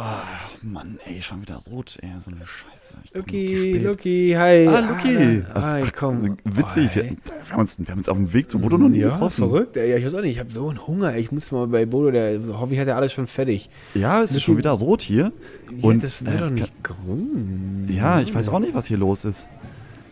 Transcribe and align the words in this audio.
Ah, 0.00 0.22
Mann, 0.62 0.98
ey, 1.06 1.20
schon 1.20 1.40
wieder 1.42 1.56
rot, 1.68 1.98
ey, 2.02 2.08
so 2.24 2.30
eine 2.30 2.46
Scheiße. 2.46 2.94
Luki. 3.14 3.78
Luki, 3.78 4.32
hi. 4.36 4.68
Ah, 4.68 4.78
Luki. 4.80 5.42
Ah, 5.54 5.78
ich 5.80 5.92
komm. 5.92 6.36
Witzig. 6.44 6.90
Oh, 6.92 6.94
wir, 7.00 7.52
haben 7.52 7.60
uns, 7.60 7.78
wir 7.80 7.88
haben 7.88 7.98
uns 7.98 8.08
auf 8.08 8.16
dem 8.16 8.32
Weg 8.32 8.48
zu 8.48 8.60
Bodo 8.60 8.78
noch 8.78 8.88
nie 8.88 8.98
ja, 9.00 9.10
getroffen. 9.10 9.44
verrückt. 9.44 9.76
Ey, 9.76 9.90
Ja, 9.90 9.96
ich 9.96 10.04
weiß 10.04 10.14
auch 10.14 10.20
nicht, 10.20 10.32
ich 10.34 10.38
habe 10.38 10.52
so 10.52 10.68
einen 10.68 10.86
Hunger. 10.86 11.16
Ich 11.16 11.32
muss 11.32 11.50
mal 11.50 11.66
bei 11.66 11.84
Bodo, 11.84 12.12
der 12.12 12.38
hoffe 12.58 12.74
ich 12.74 12.78
hat 12.80 12.86
ja 12.86 12.94
alles 12.94 13.12
schon 13.12 13.26
fertig. 13.26 13.70
Ja, 13.94 14.22
es 14.22 14.30
ist 14.30 14.42
schon 14.42 14.56
wieder 14.56 14.70
rot 14.70 15.02
hier. 15.02 15.32
ja, 15.70 15.82
Und, 15.82 16.04
das 16.04 16.24
wird 16.24 16.34
äh, 16.36 16.38
doch 16.38 16.50
nicht 16.50 16.72
grün. 16.84 17.86
Ja, 17.90 18.20
ich 18.20 18.32
weiß 18.32 18.50
auch 18.50 18.60
nicht, 18.60 18.74
was 18.74 18.86
hier 18.86 18.98
los 18.98 19.24
ist. 19.24 19.46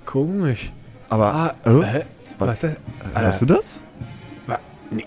Komisch. 0.05 0.73
Aber, 1.09 1.33
Ah, 1.33 1.55
oh, 1.65 1.83
hä? 1.85 2.03
was- 2.41 2.49
was 2.49 2.61
das? 2.63 2.77
Hörst 3.15 3.43
du 3.43 3.47
das? 3.47 3.81
Wa- 4.49 4.59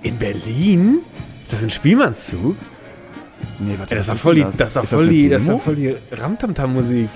In 0.04 0.18
Berlin? 0.18 1.00
Ist 1.44 1.52
das 1.52 1.64
ein 1.64 1.70
Spielmannszug? 1.70 2.56
Nee, 3.60 3.76
warte, 3.78 3.96
das 3.96 4.08
ist 4.08 4.20
voll 4.22 4.36
die, 4.36 4.42
das 4.58 4.68
ist 4.70 4.76
doch 4.78 4.86
voll 4.86 5.08
die, 5.10 5.30
das 5.30 5.42
ist 5.42 5.48
Demo? 5.48 5.58
doch 5.58 5.66
voll 5.66 5.76
die 5.76 5.96
Ramtamtam-Musik. 6.12 7.10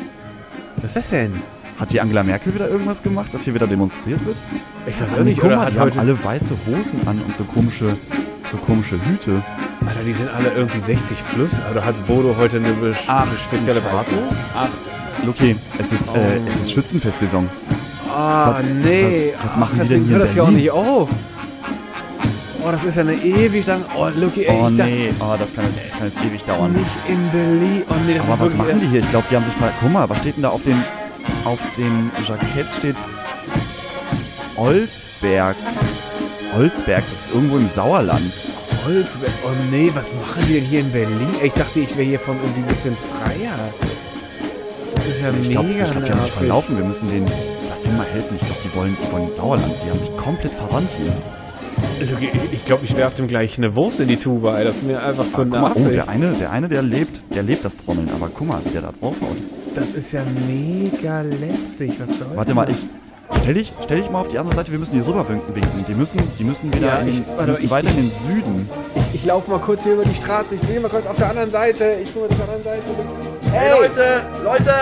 Was 0.78 0.86
ist 0.88 0.96
das 0.98 1.10
denn? 1.10 1.34
Hat 1.80 1.92
die 1.92 2.02
Angela 2.02 2.24
Merkel 2.24 2.54
wieder 2.54 2.70
irgendwas 2.70 3.02
gemacht, 3.02 3.34
dass 3.34 3.44
hier 3.44 3.54
wieder 3.56 3.68
demonstriert 3.68 4.24
wird? 4.26 4.38
Ich 4.86 5.00
weiß 5.02 5.14
auch 5.16 5.24
nicht, 5.24 5.40
guck 5.40 5.50
mal, 5.52 5.70
die 5.72 5.80
haben 5.80 5.86
heute, 5.86 6.00
alle 6.00 6.24
weiße 6.24 6.52
Hosen 6.68 7.08
an 7.08 7.22
und 7.26 7.36
so 7.38 7.44
komische, 7.46 7.96
so 8.52 8.58
komische 8.58 8.96
Hüte. 9.06 9.42
Alter, 9.86 10.04
die 10.06 10.14
sind 10.14 10.30
alle 10.34 10.52
irgendwie 10.56 10.80
60 10.80 11.18
plus, 11.34 11.58
oder 11.72 11.84
hat 11.86 11.96
Bodo 12.08 12.36
heute 12.38 12.58
eine, 12.58 12.70
be 12.74 12.94
Ach, 13.08 13.22
eine 13.28 13.32
spezielle. 13.38 13.82
Bratwurst? 13.82 14.38
Ach, 14.56 14.70
Luki, 15.26 15.56
es 15.80 15.92
ist, 15.92 16.10
äh, 16.10 16.12
Oh. 16.14 16.48
es 16.48 16.56
ist 16.58 16.72
Schützenfestsaison. 16.74 17.50
Ah, 18.10 18.56
Was- 18.60 18.66
nee. 18.84 19.34
was- 19.38 19.46
was 19.46 19.58
machen 19.58 19.72
die 19.76 19.80
deswegen 19.80 20.02
denn 20.02 20.10
hier 20.10 20.18
hört 20.20 20.28
das 20.30 20.36
ja 20.36 20.44
auch 20.44 20.52
nicht 20.52 20.70
auf. 20.72 21.10
Oh, 22.66 22.72
das 22.72 22.84
ist 22.86 22.96
ja 22.96 23.02
eine 23.02 23.14
ewig 23.16 23.66
lang. 23.66 23.84
Oh, 23.98 24.08
Lucky, 24.16 24.46
ey, 24.46 24.58
Oh 24.58 24.70
nee, 24.70 25.12
oh, 25.20 25.36
das 25.38 25.54
kann 25.54 25.66
jetzt, 25.66 25.92
das 25.92 25.98
kann 26.00 26.08
jetzt 26.08 26.24
ewig 26.26 26.44
dauern. 26.46 26.72
nicht 26.72 26.86
in 27.10 27.30
Berlin. 27.32 27.84
Oh 27.90 27.94
nee, 28.08 28.14
das 28.16 28.24
Aber 28.24 28.34
ist 28.36 28.40
was 28.40 28.40
wirklich 28.52 28.58
machen 28.58 28.80
die 28.82 28.88
hier? 28.88 29.00
Ich 29.02 29.10
glaube, 29.10 29.26
die 29.30 29.36
haben 29.36 29.46
sich 29.46 29.54
ver... 29.56 29.72
Guck 29.82 29.92
mal, 29.92 30.10
was 30.10 30.18
steht 30.20 30.36
denn 30.38 30.44
da 30.44 30.50
auf 30.50 30.64
dem, 30.64 30.82
auf 31.46 31.60
dem 31.78 32.10
Jackett 32.26 32.68
steht 32.78 32.96
Olsberg. 34.56 35.56
Olsberg, 36.58 37.04
das 37.10 37.26
ist 37.26 37.34
irgendwo 37.34 37.58
im 37.58 37.68
Sauerland. 37.68 38.32
Holzberg. 38.86 39.32
Oh 39.46 39.50
nee, 39.72 39.92
was 39.94 40.14
machen 40.14 40.44
die 40.48 40.54
denn 40.56 40.64
hier 40.64 40.80
in 40.82 40.92
Berlin? 40.92 41.28
Ey, 41.42 41.48
ich 41.48 41.54
dachte, 41.54 41.80
ich 41.80 41.92
wäre 41.98 42.08
hier 42.08 42.20
von 42.20 42.36
irgendwie 42.38 42.62
ein 42.62 42.68
bisschen 42.68 42.96
freier. 42.96 43.58
Das 44.96 45.06
ist 45.08 45.22
ja 45.22 45.30
Ich 45.42 45.50
glaube, 45.50 45.70
mega 45.70 45.86
ich 45.86 45.92
glaub, 45.92 46.06
die 46.06 46.12
haben 46.12 46.20
sich 46.20 46.28
nervig. 46.28 46.34
verlaufen. 46.34 46.78
Wir 46.78 46.86
müssen 46.86 47.10
denen, 47.10 47.32
lass 47.70 47.82
denen 47.82 47.98
mal 47.98 48.06
helfen. 48.06 48.38
Ich 48.40 48.46
glaube, 48.46 48.62
die 48.64 48.76
wollen, 48.78 48.98
die 49.06 49.12
wollen 49.12 49.28
ins 49.28 49.38
Sauerland. 49.38 49.74
Die 49.86 49.90
haben 49.90 50.00
sich 50.00 50.16
komplett 50.18 50.54
verrannt 50.54 50.92
hier. 50.98 51.12
Lucky, 52.12 52.26
ich- 52.34 52.54
ich 52.54 52.66
glaube, 52.66 52.86
ich 52.86 52.96
werfe 52.98 53.18
dem 53.18 53.28
gleich 53.28 53.58
eine 53.58 53.76
Wurst 53.76 54.00
in 54.00 54.08
die 54.08 54.18
Tube, 54.18 54.46
ey. 54.46 54.64
Das 54.66 54.78
ist 54.78 54.84
mir 54.84 55.02
einfach 55.02 55.26
zu 55.26 55.32
guck 55.32 55.50
mal, 55.50 55.72
oh, 55.76 55.80
nervig. 55.80 55.94
der 55.96 56.10
eine, 56.10 56.32
der 56.34 56.52
eine, 56.52 56.68
der 56.70 56.82
lebt, 56.82 57.24
der 57.34 57.44
lebt 57.44 57.64
das 57.66 57.76
Trommeln. 57.78 58.10
Aber 58.16 58.30
guck 58.34 58.48
mal, 58.48 58.60
wie 58.66 58.70
der 58.70 58.82
da 58.82 58.92
draufhaut. 59.00 59.38
Das 59.76 59.94
ist 59.94 60.12
ja 60.12 60.22
mega 60.48 61.22
lästig. 61.22 61.94
Was 62.00 62.20
soll 62.20 62.28
Warte 62.36 62.54
mal, 62.54 62.66
das? 62.68 62.78
ich 62.78 63.40
stell 63.42 63.54
dich, 63.56 63.74
stell 63.84 63.98
dich 64.02 64.10
mal 64.12 64.22
auf 64.22 64.28
die 64.28 64.38
andere 64.38 64.56
Seite. 64.56 64.72
Wir 64.72 64.80
müssen 64.80 64.94
hier 64.94 65.08
rüber 65.08 65.28
winken. 65.28 65.56
winken. 65.56 65.86
Die 65.88 65.94
müssen, 65.96 66.20
die 66.38 66.44
müssen 66.44 66.74
wieder 66.74 66.88
Ja, 66.88 66.98
in 67.00 67.08
den, 67.08 67.16
ich- 67.16 67.24
warte, 67.38 67.52
müssen 67.52 67.66
ich- 67.66 67.72
weiter 67.72 67.90
in 67.90 67.96
den 67.96 68.12
Süden. 68.12 68.70
Ich, 68.96 69.22
ich 69.22 69.26
laufe 69.26 69.50
mal 69.50 69.60
kurz 69.60 69.84
hier 69.84 69.94
über 69.94 70.04
die 70.06 70.16
Straße. 70.16 70.56
Ich 70.56 70.62
bin 70.62 70.82
mal 70.82 70.90
kurz 70.90 71.08
auf 71.08 71.18
der 71.18 71.30
anderen 71.30 71.50
Seite. 71.52 71.96
Ich 72.04 72.12
bin 72.12 72.22
mal 72.22 72.30
auf 72.30 72.36
der 72.36 72.46
anderen 72.46 72.64
Seite. 72.64 72.84
Hey 73.52 73.72
Leute, 73.72 74.22
Leute, 74.44 74.74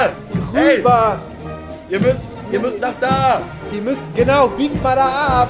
Rüber! 0.53 1.19
ihr 1.89 1.99
müsst, 1.99 2.22
ihr 2.52 2.59
müsst 2.59 2.80
nach 2.81 2.94
da. 2.99 3.42
Ihr 3.73 3.81
müsst, 3.81 4.02
genau, 4.16 4.47
biegt 4.49 4.81
mal 4.83 4.95
da 4.95 5.05
ab. 5.44 5.49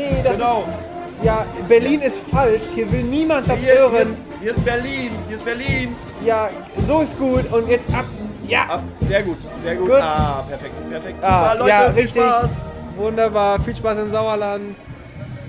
Nee, 0.00 0.22
das 0.22 0.32
Genau. 0.34 0.60
ist. 0.60 1.24
Ja, 1.24 1.44
Berlin 1.68 2.00
ist 2.00 2.20
falsch. 2.30 2.62
Hier 2.74 2.90
will 2.90 3.02
niemand 3.02 3.46
das 3.48 3.58
Hier, 3.60 3.74
hören. 3.74 3.90
hier, 3.92 4.00
ist, 4.02 4.16
hier 4.40 4.50
ist 4.52 4.64
Berlin, 4.64 5.10
hier 5.28 5.36
ist 5.36 5.44
Berlin. 5.44 5.94
Ja, 6.24 6.48
so 6.86 7.00
ist 7.00 7.18
gut. 7.18 7.52
Und 7.52 7.68
jetzt 7.68 7.92
ab. 7.92 8.06
Ja. 8.46 8.64
Ah, 8.68 8.82
sehr 9.02 9.22
gut, 9.22 9.36
sehr 9.62 9.76
gut. 9.76 9.86
Gut. 9.88 10.00
Ah, 10.00 10.44
perfekt, 10.48 10.90
perfekt. 10.90 11.18
Ah, 11.22 11.52
Super, 11.52 11.58
Leute, 11.58 11.68
ja, 11.70 11.92
viel 11.92 12.02
richtig. 12.02 12.22
Spaß. 12.22 12.50
Wunderbar. 12.96 13.60
Viel 13.62 13.76
Spaß 13.76 13.98
im 14.00 14.10
Sauerland. 14.10 14.62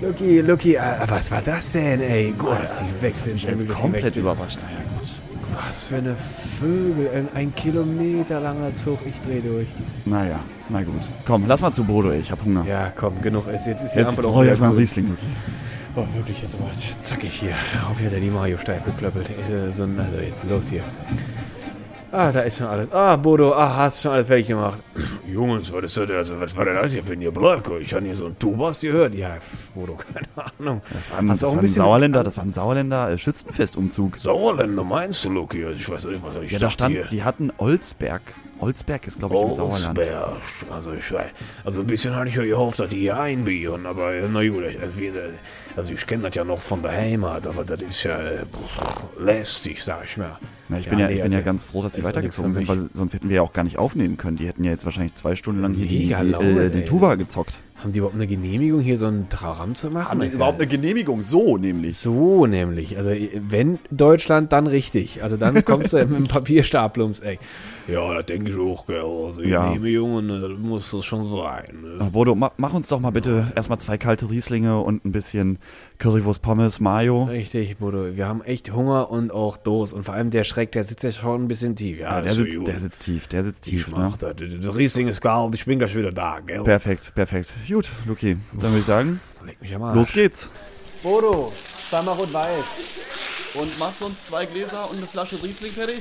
Lucky, 0.00 0.40
Lucky, 0.40 0.74
äh, 0.74 0.80
was 1.06 1.30
war 1.30 1.42
das 1.42 1.72
denn, 1.72 2.00
ey? 2.00 2.34
Gott, 2.36 2.58
das 2.64 2.80
die 3.24 3.30
mich 3.32 3.42
schon 3.42 3.60
jetzt 3.60 3.68
komplett 3.68 4.16
überrascht. 4.16 4.58
Naja, 4.62 4.84
gut. 4.98 5.08
Was 5.70 5.88
für 5.88 5.96
eine 5.96 6.16
Vögel. 6.16 7.10
Ein, 7.14 7.28
ein 7.34 7.54
Kilometer 7.54 8.40
langer 8.40 8.74
Zug. 8.74 8.98
Ich 9.06 9.20
dreh 9.20 9.40
durch. 9.40 9.68
Naja, 10.04 10.40
na 10.72 10.82
gut. 10.82 10.94
Komm, 11.26 11.44
lass 11.46 11.60
mal 11.60 11.72
zu 11.72 11.84
Bodo, 11.84 12.10
ey. 12.10 12.20
Ich 12.20 12.30
hab 12.32 12.44
Hunger. 12.44 12.64
Ja, 12.66 12.90
komm, 12.96 13.20
genug 13.22 13.46
ist. 13.48 13.66
Jetzt 13.66 13.82
ist 13.84 13.94
die 13.94 13.98
jetzt 14.00 14.18
Ampel 14.18 14.26
auch 14.26 14.42
erstmal 14.42 14.70
einen 14.70 14.76
grün. 14.76 14.80
Riesling, 14.82 15.12
okay. 15.16 15.26
Oh, 15.94 16.06
wirklich, 16.16 16.40
jetzt 16.42 16.54
aber 16.54 16.70
zackig 17.00 17.32
hier. 17.32 17.52
Auf 17.90 17.98
hier 17.98 18.06
hat 18.08 18.14
er 18.14 18.20
die 18.20 18.30
Mario 18.30 18.56
steif 18.58 18.84
geklöppelt. 18.84 19.28
Äh, 19.30 19.70
So, 19.70 19.82
ein- 19.84 19.98
also 20.00 20.16
jetzt 20.18 20.42
los 20.48 20.68
hier. 20.70 20.82
Ah, 22.14 22.30
da 22.30 22.40
ist 22.40 22.58
schon 22.58 22.66
alles. 22.66 22.92
Ah, 22.92 23.16
Bodo, 23.16 23.54
ah, 23.54 23.74
hast 23.74 24.02
schon 24.02 24.12
alles 24.12 24.26
fertig 24.26 24.46
gemacht. 24.46 24.78
Jungs, 25.26 25.72
was 25.72 25.84
ist 25.84 25.96
das? 25.96 26.10
Also, 26.10 26.38
was 26.40 26.54
war 26.56 26.66
denn 26.66 26.74
das 26.74 26.92
hier 26.92 27.02
für 27.02 27.14
ein 27.14 27.32
Blatt? 27.32 27.62
Ich 27.80 27.94
habe 27.94 28.04
hier 28.04 28.14
so 28.14 28.26
ein 28.26 28.38
Tubas 28.38 28.80
gehört. 28.80 29.14
Ja, 29.14 29.38
Bodo, 29.74 29.94
keine 30.12 30.28
Ahnung. 30.58 30.82
Das 30.92 31.10
war 31.10 31.18
ein, 31.20 31.28
das 31.28 31.42
auch 31.42 31.52
ein 31.52 31.56
war 31.56 31.62
ein 31.64 31.68
Sauerländer, 31.68 32.22
das 32.22 32.36
war 32.36 32.44
ein 32.44 32.52
Sauerländer 32.52 33.10
äh, 33.12 33.16
Schützenfestumzug. 33.18 34.18
Sauerländer 34.18 34.84
meinst 34.84 35.24
du, 35.24 35.30
Lucky? 35.30 35.64
Ich 35.74 35.88
weiß 35.88 36.04
nicht, 36.06 36.22
was 36.22 36.36
ich 36.42 36.50
Ja, 36.52 36.58
da 36.58 36.68
stand, 36.68 36.94
hier. 36.94 37.04
die 37.06 37.22
hatten 37.24 37.50
Olsberg. 37.56 38.20
Olsberg 38.62 39.06
ist, 39.08 39.18
glaube 39.18 39.34
ich, 39.34 39.42
im 39.42 39.56
Sauerland. 39.56 39.98
Olsberg. 39.98 40.32
Also, 40.70 40.92
ich 40.92 41.12
also 41.64 41.80
ein 41.80 41.86
bisschen 41.86 42.14
hatte 42.14 42.28
ich 42.28 42.36
ja 42.36 42.44
gehofft, 42.44 42.78
dass 42.78 42.90
die 42.90 43.00
hier 43.00 43.18
einbieren, 43.18 43.86
aber 43.86 44.14
äh, 44.14 44.28
na 44.32 44.46
gut, 44.48 44.62
also, 44.80 44.96
wir, 44.96 45.14
äh, 45.14 45.30
also 45.76 45.92
ich 45.92 46.06
kenne 46.06 46.22
das 46.22 46.36
ja 46.36 46.44
noch 46.44 46.60
von 46.60 46.80
der 46.80 46.92
Heimat, 46.92 47.46
aber 47.48 47.64
das 47.64 47.82
ist 47.82 48.04
ja 48.04 48.16
äh, 48.18 48.44
lästig, 49.18 49.82
sag 49.82 50.04
ich 50.04 50.16
mal. 50.16 50.38
Na, 50.68 50.78
ich 50.78 50.88
bin 50.88 51.00
ja, 51.00 51.08
nee, 51.08 51.14
ich 51.14 51.22
bin 51.22 51.32
ja 51.32 51.38
also, 51.38 51.46
ganz 51.46 51.64
froh, 51.64 51.82
dass 51.82 51.94
sie 51.94 52.04
weitergezogen 52.04 52.52
sind, 52.52 52.68
weil 52.68 52.88
sonst 52.94 53.14
hätten 53.14 53.28
wir 53.28 53.36
ja 53.36 53.42
auch 53.42 53.52
gar 53.52 53.64
nicht 53.64 53.78
aufnehmen 53.78 54.16
können. 54.16 54.36
Die 54.36 54.46
hätten 54.46 54.62
ja 54.62 54.70
jetzt 54.70 54.84
wahrscheinlich 54.84 55.14
zwei 55.14 55.34
Stunden 55.34 55.60
lang 55.60 55.74
hier 55.74 55.86
die, 55.86 56.12
äh, 56.12 56.70
die. 56.70 56.84
Tuba 56.84 57.16
gezockt. 57.16 57.58
Haben 57.82 57.90
die 57.90 57.98
überhaupt 57.98 58.14
eine 58.14 58.28
Genehmigung, 58.28 58.80
hier 58.80 58.96
so 58.96 59.06
einen 59.06 59.28
Traram 59.28 59.74
zu 59.74 59.90
machen? 59.90 60.08
Haben 60.08 60.20
die 60.20 60.28
Ist 60.28 60.34
überhaupt 60.34 60.60
ja, 60.60 60.68
eine 60.68 60.70
Genehmigung? 60.70 61.20
So 61.22 61.56
nämlich. 61.56 61.98
so 61.98 62.46
nämlich. 62.46 62.96
Also 62.96 63.10
wenn 63.48 63.80
Deutschland, 63.90 64.52
dann 64.52 64.68
richtig. 64.68 65.24
Also 65.24 65.36
dann 65.36 65.64
kommst 65.64 65.92
du 65.92 65.96
mit 66.06 66.10
dem 66.10 66.28
Papierstapel 66.28 67.02
ums 67.02 67.18
Eck. 67.18 67.40
Ja, 67.88 68.14
das 68.14 68.26
denke 68.26 68.50
ich 68.50 68.56
auch, 68.56 68.86
gell. 68.86 69.00
Also 69.02 69.42
Ja. 69.42 69.66
Genehmigungen, 69.72 70.30
äh, 70.30 70.48
muss 70.56 70.90
das 70.92 71.04
schon 71.04 71.28
sein. 71.30 71.64
Ne? 71.98 72.10
Bodo, 72.12 72.34
ma, 72.34 72.52
mach 72.56 72.72
uns 72.74 72.88
doch 72.88 73.00
mal 73.00 73.10
bitte 73.10 73.52
erstmal 73.56 73.78
zwei 73.78 73.98
kalte 73.98 74.30
Rieslinge 74.30 74.78
und 74.80 75.04
ein 75.04 75.12
bisschen 75.12 75.58
Currywurst 75.98 76.42
Pommes, 76.42 76.78
Mayo. 76.80 77.24
Richtig, 77.24 77.76
Bodo. 77.78 78.14
Wir 78.16 78.26
haben 78.28 78.42
echt 78.42 78.72
Hunger 78.72 79.10
und 79.10 79.32
auch 79.32 79.56
Durst. 79.56 79.92
Und 79.94 80.04
vor 80.04 80.14
allem 80.14 80.30
der 80.30 80.44
Schreck, 80.44 80.72
der 80.72 80.84
sitzt 80.84 81.02
ja 81.02 81.12
schon 81.12 81.44
ein 81.44 81.48
bisschen 81.48 81.74
tief. 81.76 81.98
Ja, 81.98 82.16
Ja, 82.16 82.20
der, 82.22 82.34
sitzt, 82.34 82.56
gut. 82.58 82.68
der 82.68 82.80
sitzt 82.80 83.00
tief, 83.02 83.26
der 83.26 83.44
sitzt 83.44 83.66
Ich 83.66 83.72
tief. 83.84 83.88
Ne? 83.88 83.94
mach 83.98 84.16
das. 84.16 84.34
Der 84.36 84.76
Riesling 84.76 85.08
ist 85.08 85.20
kalt, 85.20 85.54
ich 85.54 85.64
bin 85.64 85.78
gleich 85.78 85.96
wieder 85.96 86.12
da, 86.12 86.38
gell? 86.40 86.62
Perfekt, 86.62 87.14
perfekt. 87.14 87.52
Gut, 87.68 87.90
Luki, 88.06 88.36
dann 88.52 88.70
würde 88.70 88.78
ich 88.78 88.84
sagen, 88.86 89.20
Leg 89.44 89.60
mich 89.60 89.74
am 89.74 89.82
Arsch. 89.82 89.96
los 89.96 90.12
geht's. 90.12 90.48
Bodo, 91.02 91.52
zweimal 91.54 92.14
rot-weiß. 92.14 93.54
Und 93.60 93.78
machst 93.78 94.02
uns 94.02 94.24
zwei 94.26 94.46
Gläser 94.46 94.88
und 94.90 94.98
eine 94.98 95.06
Flasche 95.06 95.34
Riesling 95.42 95.72
fertig? 95.72 95.98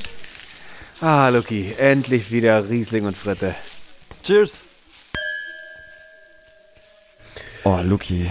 Ah, 1.01 1.29
Lucky, 1.29 1.73
endlich 1.79 2.31
wieder 2.31 2.69
Riesling 2.69 3.05
und 3.05 3.17
Fritte. 3.17 3.55
Cheers. 4.23 4.61
Oh, 7.63 7.79
Luki, 7.83 8.27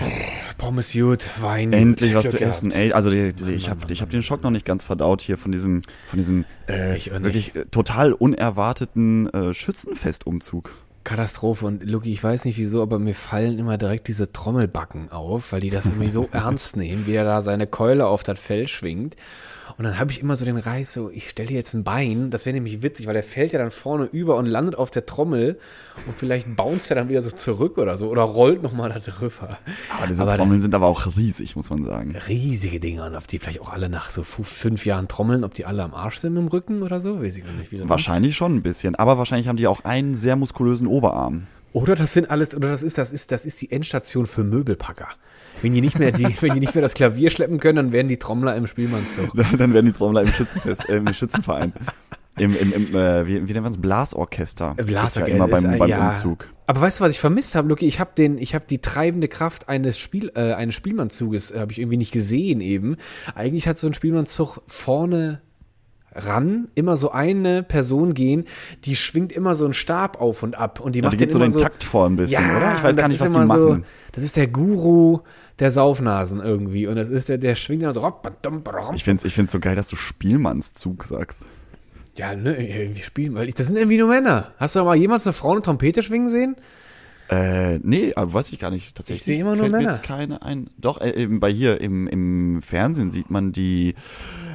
Pommes 0.58 0.92
gut, 0.92 1.24
Wein 1.40 1.72
endlich 1.72 2.14
was 2.14 2.24
zu 2.24 2.38
gehabt. 2.38 2.42
essen. 2.42 2.72
Ey, 2.72 2.92
also 2.92 3.10
die, 3.10 3.32
die, 3.32 3.52
ich 3.52 3.70
habe 3.70 3.92
ich 3.92 4.02
hab 4.02 4.10
den 4.10 4.22
Schock 4.22 4.42
noch 4.42 4.50
nicht 4.50 4.64
ganz 4.64 4.84
verdaut 4.84 5.20
hier 5.20 5.38
von 5.38 5.52
diesem, 5.52 5.82
von 6.08 6.18
diesem 6.18 6.44
äh, 6.66 6.98
wirklich 7.22 7.54
äh, 7.54 7.64
total 7.66 8.12
unerwarteten 8.12 9.28
äh, 9.32 9.54
Schützenfestumzug. 9.54 10.76
Katastrophe. 11.04 11.66
Und 11.66 11.88
Lucky, 11.88 12.12
ich 12.12 12.22
weiß 12.22 12.44
nicht 12.44 12.58
wieso, 12.58 12.82
aber 12.82 12.98
mir 12.98 13.14
fallen 13.14 13.58
immer 13.58 13.78
direkt 13.78 14.08
diese 14.08 14.32
Trommelbacken 14.32 15.10
auf, 15.10 15.52
weil 15.52 15.60
die 15.60 15.70
das 15.70 15.86
irgendwie 15.86 16.10
so 16.10 16.28
ernst 16.32 16.76
nehmen, 16.76 17.06
wie 17.06 17.14
er 17.14 17.24
da 17.24 17.42
seine 17.42 17.66
Keule 17.66 18.06
auf 18.06 18.22
das 18.22 18.38
Fell 18.38 18.68
schwingt. 18.68 19.16
Und 19.80 19.84
dann 19.84 19.98
habe 19.98 20.10
ich 20.10 20.20
immer 20.20 20.36
so 20.36 20.44
den 20.44 20.58
Reiß, 20.58 20.92
so, 20.92 21.08
ich 21.08 21.30
stelle 21.30 21.52
jetzt 21.52 21.72
ein 21.72 21.84
Bein, 21.84 22.28
das 22.28 22.44
wäre 22.44 22.52
nämlich 22.52 22.82
witzig, 22.82 23.06
weil 23.06 23.14
der 23.14 23.22
fällt 23.22 23.52
ja 23.52 23.58
dann 23.58 23.70
vorne 23.70 24.04
über 24.12 24.36
und 24.36 24.44
landet 24.44 24.74
auf 24.74 24.90
der 24.90 25.06
Trommel 25.06 25.58
und 26.06 26.14
vielleicht 26.14 26.54
bounced 26.54 26.90
er 26.90 26.96
dann 26.96 27.08
wieder 27.08 27.22
so 27.22 27.30
zurück 27.30 27.78
oder 27.78 27.96
so 27.96 28.08
oder 28.08 28.20
rollt 28.20 28.62
nochmal 28.62 28.90
da 28.90 28.98
drüber. 28.98 29.58
Aber 29.96 30.06
diese 30.06 30.22
Aber 30.22 30.36
Trommeln 30.36 30.60
sind 30.60 30.74
aber 30.74 30.84
auch 30.84 31.06
riesig, 31.16 31.56
muss 31.56 31.70
man 31.70 31.84
sagen. 31.84 32.14
riesige 32.28 32.78
Dinger, 32.78 33.10
auf 33.16 33.26
die 33.26 33.38
vielleicht 33.38 33.62
auch 33.62 33.70
alle 33.70 33.88
nach 33.88 34.10
so 34.10 34.22
fünf 34.22 34.84
Jahren 34.84 35.08
trommeln, 35.08 35.44
ob 35.44 35.54
die 35.54 35.64
alle 35.64 35.82
am 35.82 35.94
Arsch 35.94 36.18
sind 36.18 36.36
im 36.36 36.48
Rücken 36.48 36.82
oder 36.82 37.00
so, 37.00 37.22
weiß 37.22 37.36
ich 37.36 37.44
gar 37.46 37.52
nicht. 37.54 37.72
Wie 37.72 37.78
das 37.78 37.88
Wahrscheinlich 37.88 38.36
schon 38.36 38.56
ein 38.56 38.62
bisschen, 38.62 38.96
aber 38.96 39.16
wahrscheinlich 39.16 39.48
haben 39.48 39.56
die 39.56 39.66
auch 39.66 39.84
einen 39.84 40.14
sehr 40.14 40.36
muskulösen 40.36 40.86
Oberarm. 40.90 41.46
Oder 41.72 41.94
das 41.94 42.12
sind 42.12 42.30
alles, 42.30 42.54
oder 42.54 42.68
das 42.68 42.82
ist, 42.82 42.98
das 42.98 43.12
ist, 43.12 43.30
das 43.30 43.46
ist 43.46 43.60
die 43.62 43.70
Endstation 43.70 44.26
für 44.26 44.42
Möbelpacker. 44.42 45.08
Wenn 45.62 45.74
die 45.74 45.80
nicht 45.80 45.98
mehr 45.98 46.12
die, 46.12 46.24
wenn 46.40 46.54
die 46.54 46.60
nicht 46.60 46.74
mehr 46.74 46.82
das 46.82 46.94
Klavier 46.94 47.30
schleppen 47.30 47.60
können, 47.60 47.76
dann 47.76 47.92
werden 47.92 48.08
die 48.08 48.18
Trommler 48.18 48.56
im 48.56 48.66
Spielmannszug. 48.66 49.30
Dann 49.56 49.72
werden 49.72 49.86
die 49.86 49.92
Trommler 49.92 50.22
im 50.22 50.32
Schützenfest, 50.32 50.88
äh, 50.88 50.96
im 50.96 51.12
Schützenverein. 51.12 51.72
Im, 52.36 52.56
im, 52.56 52.72
im 52.72 52.94
äh, 52.94 53.26
wie, 53.26 53.48
wie 53.48 53.52
nennt 53.52 53.64
man 53.64 53.72
es? 53.72 53.80
Blasorchester. 53.80 54.74
Blaser, 54.74 55.28
ja 55.28 55.34
immer 55.34 55.46
ist, 55.46 55.62
beim, 55.62 55.74
äh, 55.74 55.78
beim 55.78 55.88
ja. 55.88 56.08
Umzug. 56.08 56.46
Aber 56.66 56.80
weißt 56.80 57.00
du, 57.00 57.04
was 57.04 57.10
ich 57.10 57.20
vermisst 57.20 57.54
habe, 57.54 57.68
Lucky? 57.68 57.86
Ich 57.86 58.00
habe 58.00 58.12
den, 58.16 58.38
ich 58.38 58.54
habe 58.54 58.64
die 58.68 58.78
treibende 58.78 59.28
Kraft 59.28 59.68
eines 59.68 59.98
Spiel, 59.98 60.32
äh, 60.34 60.54
eines 60.54 60.74
Spielmannzuges, 60.74 61.50
äh, 61.50 61.58
habe 61.58 61.72
ich 61.72 61.78
irgendwie 61.78 61.96
nicht 61.96 62.12
gesehen 62.12 62.60
eben. 62.60 62.96
Eigentlich 63.34 63.68
hat 63.68 63.78
so 63.78 63.86
ein 63.86 63.94
Spielmannzug 63.94 64.62
vorne 64.66 65.42
ran 66.14 66.68
immer 66.74 66.96
so 66.96 67.10
eine 67.12 67.62
Person 67.62 68.14
gehen, 68.14 68.44
die 68.84 68.96
schwingt 68.96 69.32
immer 69.32 69.54
so 69.54 69.64
einen 69.64 69.74
Stab 69.74 70.20
auf 70.20 70.42
und 70.42 70.56
ab 70.56 70.80
und 70.80 70.94
die 70.94 71.00
Ja, 71.00 71.04
macht 71.04 71.14
die 71.14 71.18
gibt 71.18 71.34
den 71.34 71.50
so 71.50 71.58
den 71.58 71.62
Takt 71.62 71.84
vor 71.84 72.06
ein 72.06 72.16
bisschen, 72.16 72.42
ja, 72.42 72.56
oder? 72.56 72.74
Ich 72.76 72.82
weiß 72.82 72.96
gar 72.96 73.08
nicht, 73.08 73.20
was 73.20 73.30
die 73.30 73.38
machen. 73.38 73.60
So, 73.60 73.78
das 74.12 74.24
ist 74.24 74.36
der 74.36 74.48
Guru 74.48 75.20
der 75.58 75.70
Saufnasen 75.70 76.40
irgendwie 76.40 76.86
und 76.86 76.96
das 76.96 77.08
ist 77.08 77.28
der, 77.28 77.38
der 77.38 77.54
schwingt 77.54 77.82
immer 77.82 77.92
so. 77.92 78.12
Ich 78.94 79.04
find's, 79.04 79.24
ich 79.24 79.34
find's 79.34 79.52
so 79.52 79.60
geil, 79.60 79.76
dass 79.76 79.88
du 79.88 79.96
Spielmannszug 79.96 81.04
sagst. 81.04 81.44
Ja, 82.16 82.34
ne, 82.34 82.56
irgendwie 82.56 83.02
spielen, 83.02 83.34
weil 83.34 83.48
ich, 83.48 83.54
das 83.54 83.68
sind 83.68 83.76
irgendwie 83.76 83.98
nur 83.98 84.08
Männer. 84.08 84.52
Hast 84.58 84.74
du 84.74 84.82
mal 84.84 84.96
jemals 84.96 85.26
eine 85.26 85.32
Frau 85.32 85.52
eine 85.52 85.62
Trompete 85.62 86.02
schwingen 86.02 86.28
sehen? 86.28 86.56
Äh, 87.28 87.78
nee, 87.78 88.12
aber 88.16 88.32
weiß 88.32 88.50
ich 88.50 88.58
gar 88.58 88.70
nicht. 88.70 88.96
Tatsächlich 88.96 89.20
Ich 89.20 89.24
sehe 89.24 89.40
immer 89.40 89.54
nur 89.54 89.68
Männer. 89.68 89.92
jetzt 89.92 90.02
keine 90.02 90.42
ein. 90.42 90.68
Doch, 90.78 91.00
äh, 91.00 91.10
eben 91.10 91.38
bei 91.38 91.50
hier 91.52 91.80
im, 91.80 92.08
im 92.08 92.60
Fernsehen 92.60 93.12
sieht 93.12 93.30
man 93.30 93.52
die, 93.52 93.94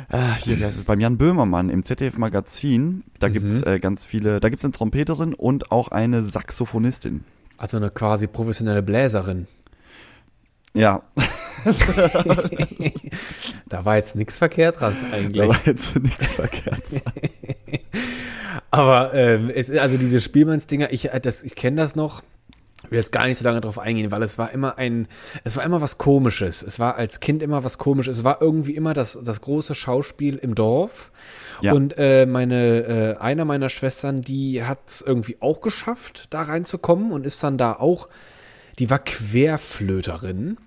äh, 0.10 0.18
hier, 0.40 0.60
wie 0.60 0.66
heißt 0.66 0.78
es, 0.78 0.84
beim 0.86 1.00
Jan 1.00 1.18
Böhmermann 1.18 1.70
im 1.70 1.84
ZDF-Magazin. 1.84 3.04
Da 3.20 3.30
gibt's 3.30 3.62
Mhm. 3.62 3.68
äh, 3.68 3.80
ganz 3.80 4.06
viele, 4.06 4.40
da 4.40 4.50
gibt's 4.50 4.64
eine 4.66 4.72
Trompeterin 4.74 5.34
und 5.34 5.72
auch 5.72 5.88
eine 5.90 6.22
Saxophonistin. 6.24 7.24
Also 7.58 7.78
eine 7.78 7.90
quasi 7.90 8.28
professionelle 8.28 8.84
Bläserin. 8.84 9.48
Ja, 10.74 11.02
Da 13.70 13.86
war 13.86 13.96
jetzt 13.98 14.16
nichts 14.16 14.38
verkehrt 14.38 14.80
dran 14.82 14.96
da 15.12 15.18
eigentlich. 15.18 15.48
war 15.48 15.60
jetzt 15.66 15.96
nichts 15.96 16.32
verkehrt. 16.34 16.84
Aber 18.72 19.14
ähm, 19.14 19.50
es, 19.54 19.72
also 19.72 19.98
diese 19.98 20.20
Spielmannsdinger, 20.22 20.92
ich, 20.92 21.14
äh, 21.14 21.20
das, 21.22 21.44
ich 21.44 21.56
kenne 21.56 21.78
das 21.78 21.96
noch. 21.96 22.24
Ich 22.86 22.92
will 22.92 23.00
jetzt 23.00 23.12
gar 23.12 23.26
nicht 23.28 23.38
so 23.38 23.44
lange 23.44 23.62
drauf 23.62 23.80
eingehen, 23.80 24.12
weil 24.12 24.24
es 24.24 24.38
war 24.38 24.52
immer 24.52 24.78
ein, 24.78 25.08
es 25.44 25.58
war 25.58 25.64
immer 25.64 25.82
was 25.82 25.98
Komisches. 25.98 26.64
Es 26.64 26.80
war 26.80 26.96
als 26.96 27.20
Kind 27.20 27.42
immer 27.42 27.64
was 27.64 27.78
Komisches. 27.78 28.18
Es 28.18 28.24
war 28.24 28.42
irgendwie 28.42 28.76
immer 28.76 28.94
das, 28.94 29.20
das 29.24 29.42
große 29.42 29.76
Schauspiel 29.76 30.38
im 30.38 30.56
Dorf. 30.56 31.12
Ja. 31.62 31.74
Und 31.74 31.96
äh, 31.98 32.26
meine, 32.26 33.16
äh, 33.18 33.18
einer 33.18 33.46
meiner 33.46 33.70
Schwestern, 33.70 34.22
die 34.22 34.64
hat 34.64 34.80
es 34.88 35.02
irgendwie 35.02 35.38
auch 35.40 35.62
geschafft, 35.62 36.28
da 36.30 36.44
reinzukommen 36.44 37.12
und 37.12 37.26
ist 37.26 37.44
dann 37.44 37.58
da 37.58 37.74
auch, 37.74 38.10
die 38.80 38.90
war 38.90 39.00
Querflöterin. 39.00 40.58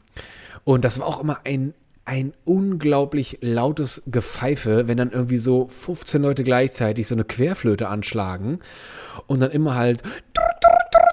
Und 0.65 0.85
das 0.85 0.99
war 0.99 1.07
auch 1.07 1.21
immer 1.21 1.41
ein, 1.45 1.75
ein 2.05 2.33
unglaublich 2.45 3.39
lautes 3.43 4.03
Gepfeife, 4.07 4.89
wenn 4.89 4.97
dann 4.97 5.11
irgendwie 5.11 5.37
so 5.37 5.69
15 5.69 6.23
Leute 6.23 6.43
gleichzeitig 6.43 7.07
so 7.07 7.15
eine 7.15 7.25
Querflöte 7.25 7.89
anschlagen 7.89 8.61
und 9.27 9.41
dann 9.41 9.51
immer 9.51 9.75
halt 9.75 10.03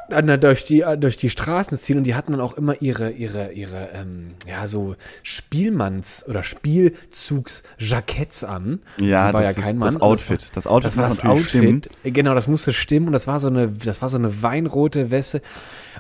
dann 0.10 0.28
da 0.28 0.38
durch 0.38 0.66
die 0.66 0.84
durch 1.00 1.18
die 1.18 1.30
Straßen 1.30 1.78
ziehen 1.78 1.98
und 1.98 2.04
die 2.04 2.16
hatten 2.16 2.32
dann 2.32 2.42
auch 2.42 2.54
immer 2.54 2.82
ihre 2.82 3.12
ihre 3.12 3.52
ihre 3.54 3.90
ähm, 3.94 4.32
ja 4.48 4.68
so 4.68 4.96
Spielmanns 5.24 6.26
oder 6.28 6.44
Spielzugsjacketts 6.44 8.44
an. 8.44 8.80
Ja, 9.00 9.28
Sie 9.28 9.34
war 9.34 9.42
das 9.42 9.56
ja 9.56 9.62
kein 9.64 9.80
das 9.80 9.94
Mann. 9.94 10.02
Outfit. 10.02 10.42
Das, 10.42 10.52
Das 10.52 10.68
Outfit 10.68 10.92
das 10.92 10.98
war 10.98 11.08
muss 11.08 11.16
das 11.18 11.24
natürlich 11.24 11.50
stimmen. 11.50 11.82
Outfit. 11.86 12.14
Genau, 12.14 12.36
das 12.36 12.48
musste 12.48 12.74
stimmen 12.74 13.08
und 13.08 13.14
das 13.14 13.28
war 13.28 13.40
so 13.40 13.48
eine 13.48 13.70
das 13.70 14.02
war 14.02 14.10
so 14.10 14.18
eine 14.18 14.44
weinrote 14.44 15.12
Weste 15.12 15.42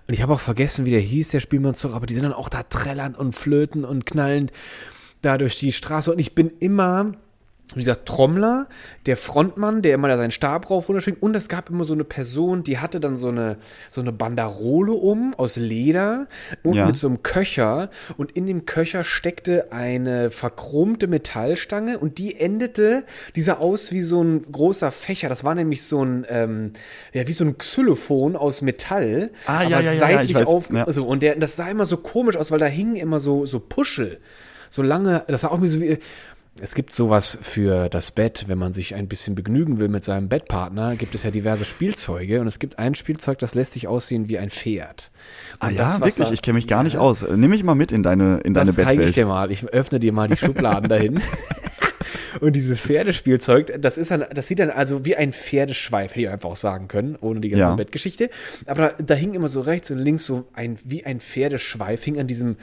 und 0.07 0.13
ich 0.13 0.21
habe 0.21 0.33
auch 0.33 0.39
vergessen, 0.39 0.85
wie 0.85 0.91
der 0.91 0.99
hieß, 0.99 1.29
der 1.29 1.39
Spielmannszug, 1.39 1.95
aber 1.95 2.05
die 2.05 2.13
sind 2.13 2.23
dann 2.23 2.33
auch 2.33 2.49
da 2.49 2.63
trällernd 2.63 3.17
und 3.17 3.33
flöten 3.33 3.85
und 3.85 4.05
knallend 4.05 4.51
da 5.21 5.37
durch 5.37 5.57
die 5.57 5.71
Straße 5.71 6.11
und 6.11 6.19
ich 6.19 6.35
bin 6.35 6.51
immer 6.59 7.13
dieser 7.73 8.05
Trommler, 8.05 8.67
der 9.05 9.17
Frontmann, 9.17 9.81
der 9.81 9.95
immer 9.95 10.07
da 10.07 10.17
seinen 10.17 10.31
Stab 10.31 10.69
rauf 10.69 10.87
runterschwingt. 10.87 11.21
Und 11.21 11.35
es 11.35 11.49
gab 11.49 11.69
immer 11.69 11.83
so 11.83 11.93
eine 11.93 12.03
Person, 12.03 12.63
die 12.63 12.77
hatte 12.77 12.99
dann 12.99 13.17
so 13.17 13.29
eine 13.29 13.57
so 13.89 14.01
eine 14.01 14.11
Banderole 14.11 14.93
um 14.93 15.33
aus 15.33 15.55
Leder 15.55 16.27
und 16.63 16.75
Ja. 16.75 16.85
mit 16.85 16.95
so 16.95 17.07
einem 17.07 17.23
Köcher. 17.23 17.89
Und 18.17 18.31
in 18.31 18.45
dem 18.45 18.65
Köcher 18.65 19.03
steckte 19.03 19.71
eine 19.71 20.29
verchromte 20.31 21.07
Metallstange 21.07 21.97
und 21.97 22.17
die 22.17 22.39
endete, 22.39 23.03
die 23.35 23.41
sah 23.41 23.53
aus 23.55 23.91
wie 23.91 24.01
so 24.03 24.21
ein 24.23 24.49
großer 24.51 24.91
Fächer, 24.91 25.27
das 25.27 25.43
war 25.43 25.55
nämlich 25.55 25.83
so 25.83 26.03
ein 26.05 26.25
ähm, 26.29 26.71
ja 27.13 27.27
wie 27.27 27.33
so 27.33 27.43
ein 27.43 27.57
Xylophon 27.57 28.35
aus 28.35 28.61
Metall, 28.61 29.31
Ah, 29.47 29.63
ja, 29.63 29.77
aber 29.77 29.85
ja, 29.85 29.91
ja, 29.91 29.93
ja, 29.93 29.99
seitlich 29.99 30.29
ich 30.31 30.35
weiß, 30.37 30.47
auf, 30.47 30.69
ja. 30.71 30.83
also 30.85 31.05
und 31.05 31.23
der 31.23 31.35
das 31.35 31.55
sah 31.55 31.67
immer 31.69 31.85
so 31.85 31.97
komisch 31.97 32.37
aus, 32.37 32.51
weil 32.51 32.59
da 32.59 32.67
hingen 32.67 32.95
immer 32.95 33.19
so 33.19 33.45
so 33.45 33.59
Puschel 33.59 34.19
so 34.69 34.81
lange, 34.81 35.23
das 35.27 35.41
sah 35.41 35.49
auch 35.49 35.61
wie 35.61 35.67
so 35.67 35.79
wie, 35.79 35.99
es 36.59 36.73
gibt 36.73 36.93
sowas 36.93 37.37
für 37.41 37.89
das 37.89 38.11
Bett, 38.11 38.45
wenn 38.47 38.57
man 38.57 38.71
sich 38.71 38.95
ein 38.95 39.07
bisschen 39.07 39.35
begnügen 39.35 39.79
will 39.79 39.89
mit 39.89 40.05
seinem 40.05 40.29
Bettpartner, 40.29 40.95
gibt 40.95 41.13
es 41.13 41.23
ja 41.23 41.31
diverse 41.31 41.65
Spielzeuge 41.65 42.39
und 42.39 42.47
es 42.47 42.59
gibt 42.59 42.79
ein 42.79 42.95
Spielzeug, 42.95 43.39
das 43.39 43.55
lässt 43.55 43.73
sich 43.73 43.87
aussehen 43.87 44.29
wie 44.29 44.37
ein 44.39 44.49
Pferd. 44.49 45.11
Ah 45.59 45.67
Und 45.67 45.73
ja, 45.75 45.83
das, 45.85 45.99
wirklich, 45.99 46.27
da- 46.27 46.33
ich 46.33 46.41
kenne 46.41 46.55
mich 46.55 46.67
gar 46.67 46.83
nicht 46.83 46.97
aus. 46.97 47.25
Nimm 47.29 47.49
mich 47.49 47.63
mal 47.63 47.75
mit 47.75 47.91
in 47.91 48.03
deine, 48.03 48.37
in 48.39 48.53
deine 48.53 48.67
das 48.67 48.75
zeige 48.75 48.91
ich 48.91 48.97
Bettwelt. 48.97 49.15
dir 49.17 49.25
mal. 49.25 49.51
Ich 49.51 49.65
öffne 49.65 49.99
dir 49.99 50.13
mal 50.13 50.27
die 50.29 50.37
Schubladen 50.37 50.87
dahin. 50.89 51.19
Und 52.41 52.55
dieses 52.55 52.81
Pferdespielzeug, 52.81 53.81
das 53.81 53.97
ist 53.97 54.11
dann, 54.11 54.25
das 54.33 54.47
sieht 54.47 54.59
dann 54.59 54.69
also 54.69 55.05
wie 55.05 55.15
ein 55.15 55.33
Pferdeschweif, 55.33 56.11
hätte 56.11 56.21
ich 56.21 56.29
einfach 56.29 56.49
auch 56.49 56.55
sagen 56.55 56.87
können, 56.87 57.15
ohne 57.19 57.39
die 57.41 57.49
ganze 57.49 57.61
Ja. 57.61 57.75
Bettgeschichte. 57.75 58.29
Aber 58.65 58.89
da, 58.97 59.03
da 59.03 59.13
hing 59.13 59.33
immer 59.33 59.49
so 59.49 59.61
rechts 59.61 59.91
und 59.91 59.99
links 59.99 60.25
so 60.25 60.45
ein, 60.53 60.77
wie 60.83 61.05
ein 61.05 61.19
Pferdeschweif, 61.19 62.03
hing 62.03 62.19
an 62.19 62.27
diesem, 62.27 62.57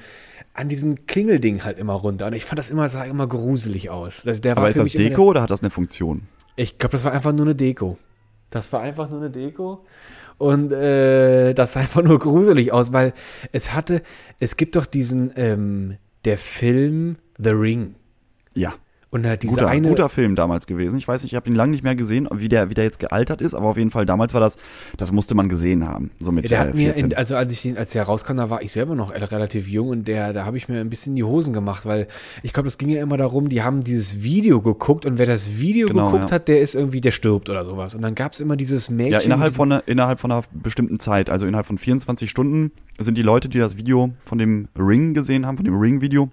an 0.54 0.68
diesem 0.68 1.06
Klingelding 1.06 1.64
halt 1.64 1.78
immer 1.78 1.94
runter. 1.94 2.26
Und 2.26 2.34
ich 2.34 2.44
fand 2.44 2.58
das 2.58 2.70
immer, 2.70 2.88
sah 2.88 3.04
immer 3.04 3.26
gruselig 3.26 3.90
aus. 3.90 4.22
Das, 4.24 4.40
der 4.40 4.56
war 4.56 4.62
Aber 4.64 4.70
ist 4.70 4.78
das 4.78 4.90
Deko 4.90 5.24
oder 5.24 5.42
hat 5.42 5.50
das 5.50 5.62
eine 5.62 5.70
Funktion? 5.70 6.22
der- 6.56 6.64
Ich 6.64 6.78
glaube, 6.78 6.92
das 6.92 7.04
war 7.04 7.12
einfach 7.12 7.32
nur 7.32 7.46
eine 7.46 7.54
Deko. 7.54 7.98
Das 8.50 8.72
war 8.72 8.80
einfach 8.82 9.08
nur 9.08 9.20
eine 9.20 9.30
Deko. 9.30 9.84
Und 10.38 10.72
äh, 10.72 11.54
das 11.54 11.74
sah 11.74 11.80
einfach 11.80 12.02
nur 12.02 12.18
gruselig 12.18 12.72
aus, 12.72 12.92
weil 12.92 13.12
es 13.52 13.72
hatte, 13.74 14.02
es 14.40 14.56
gibt 14.56 14.76
doch 14.76 14.86
diesen, 14.86 15.32
ähm, 15.36 15.96
der 16.24 16.36
Film 16.36 17.16
The 17.38 17.50
Ring. 17.50 17.94
Ja. 18.54 18.74
Und 19.12 19.26
halt 19.26 19.42
diese 19.42 19.56
Guter, 19.56 19.68
eine. 19.68 19.90
guter 19.90 20.08
Film 20.08 20.36
damals 20.36 20.66
gewesen. 20.66 20.96
Ich 20.96 21.06
weiß 21.06 21.22
nicht, 21.22 21.32
ich 21.32 21.36
habe 21.36 21.46
ihn 21.50 21.54
lange 21.54 21.72
nicht 21.72 21.84
mehr 21.84 21.94
gesehen, 21.94 22.26
wie 22.32 22.48
der, 22.48 22.70
wie 22.70 22.74
der 22.74 22.84
jetzt 22.84 22.98
gealtert 22.98 23.42
ist, 23.42 23.52
aber 23.52 23.66
auf 23.66 23.76
jeden 23.76 23.90
Fall 23.90 24.06
damals 24.06 24.32
war 24.32 24.40
das, 24.40 24.56
das 24.96 25.12
musste 25.12 25.34
man 25.34 25.50
gesehen 25.50 25.86
haben. 25.86 26.10
So 26.18 26.32
mit 26.32 26.50
der 26.50 26.58
äh, 26.58 26.60
hat 26.68 26.74
mir, 26.74 26.86
14. 26.86 27.04
in, 27.04 27.14
also 27.14 27.36
als 27.36 27.52
ich 27.52 27.60
den, 27.60 27.76
als 27.76 27.92
der 27.92 28.04
rauskam, 28.04 28.38
da 28.38 28.48
war 28.48 28.62
ich 28.62 28.72
selber 28.72 28.94
noch 28.94 29.12
relativ 29.12 29.68
jung 29.68 29.88
und 29.88 30.08
der, 30.08 30.32
da 30.32 30.46
habe 30.46 30.56
ich 30.56 30.66
mir 30.70 30.80
ein 30.80 30.88
bisschen 30.88 31.14
die 31.14 31.24
Hosen 31.24 31.52
gemacht, 31.52 31.84
weil 31.84 32.08
ich 32.42 32.54
glaube, 32.54 32.68
es 32.68 32.78
ging 32.78 32.88
ja 32.88 33.02
immer 33.02 33.18
darum, 33.18 33.50
die 33.50 33.62
haben 33.62 33.84
dieses 33.84 34.22
Video 34.22 34.62
geguckt 34.62 35.04
und 35.04 35.18
wer 35.18 35.26
das 35.26 35.58
Video 35.58 35.88
Genau, 35.88 36.06
geguckt 36.06 36.30
ja. 36.30 36.36
hat, 36.36 36.48
der 36.48 36.62
ist 36.62 36.74
irgendwie, 36.74 37.02
der 37.02 37.10
stirbt 37.10 37.50
oder 37.50 37.66
sowas. 37.66 37.94
Und 37.94 38.00
dann 38.00 38.14
gab 38.14 38.32
es 38.32 38.40
immer 38.40 38.56
dieses 38.56 38.88
Mädchen. 38.88 39.12
ja, 39.12 39.18
innerhalb 39.18 39.52
von, 39.52 39.70
einer, 39.70 39.82
innerhalb 39.86 40.20
von 40.20 40.32
einer 40.32 40.42
bestimmten 40.52 40.98
Zeit, 40.98 41.28
also 41.28 41.44
innerhalb 41.44 41.66
von 41.66 41.76
24 41.76 42.30
Stunden, 42.30 42.72
sind 42.98 43.18
die 43.18 43.22
Leute, 43.22 43.50
die 43.50 43.58
das 43.58 43.76
Video 43.76 44.10
von 44.24 44.38
dem 44.38 44.68
Ring 44.74 45.12
gesehen 45.12 45.44
haben, 45.44 45.58
von 45.58 45.64
dem 45.66 45.78
Ring-Video, 45.78 46.30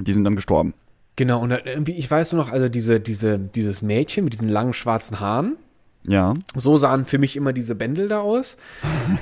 die 0.00 0.12
sind 0.12 0.24
dann 0.24 0.34
gestorben. 0.34 0.74
Genau, 1.16 1.40
und 1.42 1.50
irgendwie, 1.50 1.92
ich 1.92 2.10
weiß 2.10 2.32
nur 2.32 2.44
noch, 2.44 2.52
also 2.52 2.68
diese, 2.68 3.00
diese, 3.00 3.38
dieses 3.38 3.82
Mädchen 3.82 4.24
mit 4.24 4.32
diesen 4.32 4.48
langen 4.48 4.72
schwarzen 4.72 5.20
Haaren, 5.20 5.56
Ja. 6.04 6.34
So 6.56 6.76
sahen 6.78 7.04
für 7.04 7.18
mich 7.18 7.36
immer 7.36 7.52
diese 7.52 7.74
Bändel 7.74 8.08
da 8.08 8.20
aus. 8.20 8.56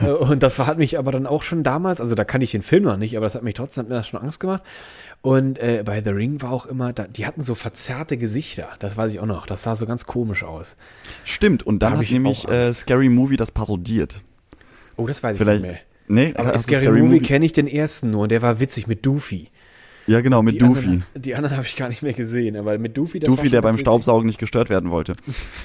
Äh, 0.03 0.11
und 0.11 0.43
das 0.43 0.59
war, 0.59 0.67
hat 0.67 0.79
mich 0.79 0.99
aber 0.99 1.11
dann 1.13 1.27
auch 1.27 1.43
schon 1.43 1.63
damals, 1.63 2.01
also 2.01 2.15
da 2.15 2.25
kann 2.25 2.41
ich 2.43 2.53
den 2.53 2.63
Film 2.63 2.85
noch 2.85 2.99
nicht, 2.99 3.17
aber 3.17 3.25
das 3.27 3.35
hat 3.35 3.43
mich 3.43 3.55
trotzdem 3.55 3.85
hat 3.85 3.89
mir 3.89 3.95
das 3.97 4.07
schon 4.07 4.21
Angst 4.21 4.39
gemacht. 4.39 4.63
Und 5.23 5.59
äh, 5.59 5.83
bei 5.85 6.03
The 6.05 6.11
Ring 6.11 6.41
war 6.43 6.53
auch 6.53 6.67
immer, 6.67 6.93
da, 6.93 7.09
die 7.09 7.27
hatten 7.27 7.43
so 7.43 7.55
verzerrte 7.57 8.17
Gesichter. 8.19 8.69
Das 8.79 8.97
weiß 8.97 9.11
ich 9.11 9.19
auch 9.19 9.27
noch. 9.27 9.47
Das 9.47 9.65
sah 9.65 9.75
so 9.75 9.87
ganz 9.87 10.05
komisch 10.07 10.45
aus. 10.45 10.77
Stimmt, 11.25 11.67
und 11.67 11.81
Da 11.83 11.91
hab 11.91 11.97
hat 11.97 12.03
ich 12.05 12.13
nämlich 12.13 12.47
äh. 12.49 12.73
Scary 12.73 13.09
Movie 13.09 13.37
das 13.37 13.51
parodiert. 13.51 14.21
Oh, 14.97 15.07
das 15.07 15.23
weiß 15.23 15.33
ich 15.33 15.39
Vielleicht. 15.39 15.63
nicht 15.63 15.71
mehr. 15.71 15.81
Nee, 16.07 16.35
Aber 16.37 16.53
du 16.53 16.59
Scary, 16.59 17.03
Movie, 17.03 17.21
kenne 17.21 17.45
ich 17.45 17.53
den 17.53 17.67
ersten 17.67 18.11
nur 18.11 18.23
und 18.23 18.29
der 18.31 18.41
war 18.43 18.61
witzig 18.61 18.87
mit 18.87 19.05
Doofy. 19.05 19.49
Ja, 20.09 20.21
genau, 20.23 20.43
mit 20.43 20.55
Die 20.55 20.59
Doofy. 20.59 20.79
Anderen, 20.79 21.05
die 21.15 21.35
anderen 21.35 21.57
habe 21.57 21.67
ich 21.67 21.77
gar 21.77 21.89
nicht 21.89 22.03
mehr 22.03 22.15
gesehen, 22.15 22.57
aber 22.57 22.79
mit 22.79 22.97
Doofy, 22.97 23.21
das 23.21 23.29
Doofy, 23.29 23.51
der 23.51 23.61
beim. 23.63 23.79
Staubsaugen 23.79 24.27
nicht 24.27 24.39
gestört 24.39 24.71
werden 24.71 24.91
wollte. 24.91 25.15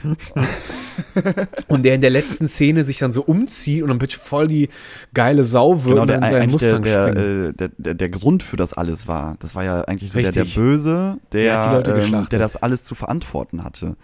Und 1.68 1.84
der 1.84 1.96
in 1.96 2.02
der 2.02 2.10
letzten 2.10 2.48
Szene 2.48 2.84
sich 2.84 2.98
dann 3.00 3.12
so 3.14 3.24
umzieht 3.24 3.82
und 3.82 3.90
dann 3.90 3.98
bitte 3.98 4.18
voll 4.20 4.48
die 4.48 4.70
geile 5.14 5.46
Sau 5.46 5.84
wird 5.86 5.88
Genau, 5.88 6.02
und 6.04 6.08
der 6.10 6.20
dann 6.20 6.24
in 6.24 6.30
seinen 6.30 6.42
der, 6.42 6.52
Mustang 6.52 6.84
der, 6.84 7.08
springt. 7.10 7.18
äh, 7.18 7.54
der, 7.54 7.70
der, 7.78 7.94
der 7.96 8.10
Grund 8.10 8.44
für 8.44 8.58
das 8.58 8.74
alles 8.74 9.08
war. 9.08 9.36
Das 9.40 9.56
war 9.56 9.64
ja 9.64 9.82
eigentlich 9.86 10.12
so 10.12 10.20
der, 10.20 10.32
der. 10.32 10.46
Böse, 10.46 11.18
Der 11.32 11.82
der, 11.82 11.98
ähm, 11.98 12.28
der 12.30 12.40
das 12.40 12.56
alles 12.58 12.84
zu 12.84 12.94
verantworten 12.96 13.64
hatte. 13.64 13.96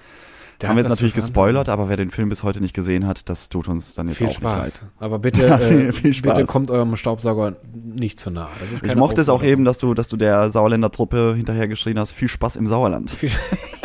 Der 0.62 0.68
Haben 0.70 0.76
wir 0.76 0.82
jetzt 0.84 0.90
natürlich 0.90 1.14
gespoilert, 1.14 1.70
aber 1.70 1.88
wer 1.88 1.96
den 1.96 2.12
Film 2.12 2.28
bis 2.30 2.44
heute 2.44 2.60
nicht 2.60 2.74
gesehen 2.74 3.08
hat, 3.08 3.30
das 3.30 3.48
tut 3.48 3.68
uns 3.70 3.94
dann 3.94 4.08
jetzt 4.10 4.18
Viel 4.18 4.28
auch 4.28 4.32
Spaß. 4.34 4.64
nicht 4.66 4.82
leid. 4.82 4.92
Aber 5.00 5.20
bitte, 5.20 5.42
Ja, 5.48 5.58
äh, 5.58 5.60
viel- 5.70 5.94
viel 5.94 6.14
Spaß. 6.14 6.34
bitte 6.36 6.48
kommt 6.48 6.70
eurem 6.70 6.96
Staubsauger 6.98 7.56
nicht 7.74 8.20
zu 8.20 8.30
nah. 8.30 8.50
Ich 8.84 8.96
mochte 8.96 9.22
es 9.22 9.30
auch 9.30 9.36
Aufforderung. 9.36 9.52
eben, 9.54 9.66
dass 9.66 9.78
du, 9.78 9.94
dass 9.94 10.10
du 10.10 10.18
der 10.18 10.52
Sauerländer 10.52 10.92
Truppe 10.92 11.34
hinterher 11.36 11.68
geschrien 11.70 11.98
hast, 11.98 12.12
viel 12.12 12.28
Spaß 12.28 12.58
im 12.58 12.68
Sauerland. 12.68 13.16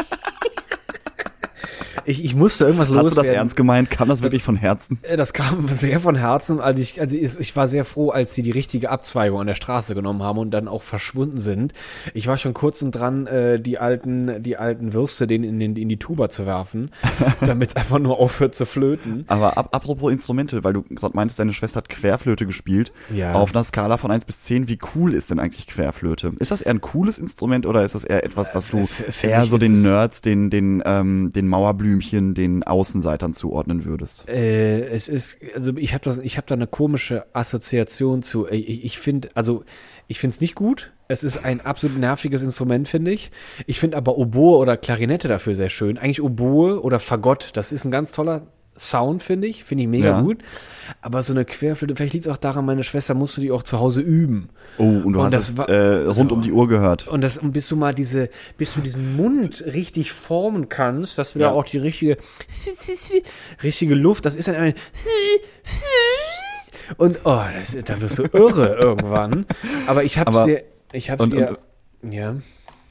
Ich, 2.07 2.25
ich 2.25 2.35
musste 2.35 2.65
irgendwas 2.65 2.89
Hast 2.89 2.95
du 2.97 3.03
das 3.03 3.15
loswerden. 3.17 3.35
ernst 3.35 3.57
gemeint? 3.57 3.91
Kam 3.91 4.09
das 4.09 4.23
wirklich 4.23 4.43
von 4.43 4.57
Herzen? 4.57 4.99
Äh, 5.03 5.17
Das 5.17 5.33
kam 5.33 5.69
sehr 5.73 6.01
von 6.01 6.17
Herzen. 6.17 6.61
Also 6.61 6.81
ich, 6.81 7.01
also 7.01 7.15
ich 7.17 7.57
war 7.57 7.69
sehr 7.69 7.85
froh, 7.85 8.11
als 8.11 8.35
sie 8.35 8.43
die 8.43 8.51
richtige 8.51 8.91
Abzweigung 8.91 9.41
an 9.41 9.47
der 9.47 9.55
Straße 9.55 9.95
genommen 9.95 10.23
haben 10.23 10.39
und 10.39 10.51
dann 10.51 10.69
auch 10.69 10.83
verschwunden 10.83 11.41
sind. 11.41 11.73
Ich 12.15 12.27
war 12.27 12.39
schon 12.39 12.55
kurz 12.55 12.83
und 12.83 12.93
dran, 12.93 13.27
äh, 13.27 13.61
die 13.61 13.79
alten, 13.79 14.43
die 14.43 14.57
alten 14.57 14.93
Würste 14.93 15.27
denen 15.27 15.45
in, 15.45 15.59
den, 15.61 15.77
in 15.77 15.89
die 15.89 15.99
Tuba 15.99 16.29
zu 16.29 16.47
werfen, 16.47 16.91
damit 17.41 17.71
es 17.71 17.77
einfach 17.77 17.99
nur 17.99 18.19
aufhört 18.19 18.55
zu 18.55 18.67
flöten. 18.67 19.25
Aber 19.27 19.57
ab, 19.57 19.69
apropos 19.73 20.13
Instrumente, 20.13 20.65
weil 20.65 20.73
du 20.73 20.83
gerade 20.83 21.17
meintest, 21.17 21.39
deine 21.39 21.53
Schwester 21.53 21.79
hat 21.79 21.89
Querflöte 21.89 22.47
gespielt. 22.47 22.93
Ja. 23.15 23.35
Auf 23.35 23.55
einer 23.55 23.65
Skala 23.65 23.97
von 23.97 24.11
1 24.11 24.25
bis 24.25 24.41
10, 24.43 24.69
wie 24.69 24.79
cool 24.95 25.15
ist 25.15 25.31
denn 25.31 25.39
eigentlich 25.39 25.67
Querflöte? 25.67 26.33
Ist 26.39 26.51
das 26.51 26.61
eher 26.61 26.75
ein 26.75 26.81
cooles 26.81 27.19
Instrument 27.19 27.67
oder 27.67 27.85
ist 27.85 27.95
das 27.95 28.05
eher 28.05 28.25
etwas, 28.25 28.55
was 28.55 28.69
du 28.69 28.79
Äh, 28.79 28.87
für- 28.87 29.13
für 29.13 29.27
eher 29.29 29.47
so 29.47 29.59
den 29.59 29.83
Nerds, 29.83 30.21
den, 30.23 30.51
den, 30.51 30.83
ähm, 30.85 31.33
den 31.35 31.49
Mauerblümchen, 31.95 32.35
den 32.35 32.63
Außenseitern 32.63 33.35
zuordnen 33.35 33.85
würdest? 33.85 34.29
Äh, 34.29 34.87
es 34.89 35.09
ist, 35.09 35.37
also 35.55 35.77
ich 35.77 35.95
habe 35.95 36.05
habe 36.37 36.47
da 36.47 36.55
eine 36.55 36.67
komische 36.67 37.25
Assoziation 37.33 38.23
zu. 38.23 38.47
Ich, 38.49 38.69
ich- 38.69 38.85
ich 38.85 38.99
finde, 38.99 39.29
also 39.35 39.65
ich 40.09 40.19
finde 40.21 40.35
es 40.35 40.41
nicht 40.41 40.55
gut. 40.55 40.93
Es 41.09 41.23
ist 41.23 41.45
ein 41.45 41.61
absolut 41.61 41.99
nerviges 41.99 42.43
Instrument, 42.43 42.89
finde 42.89 43.11
ich. 43.13 43.31
Ich 43.67 43.79
finde 43.79 43.97
aber 43.99 44.17
Oboe 44.17 44.57
oder 44.59 44.77
Klarinette 44.77 45.29
dafür 45.29 45.55
sehr 45.55 45.69
schön. 45.69 45.99
Eigentlich 45.99 46.23
Oboe 46.23 46.81
oder 46.83 46.99
Fagott, 46.99 47.51
das 47.55 47.73
ist 47.73 47.85
ein 47.85 47.91
ganz 47.91 48.13
toller 48.13 48.47
Sound, 48.79 49.23
finde 49.23 49.47
ich. 49.47 49.65
Finde 49.65 49.85
ich 49.85 49.89
mega 49.89 50.07
Ja. 50.07 50.21
gut. 50.21 50.39
Aber 51.01 51.23
so 51.23 51.33
eine 51.33 51.45
Querflöte, 51.45 51.95
vielleicht 51.97 52.13
liegt 52.13 52.27
es 52.27 52.33
auch 52.33 52.37
daran, 52.37 52.65
meine 52.67 52.85
Schwester 52.85 53.15
musste 53.15 53.41
die 53.41 53.51
auch 53.53 53.63
zu 53.63 53.79
Hause 53.81 54.01
üben. 54.03 54.49
Oh, 54.79 54.83
und 54.85 55.13
du 55.13 55.19
Und 55.21 55.25
hast 55.27 55.33
das 55.33 55.57
war- 55.57 55.69
äh, 55.69 56.05
rund 56.07 56.31
so. 56.31 56.35
um 56.37 56.43
die 56.43 56.53
Uhr 56.53 56.67
gehört. 56.69 57.07
Und 57.09 57.23
das, 57.23 57.39
und 57.39 57.53
bis 57.53 57.69
du 57.69 57.77
mal 57.77 57.95
diese, 57.95 58.29
bis 58.59 58.75
du 58.75 58.81
diesen 58.81 59.17
Mund 59.17 59.63
richtig 59.67 60.13
formen 60.13 60.69
kannst, 60.69 61.17
dass 61.19 61.33
du 61.35 61.39
da 61.39 61.47
Ja. 61.47 61.53
auch 61.53 61.65
die 61.65 61.79
richtige, 61.79 62.17
richtige 63.63 63.95
Luft, 63.95 64.27
das 64.27 64.35
ist 64.37 64.49
dann 64.49 64.57
ein, 64.57 64.75
und, 66.99 67.21
oh, 67.25 67.41
das, 67.55 67.77
da 67.85 68.01
wirst 68.01 68.19
du 68.19 68.25
irre 68.25 68.75
irgendwann. 68.79 69.47
Aber 69.87 70.05
ich 70.05 70.19
hab's 70.19 70.45
dir, 70.45 70.65
ich 70.93 71.11
hab's 71.11 71.29
dir, 71.29 71.59
ja. 72.03 72.37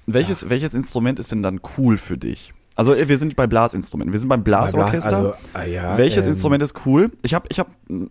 Welches, 0.06 0.50
welches 0.50 0.74
Instrument 0.74 1.20
ist 1.20 1.32
denn 1.32 1.44
dann 1.44 1.62
cool 1.78 1.98
für 1.98 2.18
dich? 2.18 2.54
Also 2.76 2.96
wir 2.98 3.18
sind 3.20 3.36
bei 3.36 3.46
Blasinstrumenten, 3.46 4.14
wir 4.14 4.20
sind 4.20 4.30
beim 4.30 4.44
Blasorchester. 4.44 5.16
Also, 5.18 5.34
ah, 5.54 5.64
ja, 5.64 5.98
Welches 5.98 6.26
ähm, 6.26 6.32
Instrument 6.34 6.64
ist 6.64 6.86
cool? 6.86 7.12
Ich 7.22 7.36
habe 7.36 7.48
ich 7.50 7.60
hab, 7.60 7.68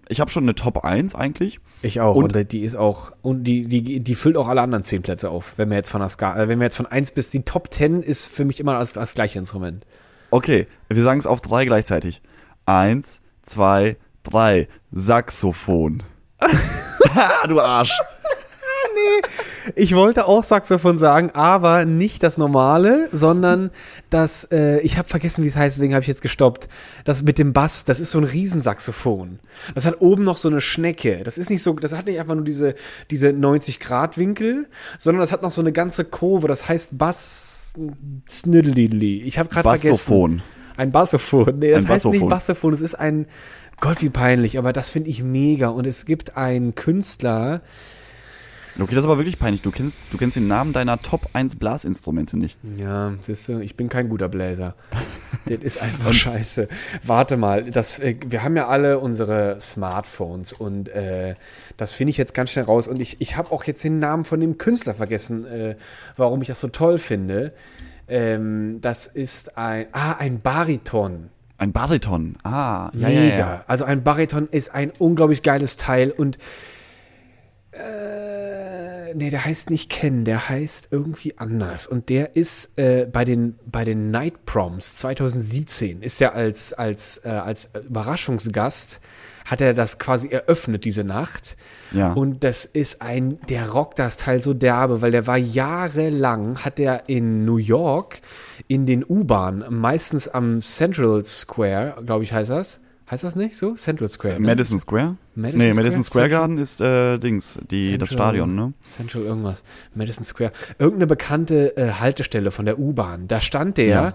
ich 0.09 0.21
hab 0.21 0.31
schon 0.31 0.45
eine 0.45 0.55
Top 0.55 0.85
1 0.85 1.15
eigentlich. 1.17 1.59
Ich 1.83 2.01
auch. 2.01 2.15
Und- 2.15 2.37
Und, 2.37 2.53
die 2.53 2.61
ist 2.61 2.77
auch, 2.77 3.11
und 3.23 3.43
die, 3.45 3.67
die, 3.67 3.99
die 4.01 4.15
füllt 4.15 4.37
auch 4.37 4.47
alle 4.49 4.61
anderen 4.63 4.85
zehn 4.85 5.03
Plätze 5.03 5.31
auf. 5.31 5.55
Wenn 5.57 5.69
wir 5.71 5.77
jetzt 5.77 5.91
von 5.91 6.01
der 6.01 6.09
Skala, 6.11 6.45
äh, 6.45 6.49
wenn 6.49 6.61
wir 6.61 6.65
jetzt 6.65 6.77
von 6.77 6.87
eins 6.87 7.11
bis 7.11 7.31
die 7.31 7.43
Top 7.43 7.73
10 7.75 8.03
ist 8.03 8.27
für 8.27 8.45
mich 8.45 8.61
immer 8.61 8.79
das, 8.79 8.93
das 8.93 9.15
gleiche 9.15 9.39
Instrument. 9.41 9.85
Okay, 10.31 10.69
wir 10.89 11.03
sagen 11.03 11.19
es 11.19 11.27
auf 11.27 11.41
drei 11.41 11.65
gleichzeitig. 11.65 12.23
Eins, 12.65 13.21
zwei, 13.43 13.97
drei. 14.23 14.69
Saxophon. 14.93 16.05
du 17.49 17.61
Arsch. 17.61 17.99
Ich 19.75 19.95
wollte 19.95 20.27
auch 20.27 20.45
Saxophon 20.45 20.99
sagen, 20.99 21.31
aber 21.35 21.85
nicht 21.85 22.23
das 22.23 22.39
normale, 22.39 23.09
sondern 23.13 23.71
das, 24.11 24.45
äh, 24.51 24.81
ich 24.81 24.99
habe 24.99 25.09
vergessen, 25.09 25.45
wie 25.45 25.49
es 25.49 25.57
heißt, 25.57 25.77
deswegen 25.77 25.95
habe 25.95 26.03
ich 26.03 26.09
jetzt 26.09 26.23
gestoppt. 26.23 26.69
Das 27.05 27.23
mit 27.23 27.39
dem 27.39 27.53
Bass, 27.53 27.85
das 27.85 28.01
ist 28.01 28.11
so 28.11 28.19
ein 28.19 28.25
Riesensaxophon. 28.25 29.39
Das 29.75 29.87
hat 29.87 30.01
oben 30.01 30.25
noch 30.25 30.37
so 30.37 30.49
eine 30.49 30.61
Schnecke. 30.61 31.23
Das 31.25 31.39
ist 31.39 31.51
nicht 31.51 31.63
so, 31.63 31.75
das 31.75 31.93
hat 31.93 32.07
nicht 32.07 32.19
einfach 32.19 32.35
nur 32.35 32.45
diese, 32.45 32.75
diese 33.11 33.29
90-Grad-Winkel, 33.29 34.69
sondern 34.99 35.21
das 35.21 35.33
hat 35.33 35.43
noch 35.43 35.53
so 35.53 35.61
eine 35.61 35.73
ganze 35.73 36.05
Kurve. 36.05 36.49
Das 36.49 36.69
heißt 36.69 36.99
Bass 36.99 37.73
Sniddly. 38.29 39.23
Ich 39.23 39.39
habe 39.39 39.49
gerade 39.49 39.63
vergessen. 39.63 39.91
Bassophon. 39.91 40.43
Ein 40.77 40.91
Bassophon. 40.91 41.59
Nee, 41.59 41.71
das 41.71 41.85
Ein 41.85 41.89
heißt 41.89 42.05
nicht 42.07 42.13
Bassophon. 42.13 42.29
Bassophon, 42.29 42.73
es 42.73 42.81
ist 42.81 42.95
ein 42.95 43.27
Gott, 43.81 44.01
wie 44.01 44.11
peinlich, 44.11 44.59
aber 44.59 44.73
das 44.73 44.91
finde 44.91 45.11
ich 45.11 45.25
mega. 45.25 45.69
Und 45.69 45.89
es 45.89 46.05
gibt 46.05 46.37
einen 46.37 46.77
Künstler, 46.77 47.63
Okay, 48.79 48.95
das 48.95 49.05
ist 49.05 49.05
aber 49.05 49.19
wirklich 49.19 49.39
peinlich. 49.39 49.61
Du 49.61 49.71
kennst, 49.71 49.99
du 50.11 50.17
kennst 50.17 50.37
den 50.37 50.49
Namen 50.49 50.73
deiner 50.73 51.01
Top 51.01 51.29
1 51.35 51.57
Blasinstrumente 51.57 52.39
nicht. 52.39 52.57
Ja, 52.77 53.13
siehst 53.21 53.49
du, 53.49 53.61
ich 53.61 53.77
bin 53.77 53.89
kein 53.89 54.09
guter 54.09 54.29
Bläser. 54.29 54.75
das 55.47 55.59
ist 55.59 55.81
einfach 55.81 56.13
scheiße. 56.13 56.69
Warte 57.03 57.37
mal, 57.37 57.71
das, 57.71 57.99
äh, 57.99 58.17
wir 58.27 58.43
haben 58.43 58.57
ja 58.57 58.69
alle 58.69 58.99
unsere 58.99 59.61
Smartphones 59.61 60.53
und 60.53 60.89
äh, 60.89 61.35
das 61.77 61.95
finde 61.95 62.11
ich 62.11 62.17
jetzt 62.17 62.33
ganz 62.35 62.51
schnell 62.51 62.65
raus. 62.65 62.89
Und 62.89 63.01
ich, 63.01 63.21
ich 63.21 63.37
habe 63.37 63.53
auch 63.53 63.65
jetzt 63.65 63.85
den 63.85 63.99
Namen 63.99 64.25
von 64.25 64.41
dem 64.41 64.57
Künstler 64.57 64.95
vergessen, 64.95 65.45
äh, 65.45 65.77
warum 66.17 66.41
ich 66.41 66.49
das 66.49 66.61
so 66.61 66.69
toll 66.69 66.99
finde. 66.99 67.53
Ähm, 68.09 68.79
das 68.81 69.07
ist 69.07 69.57
ein, 69.59 69.87
ah, 69.93 70.13
ein 70.13 70.41
Bariton. 70.41 71.29
Ein 71.59 71.73
Bariton. 71.73 72.37
Ah, 72.43 72.91
ja, 72.95 73.09
Mega. 73.09 73.21
ja, 73.21 73.39
ja. 73.39 73.65
Also 73.69 73.85
ein 73.85 74.03
Bariton 74.03 74.49
ist 74.51 74.75
ein 74.75 74.93
unglaublich 74.99 75.43
geiles 75.43 75.77
Teil 75.77 76.11
und 76.11 76.39
äh, 77.83 79.15
nee, 79.15 79.31
der 79.31 79.45
heißt 79.45 79.71
nicht 79.71 79.91
Ken, 79.91 80.25
der 80.25 80.49
heißt 80.49 80.89
irgendwie 80.91 81.39
anders. 81.39 81.87
Und 81.87 82.09
der 82.09 82.37
ist 82.37 82.77
äh, 82.77 83.07
bei 83.11 83.25
den 83.25 83.59
bei 83.71 83.85
den 83.85 84.11
Night 84.11 84.47
Proms 84.47 84.97
2017 84.97 86.03
ist 86.03 86.21
er 86.21 86.35
als 86.35 86.73
als 86.73 87.21
äh, 87.25 87.29
als 87.29 87.69
Überraschungsgast 87.89 89.01
hat 89.45 89.61
er 89.61 89.75
das 89.75 89.99
quasi 89.99 90.29
eröffnet 90.29 90.85
diese 90.85 91.05
Nacht. 91.05 91.57
Ja. 91.93 92.13
Und 92.13 92.45
das 92.45 92.65
ist 92.65 93.03
ein, 93.03 93.39
der 93.49 93.71
rockt 93.71 93.99
das 93.99 94.17
Teil 94.17 94.43
so 94.43 94.55
derbe, 94.55 95.03
weil 95.03 95.11
der 95.11 95.27
war 95.27 95.37
jahrelang, 95.37 96.65
hat 96.65 96.79
er 96.79 97.09
in 97.09 97.45
New 97.45 97.59
York 97.59 98.21
in 98.69 98.87
den 98.87 99.05
U-Bahnen, 99.05 99.65
meistens 99.69 100.29
am 100.29 100.61
Central 100.61 101.25
Square, 101.25 102.03
glaube 102.07 102.25
ich, 102.25 102.33
heißt 102.33 102.51
das. 102.51 102.81
Heißt 103.11 103.25
das 103.25 103.37
nicht 103.37 103.59
so? 103.59 103.75
Central 103.75 104.09
Square. 104.09 104.41
Ne? 104.41 104.47
Madison 104.47 104.79
Square? 104.79 105.17
Madison 105.35 105.59
nee, 105.59 105.71
Square? 105.73 105.83
Madison 105.85 106.03
Square 106.03 106.29
Garden 106.29 106.59
ist 106.59 106.81
äh, 106.81 107.19
Dings, 107.19 107.59
die, 107.71 107.97
das 107.99 108.11
Central- 108.11 108.27
Stadion, 108.29 108.55
ne? 108.55 108.73
Central 108.85 109.23
irgendwas. 109.25 109.63
Madison 109.95 110.25
Square. 110.25 110.53
Irgendeine 110.79 111.07
bekannte 111.07 111.77
äh, 111.77 111.93
Haltestelle 111.93 112.51
von 112.51 112.67
der 112.67 112.79
U-Bahn. 112.79 113.29
Da 113.29 113.41
stand 113.41 113.77
der 113.79 113.87
Ja. 113.87 114.15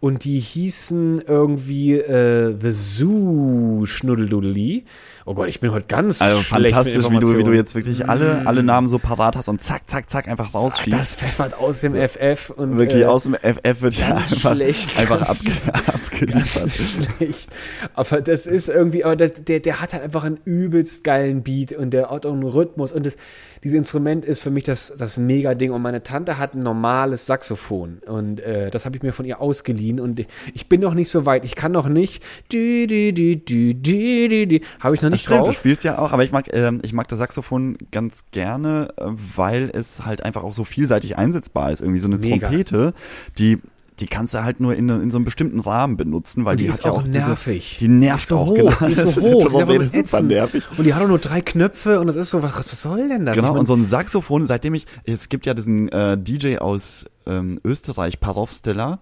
und 0.00 0.24
die 0.24 0.38
hießen 0.38 1.22
irgendwie 1.26 1.94
äh, 1.98 2.54
The 2.58 2.70
Zoo 2.72 3.84
Schnuddeldudeli. 3.86 4.84
Oh 5.26 5.32
Gott, 5.32 5.48
ich 5.48 5.58
bin 5.60 5.72
heute 5.72 5.86
ganz 5.86 6.20
Also 6.20 6.42
fantastisch, 6.42 7.08
wie 7.08 7.18
du, 7.18 7.38
wie 7.38 7.44
du 7.44 7.52
jetzt 7.52 7.74
wirklich 7.74 8.10
alle, 8.10 8.46
alle 8.46 8.62
Namen 8.62 8.88
so 8.88 8.98
parat 8.98 9.36
hast 9.36 9.48
und 9.48 9.62
zack, 9.62 9.88
zack, 9.88 10.10
zack 10.10 10.28
einfach 10.28 10.46
Das 10.46 10.54
rausschießt. 10.54 11.16
pfeffert 11.18 11.54
aus 11.58 11.80
dem 11.80 11.94
FF 11.94 12.50
und 12.50 12.76
Wirklich 12.76 13.02
äh, 13.02 13.06
aus 13.06 13.22
dem 13.22 13.32
FF 13.34 13.80
wird 13.80 13.94
ja 13.94 14.16
einfach, 14.16 14.52
schlecht, 14.54 14.98
einfach 14.98 15.22
abge 15.22 15.50
abgeliefert. 15.86 16.70
Schlecht. 16.70 17.48
Aber 17.94 18.20
das 18.20 18.44
ist 18.44 18.68
irgendwie, 18.68 19.02
aber 19.02 19.16
das, 19.16 19.32
der, 19.32 19.60
der 19.60 19.80
hat 19.80 19.94
halt 19.94 20.02
einfach 20.02 20.24
einen 20.24 20.40
übelst 20.54 21.02
geilen 21.04 21.42
Beat 21.42 21.72
und 21.72 21.90
der 21.90 22.10
hat 22.10 22.24
auch 22.26 22.32
einen 22.32 22.44
Rhythmus 22.44 22.92
und 22.92 23.04
das, 23.06 23.16
dieses 23.62 23.76
Instrument 23.76 24.24
ist 24.24 24.42
für 24.42 24.50
mich 24.50 24.64
das, 24.64 24.94
das 24.96 25.16
Mega-Ding 25.18 25.72
und 25.72 25.82
meine 25.82 26.02
Tante 26.02 26.38
hat 26.38 26.54
ein 26.54 26.60
normales 26.60 27.26
Saxophon 27.26 27.98
und 28.06 28.40
äh, 28.40 28.70
das 28.70 28.84
habe 28.84 28.96
ich 28.96 29.02
mir 29.02 29.12
von 29.12 29.24
ihr 29.24 29.40
ausgeliehen 29.40 29.98
und 30.00 30.24
ich 30.54 30.68
bin 30.68 30.80
noch 30.80 30.94
nicht 30.94 31.08
so 31.10 31.26
weit. 31.26 31.44
Ich 31.44 31.56
kann 31.56 31.72
noch 31.72 31.88
nicht, 31.88 32.22
dü, 32.52 32.86
dü, 32.86 33.12
dü, 33.12 33.36
dü, 33.36 33.74
dü, 33.74 34.28
dü, 34.28 34.46
dü. 34.46 34.60
habe 34.80 34.94
ich 34.94 35.02
noch 35.02 35.10
Das 35.10 35.18
nicht 35.18 35.22
stimmt, 35.24 35.40
du 35.40 35.44
drauf. 35.46 35.56
spielst 35.56 35.82
ja 35.84 35.98
auch, 35.98 36.12
aber 36.12 36.22
ich 36.24 36.32
mag, 36.32 36.46
ähm, 36.52 36.80
ich 36.84 36.92
mag 36.92 37.08
das 37.08 37.18
Saxophon 37.18 37.76
ganz 37.90 38.24
gerne, 38.30 38.88
äh, 38.96 39.04
weil 39.36 39.70
es 39.74 40.04
halt 40.06 40.22
einfach 40.24 40.44
auch 40.44 40.54
so 40.54 40.64
vielseitig 40.64 41.16
einsetzbar 41.18 41.72
ist. 41.72 41.80
Irgendwie 41.80 42.00
so 42.00 42.08
eine 42.08 42.18
Mega. 42.18 42.48
Trompete, 42.48 42.94
die 43.38 43.58
die 44.04 44.08
kannst 44.10 44.34
du 44.34 44.44
halt 44.44 44.60
nur 44.60 44.74
in, 44.74 44.86
in 44.90 45.08
so 45.08 45.16
einem 45.16 45.24
bestimmten 45.24 45.60
Rahmen 45.60 45.96
benutzen, 45.96 46.44
weil 46.44 46.56
die, 46.56 46.64
die 46.64 46.68
hat 46.68 46.76
ist 46.76 46.84
ja 46.84 46.90
auch 46.90 46.98
auch 46.98 47.02
diese, 47.04 47.28
nervig. 47.28 47.78
Die 47.80 47.88
nervt 47.88 48.26
so 48.26 48.36
auch, 48.36 48.48
hoch, 48.48 48.78
genau. 48.78 48.86
die 48.86 48.92
ist 48.92 49.14
so 49.14 49.22
hoch, 49.22 49.64
die 49.64 49.76
ist 49.76 49.94
ist 49.94 50.10
super 50.10 50.22
nervig. 50.22 50.64
Und 50.76 50.84
die 50.84 50.92
hat 50.92 51.02
auch 51.02 51.08
nur 51.08 51.18
drei 51.18 51.40
Knöpfe 51.40 52.00
und 52.00 52.06
das 52.06 52.16
ist 52.16 52.28
so, 52.28 52.42
was, 52.42 52.54
was 52.54 52.82
soll 52.82 53.08
denn 53.08 53.24
das? 53.24 53.34
Genau, 53.34 53.46
Ich 53.46 53.52
mein, 53.52 53.60
und 53.60 53.66
so 53.66 53.72
ein 53.72 53.86
Saxophon, 53.86 54.44
seitdem 54.44 54.74
ich, 54.74 54.86
es 55.04 55.30
gibt 55.30 55.46
ja 55.46 55.54
diesen 55.54 55.88
äh, 55.88 56.18
DJ 56.18 56.58
aus 56.58 57.06
ähm, 57.26 57.58
Österreich, 57.64 58.20
Parov 58.20 58.50
Stella, 58.50 58.98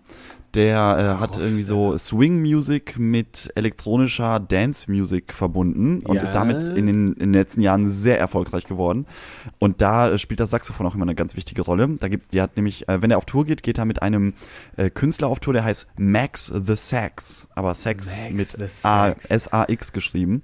der 0.54 1.16
äh, 1.18 1.20
hat 1.20 1.38
irgendwie 1.38 1.62
so 1.62 1.96
Swing 1.98 2.40
Music 2.40 2.98
mit 2.98 3.50
elektronischer 3.54 4.38
Dance 4.40 4.90
Music 4.90 5.32
verbunden 5.32 6.00
und 6.04 6.16
Ja. 6.16 6.22
ist 6.22 6.32
damit 6.32 6.68
in 6.68 6.86
den, 6.86 7.12
in 7.14 7.18
den 7.18 7.32
letzten 7.32 7.60
Jahren 7.62 7.88
sehr 7.90 8.18
erfolgreich 8.18 8.64
geworden. 8.64 9.06
Und 9.58 9.80
da 9.82 10.10
äh, 10.10 10.18
spielt 10.18 10.40
das 10.40 10.50
Saxophon 10.50 10.86
auch 10.86 10.94
immer 10.94 11.04
eine 11.04 11.14
ganz 11.14 11.36
wichtige 11.36 11.62
Rolle. 11.62 11.88
Da 11.98 12.08
gibt, 12.08 12.32
die 12.32 12.40
hat 12.42 12.56
nämlich, 12.56 12.88
äh, 12.88 13.00
wenn 13.02 13.10
er 13.10 13.18
auf 13.18 13.24
Tour 13.24 13.44
geht, 13.44 13.62
geht 13.62 13.78
er 13.78 13.84
mit 13.84 14.02
einem 14.02 14.34
äh, 14.76 14.90
Künstler 14.90 15.28
auf 15.28 15.40
Tour, 15.40 15.54
der 15.54 15.64
heißt 15.64 15.86
Max 15.96 16.46
the 16.46 16.76
Sax, 16.76 17.46
aber 17.54 17.74
Sax 17.74 18.10
Max 18.16 18.56
mit 18.58 18.70
Sax. 18.70 19.92
Geschrieben. 19.92 20.42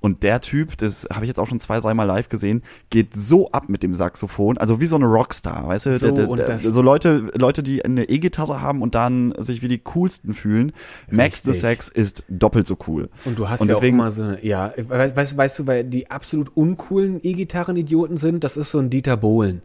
Und 0.00 0.22
der 0.22 0.40
Typ, 0.40 0.76
das 0.78 1.06
habe 1.12 1.24
ich 1.24 1.28
jetzt 1.28 1.38
auch 1.40 1.46
schon 1.48 1.60
zwei, 1.60 1.80
dreimal 1.80 2.06
live 2.06 2.28
gesehen, 2.28 2.62
geht 2.90 3.14
so 3.16 3.50
ab 3.50 3.68
mit 3.68 3.82
dem 3.82 3.94
Saxophon, 3.94 4.58
also 4.58 4.80
wie 4.80 4.86
so 4.86 4.96
eine 4.96 5.06
Rockstar, 5.06 5.66
weißt 5.68 5.86
du? 5.86 5.98
So, 5.98 6.10
Der- 6.12 6.26
der- 6.26 6.46
der- 6.46 6.58
so 6.58 6.82
Leute, 6.82 7.30
Leute, 7.34 7.62
die 7.62 7.84
eine 7.84 8.08
E-Gitarre 8.08 8.60
haben 8.60 8.82
und 8.82 8.94
dann 8.94 9.34
sich 9.48 9.60
wie 9.62 9.68
die 9.68 9.78
coolsten 9.78 10.32
fühlen. 10.34 10.72
Max 11.10 11.42
the 11.42 11.50
Richtig. 11.50 11.60
Sex 11.60 11.88
ist 11.88 12.24
doppelt 12.28 12.66
so 12.68 12.78
cool. 12.86 13.08
Und 13.24 13.38
du 13.38 13.48
hast 13.48 13.60
Und 13.60 13.68
ja 13.68 13.74
deswegen- 13.74 13.96
auch 13.98 14.04
immer 14.04 14.10
so 14.12 14.22
eine, 14.22 14.44
ja, 14.46 14.72
we- 14.76 15.12
weißt, 15.16 15.36
weißt 15.36 15.58
du, 15.58 15.66
weil 15.66 15.84
die 15.84 16.10
absolut 16.10 16.56
uncoolen 16.56 17.18
E-Gitarren-Idioten 17.22 18.16
sind, 18.16 18.44
das 18.44 18.56
ist 18.56 18.70
so 18.70 18.78
ein 18.78 18.90
Dieter 18.90 19.16
Bohlen. 19.16 19.62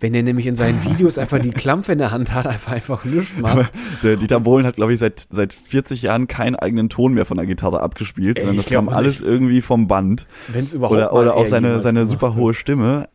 Wenn 0.00 0.14
er 0.14 0.22
nämlich 0.22 0.46
in 0.46 0.56
seinen 0.56 0.82
Videos 0.84 1.18
einfach 1.18 1.38
die 1.38 1.50
Klampfe 1.50 1.92
in 1.92 1.98
der 1.98 2.10
Hand 2.10 2.32
hat, 2.32 2.46
einfach, 2.46 2.72
einfach 2.72 3.04
nichts 3.04 3.36
macht. 3.38 3.70
Der 4.02 4.16
Dieter 4.16 4.40
Bohlen 4.40 4.64
hat, 4.66 4.76
glaube 4.76 4.92
ich, 4.92 4.98
seit, 4.98 5.26
seit 5.30 5.52
40 5.52 6.02
Jahren 6.02 6.28
keinen 6.28 6.56
eigenen 6.56 6.88
Ton 6.88 7.14
mehr 7.14 7.26
von 7.26 7.36
der 7.36 7.46
Gitarre 7.46 7.80
abgespielt, 7.80 8.38
sondern 8.38 8.56
ich 8.58 8.64
das 8.64 8.72
kam 8.72 8.88
alles 8.88 9.20
irgendwie 9.20 9.60
vom 9.60 9.88
Band. 9.88 10.26
Wenn 10.48 10.64
es 10.64 10.72
überhaupt 10.72 10.94
Oder, 10.96 11.12
oder 11.12 11.34
auch 11.36 11.46
seine, 11.46 11.80
seine 11.80 12.06
super 12.06 12.34
hohe 12.34 12.54
Stimme. 12.54 13.08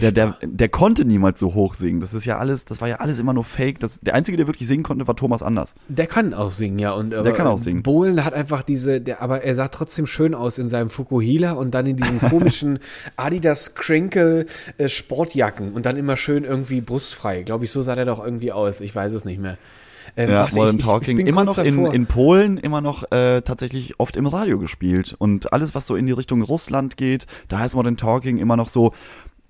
Der, 0.00 0.12
der, 0.12 0.12
der, 0.12 0.36
der 0.42 0.68
konnte 0.68 1.04
niemals 1.04 1.40
so 1.40 1.54
hoch 1.54 1.74
singen. 1.74 2.00
Das 2.00 2.14
ist 2.14 2.24
ja 2.24 2.38
alles, 2.38 2.64
das 2.64 2.80
war 2.80 2.88
ja 2.88 2.96
alles 2.96 3.18
immer 3.18 3.32
nur 3.32 3.44
Fake. 3.44 3.80
Das, 3.80 4.00
der 4.00 4.14
einzige, 4.14 4.36
der 4.36 4.46
wirklich 4.46 4.68
singen 4.68 4.82
konnte, 4.82 5.06
war 5.06 5.16
Thomas 5.16 5.42
Anders. 5.42 5.74
Der 5.88 6.06
kann 6.06 6.34
auch 6.34 6.52
singen, 6.52 6.78
ja. 6.78 6.92
Und, 6.92 7.14
aber 7.14 7.32
kann 7.32 7.46
auch 7.46 7.58
singen. 7.58 7.82
Bohlen 7.82 8.24
hat 8.24 8.34
einfach 8.34 8.62
diese, 8.62 9.00
der, 9.00 9.22
aber 9.22 9.42
er 9.42 9.54
sah 9.54 9.68
trotzdem 9.68 10.06
schön 10.06 10.34
aus 10.34 10.58
in 10.58 10.68
seinem 10.68 10.90
Fukuhila 10.90 11.52
und 11.52 11.72
dann 11.72 11.86
in 11.86 11.96
diesen 11.96 12.20
komischen 12.20 12.78
Adidas 13.16 13.74
Crinkle 13.74 14.46
äh, 14.78 14.88
Sportjacken 14.88 15.72
und 15.72 15.86
dann 15.86 15.96
immer 15.96 16.16
schön 16.16 16.44
irgendwie 16.44 16.80
brustfrei. 16.80 17.42
Glaube 17.42 17.64
ich, 17.64 17.70
so 17.72 17.82
sah 17.82 17.94
der 17.94 18.04
doch 18.04 18.22
irgendwie 18.24 18.52
aus. 18.52 18.80
Ich 18.80 18.94
weiß 18.94 19.12
es 19.12 19.24
nicht 19.24 19.40
mehr. 19.40 19.58
Ähm, 20.16 20.30
Ja, 20.30 20.40
warte, 20.42 20.54
Modern 20.54 20.76
ich- 20.76 20.82
Talking. 20.84 21.18
ich 21.18 21.26
immer 21.26 21.44
noch 21.44 21.58
in, 21.58 21.86
in 21.86 22.06
Polen, 22.06 22.58
immer 22.58 22.80
noch 22.80 23.10
äh, 23.10 23.40
tatsächlich 23.42 23.98
oft 23.98 24.16
im 24.16 24.26
Radio 24.26 24.58
gespielt. 24.58 25.14
Und 25.18 25.52
alles, 25.52 25.74
was 25.74 25.86
so 25.86 25.96
in 25.96 26.06
die 26.06 26.12
Richtung 26.12 26.42
Russland 26.42 26.96
geht, 26.96 27.26
da 27.48 27.58
heißt 27.58 27.74
Modern 27.74 27.96
Talking 27.96 28.38
immer 28.38 28.56
noch 28.56 28.68
so, 28.68 28.92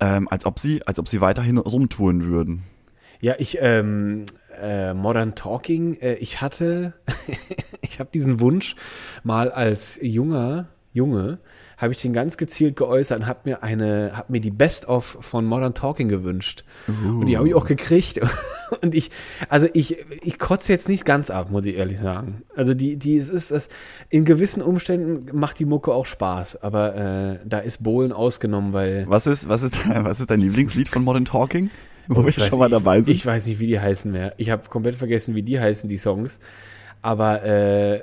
ähm, 0.00 0.28
als 0.28 0.46
ob 0.46 0.58
sie, 0.58 0.86
als 0.86 0.98
ob 0.98 1.08
sie 1.08 1.20
weiterhin 1.20 1.58
rumtouren 1.58 2.24
würden. 2.24 2.64
Ja, 3.20 3.34
ich, 3.38 3.58
ähm, 3.60 4.26
äh, 4.60 4.94
Modern 4.94 5.34
Talking, 5.34 5.94
äh, 5.94 6.14
ich 6.14 6.40
hatte, 6.40 6.94
ich 7.80 8.00
habe 8.00 8.10
diesen 8.12 8.40
Wunsch 8.40 8.76
mal 9.22 9.50
als 9.50 9.98
junger 10.02 10.68
Junge, 10.92 11.38
habe 11.76 11.92
ich 11.92 12.00
den 12.02 12.12
ganz 12.12 12.36
gezielt 12.36 12.76
geäußert 12.76 13.20
und 13.20 13.26
habe 13.26 13.40
mir 13.44 13.62
eine, 13.62 14.12
habe 14.16 14.32
mir 14.32 14.40
die 14.40 14.50
Best-of 14.50 15.18
von 15.20 15.44
Modern 15.44 15.74
Talking 15.74 16.08
gewünscht. 16.08 16.64
Und 16.86 17.26
die 17.26 17.36
habe 17.36 17.48
ich 17.48 17.54
auch 17.54 17.66
gekriegt. 17.66 18.20
Und 18.80 18.94
ich, 18.94 19.10
also 19.48 19.68
ich, 19.72 19.98
ich 20.22 20.38
kotze 20.38 20.72
jetzt 20.72 20.88
nicht 20.88 21.04
ganz 21.04 21.30
ab, 21.30 21.50
muss 21.50 21.64
ich 21.64 21.76
ehrlich 21.76 22.00
sagen. 22.00 22.42
Also 22.56 22.74
die, 22.74 22.96
die, 22.96 23.18
es 23.18 23.28
ist 23.28 23.50
das, 23.52 23.68
in 24.08 24.24
gewissen 24.24 24.62
Umständen 24.62 25.36
macht 25.38 25.58
die 25.58 25.64
Mucke 25.64 25.92
auch 25.92 26.06
Spaß, 26.06 26.62
aber 26.62 26.96
äh, 26.96 27.38
da 27.44 27.58
ist 27.58 27.82
Bohlen 27.82 28.10
ausgenommen, 28.12 28.72
weil 28.72 29.04
Was 29.08 29.26
ist, 29.26 29.48
was 29.48 29.62
ist, 29.62 29.74
was 29.88 30.18
ist 30.20 30.30
dein 30.30 30.40
Lieblingslied 30.40 30.88
von 30.88 31.04
Modern 31.04 31.24
Talking? 31.24 31.70
Wo 32.08 32.22
Oh, 32.22 32.26
Ich 32.26 32.42
schon 32.42 32.58
mal 32.58 32.68
dabei 32.70 33.00
sind. 33.02 33.12
Ich, 33.14 33.20
ich 33.20 33.26
weiß 33.26 33.46
nicht, 33.46 33.60
wie 33.60 33.66
die 33.66 33.78
heißen 33.80 34.10
mehr. 34.10 34.34
Ich 34.38 34.50
habe 34.50 34.68
komplett 34.68 34.96
vergessen, 34.96 35.34
wie 35.34 35.42
die 35.42 35.60
heißen, 35.60 35.88
die 35.88 35.96
Songs. 35.98 36.38
Aber 37.00 37.42
äh, 37.44 38.00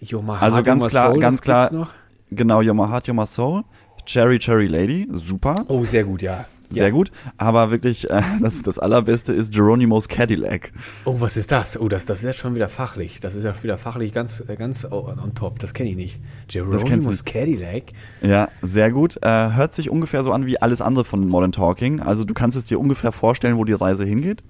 Yo 0.00 0.22
My 0.22 0.32
Also 0.40 0.62
ganz 0.62 0.86
klar- 0.88 1.10
Soul, 1.12 1.20
ganz 1.20 1.40
klar-? 1.40 1.88
Genau, 2.34 2.60
Your 2.62 2.74
My 2.74 2.88
Heart, 2.88 3.08
Your 3.08 3.14
My 3.14 3.26
Soul. 3.26 3.62
Cherry, 4.06 4.38
Cherry 4.38 4.66
Lady, 4.66 5.08
super. 5.12 5.54
Oh, 5.68 5.84
sehr 5.84 6.04
gut, 6.04 6.22
ja. 6.22 6.46
Sehr 6.72 6.86
ja. 6.86 6.90
gut. 6.90 7.12
Aber 7.36 7.70
wirklich, 7.70 8.08
äh, 8.10 8.22
das, 8.40 8.62
das 8.62 8.78
allerbeste 8.78 9.32
ist 9.32 9.52
Geronimo's 9.52 10.08
Cadillac. 10.08 10.72
Oh, 11.04 11.20
was 11.20 11.36
ist 11.36 11.52
das? 11.52 11.78
Oh, 11.78 11.88
das, 11.88 12.06
das 12.06 12.20
ist 12.20 12.24
jetzt 12.24 12.38
schon 12.38 12.54
wieder 12.54 12.68
fachlich. 12.68 13.20
Das 13.20 13.34
ist 13.34 13.44
ja 13.44 13.54
wieder 13.62 13.76
fachlich 13.78 14.12
ganz, 14.12 14.42
äh, 14.48 14.56
ganz 14.56 14.84
on 14.90 15.34
top. 15.34 15.58
Das 15.58 15.74
kenne 15.74 15.90
ich 15.90 15.96
nicht. 15.96 16.20
Geronimo's. 16.48 17.24
Cadillac. 17.24 17.84
Ja, 18.22 18.48
sehr 18.62 18.90
gut. 18.90 19.18
Äh, 19.22 19.52
hört 19.52 19.74
sich 19.74 19.90
ungefähr 19.90 20.22
so 20.22 20.32
an 20.32 20.46
wie 20.46 20.60
alles 20.60 20.80
andere 20.80 21.04
von 21.04 21.28
Modern 21.28 21.52
Talking. 21.52 22.00
Also 22.00 22.24
du 22.24 22.34
kannst 22.34 22.56
es 22.56 22.64
dir 22.64 22.80
ungefähr 22.80 23.12
vorstellen, 23.12 23.58
wo 23.58 23.64
die 23.64 23.74
Reise 23.74 24.04
hingeht. 24.04 24.42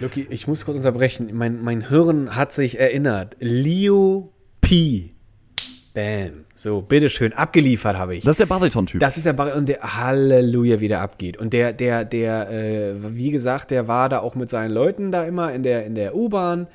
Lucky, 0.00 0.26
ich 0.30 0.46
muss 0.46 0.64
kurz 0.64 0.76
unterbrechen. 0.76 1.30
Mein, 1.32 1.62
mein 1.62 1.88
Hirn 1.88 2.36
hat 2.36 2.52
sich 2.52 2.78
erinnert. 2.78 3.36
Leo 3.40 4.32
P. 4.60 5.14
Bam. 5.94 6.44
So, 6.62 6.82
bitteschön. 6.82 7.32
Abgeliefert 7.32 7.96
habe 7.96 8.16
ich. 8.16 8.22
Das 8.22 8.32
ist 8.32 8.40
der 8.40 8.44
Bariton-Typ. 8.44 9.00
Das 9.00 9.16
ist 9.16 9.24
der 9.24 9.32
Barry 9.32 9.52
und 9.56 9.66
der 9.66 9.80
Halleluja 9.80 10.80
wieder 10.80 11.00
abgeht. 11.00 11.38
Und 11.38 11.54
der, 11.54 11.72
der, 11.72 12.04
der, 12.04 12.50
äh, 12.50 12.94
wie 13.16 13.30
gesagt, 13.30 13.70
der 13.70 13.88
war 13.88 14.10
da 14.10 14.18
auch 14.18 14.34
mit 14.34 14.50
seinen 14.50 14.70
Leuten 14.70 15.10
da 15.10 15.24
immer 15.24 15.54
in 15.54 15.62
der, 15.62 15.86
in 15.86 15.94
der 15.94 16.14
U-Bahn 16.14 16.66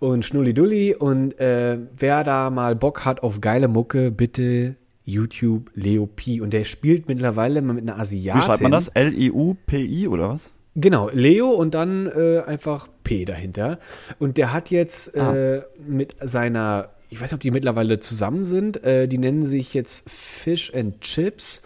und 0.00 0.24
Schnulli-Dulli. 0.24 0.96
Und 0.96 1.38
äh, 1.38 1.78
wer 1.96 2.24
da 2.24 2.50
mal 2.50 2.74
Bock 2.74 3.04
hat 3.04 3.22
auf 3.22 3.40
geile 3.40 3.68
Mucke, 3.68 4.10
bitte 4.10 4.74
YouTube 5.04 5.70
Leo 5.76 6.06
P. 6.06 6.40
Und 6.40 6.52
der 6.52 6.64
spielt 6.64 7.06
mittlerweile 7.06 7.62
mal 7.62 7.74
mit 7.74 7.88
einer 7.88 8.00
Asiatin. 8.00 8.40
Wie 8.40 8.44
schreibt 8.44 8.62
man 8.62 8.72
das? 8.72 8.88
L-I-U-P-I 8.88 10.08
oder 10.08 10.30
was? 10.30 10.50
Genau, 10.74 11.10
Leo 11.12 11.50
und 11.50 11.74
dann 11.74 12.06
äh, 12.08 12.40
einfach 12.44 12.88
P 13.04 13.24
dahinter. 13.24 13.78
Und 14.18 14.36
der 14.36 14.52
hat 14.52 14.70
jetzt 14.70 15.16
Ah. 15.16 15.32
äh, 15.32 15.62
mit 15.86 16.16
seiner, 16.20 16.88
ich 17.12 17.20
weiß 17.20 17.30
nicht, 17.30 17.34
ob 17.34 17.40
die 17.40 17.50
mittlerweile 17.50 18.00
zusammen 18.00 18.46
sind, 18.46 18.82
äh, 18.84 19.06
die 19.06 19.18
nennen 19.18 19.44
sich 19.44 19.74
jetzt 19.74 20.08
Fish 20.08 20.72
and 20.74 21.02
Chips. 21.02 21.62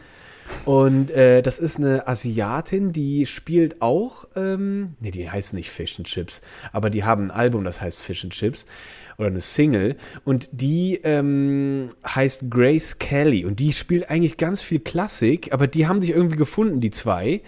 Und 0.65 1.11
äh, 1.11 1.43
das 1.43 1.59
ist 1.59 1.79
eine 1.79 2.07
Asiatin, 2.07 2.93
die 2.93 3.27
spielt 3.27 3.83
auch, 3.83 4.27
ähm, 4.37 4.95
nee, 5.01 5.11
die 5.11 5.29
heißt 5.29 5.55
nicht 5.55 5.71
Fish 5.71 5.99
and 5.99 6.07
Chips, 6.07 6.41
aber 6.73 6.89
die 6.91 7.03
haben 7.03 7.25
ein 7.25 7.31
Album, 7.33 7.65
das 7.65 7.81
heißt 7.81 8.01
Fish 8.01 8.23
and 8.23 8.33
Chips 8.33 8.67
oder 9.19 9.27
eine 9.29 9.41
Single 9.41 9.97
und 10.25 10.49
die 10.53 11.01
ähm, 11.03 11.89
heißt 12.07 12.49
Grace 12.49 12.99
Kelly 12.99 13.45
und 13.45 13.59
die 13.59 13.73
spielt 13.73 14.09
eigentlich 14.09 14.37
ganz 14.37 14.63
viel 14.63 14.79
Klassik, 14.79 15.53
aber 15.53 15.67
die 15.67 15.89
haben 15.89 16.01
sich 16.01 16.11
irgendwie 16.11 16.37
gefunden, 16.37 16.81
die 16.81 16.91
zwei. 16.91 17.43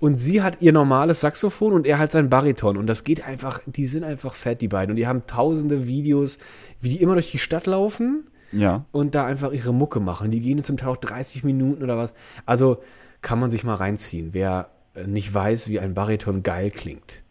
Und 0.00 0.16
sie 0.16 0.42
hat 0.42 0.56
ihr 0.60 0.72
normales 0.72 1.20
Saxophon 1.20 1.74
und 1.74 1.86
er 1.86 2.00
halt 2.00 2.10
sein 2.10 2.28
Bariton. 2.28 2.76
Und 2.76 2.88
das 2.88 3.04
geht 3.04 3.24
einfach, 3.24 3.60
die 3.66 3.86
sind 3.86 4.02
einfach 4.02 4.34
fett, 4.34 4.60
die 4.60 4.66
beiden. 4.66 4.90
Und 4.90 4.96
die 4.96 5.06
haben 5.06 5.26
tausende 5.28 5.86
Videos, 5.86 6.38
wie 6.82 6.90
die 6.90 7.00
immer 7.02 7.14
durch 7.14 7.30
die 7.30 7.38
Stadt 7.38 7.66
laufen 7.66 8.24
Ja. 8.52 8.84
und 8.92 9.14
da 9.14 9.24
einfach 9.24 9.52
ihre 9.52 9.72
Mucke 9.72 10.00
machen. 10.00 10.30
Die 10.30 10.40
gehen 10.40 10.62
zum 10.62 10.76
Teil 10.76 10.90
auch 10.90 10.96
30 10.98 11.42
Minuten 11.44 11.82
oder 11.82 11.96
was. 11.96 12.12
Also 12.44 12.82
kann 13.22 13.38
man 13.40 13.50
sich 13.50 13.64
mal 13.64 13.76
reinziehen, 13.76 14.30
wer 14.32 14.68
äh, 14.94 15.06
nicht 15.06 15.32
weiß, 15.32 15.68
wie 15.68 15.80
ein 15.80 15.94
Bariton 15.94 16.42
geil 16.42 16.70
klingt. 16.70 17.22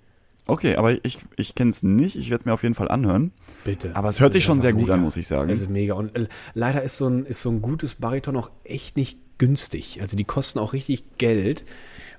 Okay, 0.48 0.76
aber 0.76 1.06
ich, 1.06 1.20
ich 1.38 1.54
kenne 1.54 1.70
es 1.70 1.84
nicht. 1.84 2.16
Ich 2.16 2.30
werde 2.32 2.42
es 2.42 2.46
mir 2.46 2.54
auf 2.54 2.64
jeden 2.64 2.74
Fall 2.76 2.90
anhören. 2.90 3.32
Bitte. 3.64 3.96
Aber 3.96 4.10
es 4.10 4.20
hört 4.20 4.34
sich 4.34 4.44
schon 4.44 4.60
sehr 4.60 4.74
gut 4.74 4.84
mega. 4.84 4.96
an, 4.96 5.02
muss 5.02 5.16
ich 5.16 5.28
sagen. 5.28 5.52
Es 5.52 5.62
ist 5.62 5.70
mega. 5.70 5.94
Und 5.94 6.16
äh, 6.18 6.28
leider 6.56 6.82
ist 6.82 6.98
so, 6.98 7.08
ein, 7.08 7.26
ist 7.26 7.42
so 7.42 7.50
ein 7.52 7.62
gutes 7.62 7.96
Bariton 7.96 8.36
auch 8.36 8.50
echt 8.64 8.98
nicht 8.98 9.20
günstig. 9.38 10.00
Also 10.02 10.18
die 10.18 10.24
kosten 10.24 10.60
auch 10.60 10.74
richtig 10.74 11.04
Geld. 11.18 11.64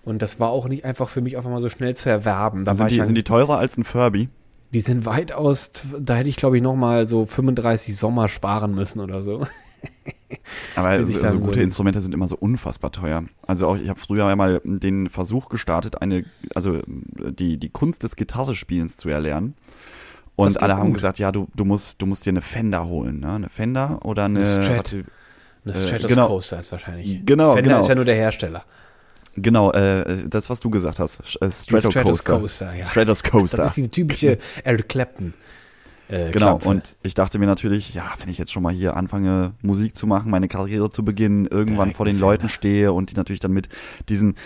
Und 0.05 0.23
das 0.23 0.39
war 0.41 0.51
auch 0.51 0.69
nicht 0.69 0.85
einfach 0.85 1.09
für 1.09 1.21
mich 1.21 1.37
einfach 1.37 1.51
mal 1.51 1.61
so 1.61 1.69
schnell 1.69 1.95
zu 1.97 2.11
erwerben. 2.11 2.65
Da 2.65 2.75
Sind 2.75 2.91
die, 2.91 2.97
dann, 2.99 3.07
sind 3.07 3.15
die 3.17 3.23
teurer 3.25 3.59
als 3.59 3.77
ein 3.77 3.85
Furby? 3.85 4.29
Die 4.73 4.81
sind 4.81 5.05
weitaus, 5.07 5.71
da 5.99 6.15
hätte 6.15 6.29
ich 6.29 6.37
glaube 6.37 6.57
ich 6.57 6.63
noch 6.63 6.75
mal 6.77 7.07
so 7.07 7.27
35 7.27 7.97
Sommer 7.97 8.29
sparen 8.29 8.75
müssen 8.75 9.01
oder 9.01 9.23
so. 9.23 9.47
Aber 10.77 10.99
Bis 10.99 11.11
ich 11.11 11.17
so, 11.17 11.23
dann 11.23 11.35
so 11.35 11.41
gute 11.41 11.59
so- 11.59 11.65
Instrumente 11.65 12.01
sind 12.01 12.15
immer 12.15 12.29
so 12.29 12.37
unfassbar 12.37 12.91
teuer. 12.93 13.25
Also 13.47 13.67
auch, 13.69 13.77
ich 13.77 13.89
habe 13.89 14.01
früher 14.01 14.27
einmal 14.27 14.61
den 14.65 15.09
Versuch 15.11 15.49
gestartet, 15.49 16.01
eine, 16.01 16.25
also 16.55 16.81
die, 16.87 17.59
die 17.59 17.69
Kunst 17.69 18.03
des 18.03 18.17
Gitarrespielens 18.17 18.97
zu 18.97 19.09
erlernen. 19.09 19.55
Und 20.35 20.63
alle 20.63 20.77
haben 20.77 20.87
gut. 20.89 20.95
gesagt, 20.95 21.19
ja, 21.19 21.31
du, 21.31 21.49
du 21.55 21.65
musst, 21.67 22.01
du 22.01 22.07
musst 22.07 22.25
dir 22.25 22.31
eine 22.31 22.41
Fender 22.41 22.87
holen, 22.87 23.21
ne? 23.21 23.33
Eine 23.33 23.49
Fender 23.51 24.01
oder 24.05 24.25
eine. 24.25 24.39
Eine 24.41 24.47
Strat. 24.49 24.77
warte, 24.77 25.05
Eine 25.65 25.75
Äh, 25.75 25.99
Stratocaster 25.99 26.59
ist 26.61 26.73
wahrscheinlich. 26.73 27.21
Genau, 27.27 27.53
Fender 27.55 27.63
genau. 27.71 27.81
ist 27.83 27.89
ja 27.89 27.95
nur 27.95 28.05
der 28.07 28.15
Hersteller. 28.15 28.65
Genau, 29.37 29.73
äh, 29.73 30.25
das, 30.29 30.51
was 30.51 30.61
du 30.61 30.71
gesagt 30.71 30.99
hast. 30.99 31.21
Äh, 31.41 31.51
Stratocaster. 31.51 32.15
Stratocaster, 32.17 32.75
ja. 32.75 32.85
Stratocaster. 32.85 33.57
Das 33.57 33.67
ist 33.69 33.77
die 33.77 33.89
typische 33.89 34.39
Eric 34.65 34.89
Clapton. 34.89 35.35
Äh, 36.09 36.31
Genau, 36.31 36.59
Klampfe. 36.59 36.69
und 36.69 36.97
ich 37.03 37.15
dachte 37.15 37.39
mir 37.39 37.47
natürlich, 37.47 37.95
ja, 37.95 38.05
wenn 38.19 38.29
ich 38.29 38.37
jetzt 38.37 38.53
schon 38.53 38.63
mal 38.63 38.73
hier 38.73 38.97
anfange, 38.97 39.53
Musik 39.63 39.97
zu 39.97 40.07
machen, 40.07 40.31
meine 40.31 40.49
Karriere 40.49 40.91
zu 40.91 41.05
beginnen, 41.05 41.47
irgendwann 41.47 41.87
Direkt 41.87 41.97
vor 41.97 42.07
den 42.07 42.21
Leuten 42.21 42.51
stehe 42.51 42.93
und 42.93 43.11
die 43.11 43.15
natürlich 43.15 43.41
dann 43.41 43.53
mit 43.53 43.69
diesen 44.11 44.37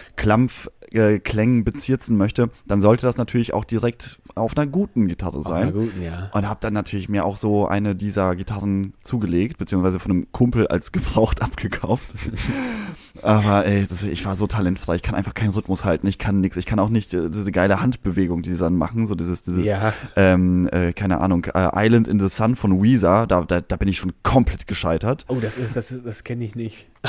Klampfklängen 0.90 1.64
bezirzen 1.64 2.16
möchte, 2.16 2.50
dann 2.66 2.80
sollte 2.80 3.06
das 3.06 3.16
natürlich 3.16 3.52
auch 3.54 3.64
direkt 3.64 4.18
auf 4.34 4.56
einer 4.56 4.66
guten 4.66 5.06
Gitarre 5.08 5.38
Auf 5.38 5.46
einer 5.46 5.66
sein. 5.66 5.72
guten, 5.72 6.02
ja. 6.02 6.30
Und 6.32 6.48
habe 6.48 6.58
dann 6.60 6.72
natürlich 6.74 7.08
mir 7.08 7.24
auch 7.24 7.36
so 7.36 7.66
eine 7.66 7.94
dieser 7.94 8.34
Gitarren 8.36 8.92
zugelegt, 9.02 9.58
beziehungsweise 9.58 9.98
von 9.98 10.10
einem 10.10 10.32
Kumpel 10.32 10.66
als 10.68 10.92
gebraucht 10.92 11.42
abgekauft. 11.42 12.06
Aber 13.22 13.64
ey, 13.64 13.86
das, 13.86 14.02
ich 14.02 14.24
war 14.26 14.34
so 14.36 14.46
talentfrei, 14.46 14.94
ich 14.96 15.02
kann 15.02 15.14
einfach 15.14 15.32
keinen 15.34 15.50
Rhythmus 15.50 15.84
halten, 15.86 16.06
ich 16.06 16.18
kann 16.18 16.40
nichts, 16.40 16.56
ich 16.58 16.66
kann 16.66 16.78
auch 16.78 16.90
nicht 16.90 17.14
äh, 17.14 17.30
diese 17.30 17.50
geile 17.50 17.80
Handbewegung, 17.80 18.42
die 18.42 18.50
sie 18.52 18.58
dann 18.58 18.76
machen, 18.76 19.06
so 19.06 19.14
dieses, 19.14 19.40
dieses, 19.42 19.66
Ja. 19.66 19.94
ähm, 20.16 20.68
äh, 20.70 20.92
keine 20.92 21.20
Ahnung, 21.20 21.46
äh, 21.54 21.68
Island 21.86 22.08
in 22.08 22.20
the 22.20 22.28
Sun 22.28 22.56
von 22.56 22.82
Weezer, 22.82 23.26
da, 23.26 23.42
da, 23.42 23.60
da 23.62 23.76
bin 23.76 23.88
ich 23.88 23.96
schon 23.98 24.12
komplett 24.22 24.66
gescheitert. 24.66 25.24
Oh, 25.28 25.38
das 25.40 25.56
ist, 25.56 25.76
das 25.76 25.90
ist, 25.90 26.04
das 26.06 26.24
kenne 26.24 26.44
ich 26.44 26.54
nicht. 26.54 26.86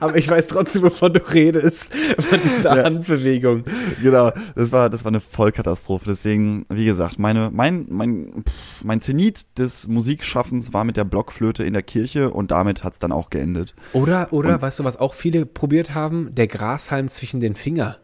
Aber 0.00 0.16
ich 0.16 0.28
weiß 0.28 0.46
trotzdem, 0.48 0.82
wovon 0.82 1.12
du 1.12 1.20
redest. 1.32 1.92
Von 2.18 2.38
dieser 2.42 2.76
Ja. 2.76 2.84
Handbewegung. 2.84 3.64
Genau, 4.02 4.30
das 4.54 4.72
war, 4.72 4.90
das 4.90 5.04
war 5.04 5.10
eine 5.10 5.20
Vollkatastrophe. 5.20 6.04
Deswegen, 6.08 6.66
wie 6.68 6.84
gesagt, 6.84 7.18
meine, 7.18 7.50
mein, 7.52 7.86
mein, 7.88 8.44
pff, 8.46 8.84
mein 8.84 9.00
Zenit 9.00 9.46
des 9.58 9.88
Musikschaffens 9.88 10.72
war 10.72 10.84
mit 10.84 10.96
der 10.96 11.04
Blockflöte 11.04 11.64
in 11.64 11.72
der 11.72 11.82
Kirche 11.82 12.30
und 12.30 12.50
damit 12.50 12.84
hat's 12.84 12.98
dann 12.98 13.12
auch 13.12 13.30
geendet. 13.30 13.74
Oder, 13.92 14.32
oder, 14.32 14.54
Und- 14.54 14.62
weißt 14.62 14.78
du, 14.80 14.84
was 14.84 14.96
auch 14.98 15.14
viele 15.14 15.46
probiert 15.46 15.94
haben? 15.94 16.34
Der 16.34 16.46
Grashalm 16.46 17.08
zwischen 17.08 17.40
den 17.40 17.54
Finger. 17.54 17.96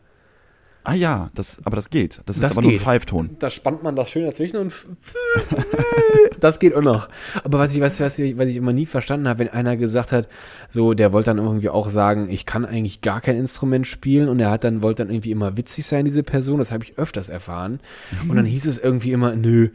Ah 0.82 0.94
ja, 0.94 1.30
das, 1.34 1.58
aber 1.64 1.76
das 1.76 1.90
geht. 1.90 2.22
Das 2.24 2.36
ist 2.36 2.42
Das 2.42 2.52
aber 2.52 2.62
nur 2.62 2.70
ein 2.70 2.74
geht. 2.74 2.82
Pfeifton. 2.82 3.36
Da 3.38 3.50
spannt 3.50 3.82
man 3.82 3.96
das 3.96 4.10
schön 4.10 4.24
dazwischen 4.24 4.56
und 4.56 4.72
das 6.40 6.58
geht 6.58 6.74
auch 6.74 6.80
noch. 6.80 7.08
Aber 7.44 7.58
was 7.58 7.74
ich, 7.74 7.80
was, 7.80 8.00
was, 8.00 8.18
ich, 8.18 8.38
was 8.38 8.48
ich 8.48 8.56
immer 8.56 8.72
nie 8.72 8.86
verstanden 8.86 9.28
habe, 9.28 9.40
wenn 9.40 9.48
einer 9.48 9.76
gesagt 9.76 10.12
hat, 10.12 10.28
so, 10.68 10.94
der 10.94 11.12
wollte 11.12 11.30
dann 11.30 11.38
irgendwie 11.38 11.68
auch 11.68 11.90
sagen, 11.90 12.30
ich 12.30 12.46
kann 12.46 12.64
eigentlich 12.64 13.02
gar 13.02 13.20
kein 13.20 13.36
Instrument 13.36 13.86
spielen 13.86 14.28
und 14.28 14.40
er 14.40 14.50
hat 14.50 14.64
dann, 14.64 14.82
wollte 14.82 15.04
dann 15.04 15.12
irgendwie 15.12 15.32
immer 15.32 15.56
witzig 15.56 15.86
sein, 15.86 16.06
diese 16.06 16.22
Person, 16.22 16.58
das 16.58 16.72
habe 16.72 16.84
ich 16.84 16.98
öfters 16.98 17.28
erfahren. 17.28 17.80
Und 18.28 18.36
dann 18.36 18.46
hieß 18.46 18.66
es 18.66 18.78
irgendwie 18.78 19.12
immer, 19.12 19.36
nö, 19.36 19.68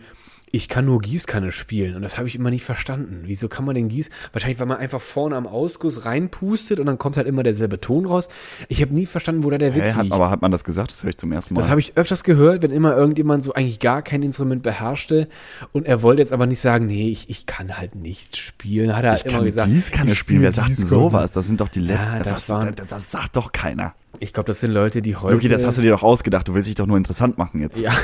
ich 0.52 0.70
kann 0.70 0.86
nur 0.86 1.02
Gießkanne 1.02 1.52
spielen 1.52 1.96
und 1.96 2.02
das 2.02 2.18
habe 2.18 2.28
ich 2.28 2.36
immer 2.36 2.50
nicht 2.50 2.64
verstanden. 2.64 3.24
Wieso 3.26 3.48
kann 3.50 3.66
man 3.66 3.76
den 3.76 3.90
Gieß? 3.90 4.10
Wahrscheinlich, 4.32 4.60
weil 4.60 4.68
man 4.68 4.78
einfach 4.78 5.02
vorne 5.02 5.36
am 5.36 5.48
Ausguss 5.48 6.06
reinpustet 6.06 6.80
und 6.80 6.86
dann 6.86 6.98
kommt 6.98 7.18
halt 7.18 7.28
immer 7.28 7.44
derselbe 7.44 7.82
Ton 7.82 8.06
raus. 8.06 8.30
Ich 8.70 8.82
habe 8.82 8.94
nie 8.94 9.06
verstanden, 9.06 9.44
wo 9.44 9.50
da 9.50 9.58
der 9.58 9.76
Witz 9.76 9.84
Hä, 9.86 9.92
hat, 9.94 10.04
liegt. 10.04 10.14
aber 10.16 10.30
hat 10.30 10.42
man 10.42 10.52
das 10.52 10.64
gesagt? 10.64 10.92
Das 10.92 11.04
höre 11.04 11.10
ich 11.10 11.18
zum 11.18 11.32
ersten 11.32 11.54
Mal. 11.54 11.62
Das 11.62 11.70
habe 11.70 11.80
ich 11.82 11.98
öfters 11.98 12.24
gehört, 12.24 12.62
wenn 12.64 12.72
immer 12.72 12.96
irgendjemand 12.96 13.44
so 13.44 13.54
eigentlich 13.54 13.80
gar 13.80 14.02
kein 14.02 14.24
Instrument 14.24 14.64
beherrschte 14.64 15.28
und 15.74 15.86
er 15.86 16.02
wollte 16.02 16.22
jetzt 16.22 16.32
aber 16.32 16.46
nicht 16.46 16.60
sagen, 16.60 16.86
nee, 16.86 17.10
ich, 17.10 17.30
ich 17.30 17.46
kann 17.46 17.78
halt 17.78 17.96
nicht 17.96 18.38
spielen, 18.38 18.96
hat 18.96 19.04
er 19.04 19.12
halt 19.12 19.22
ich 19.22 19.26
immer 19.26 19.38
kann 19.40 19.46
gesagt. 19.46 19.70
Gießkanne 19.70 20.12
ich 20.12 20.18
spielen. 20.18 20.42
Wer 20.42 20.52
sagt 20.52 20.70
denn 20.70 20.76
sowas? 20.76 21.32
Das 21.32 21.48
sind 21.48 21.60
doch 21.60 21.70
die 21.70 21.82
letzten. 21.82 22.20
das 22.20 22.28
was, 22.28 22.50
waren- 22.50 22.76
das, 22.76 22.88
das 22.88 23.12
sagt 23.12 23.36
doch 23.36 23.52
keiner. 23.52 23.94
Ich 24.20 24.32
glaube, 24.32 24.48
das 24.48 24.62
sind 24.62 24.72
Leute, 24.72 25.02
die 25.02 25.16
heute. 25.18 25.34
Luki, 25.34 25.50
das 25.50 25.66
hast 25.66 25.78
du 25.78 25.82
dir 25.82 25.92
doch 25.92 26.04
ausgedacht. 26.04 26.48
Du 26.48 26.54
willst 26.54 26.70
dich 26.70 26.76
doch 26.76 26.86
nur 26.88 26.96
interessant 26.96 27.38
machen 27.38 27.60
jetzt. 27.62 27.80
Ja. 27.82 27.92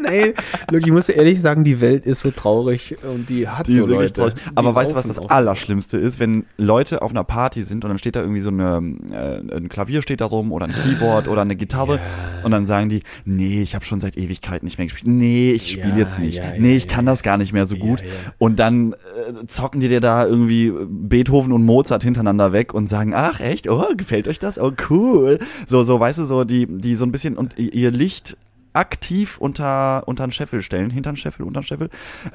nee, 0.08 0.34
Luki, 0.70 0.86
ich 0.86 0.92
muss 0.92 1.06
dir 1.06 1.14
ehrlich 1.14 1.40
sagen, 1.40 1.64
die 1.64 1.80
Welt 1.80 2.06
ist 2.06 2.20
so 2.22 2.30
traurig 2.30 2.96
und 3.02 3.28
die 3.28 3.48
hat 3.48 3.66
Die 3.68 3.78
so 3.80 3.86
Leute. 3.94 4.12
traurig. 4.12 4.34
Aber 4.54 4.70
die 4.70 4.74
weißt 4.76 4.92
du, 4.92 4.96
was 4.96 5.06
das 5.06 5.18
auf- 5.18 5.30
Allerschlimmste 5.30 5.98
ist? 5.98 6.18
Wenn 6.20 6.44
Leute 6.56 7.02
auf 7.02 7.10
einer 7.10 7.24
Party 7.24 7.64
sind 7.64 7.84
und 7.84 7.90
dann 7.90 7.98
steht 7.98 8.16
da 8.16 8.20
irgendwie 8.20 8.40
so 8.40 8.50
eine, 8.50 8.94
äh, 9.12 9.56
ein 9.56 9.68
Klavier 9.68 10.02
steht 10.02 10.20
da 10.20 10.26
rum 10.26 10.52
oder 10.52 10.66
ein 10.66 10.74
Keyboard 10.74 11.28
oder 11.28 11.42
eine 11.42 11.56
Gitarre 11.56 11.98
und 12.44 12.50
dann 12.50 12.66
sagen 12.66 12.88
die, 12.88 13.02
nee, 13.24 13.62
ich 13.62 13.74
habe 13.74 13.84
schon 13.84 14.00
seit 14.00 14.16
Ewigkeiten 14.16 14.64
nicht 14.66 14.78
mehr 14.78 14.86
gespielt. 14.86 15.08
Nee, 15.14 15.52
ich 15.52 15.70
spiele 15.72 15.90
Ja, 15.90 15.96
jetzt 15.98 16.18
nicht. 16.18 16.36
ja, 16.36 16.44
nee, 16.58 16.70
ja, 16.70 16.76
ich 16.76 16.88
kann 16.88 17.06
das 17.06 17.22
gar 17.22 17.36
nicht 17.36 17.52
mehr 17.52 17.66
so 17.66 17.76
Ja, 17.76 17.84
gut. 17.84 18.00
ja. 18.00 18.06
Und 18.38 18.58
dann 18.58 18.92
äh, 18.92 19.46
zocken 19.48 19.80
die 19.80 19.88
dir 19.88 20.00
da 20.00 20.26
irgendwie 20.26 20.72
Beethoven 20.88 21.52
und 21.52 21.64
Mozart 21.64 22.02
hintereinander 22.02 22.52
weg 22.52 22.74
und 22.74 22.88
sagen, 22.88 23.12
ach 23.14 23.40
echt, 23.40 23.68
oh, 23.68 23.84
gefällt 23.96 24.28
euch 24.28 24.38
das? 24.38 24.58
Oh, 24.58 24.72
cool. 24.88 25.38
So, 25.66 25.82
so, 25.82 25.98
weißt 26.00 26.18
du, 26.20 26.24
so, 26.24 26.44
die, 26.44 26.66
die 26.66 26.94
so 26.94 27.04
ein 27.04 27.12
bisschen 27.12 27.36
und 27.36 27.58
ihr 27.58 27.90
Licht 27.90 28.36
aktiv 28.72 29.38
unter, 29.38 30.06
unter 30.06 30.26
den 30.26 30.32
Scheffel 30.32 30.62
stellen, 30.62 30.90
hinter 30.90 31.12
den 31.12 31.16
Scheffel, 31.16 31.44
unter 31.44 31.60
den 31.60 31.66
Scheffel. 31.66 31.90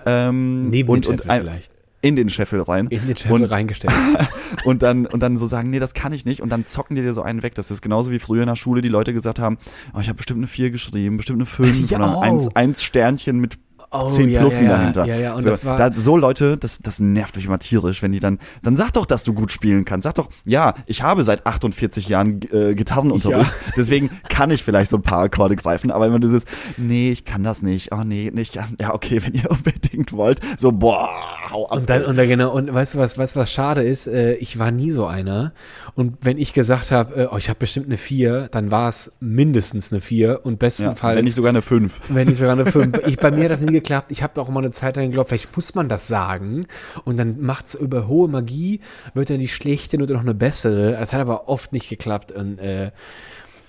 Ähm, 0.06 0.70
Neben 0.70 0.90
und, 0.90 1.06
den 1.06 1.12
und 1.12 1.18
Scheffel 1.20 1.32
ein- 1.32 1.42
vielleicht. 1.42 1.72
in 2.02 2.16
den 2.16 2.30
Scheffel 2.30 2.62
rein. 2.62 2.88
In 2.88 3.08
den 3.08 3.18
Scheffel 3.18 3.32
und, 3.34 3.44
reingestellt. 3.46 3.94
und 4.66 4.84
dann 4.84 5.06
und 5.06 5.22
dann 5.22 5.38
so 5.38 5.48
sagen, 5.48 5.70
nee, 5.70 5.80
das 5.80 5.94
kann 5.94 6.14
ich 6.14 6.26
nicht 6.26 6.42
und 6.42 6.50
dann 6.50 6.66
zocken 6.66 6.96
die 6.96 7.02
dir 7.02 7.14
so 7.14 7.22
einen 7.22 7.42
weg. 7.44 7.56
Das 7.56 7.72
ist 7.72 7.82
genauso 7.82 8.12
wie 8.12 8.20
früher 8.20 8.42
in 8.44 8.48
der 8.48 8.56
Schule, 8.56 8.82
die 8.82 8.90
Leute 8.90 9.14
gesagt 9.14 9.40
haben, 9.40 9.58
oh, 9.94 10.00
ich 10.00 10.08
habe 10.08 10.18
bestimmt 10.18 10.40
eine 10.40 10.48
4 10.48 10.72
geschrieben, 10.72 11.18
bestimmt 11.18 11.40
eine 11.40 11.46
5 11.48 11.90
Ja, 11.90 11.98
oder 11.98 12.18
oh. 12.18 12.22
eins, 12.22 12.56
eins 12.56 12.84
Sternchen 12.84 13.40
mit 13.40 13.58
Oh, 14.04 14.10
10 14.10 14.30
ja, 14.30 14.40
Plussen 14.42 14.66
ja, 14.66 14.72
ja. 14.72 14.78
dahinter. 14.78 15.06
Ja, 15.06 15.16
ja, 15.16 15.34
und 15.34 15.44
so, 15.44 15.50
das 15.50 15.66
war- 15.66 15.78
da, 15.78 15.92
so 15.96 16.18
Leute, 16.18 16.58
das, 16.58 16.80
das 16.80 17.00
nervt 17.00 17.36
mich 17.36 17.46
immer 17.46 17.60
tierisch, 17.60 18.02
wenn 18.02 18.12
die 18.12 18.20
dann, 18.20 18.40
dann 18.64 18.76
sag 18.76 18.92
doch, 18.94 19.06
dass 19.06 19.24
du 19.24 19.34
gut 19.34 19.52
spielen 19.52 19.86
kannst. 19.86 20.04
Sag 20.06 20.16
doch, 20.16 20.30
ja, 20.46 20.74
ich 20.86 21.02
habe 21.02 21.24
seit 21.24 21.46
48 21.46 22.08
Jahren 22.08 22.40
äh, 22.52 22.76
Gitarrenunterricht, 22.76 23.54
deswegen 23.78 24.10
kann 24.30 24.52
ich 24.52 24.64
vielleicht 24.64 24.90
so 24.90 24.98
ein 24.98 25.04
paar 25.04 25.24
Akkorde 25.24 25.56
greifen, 25.56 25.92
aber 25.92 26.08
immer 26.08 26.20
dieses, 26.20 26.46
nee, 26.78 27.12
ich 27.12 27.26
kann 27.26 27.44
das 27.44 27.62
nicht, 27.62 27.92
oh 27.92 28.04
nee, 28.04 28.32
nicht, 28.34 28.56
ja, 28.56 28.94
okay, 28.94 29.22
wenn 29.26 29.34
ihr 29.34 29.50
unbedingt 29.50 30.14
wollt, 30.14 30.40
so, 30.58 30.72
boah, 30.72 31.10
hau 31.52 31.68
ab. 31.68 31.78
Und 31.78 31.90
dann, 31.90 32.06
und 32.06 32.18
dann 32.18 32.28
genau, 32.28 32.54
und 32.54 32.74
weißt 32.74 32.96
du 32.96 33.00
was, 33.00 33.18
weißt 33.18 33.36
du 33.36 33.40
was 33.40 33.52
schade 33.52 33.84
ist? 33.84 34.08
Äh, 34.08 34.34
ich 34.36 34.60
war 34.60 34.72
nie 34.72 34.92
so 34.92 35.06
einer. 35.06 35.54
Und 35.96 36.18
wenn 36.22 36.38
ich 36.38 36.54
gesagt 36.54 36.92
habe, 36.92 37.24
äh, 37.24 37.28
oh, 37.32 37.38
ich 37.38 37.50
habe 37.50 37.60
bestimmt 37.60 37.88
eine 37.88 37.98
4, 37.98 38.50
dann 38.52 38.72
war 38.72 38.90
es 38.90 39.12
mindestens 39.20 39.92
eine 39.92 40.02
4 40.02 40.46
und 40.46 40.54
ja, 40.54 40.58
bestenfalls. 40.58 41.18
wenn 41.18 41.26
nicht 41.26 41.36
sogar 41.36 41.50
eine 41.50 41.62
5. 41.62 42.02
Wenn 42.10 42.28
nicht 42.28 42.38
sogar 42.38 42.54
eine 42.54 42.66
5. 42.66 43.02
Ich, 43.08 43.18
bei 43.18 43.30
mir 43.32 43.46
hat 43.46 43.52
das 43.52 43.62
nie 43.62 43.72
geklappt. 43.72 43.85
Ich 44.10 44.24
habe 44.24 44.42
auch 44.42 44.50
immer 44.50 44.60
eine 44.60 44.72
Zeit 44.72 44.96
lang 44.96 45.06
geglaubt, 45.06 45.30
vielleicht 45.30 45.56
muss 45.56 45.76
man 45.76 45.90
das 45.90 46.08
sagen. 46.08 46.68
Und 47.04 47.18
dann 47.18 47.42
macht's 47.42 47.76
über 47.76 48.08
hohe 48.08 48.28
Magie, 48.28 48.82
wird 49.14 49.30
dann 49.30 49.40
die 49.40 49.48
schlechte 49.48 49.98
Note 49.98 50.14
noch 50.14 50.22
eine 50.22 50.34
bessere. 50.34 50.92
Das 50.92 51.14
hat 51.14 51.22
aber 51.22 51.48
oft 51.48 51.74
nicht 51.74 51.90
geklappt. 51.90 52.32
Und 52.32 52.60
äh, 52.60 52.92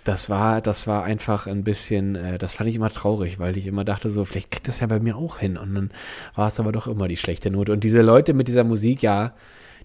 das 0.04 0.30
war, 0.30 0.60
das 0.60 0.86
war 0.86 1.04
einfach 1.04 1.46
ein 1.46 1.64
bisschen, 1.64 2.14
äh, 2.14 2.38
das 2.38 2.54
fand 2.54 2.70
ich 2.70 2.76
immer 2.76 2.90
traurig, 2.90 3.38
weil 3.38 3.56
ich 3.56 3.66
immer 3.66 3.84
dachte 3.84 4.08
so, 4.10 4.24
vielleicht 4.24 4.50
kriegt 4.50 4.68
das 4.68 4.80
ja 4.80 4.86
bei 4.86 5.00
mir 5.00 5.16
auch 5.16 5.38
hin. 5.38 5.56
Und 5.56 5.74
dann 5.74 5.90
war 6.34 6.48
es 6.48 6.60
aber 6.60 6.72
doch 6.72 6.86
immer 6.86 7.08
die 7.08 7.16
schlechte 7.16 7.50
Note. 7.50 7.72
Und 7.72 7.82
diese 7.82 8.02
Leute 8.02 8.32
mit 8.32 8.48
dieser 8.48 8.64
Musik, 8.64 9.02
ja, 9.02 9.34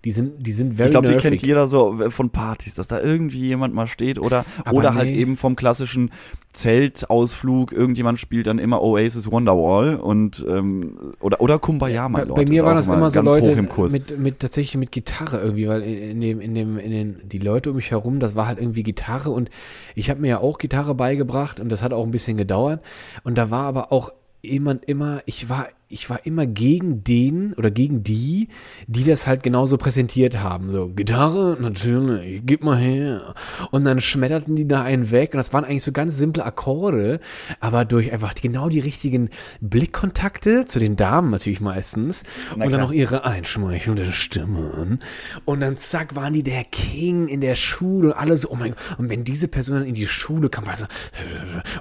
die 0.04 0.12
sind, 0.12 0.46
die 0.46 0.52
sind 0.52 0.76
very 0.76 0.88
Ich 0.88 0.92
glaube, 0.92 1.08
die 1.08 1.18
kennt 1.18 1.42
jeder 1.42 1.68
so 1.68 2.02
äh, 2.02 2.12
von 2.12 2.30
Partys, 2.30 2.74
dass 2.74 2.88
da 2.88 3.00
irgendwie 3.00 3.40
jemand 3.40 3.74
mal 3.74 3.88
steht 3.88 4.20
oder 4.20 4.46
Aber 4.66 4.78
oder 4.78 4.96
halt 4.96 5.10
nee. 5.10 5.18
eben 5.18 5.38
vom 5.38 5.56
klassischen 5.56 6.12
Zeltausflug, 6.54 7.72
irgendjemand 7.72 8.20
spielt 8.20 8.48
dann 8.48 8.60
immer 8.60 8.82
Oasis 8.82 9.32
Wonderwall 9.32 9.96
und 9.96 10.46
ähm, 10.50 11.14
oder 11.20 11.40
oder 11.40 11.60
Kumbaya, 11.60 12.10
mein 12.10 12.24
bei, 12.24 12.28
Lord. 12.28 12.36
bei 12.36 12.46
mir 12.50 12.66
auch 12.66 12.74
das 12.74 12.88
immer 12.88 13.10
so 13.10 13.22
ganz 13.22 13.36
Leute 13.36 13.52
hoch 13.52 13.58
im 13.58 13.70
Kurs. 13.70 13.92
mit, 13.92 14.20
mit 14.20 14.40
tatsächlich 14.40 14.78
mit 14.78 14.92
Gitarre 14.92 15.40
irgendwie, 15.40 15.68
weil 15.68 15.82
in 15.84 16.12
in 16.12 16.22
dem, 16.22 16.42
in 16.42 16.56
dem, 16.56 16.78
in 16.78 16.92
den, 16.92 17.22
die 17.24 17.40
Leute 17.40 17.70
um 17.70 17.76
mich 17.76 17.92
herum, 17.92 18.20
das 18.20 18.36
war 18.36 18.48
halt 18.48 18.60
irgendwie 18.60 18.84
Gitarre 18.84 19.32
und 19.32 19.50
ich 19.96 20.10
habe 20.10 20.22
mir 20.22 20.28
ja 20.28 20.40
auch 20.40 20.58
Gitarre 20.58 20.96
beigebracht 20.96 21.60
und 21.60 21.70
das 21.70 21.84
hat 21.84 21.94
auch 21.94 22.04
ein 22.04 22.12
bisschen 22.12 22.38
gedauert. 22.38 22.82
Und 23.24 23.38
da 23.38 23.50
war 23.50 23.66
aber 23.66 23.92
auch 23.92 24.12
jemand 24.42 24.86
immer, 24.86 25.22
ich 25.26 25.50
war, 25.50 25.68
ich 25.92 26.10
war 26.10 26.26
immer 26.26 26.46
gegen 26.46 27.04
den 27.04 27.54
oder 27.54 27.70
gegen 27.70 28.04
die, 28.04 28.48
die 28.88 29.04
das 29.04 29.28
halt 29.28 29.44
genauso 29.44 29.78
präsentiert 29.78 30.40
haben. 30.40 30.70
So, 30.70 30.88
Gitarre, 30.90 31.58
natürlich, 31.60 32.42
gib 32.46 32.64
mal 32.64 32.78
her. 32.78 33.36
Und 33.72 33.84
dann 33.84 34.00
schmetterten 34.00 34.56
die 34.56 34.68
da 34.68 34.82
einen 34.84 35.12
weg 35.12 35.34
und 35.34 35.38
das 35.38 35.54
waren 35.54 35.66
eigentlich 35.66 35.84
so 35.84 35.92
ganz 35.92 36.18
simple 36.18 36.46
Akkorde, 36.46 37.20
aber 37.60 37.86
durch 37.86 38.12
einfach 38.14 38.34
genau 38.36 38.70
die 38.70 38.80
richtigen 38.80 39.30
Blickkontakte 39.60 40.66
zu 40.66 40.80
den 40.80 40.96
Damen 40.96 41.30
natürlich 41.30 41.62
meistens 41.62 42.24
Na 42.50 42.54
und 42.54 42.60
dann 42.62 42.70
klar. 42.70 42.82
noch 42.82 42.92
ihre 42.92 43.26
einschmeichelnde 43.26 44.12
Stimme. 44.12 45.00
Und 45.46 45.60
dann 45.60 45.78
zack, 45.78 46.16
waren 46.16 46.34
die 46.34 46.44
der 46.44 46.64
King 46.64 47.28
in 47.28 47.42
der 47.42 47.56
Schule 47.56 48.10
und 48.10 48.14
alle 48.14 48.38
so, 48.38 48.50
oh 48.50 48.56
mein 48.56 48.72
Gott. 48.72 49.00
Und 49.00 49.10
wenn 49.10 49.24
diese 49.24 49.48
Person 49.48 49.80
dann 49.80 49.88
in 49.88 49.96
die 49.96 50.08
Schule 50.08 50.50
kam, 50.50 50.66
war 50.66 50.78
so, 50.78 50.86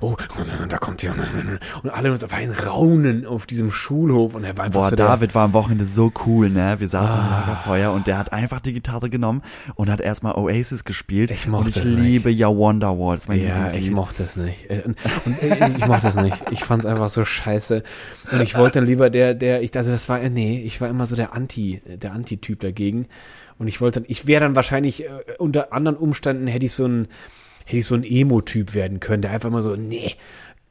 oh, 0.01 0.17
da 0.69 0.79
kommt 0.79 1.03
die. 1.03 1.09
Und 1.09 1.91
alle 1.91 2.11
uns 2.11 2.25
auf 2.25 2.33
ein 2.33 2.51
Raunen 2.51 3.27
auf 3.27 3.47
diesem 3.47 3.71
Schulhof 4.01 4.35
und 4.35 4.45
er 4.45 4.57
war 4.57 4.65
einfach 4.65 4.81
Boah, 4.81 4.91
so 4.91 4.97
David 4.97 5.35
war 5.35 5.45
am 5.45 5.53
Wochenende 5.53 5.85
so 5.85 6.11
cool, 6.27 6.49
ne? 6.49 6.77
Wir 6.79 6.89
saßen 6.89 7.15
Ah. 7.17 7.21
am 7.21 7.31
Lagerfeuer 7.49 7.93
und 7.93 8.07
der 8.07 8.17
hat 8.19 8.33
einfach 8.33 8.61
die 8.61 8.73
Gitarre 8.73 9.11
genommen 9.11 9.43
und 9.75 9.91
hat 9.91 10.01
erstmal 10.01 10.35
Oasis 10.37 10.85
gespielt. 10.85 11.31
Ich 11.31 11.47
mochte 11.47 11.65
und 11.67 11.71
ich 11.71 11.77
es 11.77 11.85
nicht. 11.85 11.99
liebe 12.03 12.31
ja 12.31 12.49
Wonderwall, 12.49 13.17
das 13.17 13.29
mein 13.29 13.43
Ja, 13.45 13.71
ich 13.73 13.91
mochte 13.91 14.23
es 14.23 14.37
nicht. 14.37 14.71
Äh, 14.71 14.83
Und, 14.87 14.97
und 15.27 15.43
äh, 15.43 15.71
ich 15.79 15.87
mochte 15.87 16.09
es 16.09 16.15
nicht. 16.15 16.39
Ich 16.51 16.65
fand 16.65 16.83
es 16.85 16.91
einfach 16.91 17.11
so 17.11 17.25
scheiße. 17.25 17.83
Und 18.33 18.41
ich 18.41 18.57
wollte 18.57 18.79
dann 18.79 18.87
lieber 18.87 19.11
der, 19.11 19.35
der, 19.35 19.63
ich, 19.63 19.77
also 19.77 19.91
das 19.91 20.09
war, 20.09 20.21
äh, 20.21 20.31
nee, 20.31 20.61
ich 20.65 20.81
war 20.81 20.89
immer 20.89 21.05
so 21.07 21.15
der 21.17 21.35
Anti, 21.35 21.83
der 21.87 22.13
Anti-Typ 22.13 22.61
dagegen. 22.61 23.07
Und 23.59 23.69
ich 23.69 23.81
wollte, 23.83 24.01
dann- 24.01 24.09
ich 24.11 24.27
wäre 24.27 24.41
dann 24.41 24.57
wahrscheinlich, 24.57 25.05
äh, 25.05 25.09
unter 25.39 25.73
anderen 25.75 25.97
Umständen 25.99 26.47
hätte 26.47 26.65
ich 26.67 26.73
so 26.73 26.87
ein, 26.87 27.09
hätte 27.67 27.77
ich 27.77 27.87
so 27.87 27.95
ein 27.95 28.05
Emo-Typ 28.05 28.73
werden 28.75 28.99
können, 29.01 29.21
der 29.23 29.33
einfach 29.33 29.51
mal 29.51 29.61
so, 29.63 29.77
nee, 29.77 30.13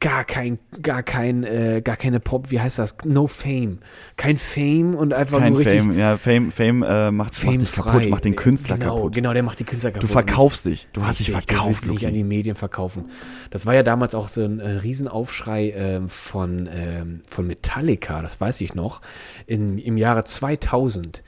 gar 0.00 0.24
kein, 0.24 0.58
gar 0.80 1.02
kein, 1.02 1.44
äh, 1.44 1.82
gar 1.84 1.96
keine 1.96 2.20
Pop, 2.20 2.50
wie 2.50 2.58
heißt 2.58 2.78
das? 2.78 2.96
No 3.04 3.26
Fame. 3.26 3.80
Kein 4.16 4.38
Fame 4.38 4.94
und 4.94 5.12
einfach 5.12 5.38
Kein 5.38 5.52
nur 5.52 5.60
richtig 5.60 5.80
Fame, 5.80 5.98
ja, 5.98 6.16
Fame, 6.16 6.50
Fame 6.50 6.82
äh, 6.82 7.10
macht, 7.10 7.36
Fame 7.36 7.52
macht 7.52 7.60
dich 7.60 7.68
frei. 7.68 7.92
kaputt, 7.92 8.10
macht 8.10 8.24
den 8.24 8.34
Künstler 8.34 8.78
genau, 8.78 8.96
kaputt. 8.96 9.14
Genau, 9.14 9.32
der 9.34 9.42
macht 9.42 9.60
die 9.60 9.64
Künstler 9.64 9.90
kaputt. 9.90 10.08
Du 10.08 10.12
verkaufst 10.12 10.64
dich, 10.64 10.88
du 10.94 11.02
hast 11.02 11.20
dich 11.20 11.28
Richtig, 11.28 11.46
verkauft, 11.46 11.86
will 11.86 11.98
sich 11.98 12.06
an 12.06 12.14
die 12.14 12.24
Medien 12.24 12.56
verkaufen. 12.56 13.10
Das 13.50 13.66
war 13.66 13.74
ja 13.74 13.82
damals 13.82 14.14
auch 14.14 14.28
so 14.28 14.42
ein 14.42 14.58
äh, 14.58 14.68
Riesenaufschrei 14.68 15.74
ähm, 15.76 16.08
von, 16.08 16.68
ähm, 16.72 17.20
von 17.28 17.46
Metallica, 17.46 18.22
das 18.22 18.40
weiß 18.40 18.62
ich 18.62 18.74
noch, 18.74 19.02
in, 19.46 19.76
im 19.76 19.98
Jahre 19.98 20.24
2000. 20.24 21.22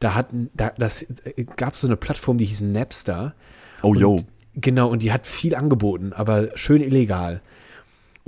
Da 0.00 0.14
hatten, 0.14 0.50
da, 0.52 0.72
das 0.76 1.02
äh, 1.02 1.44
gab 1.56 1.76
so 1.76 1.86
eine 1.86 1.96
Plattform, 1.96 2.36
die 2.36 2.44
hieß 2.44 2.60
Napster. 2.60 3.34
Oh, 3.82 3.94
yo. 3.94 4.20
Genau, 4.54 4.88
und 4.90 5.02
die 5.02 5.12
hat 5.12 5.26
viel 5.26 5.54
angeboten, 5.54 6.12
aber 6.12 6.56
schön 6.56 6.82
illegal. 6.82 7.40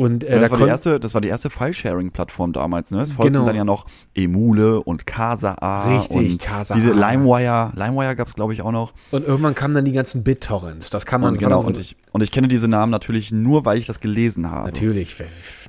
Und 0.01 0.25
äh, 0.25 0.33
Ja, 0.37 0.39
das, 0.41 0.51
da 0.51 0.59
war 0.59 0.65
die 0.65 0.71
erste, 0.71 0.99
das 1.01 1.13
war 1.15 1.21
die 1.21 1.29
erste 1.29 1.51
File-Sharing-Plattform 1.51 2.53
damals, 2.55 2.91
ne? 2.91 3.03
Es 3.03 3.13
folgten 3.13 3.35
Genau. 3.35 3.45
dann 3.47 3.55
ja 3.57 3.65
noch 3.65 3.85
Emule 4.15 4.81
und 4.81 5.07
Kazaa 5.07 5.99
Richtig, 5.99 6.17
und 6.17 6.39
Kazaa. 6.41 6.75
diese 6.75 6.93
LimeWire, 6.93 7.73
LimeWire 7.75 8.17
gab's 8.17 8.35
glaube 8.35 8.55
ich 8.55 8.63
auch 8.63 8.73
noch. 8.73 8.95
und 9.11 9.27
irgendwann 9.27 9.55
kamen 9.55 9.75
dann 9.75 9.85
die 9.85 9.93
ganzen 9.93 10.23
BitTorrents. 10.25 10.89
Das 10.91 11.05
kann 11.05 11.21
man 11.21 11.33
Und 11.35 11.39
genau, 11.39 11.63
und 11.63 11.77
ich, 11.79 11.97
und 12.13 12.23
ich 12.23 12.31
kenne 12.31 12.49
diese 12.49 12.67
Namen 12.67 12.91
natürlich 12.91 13.31
nur, 13.31 13.65
weil 13.65 13.79
ich 13.79 13.87
das 13.87 14.01
gelesen 14.01 14.51
habe. 14.51 14.67
Natürlich, 14.67 15.17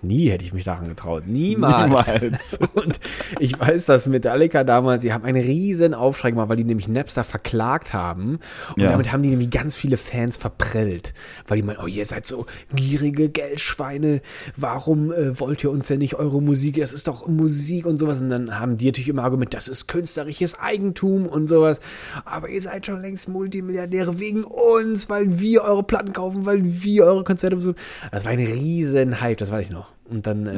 nie 0.02 0.30
hätte 0.30 0.46
ich 0.46 0.54
mich 0.54 0.64
daran 0.64 0.88
getraut. 0.88 1.28
Niemals. 1.28 1.86
Niemals. 2.08 2.60
Und 2.74 3.00
ich 3.40 3.60
weiß, 3.60 3.86
dass 3.86 4.08
Metallica 4.08 4.64
damals, 4.64 5.02
sie 5.02 5.14
haben 5.14 5.26
einen 5.26 5.42
riesen 5.42 5.94
Aufschrei 5.94 6.32
gemacht, 6.32 6.50
weil 6.50 6.56
die 6.58 6.64
nämlich 6.64 6.88
Napster 6.88 7.24
verklagt 7.24 7.94
haben. 7.94 8.40
Und 8.76 8.82
Ja. 8.84 8.92
damit 8.92 9.12
haben 9.12 9.22
die 9.24 9.30
nämlich 9.30 9.50
ganz 9.50 9.76
viele 9.76 9.98
Fans 9.98 10.38
verprellt. 10.38 11.14
Weil 11.48 11.58
die 11.58 11.64
meinen, 11.64 11.78
oh, 11.84 11.88
ihr 11.88 12.06
seid 12.06 12.26
so 12.26 12.46
gierige 12.74 13.30
Geldschweine, 13.30 14.21
warum 14.56 15.12
äh, 15.12 15.40
wollt 15.40 15.64
ihr 15.64 15.72
uns 15.72 15.88
denn 15.88 16.00
nicht 16.00 16.16
eure 16.16 16.42
Musik, 16.42 16.78
das 16.78 16.94
ist 16.94 17.08
doch 17.08 17.28
Musik 17.28 17.86
und 17.86 17.98
sowas. 17.98 18.22
Und 18.22 18.30
dann 18.30 18.60
haben 18.60 18.78
die 18.78 18.86
natürlich 18.86 19.10
immer 19.10 19.24
Argument, 19.24 19.54
das 19.54 19.68
ist 19.68 19.88
künstlerisches 19.88 20.60
Eigentum 20.60 21.28
und 21.28 21.48
sowas. 21.48 21.80
Aber 22.26 22.50
ihr 22.50 22.62
seid 22.62 22.86
schon 22.86 23.02
längst 23.02 23.28
Multimilliardäre 23.28 24.20
wegen 24.20 24.44
uns, 24.44 25.10
weil 25.10 25.40
wir 25.40 25.64
eure 25.64 25.84
Platten 25.84 26.14
kaufen, 26.14 26.46
weil 26.46 26.62
wir 26.64 27.06
eure 27.06 27.24
Konzerte 27.24 27.56
besuchen. 27.56 27.78
Das 28.12 28.26
war 28.26 28.32
ein 28.32 28.40
riesen 28.40 29.22
Hype, 29.22 29.38
das 29.38 29.52
weiß 29.52 29.68
ich 29.68 29.72
noch. 29.72 29.94
Und 30.10 30.28
dann, 30.28 30.48
äh. 30.48 30.58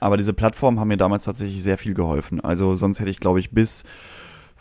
Aber 0.00 0.16
diese 0.16 0.32
Plattformen 0.32 0.80
haben 0.80 0.88
mir 0.88 0.96
damals 0.96 1.24
tatsächlich 1.24 1.62
sehr 1.62 1.78
viel 1.78 1.94
geholfen. 1.94 2.40
Also 2.40 2.74
sonst 2.74 2.98
hätte 2.98 3.10
ich, 3.10 3.20
glaube 3.20 3.38
ich, 3.38 3.52
bis, 3.52 3.84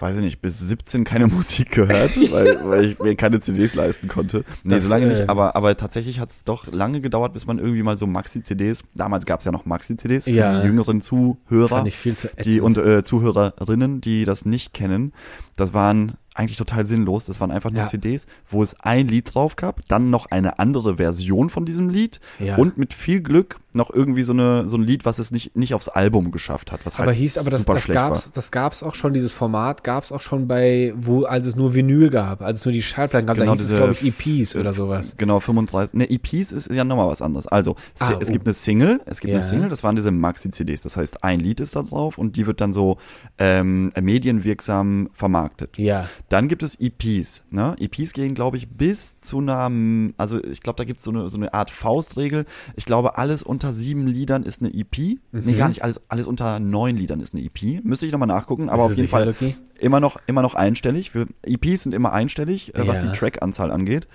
weiß 0.02 0.18
ich 0.18 0.24
nicht, 0.24 0.42
bis 0.42 0.60
17 0.60 1.04
keine 1.04 1.28
Musik 1.28 1.72
gehört, 1.72 2.18
weil, 2.32 2.60
weil 2.66 2.86
ich 2.86 3.00
mir 3.00 3.16
keine 3.16 3.40
CDs 3.40 3.76
leisten 3.76 4.08
konnte. 4.08 4.44
Nee, 4.64 4.76
Das, 4.76 4.84
so 4.84 4.90
lange 4.90 5.06
äh, 5.06 5.10
nicht, 5.10 5.30
aber, 5.30 5.56
aber 5.56 5.78
tatsächlich 5.78 6.20
hat 6.20 6.32
es 6.32 6.44
doch 6.44 6.72
lange 6.72 7.02
gedauert, 7.02 7.34
bis 7.34 7.46
man 7.46 7.60
irgendwie 7.60 7.84
mal 7.84 7.98
so 7.98 8.08
Maxi-CDs, 8.08 8.84
damals 8.96 9.26
gab 9.26 9.40
es 9.40 9.46
ja 9.46 9.52
noch 9.52 9.66
Maxi-CDs 9.66 10.26
für 10.26 10.32
Ja. 10.32 10.60
die 10.62 10.68
jüngeren 10.68 11.02
Zuhörer, 11.02 11.86
zu 11.90 12.30
die 12.44 12.62
und 12.62 12.78
äh, 12.78 13.04
Zuhörerinnen, 13.04 14.02
die 14.02 14.26
das 14.26 14.46
nicht 14.46 14.74
kennen. 14.74 15.14
Das 15.62 15.74
waren 15.74 16.14
eigentlich 16.34 16.58
total 16.58 16.86
sinnlos. 16.86 17.26
Das 17.26 17.42
waren 17.42 17.52
einfach 17.52 17.72
nur 17.72 17.82
Ja. 17.82 17.86
CDs, 17.88 18.26
wo 18.50 18.64
es 18.64 18.74
ein 18.80 19.08
Lied 19.10 19.34
drauf 19.36 19.58
gab, 19.58 19.82
dann 19.90 20.10
noch 20.10 20.28
eine 20.32 20.60
andere 20.60 20.96
Version 20.96 21.50
von 21.50 21.66
diesem 21.66 21.90
Lied 21.90 22.20
Ja. 22.40 22.56
und 22.56 22.78
mit 22.78 22.94
viel 22.94 23.20
Glück 23.22 23.60
noch 23.74 23.90
irgendwie 23.94 24.24
so 24.24 24.32
eine 24.34 24.68
so 24.68 24.78
ein 24.78 24.84
Lied, 24.84 25.06
was 25.06 25.20
es 25.20 25.32
nicht 25.32 25.56
nicht 25.58 25.74
aufs 25.74 25.88
Album 25.90 26.32
geschafft 26.32 26.72
hat, 26.72 26.86
was 26.86 26.98
halt 26.98 27.08
aber 27.08 27.16
hieß, 27.16 27.38
aber 27.38 27.50
das, 27.50 27.66
das 27.66 27.88
gab's, 27.88 28.26
war. 28.28 28.32
das 28.34 28.52
gab's 28.52 28.82
auch 28.84 28.96
schon, 28.96 29.14
dieses 29.14 29.32
Format 29.34 29.84
gab's 29.84 30.12
auch 30.14 30.20
schon 30.22 30.48
bei, 30.48 30.94
wo, 30.96 31.24
als 31.24 31.46
es 31.48 31.56
nur 31.58 31.74
Vinyl 31.74 32.10
gab, 32.10 32.42
als 32.42 32.60
es 32.60 32.66
nur 32.66 32.72
die 32.74 32.82
Schallplatten 32.82 33.28
gab, 33.28 33.36
Genau, 33.36 33.48
da 33.48 33.52
hieß 33.54 33.62
diese 33.62 33.74
es, 33.76 33.80
glaube 33.80 33.94
ich, 34.02 34.04
EPs 34.42 34.56
oder 34.56 34.74
sowas. 34.74 35.16
Genau, 35.18 35.40
35. 35.42 35.96
Ne, 35.98 36.10
EPs 36.10 36.52
ist 36.54 36.72
ja 36.72 36.84
nochmal 36.86 37.08
was 37.10 37.22
anderes. 37.22 37.46
Also, 37.48 37.76
Ah, 38.00 38.14
es 38.20 38.30
oh. 38.30 38.34
gibt 38.34 38.46
eine 38.48 38.54
Single, 38.54 39.02
es 39.06 39.20
gibt 39.20 39.32
Ja. 39.32 39.40
eine 39.40 39.48
Single, 39.48 39.70
das 39.70 39.84
waren 39.84 39.96
diese 39.98 40.12
Maxi-CDs. 40.12 40.82
Das 40.82 40.96
heißt, 40.98 41.24
ein 41.26 41.40
Lied 41.42 41.60
ist 41.60 41.76
da 41.76 41.84
drauf 41.84 42.18
und 42.18 42.36
die 42.38 42.48
wird 42.48 42.62
dann 42.62 42.72
so 42.74 42.98
ähm, 43.38 43.92
medienwirksam 44.02 45.10
vermarktet. 45.14 45.51
Ja. 45.78 46.08
Dann 46.30 46.48
gibt 46.48 46.64
es 46.64 46.78
EPs. 46.80 47.44
Ne? 47.50 47.76
EPs 47.80 48.14
gehen, 48.14 48.34
glaube 48.34 48.58
ich, 48.58 48.70
bis 48.70 49.18
zu 49.20 49.40
einer, 49.40 49.70
also 50.18 50.44
ich 50.44 50.62
glaube, 50.62 50.78
da 50.78 50.84
gibt 50.84 51.00
es 51.00 51.06
so 51.06 51.12
eine, 51.12 51.30
so 51.30 51.38
eine 51.38 51.54
Art 51.54 51.70
Faustregel. 51.70 52.46
Ich 52.76 52.86
glaube, 52.86 53.18
alles 53.18 53.44
unter 53.44 53.74
sieben 53.74 54.08
Liedern 54.08 54.44
ist 54.44 54.62
eine 54.62 54.74
EP. 54.74 54.98
Mhm. 54.98 55.20
Nee, 55.46 55.54
gar 55.54 55.68
nicht 55.70 55.84
alles, 55.84 56.02
alles 56.08 56.28
unter 56.28 56.60
neun 56.60 56.96
Liedern 56.96 57.20
ist 57.20 57.34
eine 57.34 57.44
EP. 57.44 57.84
Müsste 57.84 58.06
ich 58.06 58.12
nochmal 58.12 58.28
nachgucken, 58.28 58.70
aber 58.70 58.84
auf 58.84 58.94
jeden 58.96 59.08
Fall 59.08 59.26
Lucky? 59.28 59.56
immer 59.80 60.00
noch, 60.00 60.18
immer 60.28 60.42
noch 60.42 60.56
einstellig. 60.56 61.14
Wir, 61.14 61.28
EPs 61.44 61.84
sind 61.84 61.94
immer 61.94 62.14
einstellig, 62.14 62.74
äh, 62.76 62.88
was 62.88 63.04
Ja. 63.04 63.12
die 63.12 63.18
Trackanzahl 63.18 63.72
angeht. 63.72 64.08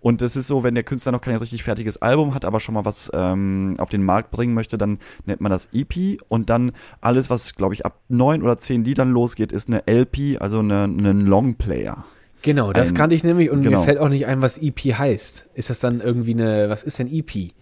Und 0.00 0.22
es 0.22 0.34
ist 0.34 0.46
so, 0.46 0.62
wenn 0.62 0.74
der 0.74 0.84
Künstler 0.84 1.12
noch 1.12 1.20
kein 1.20 1.36
richtig 1.36 1.62
fertiges 1.62 2.00
Album 2.00 2.34
hat, 2.34 2.46
aber 2.46 2.58
schon 2.58 2.74
mal 2.74 2.86
was 2.86 3.10
ähm, 3.12 3.74
auf 3.78 3.90
den 3.90 4.02
Markt 4.02 4.30
bringen 4.30 4.54
möchte, 4.54 4.78
dann 4.78 4.98
nennt 5.26 5.42
man 5.42 5.52
das 5.52 5.68
EP. 5.74 6.18
Und 6.28 6.48
dann 6.48 6.72
alles, 7.02 7.28
was, 7.28 7.54
glaube 7.54 7.74
ich, 7.74 7.84
ab 7.84 8.00
neun 8.08 8.42
oder 8.42 8.58
zehn 8.58 8.82
Liedern 8.82 9.10
losgeht, 9.10 9.52
ist 9.52 9.68
eine 9.68 9.82
LP, 9.86 10.38
also 10.40 10.60
eine, 10.60 10.69
ein 10.70 11.26
Longplayer. 11.26 12.04
Genau, 12.42 12.72
das 12.72 12.90
Ein- 12.90 12.94
kannte 12.94 13.14
ich 13.16 13.22
nämlich 13.24 13.50
und 13.50 13.62
genau. 13.62 13.80
mir 13.80 13.84
fällt 13.84 13.98
auch 13.98 14.08
nicht 14.08 14.26
ein, 14.26 14.40
was 14.42 14.56
EP 14.58 14.78
heißt. 14.94 15.46
Ist 15.54 15.68
das 15.70 15.80
dann 15.80 16.00
irgendwie 16.00 16.32
eine, 16.32 16.70
was 16.70 16.82
ist 16.84 16.98
denn 16.98 17.06
EP? 17.12 17.52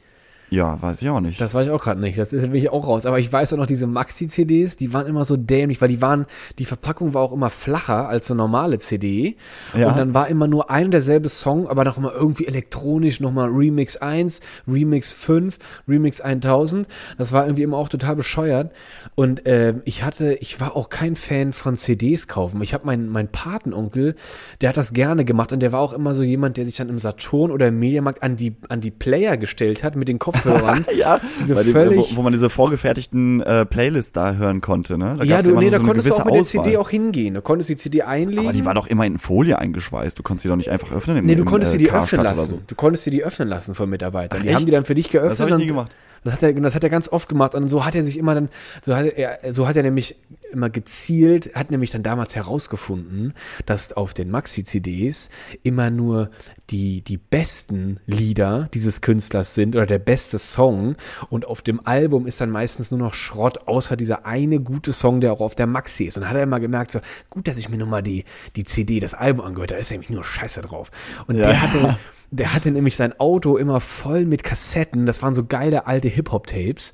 Ja, 0.50 0.80
weiß 0.80 1.02
ich 1.02 1.08
auch 1.10 1.20
nicht. 1.20 1.40
Das 1.40 1.52
weiß 1.52 1.66
ich 1.66 1.72
auch 1.72 1.82
gerade 1.82 2.00
nicht. 2.00 2.18
Das 2.18 2.32
ist 2.32 2.42
bin 2.42 2.54
ich 2.54 2.70
auch 2.70 2.86
raus. 2.86 3.04
Aber 3.04 3.18
ich 3.18 3.30
weiß 3.32 3.52
auch 3.52 3.58
noch, 3.58 3.66
diese 3.66 3.86
Maxi-CDs, 3.86 4.76
die 4.76 4.92
waren 4.92 5.06
immer 5.06 5.24
so 5.24 5.36
dämlich, 5.36 5.80
weil 5.80 5.88
die 5.88 6.00
waren, 6.00 6.26
die 6.58 6.64
Verpackung 6.64 7.14
war 7.14 7.22
auch 7.22 7.32
immer 7.32 7.50
flacher 7.50 8.08
als 8.08 8.28
so 8.28 8.34
normale 8.34 8.78
CD. 8.78 9.36
Ja. 9.76 9.90
Und 9.90 9.98
dann 9.98 10.14
war 10.14 10.28
immer 10.28 10.46
nur 10.46 10.70
ein 10.70 10.86
und 10.86 10.90
derselbe 10.92 11.28
Song, 11.28 11.68
aber 11.68 11.84
noch 11.84 11.98
immer 11.98 12.12
irgendwie 12.12 12.46
elektronisch, 12.46 13.20
nochmal 13.20 13.48
Remix 13.48 13.96
1, 13.96 14.40
Remix 14.66 15.12
5, 15.12 15.58
Remix 15.86 16.20
1000. 16.20 16.86
Das 17.18 17.32
war 17.32 17.44
irgendwie 17.44 17.62
immer 17.62 17.76
auch 17.76 17.88
total 17.88 18.16
bescheuert. 18.16 18.72
Und 19.14 19.46
äh, 19.46 19.74
ich 19.84 20.04
hatte, 20.04 20.34
ich 20.34 20.60
war 20.60 20.76
auch 20.76 20.88
kein 20.88 21.16
Fan 21.16 21.52
von 21.52 21.76
CDs 21.76 22.28
kaufen. 22.28 22.62
Ich 22.62 22.72
habe 22.72 22.86
meinen 22.86 23.08
mein 23.08 23.28
Patenonkel, 23.28 24.14
der 24.60 24.70
hat 24.70 24.76
das 24.76 24.92
gerne 24.92 25.24
gemacht 25.24 25.52
und 25.52 25.60
der 25.60 25.72
war 25.72 25.80
auch 25.80 25.92
immer 25.92 26.14
so 26.14 26.22
jemand, 26.22 26.56
der 26.56 26.64
sich 26.64 26.76
dann 26.76 26.88
im 26.88 26.98
Saturn 26.98 27.50
oder 27.50 27.68
im 27.68 27.78
Mediamarkt 27.78 28.22
an 28.22 28.36
die, 28.36 28.56
an 28.68 28.80
die 28.80 28.90
Player 28.90 29.36
gestellt 29.36 29.82
hat 29.82 29.96
mit 29.96 30.08
den 30.08 30.18
Kopfhörern. 30.42 30.86
ja, 30.96 31.20
Diese 31.40 31.54
dem, 31.54 31.72
völlig- 31.72 31.98
wo, 32.12 32.16
wo 32.16 32.22
man 32.22 32.32
diese 32.32 32.50
vorgefertigten 32.50 33.40
äh, 33.42 33.66
Playlists 33.66 34.12
da 34.12 34.34
hören 34.34 34.60
konnte, 34.60 34.98
ne? 34.98 35.16
Da 35.18 35.24
ja, 35.24 35.42
du, 35.42 35.50
immer 35.50 35.60
nee, 35.60 35.70
da 35.70 35.78
so 35.78 35.84
konntest 35.84 36.08
du 36.08 36.14
auch 36.14 36.24
mit 36.24 36.34
der 36.34 36.40
Auswahl. 36.40 36.64
CD 36.64 36.76
auch 36.76 36.90
hingehen. 36.90 37.34
Du 37.34 37.42
konntest 37.42 37.68
die 37.70 37.76
CD 37.76 38.02
einlegen. 38.02 38.44
Aber 38.44 38.52
die 38.52 38.64
war 38.64 38.74
doch 38.74 38.86
immer 38.86 39.06
in 39.06 39.18
Folie 39.18 39.58
eingeschweißt. 39.58 40.18
Du 40.18 40.22
konntest 40.22 40.44
die 40.44 40.48
doch 40.48 40.56
nicht 40.56 40.70
einfach 40.70 40.92
öffnen 40.92 41.18
im 41.18 41.26
nee, 41.26 41.34
du 41.34 41.44
konntest 41.44 41.72
äh, 41.74 41.78
sie 41.78 41.84
die 41.84 41.90
öffnen 41.90 42.22
lassen. 42.22 42.50
So. 42.50 42.60
Du 42.66 42.74
konntest 42.74 43.04
sie 43.04 43.10
die 43.10 43.24
öffnen 43.24 43.48
lassen 43.48 43.74
von 43.74 43.88
Mitarbeitern. 43.88 44.38
Ach, 44.40 44.42
die 44.42 44.50
haben 44.50 44.58
echt? 44.58 44.66
die 44.66 44.72
dann 44.72 44.84
für 44.84 44.94
dich 44.94 45.10
geöffnet. 45.10 45.32
Das 45.32 45.40
habe 45.40 45.50
ich 45.50 45.56
nie 45.56 45.66
gemacht. 45.66 45.94
Das 46.28 46.36
hat 46.36 46.42
er, 46.44 46.52
das 46.52 46.74
hat 46.74 46.84
er 46.84 46.90
ganz 46.90 47.08
oft 47.08 47.28
gemacht 47.28 47.54
und 47.54 47.68
so 47.68 47.84
hat 47.84 47.94
er 47.94 48.02
sich 48.02 48.16
immer 48.18 48.34
dann, 48.34 48.48
so 48.82 48.94
hat 48.94 49.06
er, 49.06 49.52
so 49.52 49.66
hat 49.66 49.76
er 49.76 49.82
nämlich 49.82 50.16
immer 50.52 50.70
gezielt, 50.70 51.54
hat 51.54 51.70
nämlich 51.70 51.90
dann 51.90 52.02
damals 52.02 52.34
herausgefunden, 52.34 53.34
dass 53.66 53.92
auf 53.92 54.14
den 54.14 54.30
Maxi-CDs 54.30 55.28
immer 55.62 55.90
nur 55.90 56.30
die, 56.70 57.02
die 57.02 57.18
besten 57.18 58.00
Lieder 58.06 58.68
dieses 58.74 59.00
Künstlers 59.00 59.54
sind 59.54 59.76
oder 59.76 59.86
der 59.86 59.98
beste 59.98 60.38
Song 60.38 60.96
und 61.30 61.46
auf 61.46 61.62
dem 61.62 61.86
Album 61.86 62.26
ist 62.26 62.40
dann 62.40 62.50
meistens 62.50 62.90
nur 62.90 63.00
noch 63.00 63.14
Schrott, 63.14 63.66
außer 63.66 63.96
dieser 63.96 64.26
eine 64.26 64.60
gute 64.60 64.92
Song, 64.92 65.20
der 65.20 65.32
auch 65.32 65.40
auf 65.40 65.54
der 65.54 65.66
Maxi 65.66 66.04
ist. 66.04 66.16
Und 66.16 66.22
dann 66.22 66.30
hat 66.30 66.36
er 66.36 66.42
immer 66.44 66.60
gemerkt, 66.60 66.90
so, 66.92 67.00
gut, 67.30 67.48
dass 67.48 67.58
ich 67.58 67.68
mir 67.68 67.78
nochmal 67.78 68.02
die, 68.02 68.24
die 68.56 68.64
CD, 68.64 69.00
das 69.00 69.14
Album 69.14 69.44
angehört, 69.44 69.70
da 69.70 69.76
ist 69.76 69.90
nämlich 69.90 70.10
nur 70.10 70.24
Scheiße 70.24 70.60
drauf. 70.62 70.90
Und 71.26 71.36
Ja. 71.36 71.46
der 71.48 71.62
hatte, 71.62 71.98
der 72.30 72.54
hatte 72.54 72.70
nämlich 72.70 72.96
sein 72.96 73.18
Auto 73.18 73.56
immer 73.56 73.80
voll 73.80 74.26
mit 74.26 74.44
Kassetten. 74.44 75.06
Das 75.06 75.22
waren 75.22 75.34
so 75.34 75.44
geile 75.44 75.86
alte 75.86 76.08
Hip-Hop-Tapes. 76.08 76.92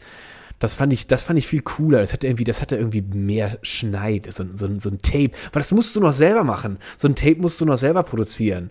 Das 0.61 0.75
fand 0.75 0.93
ich, 0.93 1.07
das 1.07 1.23
fand 1.25 1.39
ich 1.39 1.47
viel 1.47 1.63
cooler. 1.63 2.01
Das 2.01 2.13
hatte 2.13 2.27
irgendwie, 2.27 2.45
das 2.45 2.61
hatte 2.61 2.77
irgendwie 2.77 3.03
mehr 3.03 3.59
Schneid, 3.63 4.33
so, 4.33 4.45
so, 4.55 4.69
so 4.79 4.91
ein 4.91 4.99
Tape. 5.01 5.33
Aber 5.51 5.61
das 5.61 5.73
musst 5.73 5.95
du 5.97 6.01
noch 6.01 6.13
selber 6.13 6.45
machen. 6.45 6.79
So 6.97 7.09
ein 7.09 7.17
Tape 7.17 7.37
musst 7.37 7.61
du 7.61 7.67
noch 7.67 7.77
selber 7.77 8.03
produzieren. 8.03 8.71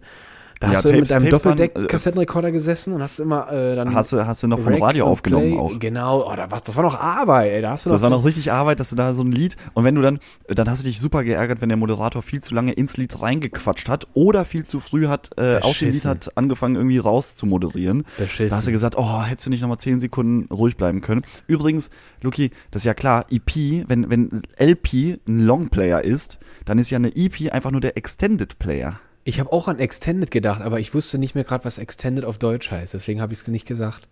Da 0.63 0.69
Ja, 0.69 0.75
hast 0.75 0.85
du 0.85 0.89
Tapes- 0.91 0.99
mit 1.01 1.11
deinem 1.11 1.29
Doppeldeck-Kassettenrekorder 1.29 2.51
gesessen 2.53 2.93
und 2.93 3.01
hast 3.01 3.19
immer 3.19 3.51
äh, 3.51 3.75
dann. 3.75 3.93
Hast 3.93 4.13
du, 4.13 4.25
hast 4.25 4.43
du 4.43 4.47
noch 4.47 4.59
vom 4.59 4.73
Radio 4.75 5.07
aufgenommen 5.07 5.59
auch. 5.59 5.77
Genau, 5.77 6.25
oh, 6.25 6.33
da 6.35 6.49
war, 6.49 6.61
das 6.61 6.73
war 6.77 6.83
noch 6.83 6.97
Arbeit, 6.97 7.51
ey. 7.51 7.61
Da 7.61 7.71
hast 7.71 7.85
du 7.85 7.89
Das 7.89 7.99
noch, 8.01 8.09
war 8.09 8.17
noch 8.17 8.23
richtig 8.25 8.49
Arbeit, 8.51 8.79
dass 8.79 8.89
du 8.89 8.95
da 8.95 9.13
so 9.13 9.23
ein 9.23 9.31
Lied 9.33 9.57
und 9.73 9.83
wenn 9.83 9.95
du 9.95 10.01
dann, 10.01 10.19
dann 10.47 10.69
hast 10.69 10.81
du 10.83 10.87
dich 10.87 11.01
super 11.01 11.25
geärgert, 11.25 11.59
wenn 11.59 11.67
der 11.67 11.77
Moderator 11.77 12.21
viel 12.23 12.39
zu 12.41 12.55
lange 12.55 12.71
ins 12.71 12.95
Lied 12.95 13.21
reingequatscht 13.21 13.89
hat 13.89 14.07
oder 14.13 14.45
viel 14.45 14.63
zu 14.65 14.79
früh 14.79 15.07
hat 15.07 15.31
äh, 15.37 15.57
aus 15.57 15.79
dem 15.79 15.89
Lied 15.89 16.05
hat 16.05 16.37
angefangen 16.37 16.75
irgendwie 16.75 16.97
raus 16.99 17.35
zu 17.35 17.45
moderieren. 17.45 18.05
Beschissen. 18.17 18.49
Da 18.49 18.55
hast 18.55 18.67
du 18.67 18.71
gesagt, 18.71 18.95
oh, 18.97 19.23
hättest 19.23 19.47
du 19.47 19.49
nicht 19.49 19.61
nochmal 19.61 19.79
zehn 19.79 19.99
Sekunden 19.99 20.47
ruhig 20.53 20.77
bleiben 20.77 21.01
können. 21.01 21.23
Übrigens, 21.47 21.89
Luki, 22.21 22.51
das 22.71 22.83
ist 22.83 22.85
ja 22.85 22.93
klar, 22.93 23.25
EP, 23.29 23.83
wenn, 23.89 24.09
wenn 24.09 24.41
LP 24.57 25.19
ein 25.27 25.39
Longplayer 25.41 26.03
ist, 26.03 26.39
dann 26.63 26.79
ist 26.79 26.89
ja 26.89 26.97
eine 26.97 27.13
EP 27.15 27.51
einfach 27.51 27.71
nur 27.71 27.81
der 27.81 27.97
Extended 27.97 28.57
Player. 28.59 28.99
Ich 29.25 29.39
habe 29.39 29.51
auch 29.53 29.67
an 29.67 29.79
Extended 29.79 30.31
gedacht, 30.31 30.61
aber 30.61 30.79
ich 30.79 30.93
wusste 30.93 31.17
nicht 31.17 31.33
mehr 31.33 31.45
gerade, 31.45 31.63
was 31.63 31.77
Extended 31.77 32.25
auf 32.25 32.37
Deutsch 32.37 32.71
heißt. 32.71 32.93
Deswegen 32.93 33.21
habe 33.21 33.31
ich 33.33 33.41
es 33.41 33.47
nicht 33.47 33.65
gesagt. 33.65 34.07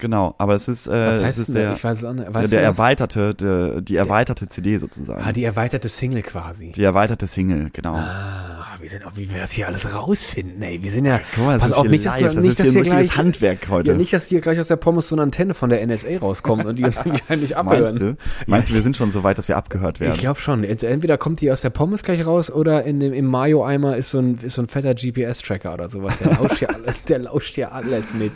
Genau, 0.00 0.34
aber 0.38 0.54
es 0.54 0.66
ist, 0.66 0.86
äh, 0.88 0.90
Was 0.90 1.16
es 1.16 1.22
heißt 1.24 1.38
ist 1.38 1.46
denn 1.48 1.54
der? 1.56 1.72
Ich 1.74 1.84
weiß 1.84 1.98
es 1.98 2.04
auch 2.04 2.12
nicht. 2.14 2.26
der, 2.26 2.34
Weißt 2.34 2.52
der 2.52 2.60
was? 2.62 2.66
erweiterte, 2.78 3.34
der, 3.34 3.80
die 3.82 3.96
erweiterte 3.96 4.48
CD 4.48 4.78
sozusagen. 4.78 5.22
Ah, 5.24 5.32
die 5.32 5.44
erweiterte 5.44 5.88
Single 5.88 6.22
quasi. 6.22 6.72
die 6.72 6.82
erweiterte 6.82 7.26
Single, 7.26 7.68
genau. 7.72 7.94
Ah, 7.94 8.66
wir 8.80 8.88
sind 8.88 9.04
auch, 9.04 9.12
wie 9.14 9.30
wir 9.30 9.38
das 9.40 9.52
hier 9.52 9.66
alles 9.68 9.94
rausfinden, 9.94 10.62
ey. 10.62 10.82
Wir 10.82 10.90
sind 10.90 11.04
ja, 11.04 11.20
Guck 11.34 11.44
mal, 11.44 11.52
das 11.52 11.60
pass 11.62 11.70
ist 11.72 11.76
auf, 11.76 11.82
hier 11.82 11.90
nicht, 11.90 12.06
dass, 12.06 12.18
live, 12.20 12.34
das 12.34 12.42
nicht, 12.42 12.50
ist 12.52 12.56
hier 12.56 12.64
dass 12.64 12.68
ein 12.68 12.72
hier 12.72 12.80
richtiges 12.92 13.08
gleich, 13.08 13.16
Handwerk 13.18 13.68
heute. 13.68 13.90
Ja, 13.92 13.96
nicht, 13.98 14.12
dass 14.12 14.26
hier 14.26 14.40
gleich 14.40 14.58
aus 14.58 14.68
der 14.68 14.76
Pommes 14.76 15.08
so 15.08 15.14
eine 15.14 15.22
Antenne 15.22 15.52
von 15.54 15.68
der 15.68 15.86
NSA 15.86 16.16
rauskommt 16.18 16.64
und 16.64 16.76
die 16.76 16.84
uns 16.84 16.96
heimlich 17.28 17.56
abhören. 17.56 17.82
Meinst 17.84 18.00
du? 18.00 18.16
Meinst 18.46 18.70
du, 18.70 18.74
wir 18.74 18.82
sind 18.82 18.96
schon 18.96 19.10
so 19.10 19.22
weit, 19.22 19.36
dass 19.36 19.48
wir 19.48 19.58
abgehört 19.58 20.00
werden? 20.00 20.14
Ich 20.14 20.20
glaube 20.20 20.40
schon. 20.40 20.64
Ent- 20.64 20.82
Entweder 20.82 21.18
kommt 21.18 21.42
die 21.42 21.52
aus 21.52 21.60
der 21.60 21.70
Pommes 21.70 22.02
gleich 22.02 22.24
raus 22.26 22.50
oder 22.50 22.84
in 22.84 23.00
dem, 23.00 23.12
im 23.12 23.26
Mayo-Eimer 23.26 23.98
ist 23.98 24.10
so 24.10 24.18
ein, 24.18 24.38
ist 24.40 24.54
so 24.54 24.62
ein 24.62 24.68
fetter 24.68 24.94
GPS-Tracker 24.94 25.74
oder 25.74 25.88
sowas. 25.90 26.18
Der 26.18 26.32
lauscht 26.38 26.58
hier 26.58 26.70
alles, 26.74 26.94
der 27.06 27.18
lauscht 27.18 27.54
hier 27.56 27.72
alles 27.72 28.14
mit. 28.14 28.32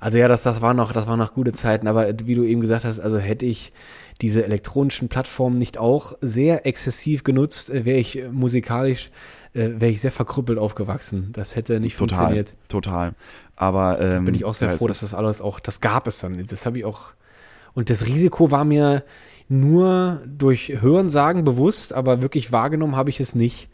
Also 0.00 0.18
ja, 0.18 0.28
das, 0.28 0.42
das 0.42 0.60
war 0.62 0.74
noch, 0.74 0.92
das 0.92 1.06
waren 1.06 1.18
noch 1.18 1.34
gute 1.34 1.52
Zeiten. 1.52 1.86
Aber 1.86 2.06
wie 2.24 2.34
du 2.34 2.44
eben 2.44 2.60
gesagt 2.60 2.84
hast, 2.84 3.00
also 3.00 3.18
hätte 3.18 3.46
ich 3.46 3.72
diese 4.20 4.44
elektronischen 4.44 5.08
Plattformen 5.08 5.58
nicht 5.58 5.78
auch 5.78 6.14
sehr 6.20 6.66
exzessiv 6.66 7.24
genutzt, 7.24 7.70
äh, 7.70 7.84
wäre 7.84 7.98
ich 7.98 8.18
äh, 8.18 8.28
musikalisch, 8.28 9.10
äh, 9.52 9.70
wäre 9.78 9.90
ich 9.90 10.00
sehr 10.00 10.12
verkrüppelt 10.12 10.58
aufgewachsen. 10.58 11.30
Das 11.32 11.56
hätte 11.56 11.80
nicht 11.80 11.98
total, 11.98 12.18
funktioniert. 12.18 12.48
total. 12.68 13.14
Aber 13.56 14.00
ähm, 14.00 14.24
Bin 14.24 14.34
ich 14.34 14.44
auch 14.44 14.54
sehr 14.54 14.70
ja, 14.70 14.76
froh, 14.76 14.88
dass 14.88 15.00
das 15.00 15.14
alles 15.14 15.40
auch, 15.40 15.60
das 15.60 15.80
gab 15.80 16.06
es 16.06 16.20
dann. 16.20 16.46
Das 16.46 16.66
habe 16.66 16.78
ich 16.78 16.84
auch. 16.84 17.12
Und 17.74 17.90
das 17.90 18.06
Risiko 18.06 18.50
war 18.50 18.64
mir 18.64 19.02
nur 19.48 20.22
durch 20.26 20.80
Hörensagen 20.80 21.44
bewusst, 21.44 21.92
aber 21.92 22.22
wirklich 22.22 22.52
wahrgenommen 22.52 22.96
habe 22.96 23.10
ich 23.10 23.20
es 23.20 23.34
nicht. 23.34 23.68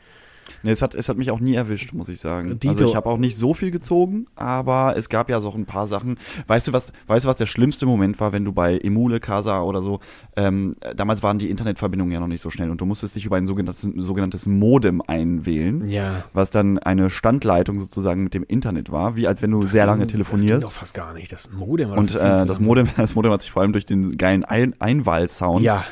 Nee, 0.64 0.70
es 0.70 0.82
hat, 0.82 0.94
es 0.94 1.08
hat 1.08 1.16
mich 1.16 1.30
auch 1.30 1.40
nie 1.40 1.54
erwischt, 1.54 1.92
muss 1.92 2.08
ich 2.08 2.20
sagen. 2.20 2.58
Dito. 2.58 2.68
Also 2.70 2.84
ich 2.86 2.94
habe 2.96 3.08
auch 3.08 3.18
nicht 3.18 3.36
so 3.36 3.52
viel 3.54 3.70
gezogen, 3.70 4.26
aber 4.36 4.94
es 4.96 5.08
gab 5.08 5.28
ja 5.30 5.40
so 5.40 5.50
ein 5.52 5.66
paar 5.66 5.86
Sachen. 5.86 6.18
Weißt 6.46 6.68
du 6.68 6.72
was, 6.72 6.92
weißt 7.08 7.24
du 7.24 7.28
was 7.28 7.36
der 7.36 7.46
schlimmste 7.46 7.86
Moment 7.86 8.20
war, 8.20 8.32
wenn 8.32 8.44
du 8.44 8.52
bei 8.52 8.78
Emule, 8.78 9.18
Casa 9.20 9.62
oder 9.62 9.82
so, 9.82 10.00
ähm, 10.36 10.74
damals 10.96 11.22
waren 11.22 11.38
die 11.38 11.50
Internetverbindungen 11.50 12.12
ja 12.12 12.20
noch 12.20 12.26
nicht 12.28 12.40
so 12.40 12.50
schnell 12.50 12.70
und 12.70 12.80
du 12.80 12.86
musstest 12.86 13.16
dich 13.16 13.24
über 13.24 13.36
ein 13.36 13.46
sogenanntes, 13.46 13.82
sogenanntes 13.96 14.46
Modem 14.46 15.02
einwählen, 15.06 15.88
Ja. 15.88 16.24
was 16.32 16.50
dann 16.50 16.78
eine 16.78 17.10
Standleitung 17.10 17.78
sozusagen 17.78 18.22
mit 18.22 18.34
dem 18.34 18.44
Internet 18.44 18.92
war, 18.92 19.16
wie 19.16 19.26
als 19.26 19.42
wenn 19.42 19.50
du 19.50 19.62
sehr 19.62 19.86
lange 19.86 20.04
Das 20.04 20.12
ging 20.12 20.22
telefonierst. 20.24 20.64
doch 20.64 20.72
fast 20.72 20.94
gar 20.94 21.12
nicht. 21.14 21.32
Das 21.32 21.50
Modem 21.50 21.90
war 21.90 21.98
Und 21.98 22.14
äh, 22.14 22.46
das. 22.46 22.60
Modem, 22.60 22.86
das 22.96 23.14
Modem 23.14 23.32
hat 23.32 23.42
sich 23.42 23.50
vor 23.50 23.62
allem 23.62 23.72
durch 23.72 23.86
den 23.86 24.16
geilen 24.16 24.44
ein 24.44 24.74
Einwahlsound 24.80 25.62
Ja, 25.64 25.84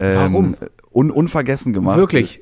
ähm, 0.00 0.16
Warum? 0.32 0.56
Un 0.92 1.10
unvergessen 1.10 1.72
gemacht. 1.72 1.96
wirklich. 1.98 2.40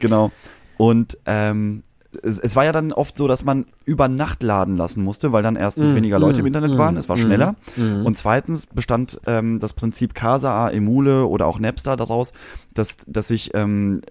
Genau. 0.00 0.30
Und 0.76 1.18
ähm, 1.26 1.82
es, 2.22 2.38
es 2.38 2.56
war 2.56 2.64
ja 2.64 2.72
dann 2.72 2.92
oft 2.92 3.16
so, 3.16 3.28
dass 3.28 3.44
man 3.44 3.66
über 3.84 4.08
Nacht 4.08 4.42
laden 4.42 4.76
lassen 4.76 5.02
musste, 5.02 5.32
weil 5.32 5.42
dann 5.42 5.56
erstens 5.56 5.92
Mm, 5.92 5.96
weniger 5.96 6.18
Leute 6.18 6.40
im 6.40 6.44
mm, 6.44 6.46
Internet 6.46 6.72
mm, 6.72 6.78
waren, 6.78 6.96
es 6.96 7.08
war 7.08 7.16
mm, 7.16 7.20
schneller. 7.20 7.56
mm. 7.76 8.06
Und 8.06 8.18
zweitens 8.18 8.66
bestand 8.66 9.20
ähm, 9.26 9.58
das 9.58 9.72
Prinzip 9.72 10.14
Casa, 10.14 10.68
Emule 10.70 11.26
oder 11.26 11.46
auch 11.46 11.58
Napster 11.58 11.96
daraus, 11.96 12.32
dass, 12.74 12.98
dass 13.06 13.28
sich 13.28 13.52
ähm, 13.54 14.02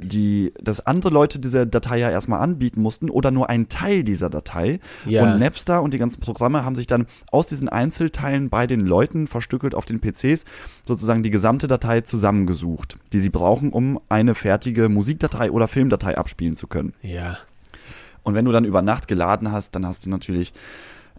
die, 0.00 0.52
dass 0.60 0.86
andere 0.86 1.10
Leute 1.10 1.38
diese 1.38 1.66
Datei 1.66 1.98
ja 1.98 2.10
erstmal 2.10 2.40
anbieten 2.40 2.80
mussten 2.80 3.10
oder 3.10 3.30
nur 3.30 3.48
einen 3.50 3.68
Teil 3.68 4.04
dieser 4.04 4.30
Datei. 4.30 4.80
Ja. 5.06 5.22
Und 5.22 5.38
Napster 5.38 5.82
und 5.82 5.94
die 5.94 5.98
ganzen 5.98 6.20
Programme 6.20 6.64
haben 6.64 6.76
sich 6.76 6.86
dann 6.86 7.06
aus 7.30 7.46
diesen 7.46 7.68
Einzelteilen 7.68 8.50
bei 8.50 8.66
den 8.66 8.80
Leuten 8.80 9.26
verstückelt 9.26 9.74
auf 9.74 9.84
den 9.84 10.00
PCs 10.00 10.44
sozusagen 10.84 11.22
die 11.22 11.30
gesamte 11.30 11.66
Datei 11.66 12.00
zusammengesucht, 12.02 12.96
die 13.12 13.18
sie 13.18 13.30
brauchen, 13.30 13.70
um 13.70 14.00
eine 14.08 14.34
fertige 14.34 14.88
Musikdatei 14.88 15.50
oder 15.50 15.68
Filmdatei 15.68 16.16
abspielen 16.16 16.56
zu 16.56 16.66
können. 16.66 16.94
Ja. 17.02 17.38
Und 18.22 18.34
wenn 18.34 18.44
du 18.44 18.52
dann 18.52 18.64
über 18.64 18.82
Nacht 18.82 19.06
geladen 19.06 19.52
hast, 19.52 19.74
dann 19.74 19.86
hast 19.86 20.06
du 20.06 20.10
natürlich 20.10 20.52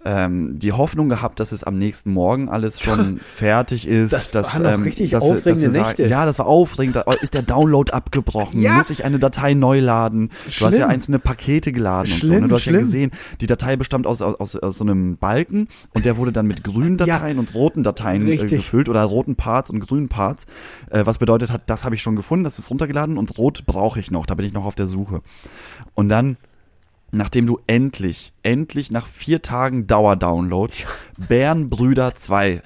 ähm, 0.05 0.59
die 0.59 0.71
Hoffnung 0.71 1.09
gehabt, 1.09 1.39
dass 1.39 1.51
es 1.51 1.63
am 1.63 1.77
nächsten 1.77 2.13
Morgen 2.13 2.47
alles 2.47 2.79
schon 2.79 3.19
fertig 3.25 3.87
ist. 3.87 4.13
Das 4.13 4.31
dass, 4.31 4.59
waren 4.59 4.75
ähm, 4.75 4.83
richtig 4.83 5.09
dass, 5.09 5.23
aufregende 5.23 5.65
dass 5.65 5.73
Nächte. 5.87 6.05
Ja, 6.07 6.25
das 6.25 6.37
war 6.39 6.45
aufregend. 6.45 6.95
Da 6.95 7.01
ist 7.21 7.33
der 7.33 7.41
Download 7.41 7.91
abgebrochen? 7.91 8.61
Ja. 8.61 8.77
Muss 8.77 8.91
ich 8.91 9.03
eine 9.03 9.17
Datei 9.19 9.55
neu 9.55 9.79
laden? 9.79 10.29
Du 10.29 10.51
hast 10.51 10.59
ja 10.61 10.69
Schlimm. 10.71 10.89
einzelne 10.89 11.19
Pakete 11.19 11.71
geladen 11.71 12.13
und 12.13 12.21
so. 12.21 12.27
Schlimm, 12.27 12.41
Ne? 12.43 12.47
Du 12.49 12.55
hast 12.55 12.65
ja 12.65 12.71
schlimm. 12.73 12.81
gesehen, 12.83 13.11
die 13.41 13.47
Datei 13.47 13.75
bestand 13.75 14.05
aus, 14.05 14.21
aus, 14.21 14.55
aus 14.55 14.77
so 14.77 14.83
einem 14.83 15.17
Balken 15.17 15.67
und 15.93 16.05
der 16.05 16.17
wurde 16.17 16.31
dann 16.31 16.45
mit 16.45 16.63
grünen 16.63 16.97
Ja. 16.99 17.05
Dateien 17.07 17.39
und 17.39 17.53
roten 17.55 17.81
Dateien 17.81 18.27
äh, 18.27 18.37
gefüllt 18.37 18.89
oder 18.89 19.03
roten 19.03 19.35
Parts 19.35 19.69
und 19.71 19.79
grünen 19.79 20.07
Parts. 20.07 20.45
Äh, 20.91 21.05
was 21.05 21.17
bedeutet 21.17 21.51
hat, 21.51 21.63
das 21.67 21.83
habe 21.83 21.95
ich 21.95 22.01
schon 22.01 22.15
gefunden, 22.15 22.43
das 22.43 22.59
ist 22.59 22.69
runtergeladen 22.69 23.17
und 23.17 23.37
rot 23.39 23.63
brauche 23.65 23.99
ich 23.99 24.11
noch. 24.11 24.25
Da 24.27 24.35
bin 24.35 24.45
ich 24.45 24.53
noch 24.53 24.65
auf 24.65 24.75
der 24.75 24.87
Suche. 24.87 25.21
Und 25.95 26.09
dann 26.09 26.37
nachdem 27.17 27.45
du 27.47 27.59
endlich, 27.67 28.33
endlich 28.43 28.91
nach 28.91 29.07
vier 29.07 29.41
Tagen 29.41 29.87
Dauerdownload 29.87 30.73
Bärenbrüder 31.17 32.15
2 32.15 32.61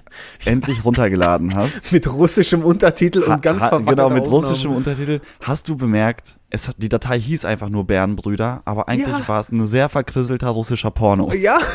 endlich 0.46 0.84
runtergeladen 0.86 1.56
hast. 1.56 1.92
Mit 1.92 2.12
russischem 2.12 2.64
Untertitel 2.64 3.20
und 3.24 3.42
ganz 3.42 3.62
ha, 3.64 3.78
Genau, 3.78 4.10
mit 4.10 4.24
Aufnahme. 4.24 4.46
russischem 4.48 4.72
Untertitel. 4.72 5.20
Hast 5.42 5.70
du 5.70 5.78
bemerkt, 5.78 6.38
es, 6.50 6.68
hat- 6.68 6.76
die 6.80 6.90
Datei 6.90 7.20
hieß 7.20 7.46
einfach 7.46 7.70
nur 7.70 7.86
Bärenbrüder, 7.86 8.62
aber 8.66 8.90
eigentlich 8.90 9.18
Ja. 9.20 9.28
war 9.28 9.40
es 9.40 9.52
ein 9.52 9.66
sehr 9.68 9.88
verkrisselter 9.90 10.50
russischer 10.50 10.92
Porno. 10.92 11.32
Ja. 11.34 11.60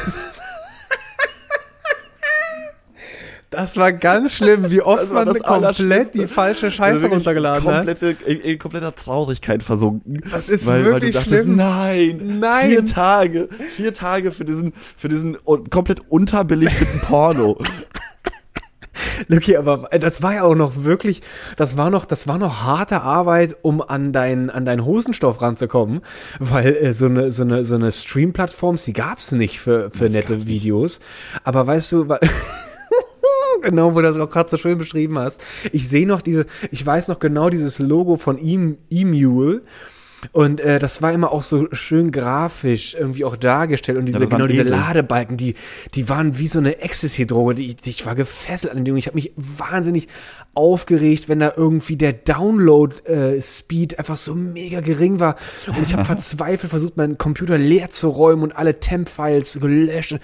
Das 3.55 3.77
war 3.77 3.93
ganz 3.93 4.35
schlimm, 4.35 4.71
wie 4.71 4.83
oft 4.83 5.13
man 5.13 5.33
komplett 5.35 6.15
die 6.15 6.27
falsche 6.27 6.71
Scheiße 6.71 7.03
wirklich 7.03 7.19
runtergeladen 7.19 7.69
hat. 7.69 8.03
in, 8.03 8.41
in 8.41 8.59
kompletter 8.59 8.95
Traurigkeit 8.95 9.63
versunken. 9.63 10.23
Das 10.31 10.49
ist 10.49 10.67
weil, 10.67 10.81
weil 10.81 10.85
du 10.85 10.91
wirklich 10.93 11.15
dachtest, 11.15 11.45
schlimm. 11.45 11.57
nein, 11.57 12.39
Nein. 12.41 12.69
vier 12.69 12.87
Tage, 12.87 13.49
vier 13.77 13.95
Tage 13.95 14.33
für 14.33 14.45
diesen, 14.45 14.73
für 14.97 15.09
diesen 15.09 15.39
komplett 15.71 16.01
unterbelichteten 16.09 17.01
Porno. 17.01 17.59
Okay, 19.31 19.57
aber 19.57 19.89
das 19.99 20.23
war 20.23 20.35
ja 20.35 20.43
auch 20.43 20.55
noch 20.55 20.85
wirklich, 20.85 21.23
das 21.57 21.77
war 21.77 21.91
noch, 21.91 22.05
das 22.05 22.27
war 22.27 22.39
noch 22.39 22.63
harte 22.63 23.03
Arbeit, 23.03 23.57
um 23.63 23.81
an 23.81 24.13
deinen 24.13 24.51
an 24.51 24.65
deinen 24.65 24.85
Hosenstoff 24.85 25.43
ranzukommen, 25.43 26.01
weil 26.39 26.75
äh, 26.77 26.93
so 26.93 27.07
eine 27.07 27.31
so 27.31 27.43
eine 27.43 27.65
so 27.65 27.75
eine 27.75 27.91
Stream-Plattform, 27.93 28.77
die 28.85 28.93
gab's 28.93 29.33
nicht 29.33 29.61
für 29.61 29.91
für 29.91 30.09
nette 30.11 30.47
Videos. 30.47 31.01
Aber 31.45 31.67
weißt 31.67 31.93
du, 31.93 32.09
genau, 33.65 33.93
wo 33.93 33.97
du 33.97 34.03
das 34.03 34.17
auch 34.17 34.31
gerade 34.31 34.51
so 34.51 34.57
schön 34.57 34.79
beschrieben 34.79 35.19
hast. 35.19 35.41
Ich 35.73 35.89
sehe 35.89 36.07
noch 36.07 36.23
diese, 36.23 36.47
ich 36.71 36.85
weiß 36.85 37.09
noch 37.09 37.19
genau 37.19 37.51
dieses 37.51 37.79
Logo 37.79 38.17
von 38.17 38.39
E- 38.39 38.77
E-Mule. 38.91 39.63
Und 40.33 40.61
äh, 40.61 40.79
das 40.79 41.03
war 41.03 41.13
immer 41.13 41.33
auch 41.33 41.43
so 41.43 41.69
schön 41.73 42.11
grafisch 42.11 42.95
irgendwie 42.95 43.25
auch 43.25 43.37
dargestellt 43.37 43.99
und 43.99 44.07
diese 44.07 44.21
waren 44.21 44.29
genau 44.31 44.47
diese 44.47 44.63
Esel. 44.63 44.73
Ladebalken, 44.73 45.37
die 45.37 45.55
die 45.95 46.09
waren 46.09 46.39
wie 46.39 46.47
so 46.47 46.59
eine 46.59 46.81
Ecstasy-Droge. 46.81 47.55
Die, 47.55 47.75
die, 47.75 47.91
ich 47.91 48.07
war 48.07 48.15
gefesselt 48.15 48.71
an 48.71 48.79
den 48.79 48.85
Dingen. 48.85 48.97
Ich 48.97 49.07
habe 49.07 49.17
mich 49.17 49.33
wahnsinnig 49.37 50.09
aufgeregt, 50.55 51.29
wenn 51.29 51.41
da 51.41 51.53
irgendwie 51.57 51.97
der 51.97 52.13
Download-Speed 52.13 53.99
einfach 53.99 54.17
so 54.17 54.35
mega 54.35 54.81
gering 54.81 55.21
war. 55.21 55.37
Und 55.67 55.83
ich 55.83 55.93
habe 55.93 56.05
verzweifelt 56.15 56.71
versucht, 56.71 56.97
meinen 56.97 57.19
Computer 57.19 57.59
leer 57.59 57.91
zu 57.91 58.09
räumen 58.09 58.43
und 58.43 58.57
alle 58.57 58.81
Temp-Files 58.81 59.59
gelöscht. 59.61 60.19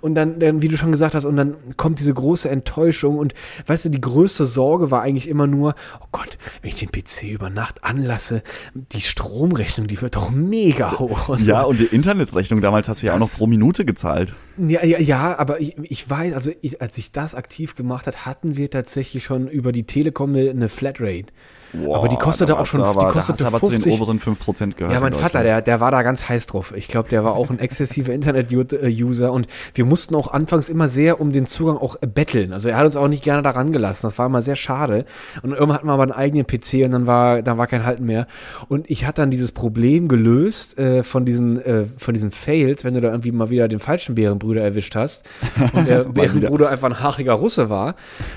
Und 0.00 0.14
dann, 0.14 0.38
dann, 0.38 0.62
wie 0.62 0.68
du 0.68 0.76
schon 0.76 0.92
gesagt 0.92 1.14
hast, 1.14 1.24
und 1.24 1.36
dann 1.36 1.56
kommt 1.76 2.00
diese 2.00 2.12
große 2.12 2.48
Enttäuschung. 2.48 3.18
Und 3.18 3.34
weißt 3.66 3.86
du, 3.86 3.88
die 3.90 4.00
größte 4.00 4.44
Sorge 4.44 4.90
war 4.90 5.02
eigentlich 5.02 5.28
immer 5.28 5.46
nur, 5.46 5.74
oh 6.00 6.06
Gott, 6.12 6.38
wenn 6.62 6.70
ich 6.70 6.78
den 6.78 6.90
PC 6.90 7.24
über 7.24 7.50
Nacht 7.50 7.84
anlasse, 7.84 8.42
die 8.74 9.00
Stromrechnung, 9.46 9.86
die 9.86 10.00
wird 10.00 10.16
doch 10.16 10.30
mega 10.30 10.98
hoch. 10.98 11.28
Und 11.28 11.44
Ja, 11.44 11.62
so. 11.62 11.68
und 11.68 11.80
die 11.80 11.84
Internetrechnung 11.84 12.60
damals 12.60 12.88
hast 12.88 13.02
du 13.02 13.06
ja 13.06 13.14
auch 13.14 13.18
noch 13.18 13.32
pro 13.32 13.46
Minute 13.46 13.84
gezahlt. 13.84 14.34
Ja, 14.58 14.84
ja, 14.84 14.98
ja, 14.98 15.38
aber 15.38 15.60
ich, 15.60 15.76
ich 15.82 16.08
weiß, 16.08 16.34
also 16.34 16.50
ich, 16.62 16.80
als 16.82 16.98
ich 16.98 17.12
das 17.12 17.34
aktiv 17.34 17.74
gemacht 17.76 18.06
hat, 18.06 18.26
hatten 18.26 18.56
wir 18.56 18.70
tatsächlich 18.70 19.24
schon 19.24 19.48
über 19.48 19.72
die 19.72 19.84
Telekom 19.84 20.34
eine, 20.34 20.50
eine 20.50 20.68
Flatrate. 20.68 21.26
Boah, 21.72 21.98
aber 21.98 22.08
die 22.08 22.16
kostete 22.16 22.52
da 22.52 22.58
auch 22.58 22.66
schon, 22.66 22.82
aber, 22.82 23.00
die 23.00 23.06
da 23.06 23.12
kostete 23.12 23.32
hast 23.32 23.40
du 23.40 23.46
aber 23.46 23.60
zu 23.60 23.70
50. 23.70 23.92
den 23.92 24.00
oberen 24.00 24.20
5% 24.20 24.74
gehört. 24.74 24.92
Ja, 24.92 25.00
mein 25.00 25.12
in 25.12 25.18
Vater, 25.18 25.42
der, 25.42 25.62
der 25.62 25.80
war 25.80 25.90
da 25.90 26.02
ganz 26.02 26.28
heiß 26.28 26.46
drauf. 26.46 26.72
Ich 26.76 26.88
glaube, 26.88 27.08
der 27.08 27.24
war 27.24 27.34
auch 27.34 27.50
ein 27.50 27.58
exzessiver 27.58 28.12
Internet-User 28.12 29.32
und 29.32 29.46
wir 29.74 29.84
mussten 29.84 30.14
auch 30.14 30.32
anfangs 30.32 30.68
immer 30.68 30.88
sehr 30.88 31.20
um 31.20 31.32
den 31.32 31.46
Zugang 31.46 31.76
auch 31.76 31.96
betteln. 32.00 32.52
Also 32.52 32.68
er 32.68 32.76
hat 32.76 32.86
uns 32.86 32.96
auch 32.96 33.08
nicht 33.08 33.22
gerne 33.22 33.42
daran 33.42 33.72
gelassen. 33.72 34.06
Das 34.06 34.18
war 34.18 34.26
immer 34.26 34.42
sehr 34.42 34.56
schade. 34.56 35.04
Und 35.42 35.52
irgendwann 35.52 35.74
hatten 35.76 35.86
wir 35.86 35.92
aber 35.92 36.04
einen 36.04 36.12
eigenen 36.12 36.46
PC 36.46 36.84
und 36.84 36.92
dann 36.92 37.06
war, 37.06 37.42
da 37.42 37.58
war 37.58 37.66
kein 37.66 37.84
Halten 37.84 38.04
mehr. 38.04 38.26
Und 38.68 38.90
ich 38.90 39.06
hatte 39.06 39.22
dann 39.22 39.30
dieses 39.30 39.52
Problem 39.52 40.08
gelöst 40.08 40.78
äh, 40.78 41.02
von 41.02 41.24
diesen, 41.24 41.60
äh, 41.62 41.84
von 41.96 42.14
diesen 42.14 42.30
Fails, 42.30 42.84
wenn 42.84 42.94
du 42.94 43.00
da 43.00 43.10
irgendwie 43.10 43.32
mal 43.32 43.50
wieder 43.50 43.68
den 43.68 43.80
falschen 43.80 44.14
Bärenbrüder 44.14 44.62
erwischt 44.62 44.94
hast 44.94 45.28
und 45.72 45.86
der. 45.86 46.06
Bärenbruder 46.16 46.70
einfach 46.70 46.88
ein 46.88 47.00
haariger 47.00 47.34
Russe 47.34 47.68
war, 47.70 47.94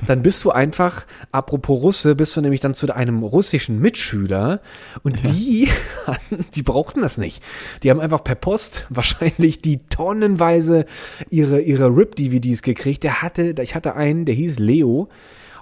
dann 0.07 0.21
bist 0.21 0.43
du 0.43 0.51
einfach, 0.51 1.05
apropos 1.31 1.81
Russe, 1.81 2.15
bist 2.15 2.35
du 2.35 2.41
nämlich 2.41 2.61
dann 2.61 2.73
zu 2.73 2.93
einem 2.93 3.18
russischen 3.23 3.79
Mitschüler 3.79 4.61
und 5.03 5.17
die, 5.25 5.67
hatten- 6.07 6.45
die 6.55 6.63
brauchten 6.63 7.01
das 7.01 7.17
nicht. 7.17 7.43
Die 7.83 7.89
haben 7.89 7.99
einfach 7.99 8.23
per 8.23 8.35
Post 8.35 8.85
wahrscheinlich 8.89 9.61
die 9.61 9.85
tonnenweise 9.87 10.85
ihre, 11.29 11.61
ihre 11.61 11.87
RIP-DVDs 11.87 12.61
gekriegt. 12.61 13.03
Der 13.03 13.21
hatte, 13.21 13.55
ich 13.61 13.75
hatte 13.75 13.95
einen, 13.95 14.25
der 14.25 14.35
hieß 14.35 14.59
Leo. 14.59 15.09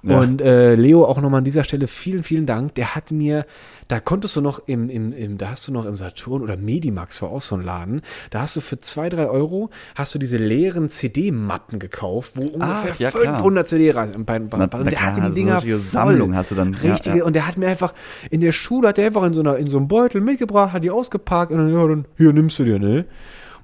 Ja. 0.03 0.19
Und 0.19 0.41
äh, 0.41 0.75
Leo, 0.75 1.05
auch 1.05 1.19
nochmal 1.21 1.39
an 1.39 1.45
dieser 1.45 1.63
Stelle 1.63 1.87
vielen, 1.87 2.23
vielen 2.23 2.45
Dank. 2.45 2.75
Der 2.75 2.95
hat 2.95 3.11
mir, 3.11 3.45
da 3.87 3.99
konntest 3.99 4.35
du 4.35 4.41
noch 4.41 4.61
im, 4.67 4.89
im, 4.89 5.13
im 5.13 5.37
da 5.37 5.49
hast 5.49 5.67
du 5.67 5.71
noch 5.71 5.85
im 5.85 5.95
Saturn 5.95 6.41
oder 6.41 6.57
Medimax 6.57 7.21
war 7.21 7.29
auch 7.29 7.41
so 7.41 7.55
ein 7.55 7.63
Laden, 7.63 8.01
da 8.29 8.41
hast 8.41 8.55
du 8.55 8.61
für 8.61 8.79
zwei 8.79 9.09
drei 9.09 9.27
Euro, 9.27 9.69
hast 9.95 10.13
du 10.13 10.19
diese 10.19 10.37
leeren 10.37 10.89
CD-Mappen 10.89 11.79
gekauft, 11.79 12.31
wo 12.35 12.43
ungefähr 12.43 12.93
ja, 12.99 13.11
klar. 13.11 13.35
500 13.35 13.67
CD 13.67 13.91
rein. 13.91 14.25
Bei, 14.25 14.39
bei, 14.39 14.57
Na- 14.57 14.63
und 14.77 14.85
der 14.85 14.93
klar, 14.93 15.15
hatte 15.15 15.21
die 15.21 15.27
so 15.27 15.33
Dinger 15.33 15.61
voll. 15.61 15.77
Sammlung 15.77 16.35
hast 16.35 16.51
du 16.51 16.55
dann. 16.55 16.75
Ja, 16.81 16.93
Richtige, 16.93 17.17
ja. 17.19 17.23
und 17.23 17.33
der 17.33 17.47
hat 17.47 17.57
mir 17.57 17.67
einfach, 17.67 17.93
in 18.29 18.41
der 18.41 18.51
Schule 18.51 18.89
hat 18.89 18.97
der 18.97 19.07
einfach 19.07 19.23
in 19.23 19.33
so 19.33 19.39
einer, 19.39 19.57
in 19.57 19.69
so 19.69 19.77
einem 19.77 19.87
Beutel 19.87 20.21
mitgebracht, 20.21 20.73
hat 20.73 20.83
die 20.83 20.91
ausgepackt 20.91 21.51
und 21.51 21.59
dann, 21.59 21.73
ja, 21.73 21.87
dann, 21.87 22.05
hier 22.17 22.33
nimmst 22.33 22.59
du 22.59 22.63
dir, 22.63 22.79
ne? 22.79 23.05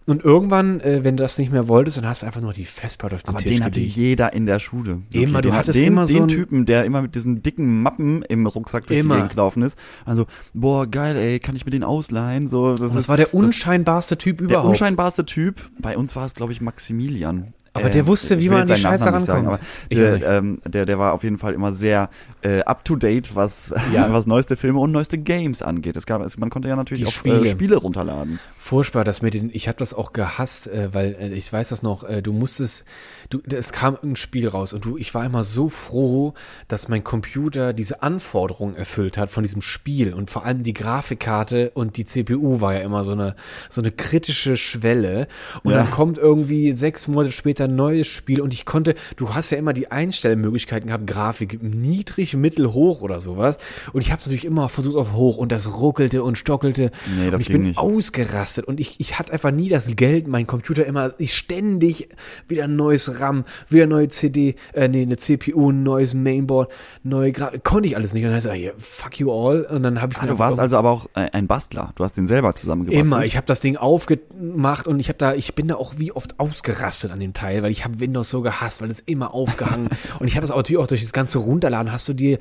Und 0.06 0.24
irgendwann, 0.26 0.82
äh, 0.82 1.04
wenn 1.04 1.16
du 1.16 1.24
das 1.24 1.38
nicht 1.38 1.52
mehr 1.52 1.68
wolltest, 1.68 1.98
dann 1.98 2.06
hast 2.08 2.22
du 2.22 2.26
einfach 2.26 2.42
nur 2.42 2.52
die 2.54 2.66
Festplatte 2.66 3.16
auf 3.16 3.24
den 3.24 3.30
Aber 3.30 3.39
Tisch 3.39 3.52
den 3.54 3.63
hatte 3.63 3.80
gelegt. 3.80 3.96
jeder 3.96 4.34
in 4.34 4.46
der 4.46 4.60
Schule. 4.60 5.02
Immer, 5.12 5.42
du 5.42 5.50
den, 5.50 5.58
hattest 5.58 5.80
den, 5.80 5.88
immer 5.88 6.06
so 6.08 6.13
den 6.13 6.28
Typen, 6.28 6.66
der 6.66 6.84
immer 6.86 7.02
mit 7.02 7.16
diesen 7.16 7.42
dicken 7.42 7.82
Mappen 7.82 8.22
im 8.24 8.46
Rucksack 8.46 8.88
durch 8.88 9.00
Immer. 9.00 9.16
die 9.16 9.20
Gegend 9.22 9.32
gelaufen 9.32 9.63
ist. 9.63 9.78
Also, 10.06 10.26
boah, 10.54 10.88
geil, 10.88 11.16
ey, 11.16 11.39
kann 11.39 11.56
ich 11.56 11.66
mir 11.66 11.72
den 11.72 11.84
ausleihen? 11.84 12.48
So, 12.48 12.72
das, 12.72 12.82
Und 12.82 12.89
das 12.89 12.96
ist 12.98 13.10
war 13.10 13.18
der 13.18 13.34
unscheinbarste 13.34 14.18
Typ 14.18 14.39
der 14.39 14.46
überhaupt. 14.48 14.70
unscheinbarste 14.70 15.26
Typ. 15.26 15.70
Bei 15.80 15.98
uns 15.98 16.16
war 16.16 16.26
es, 16.26 16.34
glaube 16.34 16.52
ich, 16.52 16.60
Maximilian. 16.60 17.54
Aber 17.76 17.90
der 17.90 18.06
wusste, 18.06 18.36
ich 18.36 18.42
wie 18.42 18.50
man 18.50 18.62
an 18.62 18.68
die 18.68 18.76
Scheiße 18.78 19.12
nicht 19.12 19.26
sagen, 19.26 19.48
rankommt. 19.48 19.62
aber 19.92 20.20
der, 20.20 20.38
ähm, 20.38 20.62
der, 20.68 20.86
der 20.86 21.00
war 21.00 21.14
auf 21.14 21.24
jeden 21.24 21.40
Fall 21.40 21.54
immer 21.54 21.74
sehr 21.74 22.10
äh, 22.42 22.60
up 22.62 22.86
to 22.86 22.96
date, 22.96 23.36
was, 23.36 23.74
Ja. 23.92 24.10
was 24.14 24.28
neueste 24.28 24.56
Filme 24.56 24.80
und 24.80 24.92
neueste 24.92 25.18
Games 25.18 25.62
angeht. 25.64 25.98
Es 25.98 26.06
gab, 26.06 26.22
es, 26.24 26.38
man 26.38 26.50
konnte 26.52 26.68
ja 26.68 26.76
natürlich 26.76 27.02
Die 27.04 27.08
auch 27.08 27.12
Spiele. 27.12 27.36
Spiele. 27.38 27.50
Äh, 27.50 27.52
Spiele 27.52 27.76
runterladen. 27.78 28.40
Furchtbar, 28.60 29.04
dass 29.04 29.22
mir 29.24 29.32
den, 29.32 29.50
ich 29.52 29.68
habe 29.68 29.78
das 29.78 29.94
auch 29.94 30.14
gehasst, 30.14 30.68
äh, 30.68 30.94
weil 30.94 31.16
äh, 31.20 31.30
ich 31.30 31.52
weiß 31.52 31.70
das 31.70 31.82
noch, 31.82 32.04
äh, 32.04 32.22
du 32.22 32.32
musstest, 32.32 32.86
du, 33.30 33.42
es 33.52 33.72
kam 33.72 33.98
ein 34.04 34.16
Spiel 34.16 34.48
raus 34.48 34.72
und 34.74 34.86
du, 34.86 34.98
ich 34.98 35.14
war 35.16 35.26
immer 35.26 35.44
so 35.44 35.68
froh, 35.68 36.34
dass 36.68 36.90
mein 36.90 37.04
Computer 37.04 37.74
diese 37.74 38.04
Anforderungen 38.04 38.76
erfüllt 38.76 39.18
hat 39.18 39.32
von 39.32 39.42
diesem 39.44 39.62
Spiel 39.64 40.14
und 40.14 40.30
vor 40.30 40.46
allem 40.46 40.62
die 40.64 40.74
Grafikkarte 40.74 41.72
und 41.74 41.98
die 41.98 42.06
CPU 42.06 42.62
war 42.62 42.76
ja 42.76 42.82
immer 42.82 43.04
so 43.04 43.14
eine, 43.14 43.36
so 43.70 43.82
eine 43.82 43.92
kritische 43.92 44.58
Schwelle 44.58 45.28
und 45.64 45.72
Ja. 45.72 45.80
dann 45.80 45.92
kommt 45.92 46.18
irgendwie 46.18 46.72
sechs 46.74 47.08
Monate 47.08 47.32
später 47.32 47.62
ein 47.65 47.76
neues 47.76 48.08
Spiel 48.08 48.41
und 48.41 48.54
ich 48.54 48.65
konnte, 48.65 48.95
du 49.15 49.34
hast 49.34 49.49
ja 49.52 49.58
immer 49.58 49.73
die 49.73 49.91
Einstellmöglichkeiten 49.91 50.88
gehabt, 50.88 51.08
Grafik 51.08 51.62
niedrig, 51.62 52.36
mittel, 52.36 52.73
hoch 52.73 53.02
oder 53.02 53.19
sowas 53.19 53.58
und 53.93 54.02
ich 54.02 54.12
habe 54.12 54.19
es 54.19 54.26
natürlich 54.26 54.45
immer 54.45 54.69
versucht 54.69 54.95
auf 54.97 55.13
hoch 55.13 55.38
und 55.38 55.52
das 55.52 55.80
ruckelte 55.80 56.23
und 56.23 56.38
stockelte 56.38 56.91
Nee, 57.17 57.26
das 57.32 57.36
und 57.36 57.41
ich 57.41 57.47
bin 57.49 57.63
nicht. 57.63 57.78
ausgerastet 57.78 58.65
und 58.65 58.80
ich, 58.80 58.99
ich 58.99 59.19
hatte 59.19 59.32
einfach 59.34 59.52
nie 59.52 59.69
das 59.69 59.88
Geld, 59.95 60.28
mein 60.28 60.47
Computer 60.47 60.86
immer, 60.86 61.13
ich 61.19 61.36
ständig 61.36 62.10
wieder 62.47 62.65
ein 62.65 62.76
neues 62.76 63.19
RAM, 63.19 63.45
wieder 63.69 63.86
neue 63.88 64.08
CD, 64.08 64.56
äh, 64.73 64.88
nee, 64.88 65.02
eine 65.04 65.17
CPU, 65.17 65.71
ein 65.71 65.84
neues 65.84 66.13
Mainboard, 66.13 66.71
neue 67.04 67.32
Gra 67.32 67.52
konnte 67.63 67.88
ich 67.88 67.95
alles 67.95 68.13
nicht. 68.13 68.23
Und 68.23 68.30
dann 68.32 68.38
gesagt, 68.39 68.58
yeah, 68.58 68.73
fuck 68.78 69.19
you 69.19 69.32
all. 69.32 69.63
Und 69.63 69.84
dann 69.84 70.02
habe 70.02 70.13
ich 70.13 70.19
Ah, 70.19 70.26
du 70.26 70.39
warst 70.39 70.60
also 70.60 70.78
aber 70.78 70.89
auch 70.89 71.06
äh, 71.15 71.30
ein 71.32 71.47
Bastler. 71.47 71.92
Du 71.96 72.04
hast 72.04 72.15
den 72.17 72.27
selber 72.27 72.56
zusammengebastelt. 72.56 73.06
Immer, 73.06 73.25
ich 73.25 73.35
habe 73.35 73.46
das 73.48 73.60
Ding 73.60 73.77
aufgemacht 73.77 74.88
und 74.88 75.00
ich 75.00 75.10
habe 75.10 75.17
da, 75.17 75.33
ich 75.33 75.54
bin 75.56 75.67
da 75.67 75.75
auch 75.75 75.94
wie 75.98 76.12
oft 76.12 76.40
ausgerastet 76.40 77.12
an 77.12 77.19
dem 77.19 77.33
Teil, 77.33 77.52
weil 77.62 77.71
ich 77.71 77.83
habe 77.85 77.99
Windows 77.99 78.29
so 78.29 78.41
gehasst, 78.41 78.81
weil 78.81 78.89
es 78.89 78.99
immer 79.01 79.33
aufgehangen 79.33 79.89
und 80.19 80.27
ich 80.27 80.35
habe 80.35 80.41
das 80.41 80.51
aber 80.51 80.60
natürlich 80.60 80.81
auch 80.81 80.87
durch 80.87 81.01
das 81.01 81.13
ganze 81.13 81.37
Runterladen 81.39 81.91
hast 81.91 82.08
du 82.08 82.13
dir, 82.13 82.39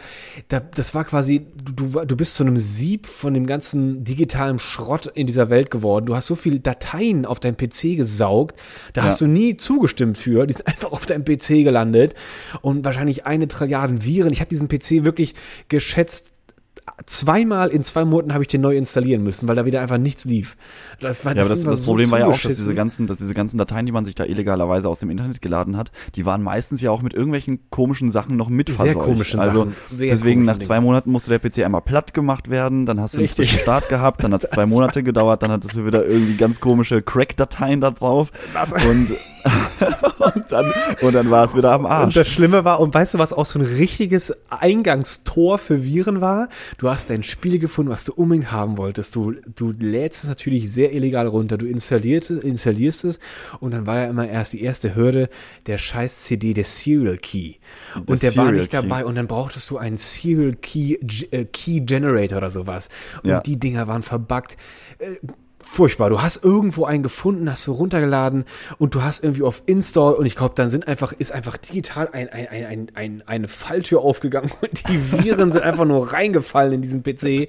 da, 0.49 0.61
das 0.61 0.95
war 0.95 1.05
quasi, 1.05 1.47
du, 1.57 1.73
du, 1.73 2.05
du 2.05 2.17
bist 2.17 2.35
zu 2.37 2.45
einem 2.45 2.57
Sieb 2.59 3.07
von 3.07 3.35
dem 3.35 3.47
ganzen 3.47 4.05
digitalen 4.05 4.59
Schrott 4.59 5.07
in 5.15 5.27
dieser 5.27 5.51
Welt 5.51 5.71
geworden. 5.71 6.07
Du 6.07 6.15
hast 6.17 6.27
so 6.27 6.37
viele 6.37 6.61
Dateien 6.61 7.27
auf 7.27 7.41
deinem 7.41 7.57
PC 7.57 7.97
gesaugt, 7.97 8.59
da 8.95 9.03
hast 9.03 9.21
Ja. 9.21 9.27
du 9.27 9.33
nie 9.33 9.57
zugestimmt 9.57 10.17
für, 10.19 10.47
die 10.47 10.55
sind 10.55 10.67
einfach 10.67 10.93
auf 10.93 11.05
deinem 11.07 11.25
PC 11.25 11.65
gelandet 11.65 12.15
und 12.63 12.85
wahrscheinlich 12.85 13.27
eine 13.27 13.49
Trilliarden 13.49 14.05
Viren. 14.05 14.33
Ich 14.33 14.41
habe 14.41 14.49
diesen 14.49 14.69
PC 14.69 15.05
wirklich 15.05 15.35
geschätzt 15.69 16.32
zweimal 17.07 17.69
in 17.69 17.83
zwei 17.83 18.05
Monaten 18.05 18.33
habe 18.33 18.43
ich 18.43 18.49
den 18.49 18.61
neu 18.61 18.77
installieren 18.77 19.23
müssen, 19.23 19.49
weil 19.49 19.57
da 19.57 19.65
wieder 19.65 19.81
einfach 19.81 19.99
nichts 19.99 20.25
lief. 20.25 20.57
Das 21.01 21.25
war 21.25 21.35
Ja, 21.35 21.43
aber 21.43 21.51
das, 21.51 21.63
das 21.63 21.85
so 21.85 21.93
Problem 21.93 22.11
war 22.11 22.19
ja 22.19 22.27
auch, 22.27 22.39
dass 22.39 22.55
diese 22.55 22.75
ganzen, 22.75 23.07
dass 23.07 23.19
diese 23.19 23.35
ganzen 23.35 23.59
Dateien, 23.59 23.87
die 23.87 23.93
man 23.93 24.05
sich 24.05 24.15
da 24.15 24.25
illegalerweise 24.25 24.89
aus 24.89 24.99
dem 24.99 25.11
Internet 25.11 25.41
geladen 25.43 25.77
hat, 25.77 25.93
die 26.15 26.27
waren 26.27 26.43
meistens 26.43 26.81
ja 26.81 26.91
auch 26.91 27.03
mit 27.03 27.15
irgendwelchen 27.15 27.71
komischen 27.71 28.11
Sachen 28.11 28.37
noch 28.37 28.49
mit 28.49 28.69
Sehr 28.77 28.95
komischen 28.95 29.41
also 29.41 29.61
Sachen. 29.61 29.77
Sehr 29.95 30.11
deswegen 30.11 30.45
nach 30.45 30.59
zwei 30.59 30.81
Monaten 30.81 31.11
musste 31.11 31.31
der 31.31 31.39
PC 31.39 31.65
einmal 31.65 31.83
platt 31.83 32.15
gemacht 32.15 32.51
werden, 32.51 32.87
dann 32.87 33.01
hast 33.01 33.15
du 33.15 33.19
einen 33.19 33.27
Richtig. 33.27 33.49
frischen 33.49 33.63
Start 33.63 33.89
gehabt, 33.89 34.25
dann 34.25 34.35
hat 34.35 34.45
es 34.45 34.51
zwei 34.51 34.67
Monate 34.67 35.03
gedauert, 35.03 35.43
dann 35.43 35.51
hattest 35.51 35.77
du 35.77 35.87
wieder 35.87 36.05
irgendwie 36.07 36.37
ganz 36.37 36.61
komische 36.61 37.03
Crack-Dateien 37.03 37.81
da 37.81 37.91
drauf 37.91 38.31
und, 38.89 39.15
und 40.35 40.45
dann 40.51 40.73
und 41.01 41.13
dann 41.15 41.31
war 41.31 41.45
es 41.47 41.57
wieder 41.57 41.73
am 41.73 41.85
Und 41.85 41.91
Arsch. 41.91 42.15
das 42.15 42.29
Schlimme 42.29 42.65
war, 42.65 42.81
und 42.81 42.95
weißt 42.95 43.15
du, 43.15 43.19
was 43.19 43.33
auch 43.33 43.47
so 43.47 43.59
ein 43.59 43.65
richtiges 43.65 44.33
Eingangstor 44.51 45.59
für 45.59 45.85
Viren 45.85 46.21
war? 46.21 46.49
Du 46.79 46.89
hast 46.89 47.11
dein 47.11 47.23
Spiel 47.23 47.59
gefunden, 47.59 47.91
was 47.91 48.05
du 48.05 48.13
unbedingt 48.13 48.53
haben 48.53 48.77
wolltest. 48.79 49.15
Du, 49.17 49.33
du 49.55 49.73
lädst 49.79 50.23
es 50.23 50.29
natürlich 50.29 50.73
sehr 50.73 50.93
illegal 50.95 51.27
runter. 51.27 51.59
Du 51.59 51.67
installierst, 51.67 52.31
installierst 52.31 53.05
es 53.05 53.19
und 53.61 53.73
dann 53.75 53.87
war 53.87 53.97
ja 54.03 54.05
immer 54.07 54.29
erst 54.29 54.53
die 54.53 54.63
erste 54.63 54.95
Hürde 54.95 55.29
der 55.67 55.79
scheiß 55.79 56.25
CD, 56.25 56.55
der 56.55 56.65
Serial 56.65 57.19
Key. 57.19 57.55
Und 57.97 58.09
der, 58.23 58.35
war 58.37 58.47
Serial 58.47 58.53
nicht 58.55 58.71
Key. 58.71 58.77
dabei 58.77 59.05
und 59.05 59.15
dann 59.17 59.27
brauchtest 59.27 59.69
du 59.71 59.79
einen 59.79 59.97
Serial 59.97 60.55
Key, 60.55 60.95
äh, 61.31 61.45
Key 61.45 61.81
Generator 61.81 62.39
oder 62.39 62.51
sowas. 62.51 62.89
Und 63.23 63.31
Ja. 63.31 63.41
die 63.41 63.59
Dinger 63.59 63.87
waren 63.89 64.03
verbuggt. 64.03 64.57
Äh, 64.99 65.17
Furchtbar. 65.63 66.11
Du 66.11 66.21
hast 66.21 66.43
irgendwo 66.45 66.85
einen 66.85 67.03
gefunden, 67.03 67.51
hast 67.51 67.67
du 67.67 67.73
runtergeladen 67.73 68.45
und 68.79 68.95
du 68.95 69.03
hast 69.03 69.23
irgendwie 69.23 69.43
auf 69.43 69.63
Install 69.67 70.15
und 70.15 70.27
ich 70.27 70.37
glaube, 70.37 70.55
dann 70.57 70.69
sind 70.71 70.87
einfach, 70.89 71.13
ist 71.13 71.33
einfach 71.33 71.57
digital 71.57 72.09
ein, 72.13 72.29
ein, 72.29 72.49
ein, 72.49 72.65
ein, 72.67 72.91
ein, 72.95 73.23
eine 73.27 73.49
Falltür 73.49 74.01
aufgegangen 74.03 74.51
und 74.61 74.89
die 74.89 75.13
Viren 75.13 75.53
sind 75.53 75.63
einfach 75.63 75.85
nur 75.85 76.13
reingefallen 76.13 76.73
in 76.73 76.83
diesen 76.83 77.03
PC 77.03 77.49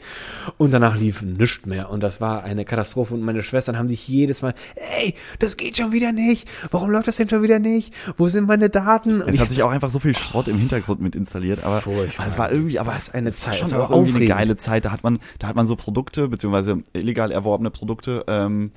und 0.57 0.71
danach 0.71 0.95
lief 0.95 1.21
nichts 1.21 1.65
mehr 1.65 1.89
und 1.89 2.01
das 2.03 2.21
war 2.21 2.43
eine 2.43 2.65
Katastrophe 2.65 3.13
und 3.13 3.21
meine 3.21 3.41
Schwestern 3.43 3.77
haben 3.77 3.89
sich 3.89 4.07
jedes 4.07 4.41
Mal, 4.41 4.53
ey, 4.75 5.15
das 5.39 5.57
geht 5.57 5.77
schon 5.77 5.91
wieder 5.91 6.11
nicht. 6.11 6.47
Warum 6.71 6.89
läuft 6.91 7.07
das 7.07 7.17
denn 7.17 7.29
schon 7.29 7.41
wieder 7.43 7.59
nicht? 7.59 7.93
Wo 8.17 8.27
sind 8.27 8.47
meine 8.47 8.69
Daten? 8.69 9.21
Und 9.21 9.29
Es 9.29 9.39
hat 9.39 9.49
sich 9.49 9.63
auch 9.63 9.71
einfach 9.71 9.89
so 9.89 9.99
viel 9.99 10.15
Schrott 10.15 10.47
im 10.47 10.57
Hintergrund 10.57 11.01
mit 11.01 11.15
installiert, 11.15 11.63
aber 11.63 11.81
Furchtbar. 11.81 12.27
es 12.27 12.37
war 12.37 12.51
irgendwie, 12.51 12.79
aber 12.79 12.93
eine 13.13 13.29
es 13.29 13.45
war 13.45 13.51
Zeit, 13.51 13.55
schon 13.59 13.67
es 13.67 13.73
war 13.73 13.85
auch 13.85 13.89
irgendwie 13.89 14.09
eine 14.09 14.15
aufregend. 14.15 14.37
geile 14.37 14.57
Zeit. 14.57 14.85
Da 14.85 14.91
hat 14.91 15.03
man, 15.03 15.19
da 15.39 15.47
hat 15.47 15.55
man 15.55 15.67
so 15.67 15.75
Produkte 15.75 16.27
beziehungsweise 16.27 16.83
illegal 16.93 17.31
erworbene 17.31 17.71
Produkte. 17.71 18.02
Ähm, 18.27 18.71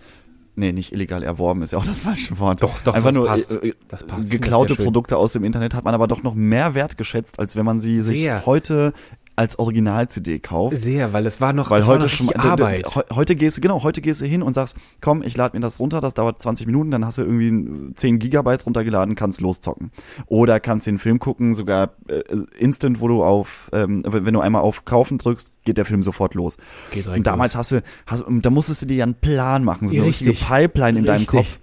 Nee, 0.58 0.72
nicht 0.72 0.92
illegal 0.94 1.22
erworben 1.22 1.60
ist 1.60 1.72
ja 1.72 1.78
auch 1.78 1.84
das 1.84 2.00
falsche 2.00 2.38
Wort. 2.38 2.62
Doch, 2.62 2.80
doch, 2.80 2.94
Einfach 2.94 3.10
das 3.10 3.14
nur 3.14 3.26
passt. 3.26 3.52
äh, 3.52 3.56
äh, 3.68 3.74
Das 3.88 4.04
passt. 4.04 4.22
Das 4.22 4.30
geklaute 4.30 4.74
schön. 4.74 4.86
Produkte 4.86 5.18
aus 5.18 5.34
dem 5.34 5.44
Internet 5.44 5.74
hat 5.74 5.84
man 5.84 5.92
aber 5.92 6.08
doch 6.08 6.22
noch 6.22 6.34
mehr 6.34 6.74
wertgeschätzt, 6.74 7.38
als 7.38 7.56
wenn 7.56 7.66
man 7.66 7.82
sie 7.82 8.00
sich 8.00 8.20
Sehr. 8.20 8.46
heute 8.46 8.94
als 9.36 9.58
Original-CD 9.58 10.38
kauft. 10.40 10.78
Sehr, 10.78 11.12
weil 11.12 11.26
es 11.26 11.40
war 11.40 11.52
noch, 11.52 11.70
Weil 11.70 11.80
es 11.80 11.86
war 11.86 11.94
heute 11.96 12.04
noch 12.04 12.10
schon, 12.10 12.32
Arbeit. 12.36 12.94
heu- 12.94 13.02
heute 13.12 13.36
gehst 13.36 13.56
du, 13.58 13.60
genau, 13.60 13.82
heute 13.82 14.00
gehst 14.00 14.20
du 14.22 14.26
hin 14.26 14.42
und 14.42 14.54
sagst, 14.54 14.76
komm, 15.00 15.22
ich 15.22 15.36
lade 15.36 15.56
mir 15.56 15.60
das 15.60 15.78
runter, 15.78 16.00
das 16.00 16.14
dauert 16.14 16.40
20 16.40 16.66
Minuten, 16.66 16.90
dann 16.90 17.04
hast 17.04 17.18
du 17.18 17.22
irgendwie 17.22 17.92
10 17.94 18.18
Gigabyte 18.18 18.64
runtergeladen, 18.66 19.14
kannst 19.14 19.40
loszocken. 19.40 19.90
Oder 20.26 20.58
kannst 20.58 20.86
den 20.86 20.98
Film 20.98 21.18
gucken, 21.18 21.54
sogar 21.54 21.90
äh, 22.08 22.22
instant, 22.58 23.00
wo 23.00 23.08
du 23.08 23.22
auf, 23.22 23.70
ähm, 23.72 24.02
wenn 24.06 24.32
du 24.34 24.40
einmal 24.40 24.62
auf 24.62 24.84
Kaufen 24.84 25.18
drückst, 25.18 25.52
geht 25.64 25.76
der 25.76 25.84
Film 25.84 26.02
sofort 26.02 26.34
los. 26.34 26.56
Geht 26.90 27.06
und 27.06 27.26
damals 27.26 27.56
hast 27.56 27.72
du, 27.72 27.82
hast, 28.06 28.24
da 28.26 28.50
musstest 28.50 28.82
du 28.82 28.86
dir 28.86 28.96
ja 28.96 29.04
einen 29.04 29.14
Plan 29.14 29.64
machen, 29.64 29.88
so 29.88 29.94
eine 29.96 30.04
Richtig. 30.06 30.28
richtige 30.28 30.46
Pipeline 30.46 30.98
in 31.00 31.04
deinem 31.04 31.18
Richtig. 31.18 31.28
Kopf. 31.38 31.58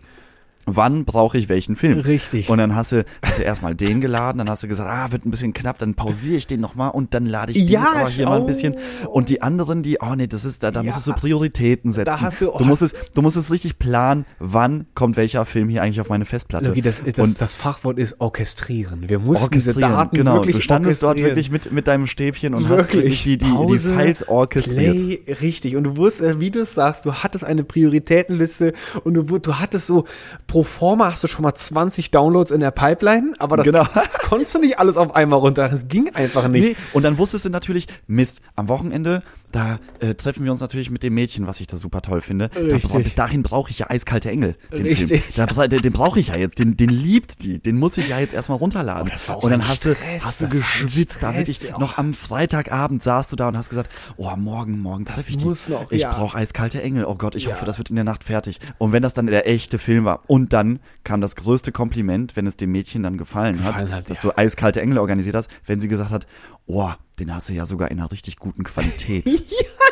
Wann 0.66 1.06
brauche 1.06 1.38
ich 1.38 1.50
welchen 1.50 1.76
Film? 1.76 2.00
Richtig. 2.00 2.50
Und 2.50 2.58
dann 2.58 2.76
hast 2.76 2.92
du, 2.94 3.04
hast 3.24 3.40
du 3.40 3.44
erstmal 3.44 3.76
den 3.76 4.00
geladen, 4.02 4.38
dann 4.38 4.50
hast 4.50 4.64
du 4.64 4.68
gesagt, 4.68 4.90
ah, 4.90 5.12
wird 5.12 5.26
ein 5.26 5.32
bisschen 5.32 5.54
knapp, 5.54 5.78
dann 5.80 5.94
pausiere 5.96 6.38
ich 6.38 6.48
den 6.48 6.62
nochmal 6.62 6.92
und 6.92 7.14
dann 7.14 7.26
lade 7.26 7.52
ich 7.52 7.60
den 7.60 7.68
Ja, 7.68 7.82
jetzt 7.82 7.96
aber 7.96 8.10
hier 8.10 8.26
mal 8.26 8.38
ein 8.38 8.44
oh. 8.44 8.48
bisschen. 8.48 8.76
Und 9.12 9.30
die 9.30 9.42
anderen, 9.42 9.84
die, 9.84 9.98
oh 10.02 10.16
nee, 10.16 10.28
das 10.28 10.46
ist, 10.46 10.64
da, 10.64 10.72
da 10.72 10.80
Ja. 10.80 10.86
musstest 10.86 11.08
du 11.08 11.14
Prioritäten 11.14 11.92
setzen. 11.92 12.06
Da 12.06 12.22
hast 12.22 12.42
du- 12.42 12.54
oh. 12.54 12.58
du 12.58 12.66
musst 12.66 12.82
es, 12.82 12.94
du 13.14 13.22
musst 13.22 13.36
es 13.36 13.52
richtig 13.52 13.78
planen, 13.80 14.26
wann 14.40 14.86
kommt 14.96 15.18
welcher 15.18 15.46
Film 15.46 15.70
hier 15.70 15.82
eigentlich 15.84 16.00
auf 16.02 16.10
meine 16.10 16.26
Festplatte. 16.26 16.70
Logi, 16.70 16.82
das, 16.82 17.02
das, 17.04 17.20
und 17.20 17.42
das 17.42 17.56
Fachwort 17.56 18.00
ist 18.00 18.22
orchestrieren. 18.22 19.10
Wir 19.10 19.20
mussten 19.20 19.52
diese 19.52 19.72
orchestrieren, 19.72 19.92
Daten 19.92 20.16
genau. 20.16 20.34
wirklich 20.36 20.56
Du 20.56 20.62
standest 20.62 21.04
dort 21.04 21.18
wirklich 21.20 21.52
mit, 21.52 21.72
mit 21.72 21.88
deinem 21.88 22.08
Stäbchen 22.08 22.54
und 22.54 22.70
hast 22.70 22.94
Wirklich. 22.94 22.96
wirklich 23.04 23.24
die, 23.24 23.38
die, 23.38 23.46
die 23.46 23.52
Pause, 23.52 23.94
Files 23.96 24.28
orchestriert. 24.28 24.96
Play, 24.96 25.36
richtig. 25.42 25.76
Und 25.76 25.84
du 25.84 25.98
wusstest, 25.98 26.40
wie 26.40 26.52
du 26.52 26.62
es 26.62 26.74
sagst, 26.74 27.06
du 27.06 27.14
hattest 27.14 27.44
eine 27.44 27.64
Prioritätenliste 27.64 28.74
und 29.04 29.14
du, 29.14 29.24
du 29.24 29.56
hattest 29.60 29.88
so, 29.88 30.06
pro 30.54 30.62
forma 30.62 31.12
hast 31.12 31.24
du 31.24 31.28
schon 31.28 31.42
mal 31.42 31.56
20 31.56 32.12
Downloads 32.12 32.52
in 32.52 32.60
der 32.60 32.70
Pipeline, 32.70 33.34
aber 33.40 33.58
das, 33.58 33.66
Genau. 33.66 33.86
das 33.96 34.20
konntest 34.20 34.54
du 34.54 34.60
nicht 34.60 34.78
alles 34.78 34.98
auf 34.98 35.16
einmal 35.16 35.40
runter. 35.40 35.68
Das 35.68 35.88
ging 35.88 36.14
einfach 36.14 36.48
nicht. 36.48 36.64
Nee, 36.64 36.76
und 36.94 37.02
dann 37.02 37.18
wusstest 37.18 37.46
du 37.46 37.50
natürlich, 37.50 37.88
Mist, 38.06 38.40
am 38.56 38.68
Wochenende, 38.68 39.24
da 39.54 39.80
äh, 40.00 40.16
treffen 40.16 40.44
wir 40.44 40.52
uns 40.52 40.60
natürlich 40.62 40.90
mit 40.90 41.04
dem 41.04 41.14
Mädchen, 41.14 41.48
was 41.48 41.60
ich 41.62 41.68
da 41.68 41.78
super 41.78 42.02
toll 42.02 42.22
finde. 42.22 42.50
Da, 42.50 42.98
bis 42.98 43.16
dahin 43.16 43.44
brauche 43.44 43.70
ich 43.72 43.80
ja 43.80 43.90
eiskalte 43.90 44.30
Engel, 44.30 44.56
den 44.72 44.86
Richtig. 44.86 45.24
Film. 45.24 45.48
Da, 45.56 45.68
den, 45.68 45.82
den 45.82 45.94
brauche 45.94 46.20
ich 46.20 46.28
ja 46.28 46.36
jetzt, 46.36 46.60
den, 46.60 46.76
den 46.76 46.90
liebt 46.90 47.44
die, 47.44 47.60
den 47.60 47.78
muss 47.78 47.98
ich 47.98 48.10
ja 48.10 48.20
jetzt 48.20 48.34
erstmal 48.34 48.58
runterladen. 48.58 49.08
Oh, 49.08 49.12
das 49.12 49.30
war 49.30 49.38
auch 49.38 49.44
und 49.44 49.52
dann 49.52 49.62
ein 49.62 49.68
hast 49.68 49.86
du, 49.86 49.94
Stress, 49.94 50.26
hast 50.26 50.42
du 50.42 50.46
das 50.46 50.54
war 50.54 50.58
ein 50.58 50.60
geschwitzt, 50.60 51.24
da 51.24 51.28
Stress, 51.30 51.38
wirklich 51.48 51.62
ja. 51.70 51.78
noch 51.78 51.98
am 51.98 52.14
Freitagabend 52.14 53.04
saßt 53.04 53.32
du 53.32 53.36
da 53.36 53.48
und 53.48 53.58
hast 53.58 53.70
gesagt, 53.70 53.90
oh, 54.18 54.30
morgen, 54.36 54.80
morgen 54.80 55.06
treffe 55.06 55.30
ich 55.30 55.38
die. 55.38 55.46
muss 55.46 55.70
noch, 55.70 55.92
ich 55.92 56.02
ja. 56.02 56.12
brauche 56.12 56.38
eiskalte 56.38 56.82
Engel, 56.82 57.06
oh 57.06 57.16
Gott, 57.16 57.36
ich 57.36 57.44
Ja. 57.44 57.52
hoffe, 57.52 57.66
das 57.66 57.78
wird 57.78 57.90
in 57.90 57.96
der 57.96 58.06
Nacht 58.06 58.24
fertig. 58.24 58.60
Und 58.80 58.92
wenn 58.92 59.04
das 59.04 59.14
dann 59.14 59.28
der 59.28 59.48
echte 59.48 59.78
Film 59.78 60.04
war 60.06 60.22
und 60.28 60.52
dann 60.54 60.80
kam 61.04 61.22
das 61.22 61.36
größte 61.36 61.72
Kompliment, 61.72 62.36
wenn 62.36 62.48
es 62.48 62.58
dem 62.58 62.72
Mädchen 62.72 63.04
dann 63.04 63.18
gefallen, 63.18 63.64
hat, 63.64 63.74
Gefallen 63.74 63.94
hat, 63.94 64.10
dass 64.10 64.18
ja. 64.24 64.32
du 64.32 64.38
eiskalte 64.38 64.82
Engel 64.82 64.98
organisiert 64.98 65.36
hast, 65.36 65.50
wenn 65.66 65.80
sie 65.80 65.88
gesagt 65.88 66.10
hat, 66.12 66.26
oh, 66.68 66.92
den 67.20 67.34
hast 67.34 67.50
du 67.50 67.54
ja 67.54 67.66
sogar 67.66 67.92
in 67.92 68.00
einer 68.00 68.12
richtig 68.12 68.38
guten 68.38 68.64
Qualität. 68.64 69.26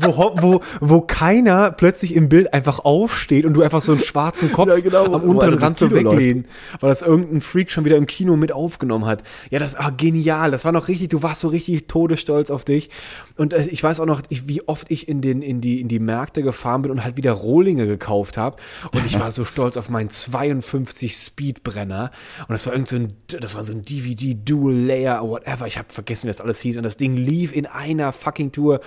wo, 0.00 0.32
wo, 0.40 0.60
wo 0.80 1.00
keiner 1.00 1.70
plötzlich 1.70 2.14
im 2.14 2.28
Bild 2.28 2.52
einfach 2.52 2.80
aufsteht 2.80 3.44
und 3.44 3.54
du 3.54 3.62
einfach 3.62 3.80
so 3.80 3.92
einen 3.92 4.00
schwarzen 4.00 4.52
Kopf 4.52 4.68
Ja, 4.68 4.78
genau, 4.80 5.12
am 5.14 5.22
unteren 5.22 5.54
Rand 5.54 5.78
so 5.78 5.90
weglehnen, 5.90 6.46
weil 6.80 6.90
das 6.90 7.02
irgendein 7.02 7.40
Freak 7.40 7.70
schon 7.70 7.84
wieder 7.84 7.96
im 7.96 8.06
Kino 8.06 8.36
mit 8.36 8.52
aufgenommen 8.52 9.06
hat. 9.06 9.22
Ja, 9.50 9.58
das 9.58 9.78
war 9.78 9.92
genial. 9.92 10.50
Das 10.50 10.64
war 10.64 10.72
noch 10.72 10.88
richtig, 10.88 11.08
du 11.10 11.22
warst 11.22 11.40
so 11.40 11.48
richtig 11.48 11.86
todesstolz 11.88 12.50
auf 12.50 12.64
dich. 12.64 12.90
Und 13.36 13.52
äh, 13.52 13.66
ich 13.70 13.82
weiß 13.82 14.00
auch 14.00 14.06
noch, 14.06 14.22
wie 14.28 14.66
oft 14.68 14.90
ich 14.90 15.08
in, 15.08 15.20
den, 15.20 15.42
in, 15.42 15.60
die, 15.60 15.80
in 15.80 15.88
die 15.88 15.98
Märkte 15.98 16.42
gefahren 16.42 16.82
bin 16.82 16.90
und 16.90 17.04
halt 17.04 17.16
wieder 17.16 17.32
Rohlinge 17.32 17.86
gekauft 17.86 18.36
habe. 18.36 18.56
Und 18.92 19.06
ich 19.06 19.18
war 19.18 19.30
so 19.30 19.44
stolz 19.44 19.76
auf 19.76 19.88
meinen 19.88 20.10
52 20.10 21.14
Speedbrenner. 21.14 22.10
Und 22.40 22.52
das 22.52 22.66
war 22.66 22.72
irgend 22.72 22.88
so 22.88 22.96
ein, 22.96 23.12
das 23.26 23.54
war 23.54 23.64
so 23.64 23.72
ein 23.72 23.82
DVD 23.82 24.34
Dual 24.34 24.74
Layer, 24.74 25.22
whatever. 25.22 25.66
Ich 25.66 25.78
habe 25.78 25.88
vergessen, 25.90 26.24
wie 26.24 26.32
das 26.32 26.40
alles 26.40 26.60
hieß. 26.60 26.76
Und 26.76 26.82
das 26.82 26.96
Ding 26.96 27.16
lief 27.16 27.54
in 27.54 27.66
einer 27.66 28.12
fucking 28.12 28.52
Tour. 28.52 28.80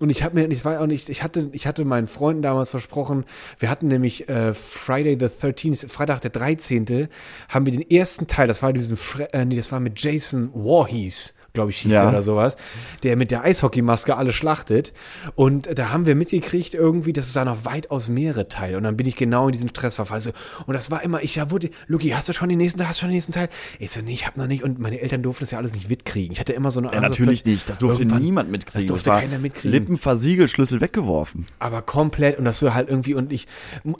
Und 0.00 0.10
ich 0.10 0.22
habe 0.22 0.36
mir, 0.36 0.48
ich 0.48 0.64
war 0.64 0.80
auch 0.80 0.86
nicht, 0.86 1.08
ich 1.08 1.22
hatte, 1.22 1.48
ich 1.52 1.66
hatte 1.66 1.84
meinen 1.84 2.06
Freunden 2.06 2.42
damals 2.42 2.70
versprochen, 2.70 3.24
wir 3.58 3.68
hatten 3.68 3.88
nämlich 3.88 4.28
äh, 4.28 4.54
Friday 4.54 5.16
the 5.18 5.26
13th, 5.26 5.88
Freitag 5.88 6.20
der 6.20 6.30
13., 6.30 7.08
haben 7.48 7.66
wir 7.66 7.72
den 7.72 7.90
ersten 7.90 8.26
Teil, 8.26 8.46
das 8.46 8.62
war 8.62 8.72
diesen, 8.72 8.96
äh, 9.32 9.44
nee, 9.44 9.56
das 9.56 9.72
war 9.72 9.80
mit 9.80 10.00
Jason 10.00 10.50
Voorhees 10.52 11.34
glaube 11.54 11.70
ich, 11.70 11.78
hieß 11.78 11.92
Ja. 11.92 12.02
der 12.02 12.10
oder 12.10 12.22
sowas, 12.22 12.56
der 13.02 13.16
mit 13.16 13.30
der 13.30 13.42
Eishockeymaske 13.42 14.16
alle 14.16 14.32
schlachtet. 14.32 14.92
Und 15.34 15.68
da 15.78 15.90
haben 15.90 16.06
wir 16.06 16.14
mitgekriegt 16.14 16.74
irgendwie, 16.74 17.12
dass 17.12 17.26
es 17.26 17.32
da 17.32 17.44
noch 17.44 17.64
weitaus 17.64 18.08
mehrere 18.08 18.48
Teile. 18.48 18.76
Und 18.76 18.84
dann 18.84 18.96
bin 18.96 19.06
ich 19.06 19.16
genau 19.16 19.46
in 19.46 19.52
diesen 19.52 19.68
Stress 19.68 19.94
verfallen. 19.96 20.20
So, 20.20 20.30
und 20.66 20.74
das 20.74 20.90
war 20.90 21.02
immer, 21.02 21.22
ich 21.22 21.34
ja 21.36 21.50
wurde, 21.50 21.70
Luki, 21.86 22.10
hast 22.10 22.28
du 22.28 22.32
schon 22.32 22.48
den 22.48 22.58
nächsten 22.58 22.78
Teil, 22.78 22.88
hast 22.88 22.98
du 22.98 23.00
schon 23.02 23.08
den 23.10 23.14
nächsten 23.16 23.32
Teil? 23.32 23.48
Ich 23.78 23.90
so, 23.90 24.00
nee, 24.00 24.12
ich 24.12 24.26
hab 24.26 24.36
noch 24.36 24.46
nicht. 24.46 24.62
Und 24.62 24.78
meine 24.78 25.00
Eltern 25.00 25.22
durften 25.22 25.42
das 25.44 25.50
ja 25.50 25.58
alles 25.58 25.74
nicht 25.74 25.88
mitkriegen. 25.88 26.32
Ich 26.32 26.40
hatte 26.40 26.52
immer 26.52 26.70
so 26.70 26.80
eine 26.80 26.92
Ja, 26.92 27.00
natürlich 27.00 27.44
nicht. 27.44 27.68
Das 27.68 27.78
durfte 27.78 28.04
niemand 28.04 28.50
mitkriegen. 28.50 28.80
Das 28.80 28.86
durfte 28.86 29.10
war 29.10 29.20
keiner 29.20 29.38
mitkriegen. 29.38 29.70
Lippen 29.72 29.96
versiegelt, 29.96 30.50
Schlüssel 30.50 30.80
weggeworfen. 30.80 31.46
aber 31.58 31.82
komplett 31.82 32.38
und 32.38 32.44
das 32.44 32.58
so 32.58 32.74
halt 32.74 32.88
irgendwie 32.88 33.14
und 33.14 33.32
ich 33.32 33.46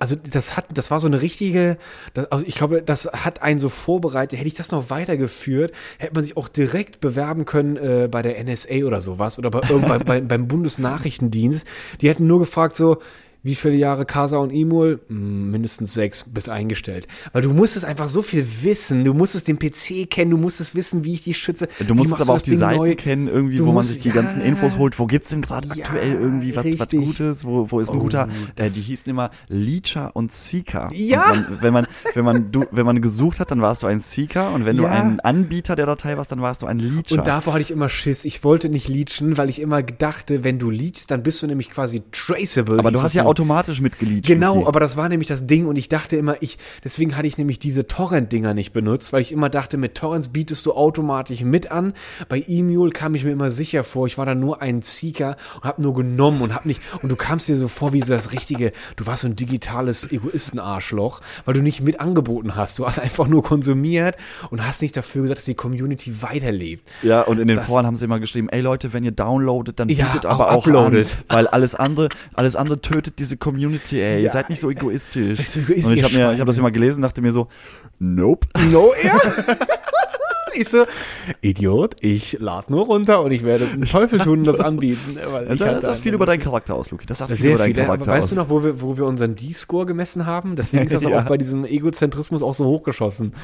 also 0.01 0.17
das 0.17 0.57
hat 0.57 0.67
das 0.73 0.91
war 0.91 1.01
so 1.01 1.07
eine 1.07 1.23
richtige 1.23 1.79
das, 2.15 2.27
also 2.31 2.45
ich 2.47 2.55
glaube 2.55 2.83
das 2.83 3.07
hat 3.07 3.43
einen 3.43 3.59
so 3.59 3.69
vorbereitet 3.69 4.39
hätte 4.39 4.49
ich 4.49 4.55
das 4.55 4.71
noch 4.71 4.91
weitergeführt 4.91 5.73
hätte 5.99 6.15
man 6.15 6.23
sich 6.23 6.37
auch 6.37 6.49
direkt 6.49 7.01
bewerben 7.01 7.38
können 7.45 7.77
äh, 7.77 8.09
bei 8.11 8.23
der 8.23 8.43
NSA 8.43 8.85
oder 8.85 9.01
sowas 9.01 9.39
oder 9.39 9.51
bei, 9.51 9.61
bei, 9.99 10.21
beim 10.21 10.49
Bundesnachrichtendienst. 10.49 11.67
Die 12.01 12.09
hätten 12.09 12.27
nur 12.27 12.39
gefragt 12.39 12.77
so 12.77 12.99
wie 13.43 13.55
viele 13.55 13.77
Jahre 13.77 14.05
Casa 14.05 14.37
und 14.39 14.51
Imul? 14.51 15.01
Hm, 15.09 15.51
Mindestens 15.51 15.95
sechs 15.95 16.25
bis 16.27 16.49
eingestellt. 16.49 17.07
Weil 17.33 17.43
du 17.43 17.53
musstest 17.53 17.85
einfach 17.85 18.09
so 18.09 18.23
viel 18.23 18.47
wissen. 18.63 19.05
Du 19.05 19.15
musstest 19.15 19.49
den 19.49 19.59
PC 19.59 20.09
kennen, 20.11 20.31
du 20.31 20.37
musstest 20.37 20.75
wissen, 20.75 21.05
wie 21.05 21.15
ich 21.15 21.23
die 21.23 21.35
schütze. 21.35 21.69
Du 21.87 21.95
musstest 21.95 22.21
aber 22.23 22.35
auch 22.35 22.43
die 22.43 22.51
Ding 22.51 22.59
Seiten 22.59 22.79
neu. 22.79 22.95
kennen, 22.97 23.29
irgendwie, 23.29 23.57
Du 23.57 23.63
wo 23.65 23.67
man 23.69 23.77
musst- 23.77 23.91
sich 23.95 24.01
die 24.03 24.09
ja. 24.09 24.15
ganzen 24.15 24.41
Infos 24.43 24.77
holt. 24.77 24.99
Wo 24.99 25.07
gibt's 25.07 25.29
denn 25.31 25.41
gerade 25.43 25.69
Ja, 25.75 25.85
aktuell 25.85 26.13
irgendwie 26.13 26.55
was, 26.57 26.65
was. 26.79 26.89
Gutes? 26.89 27.45
Wo, 27.45 27.71
wo 27.71 27.81
ist 27.81 27.91
ein 27.91 27.99
Oh, 27.99 28.03
guter? 28.03 28.29
Äh, 28.57 28.71
die 28.71 28.81
hießen 28.81 29.09
immer 29.09 29.31
Leecher 29.49 30.11
und 30.15 30.33
Seeker. 30.33 30.91
Ja. 30.93 31.31
Und 31.33 31.51
man, 31.51 31.63
wenn 31.63 31.73
man, 31.73 31.87
wenn 32.15 32.25
man, 32.25 32.53
du, 32.53 32.65
wenn 32.71 32.87
man 32.87 33.01
gesucht 33.01 33.41
hat, 33.41 33.51
dann 33.51 33.61
warst 33.63 33.83
du 33.83 33.87
ein 33.87 34.01
Seeker 34.01 34.53
und 34.53 34.65
wenn 34.67 34.77
du 34.77 34.83
Ja. 34.85 34.91
ein 34.91 35.21
Anbieter 35.21 35.77
der 35.77 35.87
Datei 35.87 36.17
warst, 36.17 36.33
dann 36.33 36.41
warst 36.43 36.63
du 36.63 36.67
ein 36.67 36.79
Leecher. 36.79 37.17
Und 37.19 37.27
davor 37.27 37.53
hatte 37.55 37.63
ich 37.63 37.71
immer 37.71 37.89
Schiss. 37.89 38.25
Ich 38.25 38.45
wollte 38.45 38.69
nicht 38.69 38.89
leechen, 38.89 39.37
weil 39.37 39.49
ich 39.49 39.61
immer 39.61 39.83
dachte, 39.83 40.45
wenn 40.45 40.59
du 40.59 40.71
leechst, 40.71 41.11
dann 41.11 41.23
bist 41.23 41.43
du 41.43 41.47
nämlich 41.47 41.71
quasi 41.71 42.03
traceable. 42.13 42.79
aber 42.79 42.91
du 42.91 43.01
hast 43.03 43.15
ja. 43.15 43.25
Automatisch 43.39 43.81
mitgeleached. 43.81 44.27
Genau, 44.27 44.67
aber 44.67 44.81
das 44.81 44.97
war 44.97 45.09
nämlich 45.09 45.29
das 45.29 45.47
Ding 45.47 45.67
und 45.67 45.77
ich 45.77 45.89
dachte 45.89 46.17
immer, 46.17 46.43
ich, 46.43 46.59
deswegen 46.83 47.17
hatte 47.17 47.29
ich 47.29 47.39
nämlich 47.39 47.59
diese 47.61 47.87
Torrent-Dinger 47.87 48.53
nicht 48.53 48.73
benutzt, 48.73 49.13
weil 49.13 49.21
ich 49.23 49.31
immer 49.31 49.49
dachte, 49.49 49.77
mit 49.77 49.95
Torrents 49.95 50.29
bietest 50.29 50.67
du 50.67 50.73
automatisch 50.73 51.43
mit 51.43 51.71
an. 51.71 51.93
Bei 52.29 52.43
E-Mule 52.47 52.91
kam 52.91 53.15
ich 53.15 53.25
mir 53.25 53.31
immer 53.31 53.51
sicher 53.53 53.85
vor, 53.85 54.07
ich 54.09 54.19
war 54.19 54.27
da 54.27 54.35
nur 54.35 54.61
ein 54.61 54.83
Seeker 54.83 55.37
und 55.57 55.65
hab 55.65 55.79
nur 55.79 55.95
genommen 55.95 56.43
und 56.43 56.53
hab 56.55 56.67
nicht, 56.67 56.81
und 57.03 57.11
du 57.11 57.17
kamst 57.17 57.49
dir 57.49 57.57
so 57.57 57.69
vor 57.69 57.93
wie 57.93 58.01
so 58.01 58.13
das 58.13 58.33
richtige, 58.33 58.73
du 58.97 59.07
warst 59.07 59.23
so 59.23 59.29
ein 59.29 59.37
digitales 59.37 60.11
Egoisten-Arschloch, 60.11 61.21
weil 61.45 61.55
du 61.55 61.63
nicht 61.63 61.81
mit 61.83 62.01
angeboten 62.01 62.57
hast. 62.57 62.79
Du 62.79 62.87
hast 62.87 62.99
einfach 62.99 63.29
nur 63.29 63.43
konsumiert 63.45 64.17
und 64.51 64.67
hast 64.67 64.83
nicht 64.83 64.97
dafür 64.97 65.23
gesagt, 65.23 65.39
dass 65.39 65.45
die 65.45 65.55
Community 65.55 66.23
weiterlebt. 66.23 66.85
Ja, 67.03 67.23
und 67.23 67.39
in 67.39 67.47
den 67.49 67.59
Das- 67.59 67.67
Foren 67.67 67.87
haben 67.87 67.97
sie 67.97 68.05
immer 68.05 68.19
geschrieben, 68.21 68.49
ey 68.49 68.61
Leute, 68.63 68.93
wenn 68.93 69.05
ihr 69.05 69.13
downloadet, 69.13 69.79
dann 69.79 69.89
Ja, 69.89 70.07
bietet 70.07 70.27
auch 70.27 70.41
aber 70.41 70.51
auch, 70.51 70.67
uploadet. 70.67 71.09
an, 71.29 71.37
weil 71.37 71.47
alles 71.47 71.75
andere, 71.75 72.09
alles 72.35 72.57
andere 72.57 72.81
tötet 72.81 73.18
diese 73.19 73.37
Community, 73.37 74.01
ey. 74.01 74.19
ihr 74.19 74.25
Ja, 74.27 74.31
seid 74.31 74.49
nicht 74.49 74.61
so 74.61 74.71
egoistisch. 74.71 75.39
so 75.49 75.61
egoistisch, 75.61 75.85
und 75.85 75.97
ich 75.97 76.03
habe 76.03 76.15
mir, 76.15 76.21
Schweine. 76.21 76.35
ich 76.35 76.41
habe 76.41 76.49
das 76.49 76.59
immer 76.59 76.71
gelesen, 76.71 77.03
dachte 77.03 77.21
mir 77.23 77.33
so, 77.33 77.49
nope. 77.99 78.47
No, 78.71 78.93
ja. 79.03 79.19
Ich 80.59 80.69
so, 80.71 80.87
Idiot, 81.41 81.97
ich 82.01 82.37
lad 82.41 82.69
nur 82.71 82.87
runter 82.87 83.23
und 83.23 83.31
ich 83.31 83.45
werde 83.45 83.67
den 83.67 83.85
Teufel 83.85 84.19
tun 84.19 84.41
und 84.41 84.47
das 84.47 84.59
anbieten. 84.69 85.17
Das, 85.49 85.59
das 85.59 85.85
sagt 85.85 85.99
viel 85.99 86.15
über 86.15 86.27
deinen 86.27 86.41
Charakter 86.41 86.75
aus, 86.75 86.91
Luki. 86.91 87.07
Das 87.07 87.19
sagt 87.19 87.31
viel 87.31 87.37
Sehr 87.39 87.51
über 87.55 87.59
deinen 87.65 87.75
viel. 87.75 87.83
Aber 87.85 87.93
Charakter 87.99 88.13
weißt 88.13 88.25
aus. 88.25 88.31
du 88.31 88.37
noch, 88.37 88.51
wo 88.51 88.65
wir, 88.65 88.81
wo 88.81 88.97
wir 88.97 89.07
unseren 89.07 89.37
D-Score 89.37 89.87
gemessen 89.87 90.27
haben? 90.27 90.57
Deswegen 90.57 90.85
ist 90.87 90.95
das 90.95 91.03
Ja. 91.09 91.21
auch 91.21 91.25
bei 91.27 91.39
diesem 91.39 91.65
Egozentrismus 91.65 92.43
auch 92.43 92.53
so 92.55 92.65
hochgeschossen. 92.67 93.35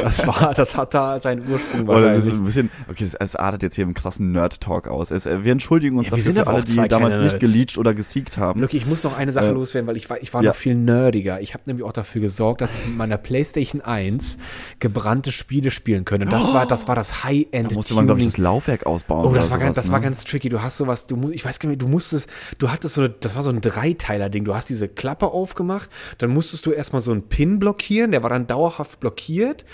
Das 0.00 0.26
war, 0.26 0.52
das 0.54 0.76
hat 0.76 0.92
da 0.94 1.18
seinen 1.20 1.48
Ursprung 1.50 1.88
Oder 1.88 2.12
das 2.14 2.26
ist 2.26 2.32
ein 2.32 2.44
bisschen, 2.44 2.70
okay, 2.90 3.06
es, 3.18 3.36
artet 3.36 3.62
jetzt 3.62 3.76
hier 3.76 3.84
im 3.84 3.94
krassen 3.94 4.32
Nerd-Talk 4.32 4.88
aus. 4.88 5.10
Es, 5.10 5.26
äh, 5.26 5.44
wir 5.44 5.52
entschuldigen 5.52 5.96
uns 5.98 6.10
Ja, 6.10 6.16
dafür 6.16 6.34
für 6.34 6.46
alle, 6.48 6.62
die 6.64 6.88
damals 6.88 7.18
nicht 7.18 7.38
geleached 7.40 7.78
oder 7.78 7.94
gesiegt 7.94 8.36
haben. 8.36 8.60
Look, 8.60 8.74
ich 8.74 8.86
muss 8.86 9.04
noch 9.04 9.16
eine 9.16 9.32
Sache 9.32 9.46
Äh, 9.46 9.50
loswerden, 9.52 9.86
weil 9.86 9.96
ich 9.96 10.10
war, 10.10 10.20
ich 10.20 10.34
war 10.34 10.42
ja. 10.42 10.50
noch 10.50 10.56
viel 10.56 10.74
nerdiger. 10.74 11.40
Ich 11.40 11.54
habe 11.54 11.62
nämlich 11.66 11.86
auch 11.86 11.92
dafür 11.92 12.20
gesorgt, 12.20 12.60
dass 12.60 12.72
ich 12.74 12.88
mit 12.88 12.96
meiner 12.98 13.16
PlayStation 13.16 13.80
1 13.80 14.36
gebrannte 14.80 15.30
Spiele 15.32 15.70
spielen 15.70 16.04
können. 16.04 16.24
Und 16.24 16.32
das 16.32 16.52
war, 16.52 16.63
das 16.70 16.88
war 16.88 16.94
das 16.94 17.24
High-End. 17.24 17.70
da 17.70 17.74
musste 17.74 17.94
man, 17.94 18.06
glaube 18.06 18.20
ich, 18.20 18.26
das 18.26 18.36
Laufwerk 18.36 18.86
ausbauen. 18.86 19.26
Oh, 19.26 19.34
das 19.34 19.50
war, 19.50 19.58
ganz, 19.58 19.76
sowas, 19.76 19.84
das 19.84 19.92
war 19.92 20.00
ne? 20.00 20.04
ganz 20.06 20.24
tricky. 20.24 20.48
Du 20.48 20.62
hast 20.62 20.76
sowas, 20.76 21.06
du 21.06 21.16
mu- 21.16 21.30
ich 21.30 21.44
weiß 21.44 21.58
gar 21.58 21.68
nicht, 21.68 21.80
du 21.82 21.88
musstest, 21.88 22.28
du 22.58 22.70
hattest 22.70 22.94
so, 22.94 23.02
eine, 23.02 23.10
das 23.10 23.34
war 23.36 23.42
so 23.42 23.50
ein 23.50 23.60
Dreiteiler-Ding. 23.60 24.44
Du 24.44 24.54
hast 24.54 24.68
diese 24.68 24.88
Klappe 24.88 25.26
aufgemacht, 25.28 25.90
dann 26.18 26.30
musstest 26.30 26.66
du 26.66 26.72
erstmal 26.72 27.00
so 27.00 27.12
einen 27.12 27.22
Pin 27.28 27.58
blockieren, 27.58 28.10
der 28.10 28.22
war 28.22 28.30
dann 28.30 28.46
dauerhaft 28.46 29.00
blockiert. 29.00 29.64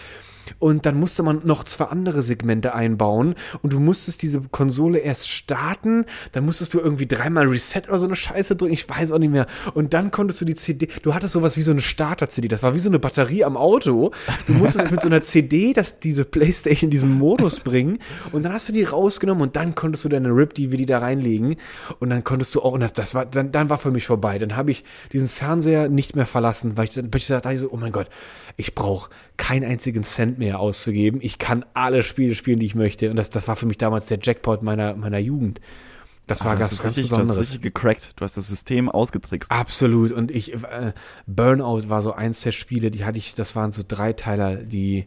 Und 0.59 0.87
dann 0.87 0.99
musste 0.99 1.23
man 1.23 1.41
noch 1.45 1.65
zwei 1.65 1.87
andere 1.87 2.23
Segmente 2.23 2.75
einbauen 2.75 3.35
und 3.63 3.73
du 3.73 3.81
musstest 3.81 4.23
diese 4.23 4.41
Konsole 4.41 4.99
erst 4.99 5.29
starten, 5.29 6.05
dann 6.33 6.45
musstest 6.45 6.75
du 6.75 6.81
irgendwie 6.81 7.07
dreimal 7.07 7.47
Reset 7.47 7.83
oder 7.89 7.99
so 7.99 8.07
eine 8.07 8.17
Scheiße 8.17 8.57
drücken, 8.57 8.73
ich 8.73 8.89
weiß 8.89 9.13
auch 9.13 9.19
nicht 9.19 9.31
mehr. 9.31 9.47
Und 9.75 9.95
dann 9.95 10.11
konntest 10.11 10.41
du 10.41 10.45
die 10.45 10.55
CD, 10.55 10.89
du 11.03 11.15
hattest 11.15 11.33
sowas 11.33 11.57
wie 11.57 11.63
so 11.63 11.71
eine 11.71 11.81
Starter-CD, 11.81 12.49
das 12.49 12.63
war 12.63 12.75
wie 12.75 12.81
so 12.81 12.89
eine 12.89 12.99
Batterie 12.99 13.45
am 13.45 13.57
Auto. 13.57 14.13
Du 14.47 14.53
musstest 14.53 14.91
mit 14.91 15.01
so 15.01 15.09
einer 15.09 15.23
CD 15.23 15.73
das, 15.73 16.01
diese 16.01 16.25
Playstation 16.25 16.89
in 16.89 16.91
diesen 16.91 17.19
Modus 17.19 17.61
bringen 17.61 17.99
und 18.33 18.43
dann 18.43 18.53
hast 18.53 18.69
du 18.69 18.73
die 18.73 18.85
rausgenommen 18.85 19.43
und 19.43 19.57
dann 19.57 19.75
konntest 19.75 20.05
du 20.05 20.09
deine 20.09 20.29
RIP-DVD 20.29 20.87
da 20.87 20.99
reinlegen 20.99 21.57
und 21.99 22.11
dann 22.11 22.25
konntest 22.25 22.55
du 22.55 22.63
auch, 22.63 22.73
und 22.73 22.81
das, 22.81 22.93
das 22.93 23.15
war, 23.15 23.27
dann, 23.27 23.53
dann 23.53 23.69
war 23.69 23.79
für 23.79 23.91
mich 23.91 24.07
vorbei. 24.07 24.39
Dann 24.39 24.57
habe 24.57 24.71
ich 24.71 24.85
diesen 25.13 25.29
Fernseher 25.29 25.89
nicht 25.89 26.17
mehr 26.17 26.27
verlassen, 26.27 26.77
weil 26.77 26.85
ich, 26.85 26.97
weil 26.97 27.11
ich 27.15 27.27
dachte 27.27 27.59
so, 27.59 27.71
oh 27.71 27.77
mein 27.77 27.93
Gott, 27.93 28.09
ich 28.57 28.75
brauche 28.75 29.11
keinen 29.41 29.65
einzigen 29.65 30.05
Cent 30.05 30.39
mehr 30.39 30.61
auszugeben. 30.61 31.21
Ich 31.23 31.39
kann 31.39 31.65
alle 31.75 32.03
Spiele 32.03 32.35
spielen, 32.35 32.61
die 32.61 32.67
ich 32.67 32.75
möchte. 32.75 33.09
Und 33.11 33.17
das, 33.17 33.31
das 33.31 33.49
war 33.49 33.57
für 33.57 33.67
mich 33.67 33.79
damals 33.79 34.07
der 34.07 34.19
Jackpot 34.23 34.63
meiner, 34.63 34.95
meiner 34.95 35.19
Jugend. 35.19 35.61
Das 36.27 36.45
war 36.45 36.53
Ah, 36.53 36.57
das 36.57 36.71
ganz, 36.71 36.83
ganz 36.83 36.97
richtig, 36.99 37.11
das 37.11 37.19
ist 37.19 37.23
Besonderes. 37.23 37.41
richtig 37.41 37.63
gecrackt. 37.63 38.13
Du 38.21 38.25
hast 38.25 38.37
das 38.37 38.47
System 38.47 38.89
ausgetrickst. 38.89 39.51
Absolut. 39.51 40.13
Und 40.13 40.31
ich, 40.31 40.53
äh, 40.55 40.93
Burnout 41.27 41.89
war 41.89 42.03
so 42.03 42.13
eins 42.13 42.43
der 42.43 42.53
Spiele, 42.53 42.91
die 42.93 43.05
hatte 43.05 43.19
ich, 43.19 43.35
das 43.35 43.57
waren 43.57 43.73
so 43.73 43.83
Dreiteiler, 43.87 44.57
die 44.57 45.07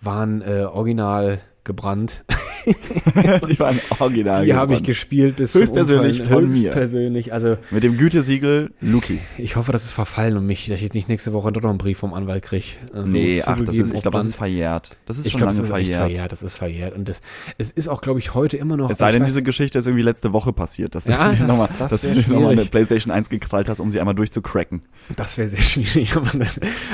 waren 0.00 0.40
äh, 0.42 0.62
original 0.64 1.40
gebrannt. 1.64 2.24
die 3.48 3.58
waren 3.58 3.80
original. 3.98 4.44
Die 4.44 4.54
habe 4.54 4.74
ich 4.74 4.82
gespielt 4.82 5.36
bis 5.36 5.52
zum 5.52 5.60
Höchstpersönlich 5.62 6.22
von 6.22 6.48
mir. 6.50 6.56
Höchstpersönlich. 6.70 7.32
Also 7.32 7.56
Mit 7.70 7.84
dem 7.84 7.96
Gütesiegel 7.98 8.70
Luki. 8.80 9.18
ich 9.38 9.56
hoffe, 9.56 9.72
das 9.72 9.84
ist 9.84 9.92
verfallen 9.92 10.36
und 10.36 10.46
mich, 10.46 10.66
dass 10.68 10.76
ich 10.76 10.82
jetzt 10.82 10.94
nicht 10.94 11.08
nächste 11.08 11.32
Woche 11.32 11.52
doch 11.52 11.62
noch 11.62 11.70
einen 11.70 11.78
Brief 11.78 11.98
vom 11.98 12.14
Anwalt 12.14 12.42
kriege. 12.42 12.64
Also, 12.92 13.10
nee, 13.10 13.42
ach, 13.44 13.60
das 13.62 13.76
ist, 13.76 13.92
ich 13.94 14.02
glaube, 14.02 14.18
das 14.18 14.26
ist 14.26 14.34
verjährt. 14.36 14.96
Das 15.06 15.18
ist 15.18 15.26
Ich 15.26 15.32
schon 15.32 15.38
glaube, 15.38 15.52
lange 15.52 15.58
das 15.60 15.66
ist 15.66 15.72
verjährt. 15.72 16.00
verjährt. 16.00 16.32
Das 16.32 16.42
ist 16.42 16.56
verjährt. 16.56 16.94
Und 16.96 17.08
das, 17.08 17.20
es 17.58 17.70
ist 17.70 17.88
auch, 17.88 18.00
glaube 18.00 18.18
ich, 18.18 18.34
heute 18.34 18.56
immer 18.56 18.76
noch. 18.76 18.90
Es 18.90 18.98
sei 18.98 19.12
denn, 19.12 19.22
weiß- 19.22 19.26
diese 19.26 19.42
Geschichte 19.42 19.78
ist 19.78 19.86
irgendwie 19.86 20.02
letzte 20.04 20.32
Woche 20.32 20.52
passiert, 20.52 20.94
dass 20.94 21.06
Ja, 21.06 21.32
du 21.32 21.44
nochmal, 21.44 21.68
das 21.78 21.90
dass 21.90 22.02
du 22.02 22.32
nochmal 22.32 22.52
eine. 22.52 22.64
Playstation 22.66 23.12
1 23.12 23.28
gekrallt 23.30 23.68
hast, 23.68 23.80
um 23.80 23.90
sie 23.90 24.00
einmal 24.00 24.14
durchzucracken. 24.14 24.82
Das 25.16 25.38
wäre 25.38 25.48
sehr 25.48 25.62
schwierig. 25.62 26.14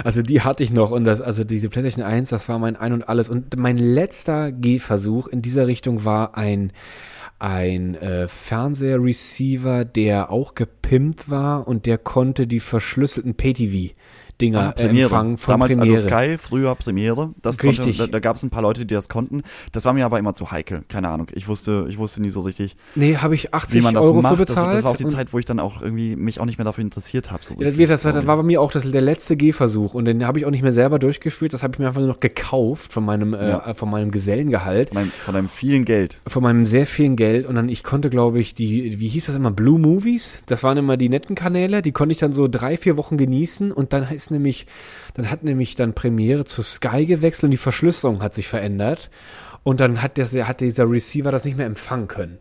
Also 0.04 0.22
die 0.22 0.40
hatte 0.42 0.62
ich 0.62 0.72
noch 0.72 0.90
und 0.90 1.04
das, 1.04 1.20
also 1.20 1.44
diese 1.44 1.68
PlayStation 1.68 2.04
1, 2.04 2.28
das 2.30 2.48
war 2.48 2.58
mein 2.58 2.76
Ein 2.76 2.92
und 2.92 3.08
Alles. 3.08 3.28
Und 3.28 3.56
mein 3.56 3.78
letzter 3.78 4.52
Gehversuch 4.52 5.28
in 5.28 5.42
dieser 5.52 5.66
Richtung 5.66 6.06
war 6.06 6.38
ein 6.38 6.72
ein 7.38 7.96
äh, 7.96 8.28
Fernseher-Receiver, 8.28 9.84
der 9.84 10.30
auch 10.30 10.54
gepimpt 10.54 11.28
war 11.28 11.66
und 11.66 11.86
der 11.86 11.98
konnte 11.98 12.46
die 12.46 12.60
verschlüsselten 12.60 13.34
Pay-TV 13.34 13.94
Dinger 14.42 14.74
äh, 14.76 14.88
empfangen 14.88 15.38
von 15.38 15.52
Damals 15.52 15.76
Premiere. 15.76 15.94
also 15.96 16.08
Sky, 16.08 16.36
früher 16.38 16.74
Premiere. 16.74 17.30
Das 17.40 17.62
Richtig. 17.62 17.96
Konnte, 17.98 17.98
da, 17.98 18.06
da 18.08 18.18
gab 18.20 18.36
es 18.36 18.42
ein 18.42 18.50
paar 18.50 18.62
Leute, 18.62 18.84
die 18.84 18.94
das 18.94 19.08
konnten. 19.08 19.42
Das 19.72 19.84
war 19.84 19.92
mir 19.94 20.04
aber 20.04 20.18
immer 20.18 20.34
zu 20.34 20.50
heikel. 20.50 20.82
Keine 20.88 21.08
Ahnung. 21.08 21.28
Ich 21.32 21.48
wusste, 21.48 21.86
ich 21.88 21.96
wusste 21.98 22.20
nie 22.20 22.30
so 22.30 22.40
richtig, 22.40 22.76
nee, 22.94 23.16
habe 23.16 23.34
ich 23.34 23.54
80 23.54 23.78
wie 23.78 23.82
man 23.82 23.94
das 23.94 24.04
Euro 24.04 24.20
macht. 24.20 24.34
für 24.36 24.44
Das, 24.44 24.48
bezahlt. 24.48 24.74
das 24.76 24.84
war 24.84 24.90
auch 24.90 24.96
die 24.96 25.06
Zeit, 25.08 25.32
wo 25.32 25.38
ich 25.38 25.44
dann 25.44 25.60
auch 25.60 25.80
irgendwie 25.80 26.16
mich 26.16 26.40
auch 26.40 26.44
nicht 26.44 26.58
mehr 26.58 26.64
dafür 26.64 26.82
interessiert 26.82 27.30
habe. 27.30 27.44
So 27.44 27.54
Ja, 27.54 27.70
das, 27.70 27.76
das, 27.76 28.04
war, 28.04 28.12
das 28.12 28.26
war 28.26 28.36
bei 28.36 28.42
mir 28.42 28.60
auch 28.60 28.72
das, 28.72 28.90
der 28.90 29.00
letzte 29.00 29.36
Gehversuch 29.36 29.94
und 29.94 30.04
den 30.04 30.26
habe 30.26 30.38
ich 30.38 30.46
auch 30.46 30.50
nicht 30.50 30.62
mehr 30.62 30.72
selber 30.72 30.98
durchgeführt. 30.98 31.52
Das 31.52 31.62
habe 31.62 31.74
ich 31.74 31.78
mir 31.78 31.86
einfach 31.86 32.00
nur 32.00 32.08
noch 32.08 32.20
gekauft 32.20 32.92
von 32.92 33.04
meinem, 33.04 33.34
äh, 33.34 33.48
Ja. 33.50 33.74
von 33.74 33.90
meinem 33.90 34.10
Gesellengehalt. 34.10 34.88
Von 34.88 34.98
einem, 34.98 35.10
von 35.24 35.36
einem 35.36 35.48
vielen 35.48 35.84
Geld. 35.84 36.20
von 36.26 36.42
meinem 36.42 36.66
sehr 36.66 36.86
vielen 36.86 37.16
Geld 37.16 37.46
und 37.46 37.54
dann 37.54 37.68
ich 37.68 37.84
konnte 37.84 38.10
glaube 38.10 38.40
ich 38.40 38.54
die 38.54 38.98
wie 38.98 39.08
hieß 39.08 39.26
das 39.26 39.36
immer 39.36 39.50
Blue 39.50 39.78
Movies 39.78 40.42
das 40.46 40.62
waren 40.62 40.76
immer 40.78 40.96
die 40.96 41.08
netten 41.08 41.36
Kanäle 41.36 41.82
die 41.82 41.92
konnte 41.92 42.12
ich 42.12 42.18
dann 42.18 42.32
so 42.32 42.48
drei 42.48 42.76
vier 42.76 42.96
Wochen 42.96 43.16
genießen 43.16 43.70
und 43.70 43.92
dann 43.92 44.08
ist 44.10 44.30
nämlich 44.32 44.66
dann 45.14 45.30
hat 45.30 45.44
nämlich 45.44 45.74
dann 45.74 45.94
Premiere 45.94 46.44
zu 46.44 46.62
Sky 46.62 47.06
gewechselt 47.06 47.44
und 47.44 47.50
die 47.52 47.56
Verschlüsselung 47.56 48.22
hat 48.22 48.34
sich 48.34 48.48
verändert. 48.48 49.10
Und 49.64 49.78
dann 49.80 50.02
hat 50.02 50.18
das 50.18 50.34
hat 50.34 50.60
dieser 50.60 50.90
Receiver 50.90 51.30
das 51.30 51.44
nicht 51.44 51.56
mehr 51.56 51.66
empfangen 51.66 52.08
können 52.08 52.38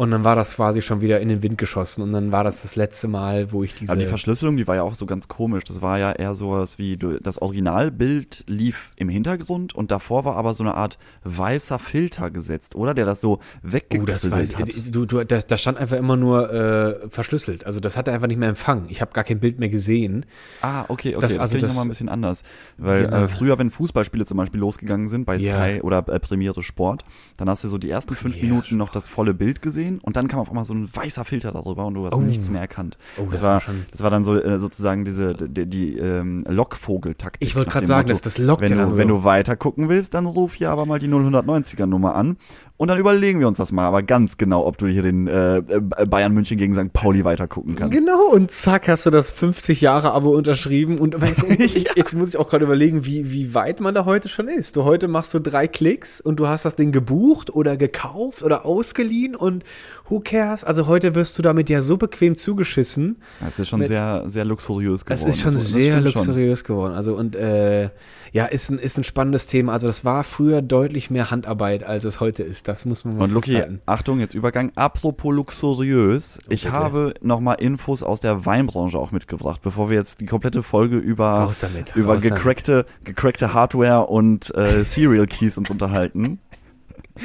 Und 0.00 0.10
dann 0.12 0.24
war 0.24 0.34
das 0.34 0.54
quasi 0.56 0.80
schon 0.80 1.02
wieder 1.02 1.20
in 1.20 1.28
den 1.28 1.42
Wind 1.42 1.58
geschossen. 1.58 2.00
Und 2.00 2.14
dann 2.14 2.32
war 2.32 2.42
das 2.42 2.62
das 2.62 2.74
letzte 2.74 3.06
Mal, 3.06 3.52
wo 3.52 3.62
ich 3.64 3.74
diese. 3.74 3.92
Aber 3.92 4.00
die 4.00 4.06
Verschlüsselung, 4.06 4.56
die 4.56 4.66
war 4.66 4.74
ja 4.76 4.82
auch 4.82 4.94
so 4.94 5.04
ganz 5.04 5.28
komisch. 5.28 5.64
Das 5.64 5.82
war 5.82 5.98
ja 5.98 6.12
eher 6.12 6.34
sowas 6.34 6.78
wie, 6.78 6.96
das 6.96 7.36
Originalbild 7.42 8.44
lief 8.46 8.92
im 8.96 9.10
Hintergrund 9.10 9.74
und 9.74 9.90
davor 9.90 10.24
war 10.24 10.36
aber 10.36 10.54
so 10.54 10.62
eine 10.64 10.74
Art 10.74 10.98
weißer 11.24 11.78
Filter 11.78 12.30
gesetzt, 12.30 12.74
oder? 12.76 12.94
Der 12.94 13.04
das 13.04 13.20
so 13.20 13.30
Oh, 13.34 13.38
das 13.62 13.72
weggekrisselt 13.74 14.32
weiß 14.32 14.56
hat. 14.56 14.68
ich. 14.70 14.90
Du, 14.90 15.04
du, 15.04 15.22
da, 15.22 15.38
da 15.40 15.58
stand 15.58 15.76
einfach 15.76 15.98
immer 15.98 16.16
nur 16.16 16.50
äh, 16.50 17.08
verschlüsselt. 17.10 17.66
Also 17.66 17.78
das 17.80 17.98
hat 17.98 18.08
er 18.08 18.14
einfach 18.14 18.26
nicht 18.28 18.38
mehr 18.38 18.48
empfangen. 18.48 18.86
Ich 18.88 19.02
habe 19.02 19.12
gar 19.12 19.24
kein 19.24 19.38
Bild 19.38 19.58
mehr 19.58 19.68
gesehen. 19.68 20.24
Ah, 20.62 20.86
okay, 20.88 21.14
okay. 21.14 21.20
Das- 21.20 21.32
Das, 21.32 21.38
also 21.40 21.50
kenne 21.50 21.58
ich 21.58 21.62
das- 21.62 21.70
nochmal 21.72 21.84
ein 21.84 21.88
bisschen 21.90 22.08
anders. 22.08 22.42
Weil 22.78 23.04
Genau. 23.04 23.16
äh, 23.24 23.28
früher, 23.28 23.58
wenn 23.58 23.70
Fußballspiele 23.70 24.24
zum 24.24 24.38
Beispiel 24.38 24.60
losgegangen 24.60 25.08
sind 25.10 25.26
bei. 25.26 25.38
Sky 25.38 25.80
oder 25.82 25.98
äh, 26.08 26.18
Premiere 26.20 26.62
Sport, 26.62 27.04
dann 27.36 27.50
hast 27.50 27.64
du 27.64 27.68
so 27.68 27.76
die 27.76 27.90
ersten 27.90 28.14
fünf 28.14 28.34
Premiere 28.36 28.54
Minuten 28.54 28.76
noch 28.78 28.90
das 28.92 29.06
volle 29.06 29.34
Bild 29.34 29.60
gesehen 29.60 29.89
und 29.98 30.16
dann 30.16 30.28
kam 30.28 30.38
auf 30.40 30.48
einmal 30.48 30.64
so 30.64 30.72
ein 30.74 30.88
weißer 30.94 31.24
Filter 31.24 31.52
darüber 31.52 31.86
und 31.86 31.94
du 31.94 32.06
hast 32.06 32.14
Oh. 32.14 32.20
nichts 32.20 32.48
mehr 32.50 32.60
erkannt. 32.60 32.96
Oh, 33.18 33.22
das, 33.24 33.40
das 33.40 33.42
war, 33.42 33.60
schon- 33.60 33.86
das 33.90 34.02
war 34.02 34.10
dann 34.10 34.24
so 34.24 34.36
äh, 34.36 34.58
sozusagen 34.60 35.04
diese 35.04 35.34
die, 35.34 35.66
die 35.66 35.96
ähm, 35.98 36.44
Lockvogeltaktik. 36.48 37.46
Ich 37.48 37.56
wollte 37.56 37.70
gerade 37.70 37.86
sagen, 37.86 38.00
Motto, 38.08 38.12
das- 38.12 38.22
das 38.22 38.38
lockt 38.38 38.62
wenn 38.62 38.70
ja 38.70 38.76
du, 38.76 38.82
dann 38.90 38.98
Wenn 38.98 39.08
so. 39.08 39.14
du 39.18 39.24
weiter 39.24 39.56
gucken 39.56 39.88
willst, 39.88 40.14
dann 40.14 40.26
ruf 40.26 40.54
hier 40.54 40.70
aber 40.70 40.86
mal 40.86 40.98
die 40.98 41.08
0190er 41.08 41.86
Nummer 41.86 42.14
an 42.16 42.36
und 42.80 42.88
dann 42.88 42.98
überlegen 42.98 43.40
wir 43.40 43.46
uns 43.46 43.58
das 43.58 43.72
mal, 43.72 43.84
aber 43.84 44.02
ganz 44.02 44.38
genau, 44.38 44.64
ob 44.64 44.78
du 44.78 44.86
hier 44.86 45.02
den 45.02 45.26
äh, 45.28 45.58
äh, 45.58 45.80
Bayern 46.08 46.32
München 46.32 46.56
gegen 46.56 46.72
St. 46.74 46.94
Pauli 46.94 47.26
weiter 47.26 47.46
gucken 47.46 47.76
kannst. 47.76 47.94
Genau, 47.94 48.30
und 48.32 48.50
zack, 48.50 48.88
hast 48.88 49.04
du 49.04 49.10
das 49.10 49.30
50 49.30 49.82
Jahre 49.82 50.12
Abo 50.12 50.30
unterschrieben. 50.30 50.98
Und 50.98 51.14
ich, 51.58 51.94
jetzt 51.94 52.14
muss 52.14 52.30
ich 52.30 52.38
auch 52.38 52.48
gerade 52.48 52.64
überlegen, 52.64 53.04
wie, 53.04 53.30
wie 53.32 53.52
weit 53.52 53.80
man 53.80 53.94
da 53.94 54.06
heute 54.06 54.30
schon 54.30 54.48
ist. 54.48 54.76
Du 54.76 54.84
heute 54.84 55.08
machst 55.08 55.34
du 55.34 55.40
drei 55.40 55.68
Klicks 55.68 56.22
und 56.22 56.40
du 56.40 56.48
hast 56.48 56.64
das 56.64 56.74
Ding 56.74 56.90
gebucht 56.90 57.50
oder 57.54 57.76
gekauft 57.76 58.42
oder 58.42 58.64
ausgeliehen 58.64 59.36
und 59.36 59.62
who 60.08 60.20
cares? 60.20 60.64
Also 60.64 60.86
heute 60.86 61.14
wirst 61.14 61.38
du 61.38 61.42
damit 61.42 61.68
ja 61.68 61.82
so 61.82 61.98
bequem 61.98 62.34
zugeschissen. 62.34 63.18
Das 63.40 63.58
ist 63.58 63.68
schon 63.68 63.80
Mit- 63.80 63.88
sehr, 63.88 64.22
sehr 64.24 64.46
luxuriös 64.46 65.04
Das 65.04 65.20
geworden. 65.20 65.30
ist 65.34 65.40
schon 65.42 65.52
das 65.52 65.68
sehr 65.68 65.92
stimmt 65.98 66.12
schon. 66.12 66.24
luxuriös 66.24 66.64
geworden. 66.64 66.94
Also 66.94 67.14
und 67.14 67.36
äh, 67.36 67.90
ja, 68.32 68.46
ist 68.46 68.70
ein, 68.70 68.78
ist 68.78 68.96
ein 68.98 69.04
spannendes 69.04 69.46
Thema. 69.46 69.72
Also 69.72 69.86
das 69.86 70.04
war 70.04 70.24
früher 70.24 70.62
deutlich 70.62 71.10
mehr 71.10 71.30
Handarbeit, 71.30 71.82
als 71.84 72.04
es 72.04 72.20
heute 72.20 72.42
ist. 72.42 72.68
Das 72.68 72.84
muss 72.84 73.04
man 73.04 73.16
mal 73.16 73.24
Und 73.24 73.44
festhalten. 73.44 73.80
Achtung, 73.86 74.20
jetzt 74.20 74.34
Übergang. 74.34 74.72
Apropos 74.74 75.34
luxuriös. 75.34 76.38
Ich 76.48 76.64
bitte. 76.64 76.72
habe 76.74 77.14
nochmal 77.20 77.56
Infos 77.60 78.02
aus 78.02 78.20
der 78.20 78.46
Weinbranche 78.46 78.98
auch 78.98 79.10
mitgebracht, 79.10 79.60
bevor 79.62 79.90
wir 79.90 79.96
jetzt 79.96 80.20
die 80.20 80.26
komplette 80.26 80.62
Folge 80.62 80.96
über, 80.96 81.52
damit, 81.60 81.94
über 81.96 82.18
gecrackte, 82.18 82.86
gecrackte 83.04 83.52
Hardware 83.54 84.06
und 84.06 84.54
äh, 84.54 84.84
Serial 84.84 85.26
Keys 85.26 85.58
uns 85.58 85.70
unterhalten. 85.70 86.38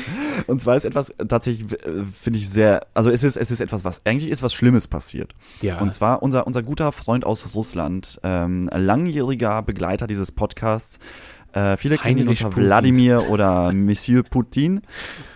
Und 0.47 0.61
zwar 0.61 0.75
ist 0.75 0.85
etwas 0.85 1.13
tatsächlich, 1.27 1.71
äh, 1.73 2.03
finde 2.19 2.39
ich 2.39 2.49
sehr, 2.49 2.87
also 2.93 3.09
es 3.09 3.23
ist, 3.23 3.37
es 3.37 3.51
ist 3.51 3.59
etwas, 3.59 3.83
was 3.83 4.05
eigentlich 4.05 4.29
ist 4.29 4.43
was 4.43 4.53
Schlimmes 4.53 4.87
passiert. 4.87 5.33
Ja. 5.61 5.79
Und 5.79 5.93
zwar 5.93 6.23
unser, 6.23 6.47
unser 6.47 6.63
guter 6.63 6.91
Freund 6.91 7.25
aus 7.25 7.55
Russland, 7.55 8.19
ähm, 8.23 8.69
langjähriger 8.73 9.61
Begleiter 9.61 10.07
dieses 10.07 10.31
Podcasts, 10.31 10.99
äh, 11.55 11.77
viele 11.77 11.97
kennen 11.97 12.19
ihn 12.19 12.27
unter. 12.27 12.55
Wladimir 12.55 13.29
oder 13.29 13.71
Monsieur 13.71 14.23
Putin. 14.23 14.81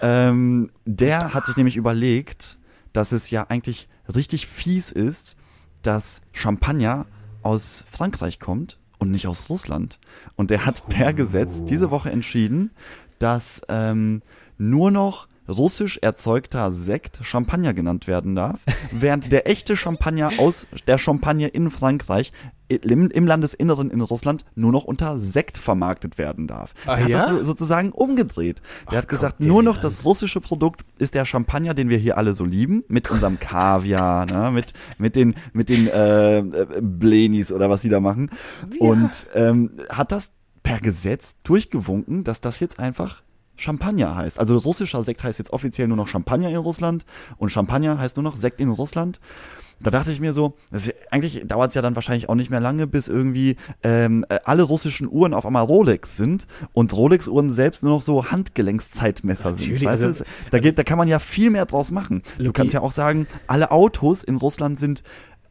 Ähm, 0.02 0.70
der 0.86 1.34
hat 1.34 1.46
sich 1.46 1.56
nämlich 1.56 1.78
überlegt, 1.78 2.60
dass 2.92 3.14
es 3.14 3.30
ja 3.32 3.46
eigentlich 3.48 3.88
richtig 4.14 4.48
fies 4.48 4.92
ist, 4.92 5.38
dass 5.82 6.22
Champagner 6.34 7.06
aus 7.42 7.86
Frankreich 7.90 8.40
kommt 8.40 8.78
und 8.98 9.12
nicht 9.12 9.28
aus 9.28 9.50
Russland. 9.50 10.00
Und 10.36 10.52
der 10.52 10.66
hat 10.66 10.88
per 10.90 11.14
Gesetz 11.14 11.64
diese 11.64 11.90
Woche 11.90 12.12
entschieden, 12.12 12.72
dass 13.20 13.62
ähm, 13.70 14.22
nur 14.58 14.92
noch 14.92 15.28
russisch 15.50 15.98
erzeugter 16.02 16.72
Sekt 16.72 17.20
Champagner 17.24 17.74
genannt 17.74 18.08
werden 18.08 18.36
darf, 18.36 18.60
während 18.92 19.32
der 19.32 19.50
echte 19.50 19.76
Champagner 19.76 20.34
aus 20.38 20.68
der 20.88 20.98
Champagne 20.98 21.48
in 21.48 21.72
Frankreich 21.72 22.32
im, 22.70 23.10
im 23.10 23.26
Landesinneren 23.26 23.90
in 23.90 24.02
Russland 24.02 24.46
nur 24.54 24.72
noch 24.72 24.84
unter 24.84 25.20
Sekt 25.20 25.58
vermarktet 25.58 26.20
werden 26.20 26.46
darf. 26.46 26.74
Ah, 26.86 26.96
der 26.96 27.04
hat 27.04 27.10
ja? 27.10 27.18
das 27.18 27.30
so, 27.30 27.44
sozusagen 27.44 27.92
umgedreht. 27.92 28.62
Der 28.92 29.00
hat 29.00 29.06
Gott, 29.06 29.18
gesagt, 29.18 29.40
nur 29.40 29.64
noch 29.64 29.74
Land. 29.74 29.84
das 29.86 30.06
russische 30.06 30.40
Produkt 30.40 30.86
ist 31.00 31.16
der 31.16 31.26
Champagner, 31.26 31.74
den 31.74 31.90
wir 31.90 31.98
hier 31.98 32.18
alle 32.18 32.34
so 32.34 32.46
lieben, 32.46 32.84
mit 32.88 33.10
unserem 33.10 33.40
Kaviar, 33.40 34.28
ne, 34.28 34.52
mit, 34.52 34.74
mit 35.00 35.16
den, 35.16 35.34
mit 35.52 35.70
den 35.70 35.88
äh, 35.88 36.40
äh, 36.40 36.68
Blenis 36.80 37.52
oder 37.52 37.72
was 37.72 37.82
sie 37.82 37.90
da 37.90 38.00
machen. 38.00 38.30
Und 38.78 39.28
ähm, 39.34 39.72
hat 39.90 40.12
das 40.12 40.34
per 40.70 40.80
Gesetz 40.82 41.34
durchgewunken, 41.44 42.24
dass 42.24 42.42
das 42.42 42.60
jetzt 42.60 42.78
einfach 42.80 43.24
Champagner 43.56 44.16
heißt. 44.16 44.40
Also 44.40 44.56
russischer 44.58 45.02
Sekt 45.02 45.24
heißt 45.24 45.40
jetzt 45.40 45.52
offiziell 45.52 45.88
nur 45.88 45.98
noch 45.98 46.08
Champagner 46.08 46.50
in 46.50 46.58
Russland 46.58 47.06
und 47.38 47.50
Champagner 47.52 47.98
heißt 47.98 48.18
nur 48.18 48.24
noch 48.24 48.36
Sekt 48.38 48.62
in 48.62 48.70
Russland. 48.70 49.20
Da 49.82 49.90
dachte 49.90 50.12
ich 50.12 50.20
mir 50.20 50.32
so, 50.34 50.54
ist, 50.72 50.94
eigentlich 51.10 51.42
dauert 51.48 51.70
es 51.70 51.76
ja 51.76 51.82
dann 51.82 51.96
wahrscheinlich 51.96 52.30
auch 52.30 52.36
nicht 52.36 52.52
mehr 52.52 52.60
lange, 52.60 52.86
bis 52.86 53.08
irgendwie 53.08 53.56
ähm, 53.82 54.26
äh, 54.30 54.38
alle 54.44 54.62
russischen 54.62 55.08
Uhren 55.10 55.34
auf 55.34 55.44
einmal 55.46 55.64
Rolex 55.64 56.18
sind 56.18 56.46
und 56.74 56.94
Rolex-Uhren 56.94 57.52
selbst 57.52 57.82
nur 57.82 57.94
noch 57.94 58.02
so 58.04 58.30
Handgelenkszeitmesser 58.30 59.54
sind. 59.54 59.70
Natürlich, 59.70 59.86
Weißt 59.88 60.04
du, 60.04 60.08
also- 60.08 60.24
da, 60.52 60.60
geht, 60.60 60.78
da 60.78 60.84
kann 60.84 60.98
man 60.98 61.08
ja 61.08 61.18
viel 61.20 61.50
mehr 61.50 61.66
draus 61.66 61.92
machen. 61.92 62.22
Du 62.38 62.44
Luki- 62.44 62.54
kannst 62.54 62.74
ja 62.74 62.82
auch 62.82 62.92
sagen, 62.92 63.26
alle 63.48 63.72
Autos 63.72 64.24
in 64.24 64.36
Russland 64.36 64.78
sind 64.80 65.02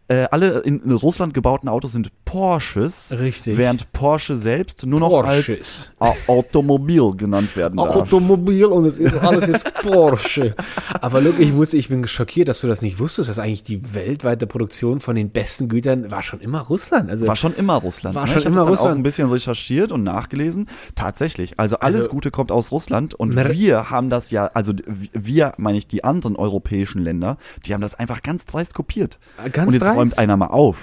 äh, 0.09 0.27
alle 0.31 0.61
in, 0.61 0.81
in 0.83 0.93
Russland 0.93 1.35
gebauten 1.35 1.69
Autos 1.69 1.93
sind 1.93 2.11
Porsches, 2.25 3.13
Richtig. 3.19 3.57
während 3.57 3.93
Porsche 3.93 4.37
selbst 4.37 4.85
nur 4.87 5.01
noch 5.01 5.09
Porsches. 5.11 5.91
als 5.99 6.17
A 6.29 6.31
Automobil 6.31 7.13
genannt 7.17 7.57
werden 7.57 7.77
darf. 7.77 7.95
Automobil 7.97 8.65
und 8.67 8.85
es 8.87 8.99
ist 8.99 9.15
alles 9.23 9.47
jetzt 9.47 9.73
Porsche. 9.75 10.55
Aber 11.01 11.21
look, 11.21 11.39
ich 11.39 11.55
wusste, 11.55 11.77
ich 11.77 11.89
bin 11.89 12.07
schockiert, 12.09 12.49
dass 12.49 12.61
du 12.61 12.67
das 12.69 12.81
nicht 12.83 12.99
wusstest, 12.99 13.29
dass 13.29 13.39
eigentlich 13.39 13.63
die 13.63 13.95
weltweite 13.95 14.47
Produktion 14.47 15.01
von 15.01 15.17
den 15.17 15.31
besten 15.31 15.69
Gütern 15.69 16.11
war 16.11 16.23
schon 16.23 16.41
immer 16.41 16.61
Russland. 16.61 17.11
Also 17.11 17.27
War 17.27 17.37
schon 17.37 17.55
immer 17.55 17.75
Russland. 17.77 18.15
War 18.15 18.25
ne? 18.27 18.29
schon 18.33 18.39
ich 18.39 18.45
habe 18.47 18.55
immer 18.55 18.65
dann 18.65 18.69
auch 18.69 18.79
Russland. 18.79 18.99
ein 19.01 19.03
bisschen 19.03 19.31
recherchiert 19.31 19.93
und 19.93 20.05
nachgelesen. 20.05 20.69
Tatsächlich. 20.95 21.59
Also 21.59 21.79
alles 21.81 21.99
Also- 22.03 22.11
Gute 22.11 22.31
kommt 22.31 22.53
aus 22.53 22.73
Russland 22.73 23.15
und 23.15 23.35
wir 23.37 23.91
haben 23.91 24.11
das 24.11 24.31
ja, 24.31 24.51
also 24.55 24.73
wir, 25.13 25.53
meine 25.59 25.77
ich, 25.79 25.87
die 25.87 26.05
anderen 26.05 26.37
europäischen 26.37 27.03
Länder, 27.03 27.37
die 27.67 27.75
haben 27.75 27.81
das 27.81 27.95
einfach 27.95 28.23
ganz 28.23 28.47
dreist 28.47 28.75
kopiert. 28.75 29.19
Ganz 29.53 29.79
dreist? 29.79 29.98
Räumt 29.99 30.17
einer 30.17 30.37
mal 30.37 30.47
auf. 30.47 30.77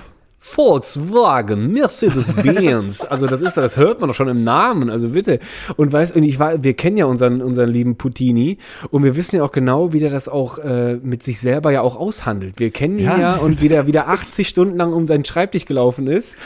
Volkswagen, 0.48 1.74
Mercedes-Benz. 1.74 3.04
Also 3.10 3.26
das 3.26 3.42
ist, 3.42 3.58
das 3.58 3.78
hört 3.78 4.00
man 4.00 4.10
doch 4.10 4.16
schon 4.16 4.28
im 4.28 4.44
Namen. 4.44 4.92
Also 4.92 5.10
bitte. 5.10 5.40
Und 5.76 5.92
weißt, 5.92 6.16
und 6.16 6.22
ich 6.24 6.38
war, 6.38 6.64
wir 6.64 6.76
kennen 6.76 6.98
ja 6.98 7.06
unseren, 7.06 7.42
unseren 7.42 7.70
lieben 7.70 7.96
Putini 7.96 8.60
und 8.92 9.04
wir 9.04 9.16
wissen 9.16 9.38
ja 9.38 9.44
auch 9.44 9.52
genau, 9.52 9.92
wie 9.92 10.00
der 10.00 10.12
das 10.12 10.30
auch 10.30 10.60
äh, 10.60 10.96
mit 11.02 11.24
sich 11.24 11.40
selber 11.40 11.72
ja 11.72 11.82
auch 11.82 11.96
aushandelt. 11.96 12.60
Wir 12.60 12.70
kennen 12.70 13.00
ihn 13.00 13.06
Ja. 13.06 13.20
ja, 13.20 13.36
und 13.38 13.62
wie 13.64 13.70
der 13.70 13.88
wieder 13.88 14.08
80 14.08 14.48
Stunden 14.48 14.78
lang 14.78 14.94
um 14.94 15.08
seinen 15.08 15.26
Schreibtisch 15.26 15.66
gelaufen 15.66 16.06
ist. 16.08 16.38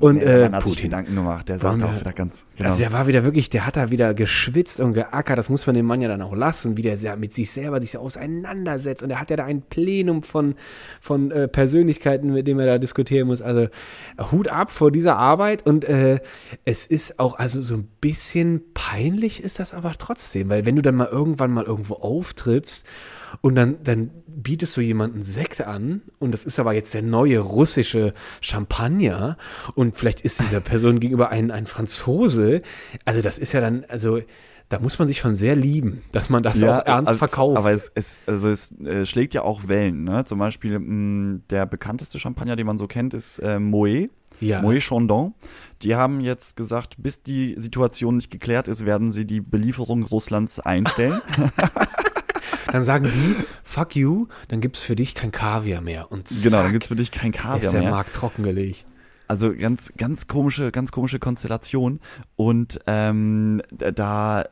Und 0.00 0.20
Der 0.20 0.50
äh, 0.50 0.52
hat 0.52 0.62
sich 0.66 0.74
Putin. 0.74 0.90
Gedanken 0.90 1.14
gemacht. 1.14 1.48
Der 1.48 1.58
saß 1.58 1.78
da 1.78 1.86
auch 1.86 1.98
wieder 1.98 2.12
ganz. 2.12 2.44
Genau. 2.56 2.68
Also 2.68 2.78
der 2.78 2.92
war 2.92 3.06
wieder 3.06 3.24
wirklich, 3.24 3.48
der 3.48 3.66
hat 3.66 3.76
da 3.76 3.90
wieder 3.90 4.12
geschwitzt 4.12 4.80
und 4.80 4.92
geackert. 4.92 5.38
Das 5.38 5.48
muss 5.48 5.66
man 5.66 5.74
dem 5.74 5.86
Mann 5.86 6.02
ja 6.02 6.08
dann 6.08 6.20
auch 6.20 6.36
lassen, 6.36 6.76
wie 6.76 6.82
der 6.82 6.98
sehr 6.98 7.16
mit 7.16 7.32
sich 7.32 7.50
selber 7.50 7.80
sich 7.80 7.96
auseinandersetzt. 7.96 9.02
Und 9.02 9.10
er 9.10 9.20
hat 9.20 9.30
ja 9.30 9.36
da 9.36 9.44
ein 9.44 9.62
Plenum 9.62 10.22
von, 10.22 10.56
von 11.00 11.30
äh, 11.30 11.48
Persönlichkeiten, 11.48 12.32
mit 12.34 12.46
dem 12.46 12.58
er 12.60 12.66
da 12.66 12.78
diskutieren 12.78 13.28
muss. 13.28 13.45
Also 13.46 13.68
Hut 14.30 14.48
ab 14.48 14.70
vor 14.70 14.90
dieser 14.90 15.16
Arbeit. 15.16 15.64
Und 15.64 15.84
äh, 15.84 16.20
es 16.64 16.84
ist 16.86 17.18
auch, 17.18 17.38
also 17.38 17.62
so 17.62 17.76
ein 17.76 17.88
bisschen 18.00 18.62
peinlich 18.74 19.42
ist 19.42 19.58
das 19.58 19.72
aber 19.72 19.92
trotzdem. 19.98 20.48
Weil 20.50 20.66
wenn 20.66 20.76
du 20.76 20.82
dann 20.82 20.96
mal 20.96 21.08
irgendwann 21.08 21.52
mal 21.52 21.64
irgendwo 21.64 21.94
auftrittst 21.94 22.86
und 23.40 23.54
dann, 23.54 23.76
dann 23.82 24.10
bietest 24.26 24.76
du 24.76 24.80
jemanden 24.80 25.22
Sekt 25.22 25.62
an 25.62 26.02
und 26.18 26.32
das 26.32 26.44
ist 26.44 26.58
aber 26.58 26.74
jetzt 26.74 26.94
der 26.94 27.02
neue 27.02 27.38
russische 27.38 28.12
Champagner 28.40 29.38
und 29.74 29.96
vielleicht 29.96 30.20
ist 30.20 30.40
dieser 30.40 30.60
Person 30.60 31.00
gegenüber 31.00 31.30
ein, 31.30 31.50
ein 31.50 31.66
Franzose. 31.66 32.62
Also 33.04 33.22
das 33.22 33.38
ist 33.38 33.52
ja 33.52 33.60
dann, 33.60 33.84
also 33.88 34.20
da 34.68 34.80
muss 34.80 34.98
man 34.98 35.06
sich 35.06 35.18
schon 35.18 35.36
sehr 35.36 35.54
lieben, 35.54 36.02
dass 36.12 36.28
man 36.28 36.42
das 36.42 36.62
auch 36.62 36.84
ernst 36.84 37.08
also, 37.08 37.18
verkauft. 37.18 37.56
Aber 37.56 37.70
es, 37.70 37.90
es, 37.94 38.18
also 38.26 38.48
es 38.48 38.72
äh, 38.80 39.06
schlägt 39.06 39.34
ja 39.34 39.42
auch 39.42 39.68
Wellen. 39.68 40.04
Ne? 40.04 40.24
Zum 40.24 40.38
Beispiel 40.38 40.78
mh, 40.78 41.40
der 41.50 41.66
bekannteste 41.66 42.18
Champagner, 42.18 42.56
den 42.56 42.66
man 42.66 42.78
so 42.78 42.86
kennt, 42.86 43.14
ist 43.14 43.38
äh, 43.38 43.58
Moet. 43.58 44.10
Ja. 44.40 44.60
Moet 44.60 44.82
Chandon. 44.82 45.34
Die 45.82 45.94
haben 45.94 46.20
jetzt 46.20 46.56
gesagt, 46.56 46.96
bis 46.98 47.22
die 47.22 47.54
Situation 47.58 48.16
nicht 48.16 48.30
geklärt 48.30 48.68
ist, 48.68 48.84
werden 48.84 49.12
sie 49.12 49.26
die 49.26 49.40
Belieferung 49.40 50.02
Russlands 50.02 50.60
einstellen. 50.60 51.20
dann 52.72 52.84
sagen 52.84 53.04
die, 53.04 53.36
fuck 53.62 53.96
you, 53.96 54.26
dann 54.48 54.60
gibt's 54.60 54.82
für 54.82 54.96
dich 54.96 55.14
kein 55.14 55.32
Kaviar 55.32 55.80
mehr. 55.80 56.10
Und 56.10 56.28
zack, 56.28 56.42
genau, 56.42 56.62
dann 56.62 56.72
gibt's 56.72 56.88
für 56.88 56.96
dich 56.96 57.12
kein 57.12 57.30
ist 57.30 57.38
Kaviar 57.38 57.72
der 57.72 57.80
mehr. 57.82 57.90
Markt 57.90 58.14
trockengelegt. 58.14 58.84
Also 59.28 59.52
ganz, 59.54 59.92
ganz 59.96 60.28
komische, 60.28 60.70
ganz 60.70 60.92
komische 60.92 61.18
Konstellation. 61.18 62.00
Und 62.36 62.80
ähm, 62.86 63.62
da 63.70 64.44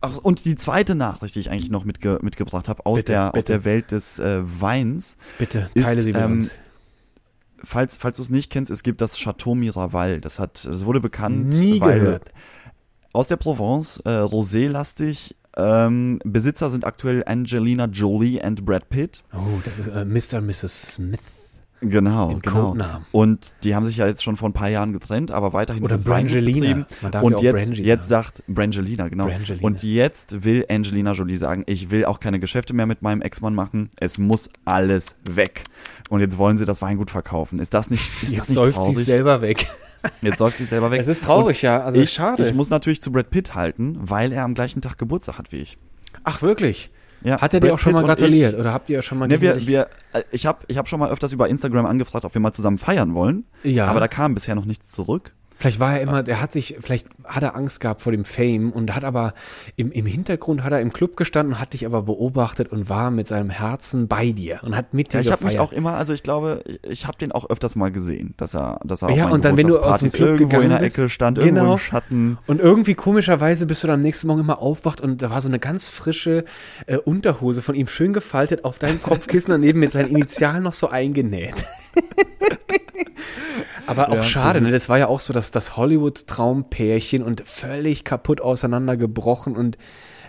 ach, 0.00 0.18
und 0.18 0.44
die 0.44 0.56
zweite 0.56 0.94
Nachricht, 0.94 1.34
die 1.34 1.40
ich 1.40 1.50
eigentlich 1.50 1.70
noch 1.70 1.84
mitge 1.84 2.18
mitgebracht 2.22 2.68
habe 2.68 2.86
aus 2.86 2.98
Bitte, 2.98 3.12
der 3.12 3.34
aus 3.34 3.44
der 3.44 3.64
Welt 3.64 3.90
des 3.90 4.18
äh, 4.18 4.40
Weins. 4.42 5.16
Bitte, 5.38 5.70
Ist, 5.74 5.84
teile 5.84 6.02
sie 6.02 6.12
mit 6.12 6.22
ähm, 6.22 6.32
uns. 6.32 6.50
Falls 7.64 7.96
falls 7.96 8.16
du 8.16 8.22
es 8.22 8.30
nicht 8.30 8.50
kennst, 8.50 8.70
es 8.70 8.82
gibt 8.82 9.00
das 9.00 9.16
Chateau 9.16 9.54
Miraval. 9.54 10.20
Das 10.20 10.38
hat, 10.38 10.64
es 10.64 10.84
wurde 10.84 11.00
bekannt, 11.00 11.48
Nie 11.50 11.80
weil 11.80 12.00
gehört. 12.00 12.32
aus 13.12 13.28
der 13.28 13.36
Provence, 13.36 14.00
äh, 14.04 14.10
Rosé-lastig, 14.10 15.36
Ähm, 15.54 16.18
Besitzer 16.24 16.70
sind 16.70 16.86
aktuell 16.86 17.22
Angelina 17.26 17.84
Jolie 17.84 18.40
und 18.42 18.64
Brad 18.64 18.88
Pitt. 18.88 19.22
Oh, 19.34 19.60
das 19.64 19.78
ist 19.78 19.88
äh, 19.88 20.04
Mr. 20.04 20.38
und 20.38 20.46
Mrs. 20.46 20.94
Smith. 20.94 21.41
Genau, 21.82 22.30
Im 22.30 22.38
genau. 22.40 22.70
Codenamen. 22.70 23.06
Und 23.10 23.54
die 23.64 23.74
haben 23.74 23.84
sich 23.84 23.96
ja 23.96 24.06
jetzt 24.06 24.22
schon 24.22 24.36
vor 24.36 24.48
ein 24.48 24.52
paar 24.52 24.68
Jahren 24.68 24.92
getrennt, 24.92 25.32
aber 25.32 25.52
weiterhin 25.52 25.82
Oder 25.82 25.94
dieses 25.96 26.08
Weingut 26.08 26.32
Brangelina. 26.32 26.86
Und 27.20 27.42
ja 27.42 27.56
jetzt, 27.56 27.74
jetzt 27.74 28.08
sagt 28.08 28.42
Brangelina, 28.46 29.08
genau. 29.08 29.26
Brangelina. 29.26 29.58
Und 29.62 29.82
jetzt 29.82 30.44
will 30.44 30.64
Angelina 30.70 31.12
Jolie 31.12 31.36
sagen, 31.36 31.64
ich 31.66 31.90
will 31.90 32.04
auch 32.04 32.20
keine 32.20 32.38
Geschäfte 32.38 32.72
mehr 32.72 32.86
mit 32.86 33.02
meinem 33.02 33.20
Ex-Mann 33.20 33.54
machen. 33.54 33.90
Es 33.98 34.18
muss 34.18 34.48
alles 34.64 35.16
weg. 35.28 35.64
Und 36.08 36.20
jetzt 36.20 36.38
wollen 36.38 36.56
sie 36.56 36.66
das 36.66 36.80
Weingut 36.82 37.10
verkaufen. 37.10 37.58
Ist 37.58 37.74
das 37.74 37.90
nicht, 37.90 38.04
ist 38.22 38.30
das 38.30 38.30
Jetzt 38.30 38.48
nicht 38.50 38.58
säuft 38.58 38.74
sie 38.74 38.92
traurig? 38.92 39.04
selber 39.04 39.42
weg. 39.42 39.66
Jetzt 40.20 40.38
säuft 40.38 40.58
sie 40.58 40.64
selber 40.64 40.90
weg. 40.92 41.00
Es 41.00 41.08
ist 41.08 41.24
traurig, 41.24 41.58
Und 41.58 41.62
ja. 41.62 41.82
Also 41.82 42.00
ich, 42.00 42.10
schade. 42.12 42.46
Ich 42.46 42.54
muss 42.54 42.70
natürlich 42.70 43.02
zu 43.02 43.10
Brad 43.10 43.30
Pitt 43.30 43.56
halten, 43.56 43.98
weil 44.00 44.32
er 44.32 44.44
am 44.44 44.54
gleichen 44.54 44.82
Tag 44.82 44.98
Geburtstag 44.98 45.38
hat 45.38 45.50
wie 45.50 45.56
ich. 45.56 45.78
Ach, 46.22 46.42
wirklich? 46.42 46.91
Ja, 47.24 47.40
Hat 47.40 47.54
er 47.54 47.60
dir 47.60 47.68
Brad 47.68 47.74
auch 47.74 47.78
schon 47.78 47.92
Pitt 47.94 48.02
mal 48.02 48.06
gratuliert? 48.06 48.54
Ich, 48.54 48.58
Oder 48.60 48.72
habt 48.72 48.90
ihr 48.90 49.02
schon 49.02 49.18
mal 49.18 49.28
Ne, 49.28 49.40
wir, 49.40 49.66
wir, 49.66 49.88
äh, 50.12 50.22
ich 50.30 50.46
habe 50.46 50.60
ich 50.68 50.78
hab 50.78 50.88
schon 50.88 51.00
mal 51.00 51.10
öfters 51.10 51.32
über 51.32 51.48
Instagram 51.48 51.86
angefragt, 51.86 52.24
ob 52.24 52.34
wir 52.34 52.40
mal 52.40 52.52
zusammen 52.52 52.78
feiern 52.78 53.14
wollen. 53.14 53.44
Ja. 53.62 53.86
Aber 53.86 54.00
da 54.00 54.08
kam 54.08 54.34
bisher 54.34 54.54
noch 54.54 54.64
nichts 54.64 54.88
zurück. 54.90 55.32
Vielleicht 55.62 55.78
war 55.78 55.92
er 55.94 56.00
immer, 56.00 56.24
der 56.24 56.40
hat 56.42 56.50
sich, 56.50 56.76
vielleicht 56.80 57.06
hat 57.22 57.44
er 57.44 57.54
Angst 57.54 57.78
gehabt 57.78 58.02
vor 58.02 58.10
dem 58.10 58.24
Fame 58.24 58.72
und 58.72 58.96
hat 58.96 59.04
aber 59.04 59.32
im, 59.76 59.92
im 59.92 60.06
Hintergrund 60.06 60.64
hat 60.64 60.72
er 60.72 60.80
im 60.80 60.92
Club 60.92 61.16
gestanden, 61.16 61.60
hat 61.60 61.72
dich 61.72 61.86
aber 61.86 62.02
beobachtet 62.02 62.72
und 62.72 62.88
war 62.88 63.12
mit 63.12 63.28
seinem 63.28 63.48
Herzen 63.48 64.08
bei 64.08 64.32
dir 64.32 64.58
und 64.64 64.74
hat 64.74 64.92
mit 64.92 65.12
dir 65.12 65.18
Ja, 65.18 65.20
ich 65.20 65.30
habe 65.30 65.44
mich 65.44 65.60
auch 65.60 65.70
immer, 65.70 65.92
also 65.92 66.14
ich 66.14 66.24
glaube, 66.24 66.64
ich- 66.82 67.06
habe 67.06 67.16
den 67.16 67.30
auch 67.30 67.48
öfters 67.48 67.76
mal 67.76 67.92
gesehen, 67.92 68.34
dass 68.38 68.56
er, 68.56 68.80
dass 68.82 69.02
er 69.02 69.10
Ja, 69.10 69.28
und 69.28 69.44
dann, 69.44 69.56
wenn 69.56 69.68
du 69.68 69.78
aus 69.78 70.00
dem 70.00 70.10
Club 70.10 70.30
irgendwo 70.40 70.58
in 70.58 70.70
der 70.70 70.78
bist, 70.78 70.98
Ecke 70.98 71.08
stand, 71.08 71.38
irgendwo 71.38 71.60
genau. 71.60 71.72
im 71.74 71.78
Schatten. 71.78 72.38
Und 72.48 72.60
irgendwie 72.60 72.94
komischerweise 72.96 73.64
bist 73.66 73.84
du 73.84 73.86
dann 73.86 74.00
am 74.00 74.00
nächsten 74.00 74.26
Morgen 74.26 74.40
immer 74.40 74.58
aufwacht 74.58 75.00
und 75.00 75.22
da 75.22 75.30
war 75.30 75.40
so 75.42 75.48
eine 75.48 75.60
ganz 75.60 75.86
frische 75.86 76.44
äh, 76.86 76.96
Unterhose 76.96 77.62
von 77.62 77.76
ihm 77.76 77.86
schön 77.86 78.12
gefaltet 78.12 78.64
auf 78.64 78.80
deinem 78.80 79.00
Kopfkissen 79.00 79.52
daneben 79.52 79.78
mit 79.78 79.92
seinen 79.92 80.08
Initialen 80.08 80.64
noch 80.64 80.74
so 80.74 80.88
eingenäht. 80.88 81.64
Aber 83.86 84.10
auch 84.10 84.14
Ja, 84.14 84.24
schade, 84.24 84.60
ne? 84.60 84.70
Das 84.70 84.88
war 84.88 84.98
ja 84.98 85.08
auch 85.08 85.20
so 85.20 85.32
das, 85.32 85.50
das 85.50 85.76
Hollywood-Traumpärchen 85.76 87.22
und 87.22 87.42
völlig 87.46 88.04
kaputt 88.04 88.40
auseinandergebrochen 88.40 89.56
und 89.56 89.76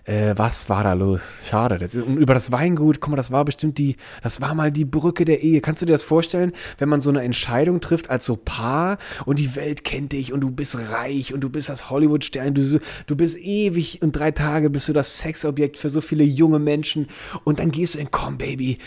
äh, 0.05 0.33
was 0.35 0.67
war 0.69 0.83
da 0.83 0.93
los? 0.93 1.21
Schade. 1.49 1.77
Das 1.77 1.93
ist, 1.93 2.03
und 2.03 2.17
über 2.17 2.33
das 2.33 2.51
Weingut, 2.51 2.99
guck 2.99 3.11
mal, 3.11 3.15
das 3.15 3.31
war 3.31 3.45
bestimmt 3.45 3.77
die, 3.77 3.95
das 4.21 4.41
war 4.41 4.53
mal 4.53 4.71
die 4.71 4.83
Brücke 4.83 5.23
der 5.23 5.41
Ehe. 5.41 5.61
Kannst 5.61 5.81
du 5.81 5.85
dir 5.85 5.93
das 5.93 6.03
vorstellen, 6.03 6.51
wenn 6.77 6.89
man 6.89 6.99
so 6.99 7.09
eine 7.09 7.21
Entscheidung 7.21 7.79
trifft 7.79 8.09
als 8.09 8.25
so 8.25 8.35
Paar 8.35 8.97
und 9.25 9.39
die 9.39 9.55
Welt 9.55 9.85
kennt 9.85 10.11
dich 10.11 10.33
und 10.33 10.41
du 10.41 10.51
bist 10.51 10.77
reich 10.91 11.33
und 11.33 11.41
du 11.41 11.49
bist 11.49 11.69
das 11.69 11.89
Hollywood-Stern, 11.89 12.53
du, 12.53 12.79
du 13.07 13.15
bist 13.15 13.37
ewig 13.37 14.01
und 14.01 14.11
drei 14.11 14.31
Tage 14.31 14.69
bist 14.69 14.89
du 14.89 14.93
das 14.93 15.19
Sexobjekt 15.19 15.77
für 15.77 15.89
so 15.89 16.01
viele 16.01 16.25
junge 16.25 16.59
Menschen 16.59 17.07
und 17.45 17.59
dann 17.59 17.71
gehst 17.71 17.95
du 17.95 17.99
in, 17.99 18.11
komm 18.11 18.37
Baby, 18.37 18.79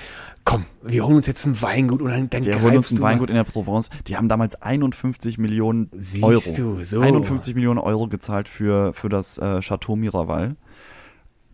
komm, 0.46 0.64
wir 0.82 1.04
holen 1.04 1.16
uns 1.16 1.26
jetzt 1.26 1.44
ein 1.44 1.60
Weingut 1.60 2.00
und 2.00 2.08
dann, 2.08 2.30
dann 2.30 2.44
Wir 2.44 2.62
holen 2.62 2.78
uns 2.78 2.90
ein 2.90 2.98
mal- 3.00 3.10
Weingut 3.10 3.28
in 3.28 3.36
der 3.36 3.44
Provence. 3.44 3.90
Die 4.06 4.16
haben 4.16 4.30
damals 4.30 4.62
51 4.62 5.36
Millionen 5.36 5.90
Siehst 5.92 6.24
Euro. 6.24 6.40
du, 6.56 6.82
so. 6.84 7.00
51 7.00 7.54
Millionen 7.54 7.78
Euro 7.80 8.08
gezahlt 8.08 8.48
für, 8.48 8.94
für 8.94 9.10
das 9.10 9.36
äh, 9.36 9.60
Chateau 9.60 9.96
Miraval. 9.96 10.56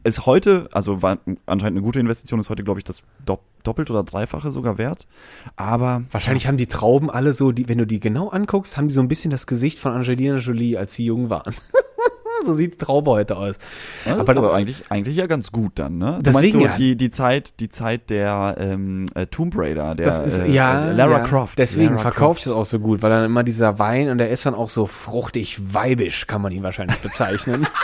Ist 0.05 0.27
heute, 0.27 0.69
also 0.73 1.01
war 1.01 1.19
anscheinend 1.47 1.79
eine 1.79 1.83
gute 1.83 2.01
Investition, 2.01 2.39
ist 2.41 2.51
heute, 2.51 2.65
glaube 2.65 2.81
ich, 2.81 2.85
das 2.85 3.03
Dopp 3.25 3.41
doppelt 3.63 3.89
oder 3.93 4.03
dreifache 4.03 4.51
sogar 4.51 4.77
wert. 4.77 5.07
Aber 5.55 6.03
Wahrscheinlich 6.11 6.49
haben 6.49 6.57
die 6.57 6.67
Trauben 6.67 7.09
alle 7.11 7.33
so, 7.33 7.53
die, 7.53 7.69
wenn 7.69 7.79
du 7.79 7.87
die 7.87 8.01
genau 8.01 8.29
anguckst, 8.29 8.77
haben 8.77 8.89
die 8.89 8.95
so 8.95 9.01
ein 9.01 9.07
bisschen 9.07 9.31
das 9.31 9.47
Gesicht 9.47 9.79
von 9.79 9.93
Angelina 9.93 10.39
Jolie, 10.39 10.77
als 10.77 10.95
sie 10.97 11.05
jung 11.05 11.31
waren. 11.31 11.55
so 12.47 12.53
sieht 12.53 12.79
Traube 12.79 13.11
heute 13.11 13.37
aus. 13.37 13.57
Ja, 14.07 14.17
aber, 14.17 14.37
aber, 14.37 14.55
eigentlich, 14.55 14.85
eigentlich 14.91 15.17
ja 15.17 15.27
ganz 15.27 15.53
gut 15.53 15.73
dann, 15.77 15.99
ne? 15.99 16.17
Du 16.23 16.31
Deswegen 16.31 16.59
meinst 16.59 16.71
ja. 16.71 16.77
so 16.77 16.83
die, 16.83 16.97
die 16.97 17.11
Zeit, 17.11 17.61
die 17.61 17.69
Zeit 17.69 18.11
der 18.11 18.57
ähm, 18.59 19.07
äh, 19.15 19.27
Tomb 19.27 19.55
Raider, 19.57 19.95
der 19.95 20.25
ist, 20.25 20.39
äh, 20.39 20.47
ja, 20.51 20.91
äh, 20.91 20.93
Lara 20.93 21.19
ja, 21.19 21.21
Croft. 21.21 21.59
Deswegen 21.59 21.91
Lara 21.91 22.03
verkauft 22.03 22.47
es 22.47 22.53
auch 22.53 22.67
so 22.67 22.79
gut, 22.79 23.03
weil 23.03 23.11
dann 23.11 23.25
immer 23.25 23.43
dieser 23.43 23.79
Wein 23.79 24.09
und 24.09 24.19
der 24.19 24.31
ist 24.31 24.47
dann 24.47 24.55
auch 24.55 24.69
so 24.69 24.87
fruchtig, 24.87 25.59
weibisch, 25.75 26.27
kann 26.27 26.43
man 26.43 26.53
ihn 26.53 26.63
wahrscheinlich 26.63 26.99
bezeichnen. 26.99 27.67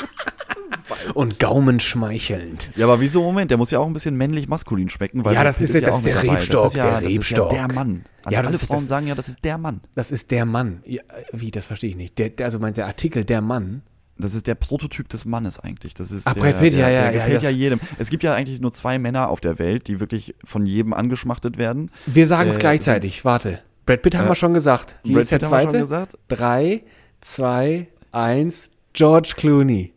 und 1.15 1.39
gaumenschmeichelnd. 1.39 2.71
Ja, 2.77 2.87
aber 2.87 3.01
wieso 3.01 3.23
Moment? 3.23 3.51
Der 3.51 3.59
muss 3.59 3.71
ja 3.71 3.79
auch 3.79 3.87
ein 3.87 3.93
bisschen 3.93 4.17
männlich-maskulin 4.17 4.89
schmecken, 4.89 5.25
weil 5.25 5.35
Ja, 5.35 5.45
das 5.45 5.59
Pitt 5.59 5.71
ist 5.71 5.75
ja- 5.75 5.81
das 5.81 5.95
auch 5.95 5.99
ist 5.99 6.07
der. 6.07 6.23
Rebstock, 6.23 6.63
das 6.65 6.73
ist 6.73 6.77
ja, 6.77 6.85
der 6.85 7.01
das 7.01 7.11
Rebstock. 7.11 7.53
Ist 7.53 7.59
ja 7.59 7.67
der 7.67 7.75
Mann. 7.75 8.05
Also 8.25 8.35
Ja, 8.37 8.43
das 8.43 8.49
alle 8.49 8.57
ist- 8.57 8.67
Frauen 8.67 8.79
das- 8.81 8.89
sagen 8.89 9.07
ja, 9.07 9.15
das 9.15 9.29
ist 9.29 9.45
der 9.45 9.59
Mann. 9.59 9.81
Das 9.95 10.11
ist 10.11 10.31
der 10.31 10.45
Mann. 10.45 10.81
Ja, 10.85 11.03
wie, 11.33 11.51
das 11.51 11.67
verstehe 11.67 11.91
ich 11.91 11.97
nicht. 11.97 12.19
Der, 12.19 12.31
der, 12.31 12.47
also 12.47 12.59
meint 12.59 12.77
der 12.77 12.87
Artikel 12.87 13.25
der 13.25 13.41
Mann. 13.41 13.83
Das 14.19 14.35
ist 14.35 14.47
der 14.47 14.55
Prototyp 14.57 15.09
des 15.09 15.25
Mannes 15.25 15.61
eigentlich. 15.61 15.95
Das 15.95 16.11
ist 16.11 16.27
Ach, 16.27 16.35
der, 16.35 16.41
Brad 16.41 16.59
Pitt, 16.59 16.73
der, 16.73 16.81
ja, 16.81 16.89
ja, 16.89 17.01
der 17.03 17.05
ja, 17.07 17.11
gefällt 17.19 17.37
das- 17.37 17.43
ja 17.45 17.51
jedem. 17.51 17.81
Es 17.99 18.11
gibt 18.11 18.23
ja 18.25 18.35
eigentlich 18.35 18.61
nur 18.61 18.73
zwei 18.73 18.99
Männer 18.99 19.29
auf 19.29 19.41
der 19.41 19.59
Welt, 19.59 19.87
die 19.89 20.01
wirklich 20.01 20.35
von 20.45 20.67
jedem 20.67 20.93
angeschmachtet 20.93 21.57
werden. 21.59 21.91
Wir 22.07 22.27
sagen 22.27 22.51
es 22.51 22.57
Äh, 22.57 22.61
gleichzeitig. 22.61 23.25
Warte. 23.25 23.61
Brad 23.87 24.03
Pitt 24.03 24.15
haben 24.17 24.27
Äh, 24.27 24.31
wir 24.31 24.35
schon 24.35 24.55
gesagt. 24.55 24.97
Wie 25.05 25.13
Brad 25.13 25.23
ist 25.23 25.31
der 25.31 25.39
Pitt 25.39 25.45
haben 25.47 25.53
wir 25.53 25.59
zweite? 25.61 25.71
schon 25.73 25.81
gesagt. 25.81 26.19
Drei, 26.29 26.83
zwei, 27.21 27.87
eins. 28.13 28.71
George 28.93 29.35
Clooney. 29.37 29.93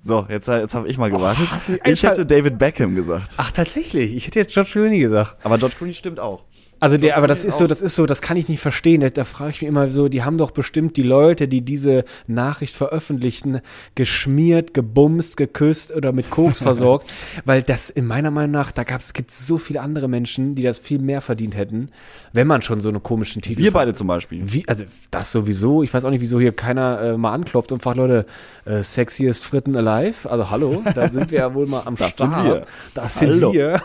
So, 0.00 0.24
jetzt, 0.28 0.46
jetzt 0.46 0.74
habe 0.74 0.86
ich 0.86 0.98
mal 0.98 1.10
gewartet. 1.10 1.48
mich 1.68 1.80
ich 1.84 2.02
hätte 2.04 2.24
David 2.24 2.58
Beckham 2.58 2.94
gesagt. 2.94 3.32
Ach, 3.38 3.50
tatsächlich. 3.50 4.14
Ich 4.14 4.26
hätte 4.28 4.38
jetzt 4.38 4.54
George 4.54 4.70
Clooney 4.72 5.00
gesagt. 5.00 5.36
Aber 5.44 5.58
George 5.58 5.74
Clooney 5.76 5.94
stimmt 5.94 6.20
auch. 6.20 6.44
Also 6.78 6.98
der, 6.98 7.16
aber 7.16 7.26
das 7.26 7.44
ist 7.44 7.56
so, 7.56 7.66
das 7.66 7.80
ist 7.80 7.94
so, 7.94 8.04
das 8.04 8.20
kann 8.20 8.36
ich 8.36 8.48
nicht 8.48 8.60
verstehen. 8.60 9.08
Da, 9.14 9.24
frage 9.24 9.50
ich 9.50 9.62
mich 9.62 9.68
immer 9.68 9.88
so, 9.88 10.08
die 10.08 10.24
haben 10.24 10.36
doch 10.36 10.50
bestimmt 10.50 10.96
die 10.96 11.02
Leute, 11.02 11.48
die 11.48 11.62
diese 11.62 12.04
Nachricht 12.26 12.76
veröffentlichten, 12.76 13.60
geschmiert, 13.94 14.74
gebumst, 14.74 15.38
geküsst 15.38 15.94
oder 15.94 16.12
mit 16.12 16.30
Koks 16.30 16.58
versorgt, 16.62 17.10
weil 17.46 17.62
das 17.62 17.88
in 17.88 18.06
meiner 18.06 18.30
Meinung 18.30 18.50
nach, 18.50 18.72
da 18.72 18.84
gab's, 18.84 19.14
gibt 19.14 19.30
so 19.30 19.56
viele 19.56 19.80
andere 19.80 20.06
Menschen, 20.06 20.54
die 20.54 20.62
das 20.62 20.78
viel 20.78 20.98
mehr 20.98 21.22
verdient 21.22 21.56
hätten, 21.56 21.90
wenn 22.32 22.46
man 22.46 22.60
schon 22.60 22.80
so 22.80 22.90
eine 22.90 23.00
komischen 23.00 23.40
Titel 23.40 23.58
Wir 23.58 23.72
beide 23.72 23.94
zum 23.94 24.06
Beispiel. 24.06 24.42
Wie, 24.44 24.68
also 24.68 24.84
das 25.10 25.32
sowieso. 25.32 25.82
Ich 25.82 25.94
weiß 25.94 26.04
auch 26.04 26.10
nicht, 26.10 26.20
wieso 26.20 26.38
hier 26.38 26.52
keiner 26.52 27.00
äh, 27.00 27.16
mal 27.16 27.32
anklopft 27.32 27.72
und 27.72 27.82
fragt, 27.82 27.96
Leute, 27.96 28.26
äh, 28.66 28.82
sexiest 28.82 29.44
Fritten 29.44 29.76
alive? 29.76 30.30
Also 30.30 30.50
hallo, 30.50 30.82
da 30.94 31.08
sind 31.08 31.30
wir 31.30 31.38
ja 31.38 31.54
wohl 31.54 31.66
mal 31.66 31.82
am 31.86 31.96
Das 31.96 32.18
sind 32.18 32.28
Start. 32.32 32.44
wir. 32.44 32.62
Das 32.92 33.14
sind 33.14 33.30
Hallo. 33.30 33.52
wir. 33.52 33.82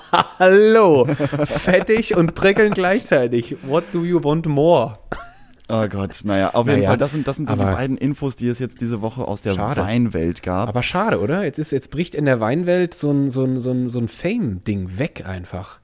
hallo. 0.38 1.06
Fettig 1.46 2.16
und 2.16 2.34
prickelnd 2.34 2.74
gleichzeitig. 2.74 3.56
What 3.62 3.84
do 3.92 4.04
you 4.04 4.22
want 4.22 4.46
more? 4.46 4.98
Oh 5.68 5.86
Gott, 5.88 6.20
naja, 6.24 6.52
auf 6.54 6.66
jeden 6.66 6.80
Naja, 6.80 6.90
Fall, 6.90 6.98
das 6.98 7.12
sind, 7.12 7.26
das 7.26 7.36
sind 7.36 7.48
so 7.48 7.54
die 7.54 7.62
beiden 7.62 7.96
Infos, 7.96 8.36
die 8.36 8.48
es 8.48 8.58
jetzt 8.58 8.80
diese 8.80 9.00
Woche 9.00 9.26
aus 9.26 9.40
der 9.42 9.54
Schade. 9.54 9.80
Weinwelt 9.80 10.42
gab. 10.42 10.68
Aber 10.68 10.82
schade, 10.82 11.20
oder? 11.20 11.44
Jetzt 11.44 11.58
ist, 11.58 11.70
jetzt 11.70 11.90
bricht 11.90 12.14
in 12.14 12.26
der 12.26 12.40
Weinwelt 12.40 12.94
so 12.94 13.10
ein, 13.10 13.30
so 13.30 13.44
ein, 13.44 13.58
so 13.58 13.70
ein, 13.70 13.88
so 13.88 13.98
ein 13.98 14.08
Fame-Ding 14.08 14.98
weg 14.98 15.24
einfach. 15.26 15.78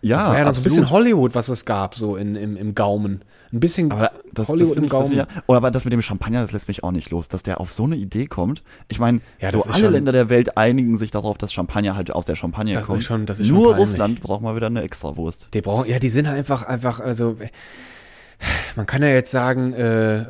ja, 0.00 0.18
Das 0.18 0.26
war 0.28 0.38
ja 0.38 0.44
dann 0.44 0.54
so 0.54 0.60
ein 0.60 0.64
bisschen. 0.64 0.90
Hollywood, 0.90 1.34
was 1.34 1.48
es 1.48 1.64
gab, 1.64 1.94
so 1.94 2.16
in, 2.16 2.36
im, 2.36 2.56
im 2.56 2.74
Gaumen. 2.74 3.24
Ein 3.52 3.60
bisschen 3.60 3.92
Aber 3.92 4.10
das, 4.32 4.46
das 4.46 4.48
Hollywood 4.48 4.74
finde 4.74 4.78
im 4.78 4.84
ich, 4.84 4.90
das 4.90 5.00
Gaumen. 5.00 5.12
wieder, 5.12 5.28
oh, 5.46 5.54
aber 5.54 5.70
das 5.70 5.84
mit 5.84 5.92
dem 5.92 6.00
Champagner, 6.00 6.40
das 6.40 6.52
lässt 6.52 6.68
mich 6.68 6.82
auch 6.84 6.90
nicht 6.90 7.10
los, 7.10 7.28
dass 7.28 7.42
der 7.42 7.60
auf 7.60 7.72
so 7.72 7.84
eine 7.84 7.96
Idee 7.96 8.26
kommt. 8.26 8.62
Ich 8.88 8.98
meine, 8.98 9.20
Ja, 9.40 9.50
so 9.50 9.58
das 9.58 9.66
ist 9.66 9.74
alle 9.74 9.84
schon- 9.84 9.92
Länder 9.92 10.12
der 10.12 10.28
Welt 10.30 10.56
einigen 10.56 10.96
sich 10.96 11.10
darauf, 11.10 11.36
dass 11.36 11.52
Champagner 11.52 11.94
halt 11.94 12.10
aus 12.12 12.24
der 12.24 12.34
Champagne 12.36 12.72
Das 12.72 12.82
ist 12.82 12.86
kommt. 12.86 13.02
schon- 13.02 13.26
das 13.26 13.40
ist 13.40 13.48
schon 13.48 13.56
Nur 13.56 13.72
peinlich. 13.72 13.88
Russland 13.90 14.20
braucht 14.22 14.40
mal 14.42 14.56
wieder 14.56 14.68
eine 14.68 14.82
Extrawurst. 14.82 15.48
Die 15.52 15.60
brauchen, 15.60 15.88
ja, 15.90 15.98
die 15.98 16.08
sind 16.08 16.26
einfach, 16.26 16.62
einfach, 16.62 16.98
also, 17.00 17.36
man 18.76 18.86
kann 18.86 19.02
ja 19.02 19.08
jetzt 19.08 19.30
sagen, 19.30 19.72
äh, 19.74 20.24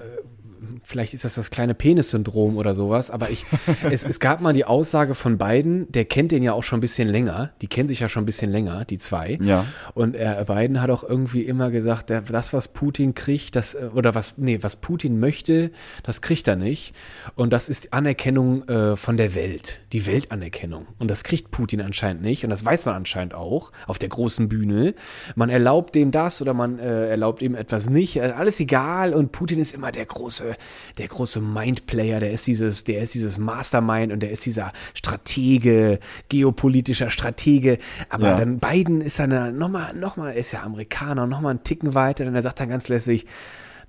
vielleicht 0.83 1.15
ist 1.15 1.25
das 1.25 1.35
das 1.35 1.51
kleine 1.51 1.75
Penis-Syndrom 1.75 2.57
oder 2.57 2.75
sowas, 2.75 3.11
aber 3.11 3.31
ich, 3.31 3.45
es, 3.91 4.05
es 4.05 4.21
gab 4.21 4.41
mal 4.41 4.53
die 4.53 4.65
Aussage 4.65 5.15
von 5.15 5.39
beiden, 5.39 5.91
der 5.91 6.05
kennt 6.05 6.33
den 6.33 6.43
ja 6.43 6.53
auch 6.53 6.65
schon 6.65 6.79
ein 6.79 6.81
bisschen 6.81 7.09
länger, 7.09 7.53
die 7.61 7.67
kennen 7.67 7.89
sich 7.89 8.01
ja 8.01 8.09
schon 8.09 8.23
ein 8.23 8.27
bisschen 8.27 8.51
länger, 8.51 8.85
die 8.85 8.99
zwei. 8.99 9.39
Ja. 9.43 9.67
Und 9.95 10.17
er, 10.17 10.45
Biden 10.45 10.81
hat 10.81 10.91
auch 10.91 11.05
irgendwie 11.05 11.43
immer 11.43 11.71
gesagt, 11.71 12.11
der, 12.11 12.23
das, 12.23 12.53
was 12.53 12.69
Putin 12.69 13.15
kriegt, 13.15 13.57
das, 13.57 13.75
äh, 13.75 13.91
oder 13.95 14.15
was, 14.15 14.39
nee, 14.39 14.59
was 14.63 14.77
Putin 14.77 15.19
möchte, 15.19 15.71
das 16.03 16.23
kriegt 16.23 16.47
er 16.49 16.57
nicht. 16.57 16.95
Und 17.35 17.53
das 17.53 17.69
ist 17.69 17.85
die 17.85 17.93
Anerkennung 17.93 18.69
äh, 18.69 18.97
von 18.97 19.17
der 19.17 19.35
Welt, 19.35 19.81
die 19.93 20.07
Weltanerkennung. 20.07 20.87
Und 20.99 21.11
das 21.11 21.25
kriegt 21.25 21.51
Putin 21.51 21.81
anscheinend 21.81 22.23
nicht. 22.23 22.45
Und 22.45 22.51
das 22.51 22.65
weiß 22.65 22.87
man 22.87 22.95
anscheinend 22.95 23.35
auch 23.35 23.73
auf 23.87 23.99
der 23.99 24.09
großen 24.09 24.49
Bühne. 24.49 24.95
Man 25.35 25.51
erlaubt 25.51 25.95
dem 25.95 26.11
das 26.11 26.43
oder 26.43 26.55
man 26.55 26.79
äh, 26.79 27.09
erlaubt 27.09 27.43
ihm 27.43 27.55
etwas 27.55 27.89
nicht. 27.89 28.17
Äh, 28.17 28.33
alles 28.37 28.61
egal. 28.61 29.15
Und 29.15 29.33
Putin 29.33 29.59
ist 29.59 29.75
immer 29.75 29.93
der 29.93 30.07
große, 30.07 30.52
der 30.99 31.09
große 31.09 31.41
Mindplayer. 31.41 32.21
Der 32.21 32.33
ist 32.33 32.47
dieses, 32.47 32.85
der 32.85 33.03
ist 33.03 33.15
dieses 33.15 33.39
Mastermind 33.39 34.13
und 34.13 34.21
der 34.21 34.31
ist 34.31 34.47
dieser 34.47 34.73
Stratege, 34.95 35.99
geopolitischer 36.29 37.11
Stratege. 37.11 37.79
Aber 38.09 38.31
Ja. 38.31 38.35
dann 38.37 38.59
Biden 38.59 39.01
ist 39.01 39.19
dann 39.19 39.59
nochmal, 39.59 39.95
nochmal, 39.95 40.35
ist 40.35 40.53
ja 40.53 40.63
Amerikaner, 40.63 41.27
nochmal 41.27 41.51
einen 41.51 41.65
Ticken 41.65 41.95
weiter, 41.95 42.25
denn 42.25 42.35
er 42.35 42.43
sagt 42.43 42.61
dann 42.61 42.69
ganz 42.69 42.89
lässig, 42.89 43.27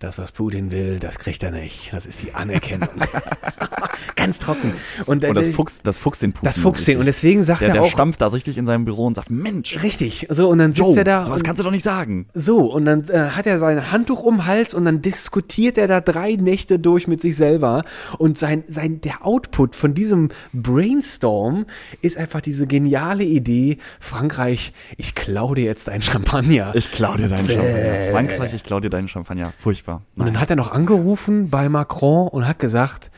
das, 0.04 0.18
was 0.18 0.34
Putin 0.34 0.70
will, 0.70 0.99
das 0.99 1.18
kriegt 1.18 1.43
er 1.43 1.51
nicht. 1.51 1.93
Das 1.93 2.06
ist 2.06 2.22
die 2.22 2.34
Anerkennung. 2.34 2.89
ganz 4.18 4.38
trocken. 4.38 4.74
Und, 5.06 5.24
äh, 5.24 5.30
Und 5.30 5.36
das 5.36 5.47
Fuchs, 5.47 5.80
das 5.82 5.97
Fuchs 5.97 6.20
den 6.20 6.34
Putin. 6.34 6.45
das 6.45 6.60
fuchst 6.60 6.86
den. 6.88 6.99
Und 6.99 7.06
deswegen 7.06 7.43
sagt 7.43 7.62
der, 7.62 7.70
er 7.70 7.74
der 7.76 7.84
auch, 7.84 7.89
stampft 7.89 8.20
da 8.20 8.28
richtig 8.28 8.58
in 8.58 8.66
seinem 8.66 8.84
Büro 8.84 9.06
und 9.06 9.16
sagt, 9.16 9.30
Mensch, 9.30 9.82
richtig, 9.82 10.28
so, 10.30 10.49
und 10.49 10.58
dann 10.58 10.74
sitzt 10.74 10.80
Joe, 10.89 10.97
er 10.97 11.04
da. 11.06 11.24
sowas 11.24 11.39
und- 11.39 11.45
kannst 11.45 11.62
du 11.62 11.64
doch 11.64 11.72
nicht 11.72 11.84
sagen. 11.84 12.28
So, 12.34 12.70
und 12.72 12.84
dann 12.84 13.08
äh, 13.08 13.30
hat 13.30 13.47
er 13.47 13.60
sein 13.60 13.91
Handtuch 13.93 14.24
um 14.24 14.38
den 14.38 14.45
Hals 14.45 14.74
und 14.74 14.84
dann 14.84 15.01
diskutiert 15.01 15.78
er 15.78 15.88
da 15.88 16.01
drei 16.01 16.34
Nächte 16.34 16.80
durch 16.80 17.08
mit 17.08 17.22
sich 17.22 17.38
selber. 17.38 17.86
Und 18.18 18.38
sein, 18.38 18.66
sein, 18.68 18.99
der 18.99 19.26
Output 19.26 19.74
von 19.76 19.93
diesem 19.93 20.30
Brainstorm 20.51 21.66
ist 22.01 22.18
einfach 22.18 22.41
diese 22.41 22.68
geniale 22.68 23.24
Idee, 23.24 23.78
Frankreich, 24.01 24.74
ich 24.97 25.16
klau 25.16 25.54
dir 25.54 25.64
jetzt 25.64 25.88
ein 25.88 26.01
Champagner. 26.01 26.72
Ich 26.76 26.91
klau 26.91 27.16
dir 27.16 27.30
deinen 27.30 27.47
Champagner. 27.47 28.10
Frankreich, 28.12 28.54
ich 28.54 28.64
klau 28.64 28.82
dir 28.82 28.89
deinen 28.89 29.08
Champagner. 29.08 29.54
Furchtbar. 29.60 29.92
Und 30.15 30.25
dann 30.25 30.39
hat 30.39 30.49
er 30.49 30.55
noch 30.55 30.71
angerufen 30.71 31.49
bei 31.49 31.69
Macron 31.69 32.27
und 32.27 32.47
hat 32.47 32.59
gesagt, 32.59 33.11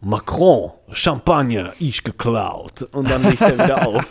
Macron, 0.00 0.72
Champagner, 0.90 1.72
ich 1.78 2.04
geklaut. 2.04 2.82
Und 2.92 3.10
dann 3.10 3.22
legt 3.22 3.42
er 3.42 3.54
wieder 3.54 3.86
auf. 3.86 4.06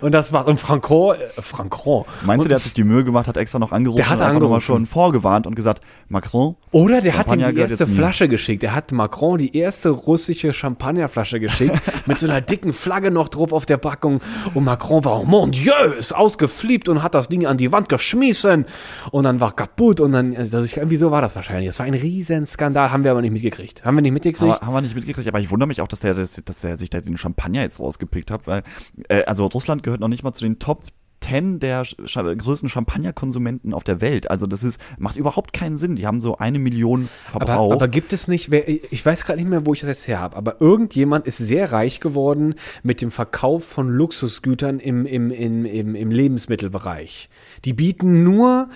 Und 0.00 0.12
das 0.12 0.32
war, 0.32 0.46
und 0.46 0.60
Francon, 0.60 1.16
äh, 1.16 1.42
Francon. 1.42 2.04
Meinst 2.24 2.44
du, 2.44 2.48
der 2.48 2.56
hat 2.56 2.64
sich 2.64 2.72
die 2.72 2.84
Mühe 2.84 3.04
gemacht, 3.04 3.28
hat 3.28 3.36
extra 3.36 3.58
noch 3.58 3.72
angerufen 3.72 3.98
Der 3.98 4.10
hat 4.10 4.18
und 4.18 4.24
angerufen. 4.24 4.60
schon 4.60 4.86
vorgewarnt 4.86 5.46
und 5.46 5.54
gesagt, 5.54 5.82
Macron, 6.08 6.56
Oder 6.70 7.00
der 7.00 7.16
hat 7.16 7.26
ihm 7.26 7.40
Champagner 7.40 7.52
die 7.52 7.60
erste. 7.60 7.86
Flasche 7.86 8.28
geschickt. 8.28 8.62
Er 8.62 8.74
hat 8.74 8.92
Macron 8.92 9.38
die 9.38 9.56
erste 9.56 9.90
russische 9.90 10.52
Champagnerflasche 10.52 11.40
geschickt 11.40 11.80
mit 12.06 12.18
so 12.18 12.26
einer 12.26 12.40
dicken 12.40 12.72
Flagge 12.72 13.10
noch 13.10 13.28
drauf 13.28 13.52
auf 13.52 13.66
der 13.66 13.76
Packung. 13.76 14.20
Und 14.54 14.64
Macron 14.64 15.04
war, 15.04 15.24
mon 15.24 15.50
Dieu, 15.50 15.72
ist 15.98 16.14
ausgeflippt 16.14 16.88
und 16.88 17.02
hat 17.02 17.14
das 17.14 17.28
Ding 17.28 17.46
an 17.46 17.56
die 17.56 17.72
Wand 17.72 17.88
geschmissen. 17.88 18.66
Und 19.10 19.24
dann 19.24 19.40
war 19.40 19.52
kaputt 19.54 20.00
und 20.00 20.12
dann, 20.12 20.36
also 20.36 20.62
ich, 20.62 20.76
irgendwie 20.76 20.96
so 20.96 21.10
war 21.10 21.22
das 21.22 21.36
wahrscheinlich. 21.36 21.68
Das 21.68 21.78
war 21.78 21.86
ein 21.86 21.94
Riesenskandal, 21.94 22.92
haben 22.92 23.04
wir 23.04 23.10
aber 23.10 23.22
nicht 23.22 23.32
mitgekriegt. 23.32 23.84
Haben 23.84 23.96
wir 23.96 24.02
nicht 24.02 24.12
mitgekriegt? 24.12 24.60
wir, 24.60 24.66
haben 24.66 24.74
wir 24.74 24.80
nicht 24.80 24.94
mitgekriegt, 24.94 25.28
aber 25.28 25.40
ich 25.40 25.50
wundere 25.50 25.66
mich 25.68 25.80
auch, 25.80 25.88
dass 25.88 26.00
der, 26.00 26.14
dass, 26.14 26.32
dass 26.44 26.60
der 26.60 26.76
sich 26.78 26.90
da 26.90 27.00
den 27.00 27.16
Champagner 27.16 27.62
jetzt 27.62 27.80
rausgepickt 27.80 28.30
hat, 28.30 28.46
weil, 28.46 28.62
äh, 29.08 29.22
also 29.24 29.46
Russland 29.46 29.65
gehört 29.66 30.00
noch 30.00 30.08
nicht 30.08 30.22
mal 30.22 30.32
zu 30.32 30.44
den 30.44 30.58
Top 30.58 30.84
10 31.26 31.58
der 31.58 31.82
größten 31.82 32.68
Champagnerkonsumenten 32.68 33.74
auf 33.74 33.84
der 33.84 34.00
Welt. 34.00 34.30
Also 34.30 34.46
das 34.46 34.62
ist, 34.62 34.80
macht 34.98 35.16
überhaupt 35.16 35.52
keinen 35.52 35.76
Sinn. 35.76 35.96
Die 35.96 36.06
haben 36.06 36.20
so 36.20 36.36
eine 36.36 36.58
Million 36.58 37.08
Verbrauch. 37.24 37.72
Aber, 37.72 37.74
aber 37.74 37.88
gibt 37.88 38.12
es 38.12 38.28
nicht, 38.28 38.50
wer, 38.50 38.68
ich 38.68 39.04
weiß 39.04 39.24
gerade 39.24 39.40
nicht 39.40 39.48
mehr, 39.48 39.66
wo 39.66 39.74
ich 39.74 39.80
das 39.80 39.88
jetzt 39.88 40.08
her 40.08 40.20
habe, 40.20 40.36
aber 40.36 40.60
irgendjemand 40.60 41.26
ist 41.26 41.38
sehr 41.38 41.72
reich 41.72 42.00
geworden 42.00 42.54
mit 42.82 43.00
dem 43.00 43.10
Verkauf 43.10 43.64
von 43.64 43.88
Luxusgütern 43.88 44.78
im, 44.78 45.06
im, 45.06 45.30
im, 45.30 45.64
im, 45.64 45.94
im 45.94 46.10
Lebensmittelbereich. 46.10 47.28
Die 47.64 47.72
bieten 47.72 48.22
nur 48.22 48.68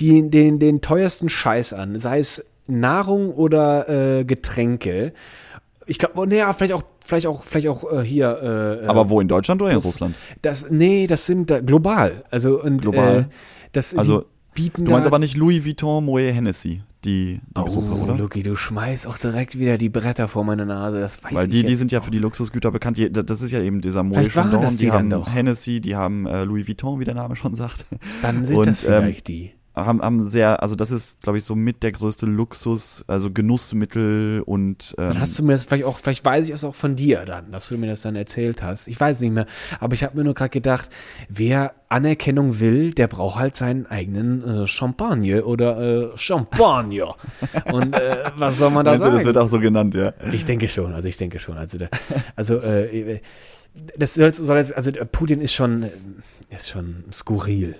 die, 0.00 0.28
den, 0.28 0.58
den 0.58 0.80
teuersten 0.80 1.28
Scheiß 1.28 1.72
an, 1.72 1.98
sei 1.98 2.18
es 2.18 2.44
Nahrung 2.66 3.30
oder 3.30 3.88
äh, 3.88 4.24
Getränke. 4.24 5.12
Ich 5.86 5.98
glaube, 5.98 6.26
naja, 6.26 6.52
vielleicht 6.54 6.72
auch, 6.72 6.82
vielleicht 7.04 7.26
auch, 7.26 7.44
vielleicht 7.44 7.68
auch 7.68 7.92
äh, 7.92 8.04
hier. 8.04 8.80
Äh, 8.82 8.86
aber 8.86 9.10
wo, 9.10 9.20
in 9.20 9.28
Deutschland 9.28 9.60
oder 9.62 9.72
in 9.72 9.78
Russland? 9.78 10.14
das, 10.42 10.70
nee, 10.70 11.06
das 11.06 11.26
sind 11.26 11.50
äh, 11.50 11.62
global. 11.62 12.24
Also 12.30 12.62
und 12.62 12.80
Global. 12.80 13.20
Äh, 13.20 13.24
das 13.72 13.96
Also, 13.96 14.26
bieten 14.54 14.84
Du 14.84 14.92
meinst 14.92 15.04
da, 15.04 15.08
aber 15.10 15.18
nicht 15.18 15.36
Louis 15.36 15.64
Vuitton, 15.64 16.04
Moet 16.04 16.32
Hennessy, 16.32 16.82
die, 17.04 17.40
die 17.40 17.60
Oh, 17.60 17.64
Gruppe, 17.64 17.92
oder? 17.92 18.16
Luki, 18.16 18.42
du 18.42 18.56
schmeißt 18.56 19.06
auch 19.06 19.18
direkt 19.18 19.58
wieder 19.58 19.78
die 19.78 19.88
Bretter 19.88 20.28
vor 20.28 20.44
meine 20.44 20.64
Nase. 20.64 21.00
Das 21.00 21.22
weiß 21.22 21.34
Weil 21.34 21.46
ich 21.46 21.50
die, 21.50 21.64
die 21.64 21.74
sind 21.74 21.92
ja 21.92 22.00
für 22.00 22.10
die 22.10 22.18
Luxusgüter 22.20 22.70
bekannt. 22.70 22.96
Die, 22.96 23.10
das 23.10 23.42
ist 23.42 23.50
ja 23.50 23.60
eben 23.60 23.80
dieser 23.80 24.08
waren 24.08 24.30
Chandon, 24.30 24.62
das 24.62 24.76
die 24.76 24.86
die 24.86 24.92
haben 24.92 25.10
doch. 25.10 25.34
Hennessy, 25.34 25.80
die 25.80 25.96
haben 25.96 26.26
äh, 26.26 26.44
Louis 26.44 26.66
Vuitton, 26.68 27.00
wie 27.00 27.04
der 27.04 27.14
Name 27.14 27.36
schon 27.36 27.54
sagt. 27.54 27.84
Dann 28.22 28.44
sind 28.46 28.56
Und, 28.56 28.66
das 28.68 28.84
ähm, 28.84 29.02
vielleicht 29.02 29.28
die. 29.28 29.52
Haben, 29.74 30.00
haben 30.02 30.28
sehr, 30.28 30.62
also 30.62 30.76
das 30.76 30.90
ist, 30.90 31.20
glaube 31.20 31.38
ich, 31.38 31.44
so 31.44 31.54
mit 31.54 31.82
der 31.82 31.92
größte 31.92 32.26
Luxus, 32.26 33.04
also 33.08 33.32
Genussmittel 33.32 34.42
und 34.46 34.94
ähm, 34.98 35.08
Dann 35.08 35.20
hast 35.20 35.38
du 35.38 35.42
mir 35.42 35.52
das 35.52 35.64
vielleicht 35.64 35.84
auch, 35.84 35.98
vielleicht 35.98 36.24
weiß 36.24 36.46
ich 36.46 36.54
es 36.54 36.64
auch 36.64 36.74
von 36.74 36.94
dir 36.94 37.24
dann, 37.24 37.50
dass 37.50 37.68
du 37.68 37.76
mir 37.76 37.88
das 37.88 38.02
dann 38.02 38.14
erzählt 38.14 38.62
hast. 38.62 38.86
Ich 38.86 39.00
weiß 39.00 39.20
nicht 39.20 39.32
mehr, 39.32 39.46
aber 39.80 39.94
ich 39.94 40.04
habe 40.04 40.16
mir 40.16 40.24
nur 40.24 40.34
gerade 40.34 40.50
gedacht, 40.50 40.90
wer 41.28 41.74
Anerkennung 41.88 42.60
will, 42.60 42.92
der 42.92 43.08
braucht 43.08 43.38
halt 43.38 43.56
seinen 43.56 43.86
eigenen 43.86 44.62
äh, 44.62 44.66
Champagner 44.66 45.46
oder 45.46 46.12
äh, 46.12 46.18
Champagner. 46.18 47.16
Und 47.72 47.94
äh, 47.94 48.24
was 48.36 48.58
soll 48.58 48.70
man 48.70 48.84
da 48.84 48.92
meinst 48.92 49.02
du, 49.02 49.06
sagen? 49.06 49.16
das 49.16 49.24
wird 49.26 49.38
auch 49.38 49.48
so 49.48 49.58
genannt, 49.58 49.94
ja. 49.94 50.12
Ich 50.32 50.44
denke 50.44 50.68
schon, 50.68 50.92
also 50.92 51.08
ich 51.08 51.16
denke 51.16 51.40
schon. 51.40 51.56
Also, 51.56 51.78
der, 51.78 51.90
also 52.36 52.60
äh, 52.60 53.20
das 53.96 54.14
soll, 54.14 54.32
soll 54.32 54.56
jetzt, 54.56 54.76
also 54.76 54.90
der 54.90 55.04
Putin 55.04 55.40
ist 55.40 55.52
schon, 55.52 55.82
äh, 55.84 55.90
ist 56.50 56.68
schon 56.68 57.04
skurril. 57.12 57.74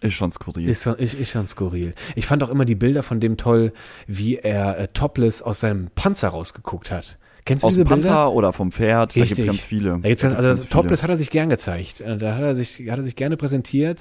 Ist 0.00 0.14
schon 0.14 0.30
skurril. 0.32 0.68
Ist 0.68 0.84
schon, 0.84 0.94
ist, 0.94 1.14
ist 1.14 1.30
schon 1.30 1.46
skurril. 1.48 1.94
Ich 2.14 2.26
fand 2.26 2.42
auch 2.44 2.50
immer 2.50 2.64
die 2.64 2.74
Bilder 2.76 3.02
von 3.02 3.18
dem 3.20 3.36
toll, 3.36 3.72
wie 4.06 4.36
er 4.36 4.78
äh, 4.78 4.88
topless 4.88 5.42
aus 5.42 5.60
seinem 5.60 5.88
Panzer 5.94 6.28
rausgeguckt 6.28 6.90
hat. 6.90 7.18
Kennst 7.44 7.64
du 7.64 7.68
Aus 7.68 7.72
diese 7.74 7.84
dem 7.84 7.88
Panzer 7.88 8.10
Bilder? 8.10 8.32
oder 8.32 8.52
vom 8.52 8.70
Pferd, 8.72 9.16
da 9.16 9.24
gibt's 9.24 9.44
ganz 9.44 9.64
viele. 9.64 9.98
Da 10.02 10.08
gibt's 10.08 10.22
Da 10.22 10.28
gibt's 10.28 10.36
also 10.36 10.48
ganz 10.50 10.60
viele. 10.66 10.70
topless 10.70 11.02
hat 11.02 11.10
er 11.10 11.16
sich 11.16 11.30
gern 11.30 11.48
gezeigt. 11.48 12.00
Äh, 12.00 12.18
Da 12.18 12.34
hat 12.34 12.42
er 12.42 12.54
sich, 12.54 12.78
hat 12.90 12.98
er 12.98 13.02
sich 13.04 13.16
gerne 13.16 13.36
präsentiert. 13.36 14.00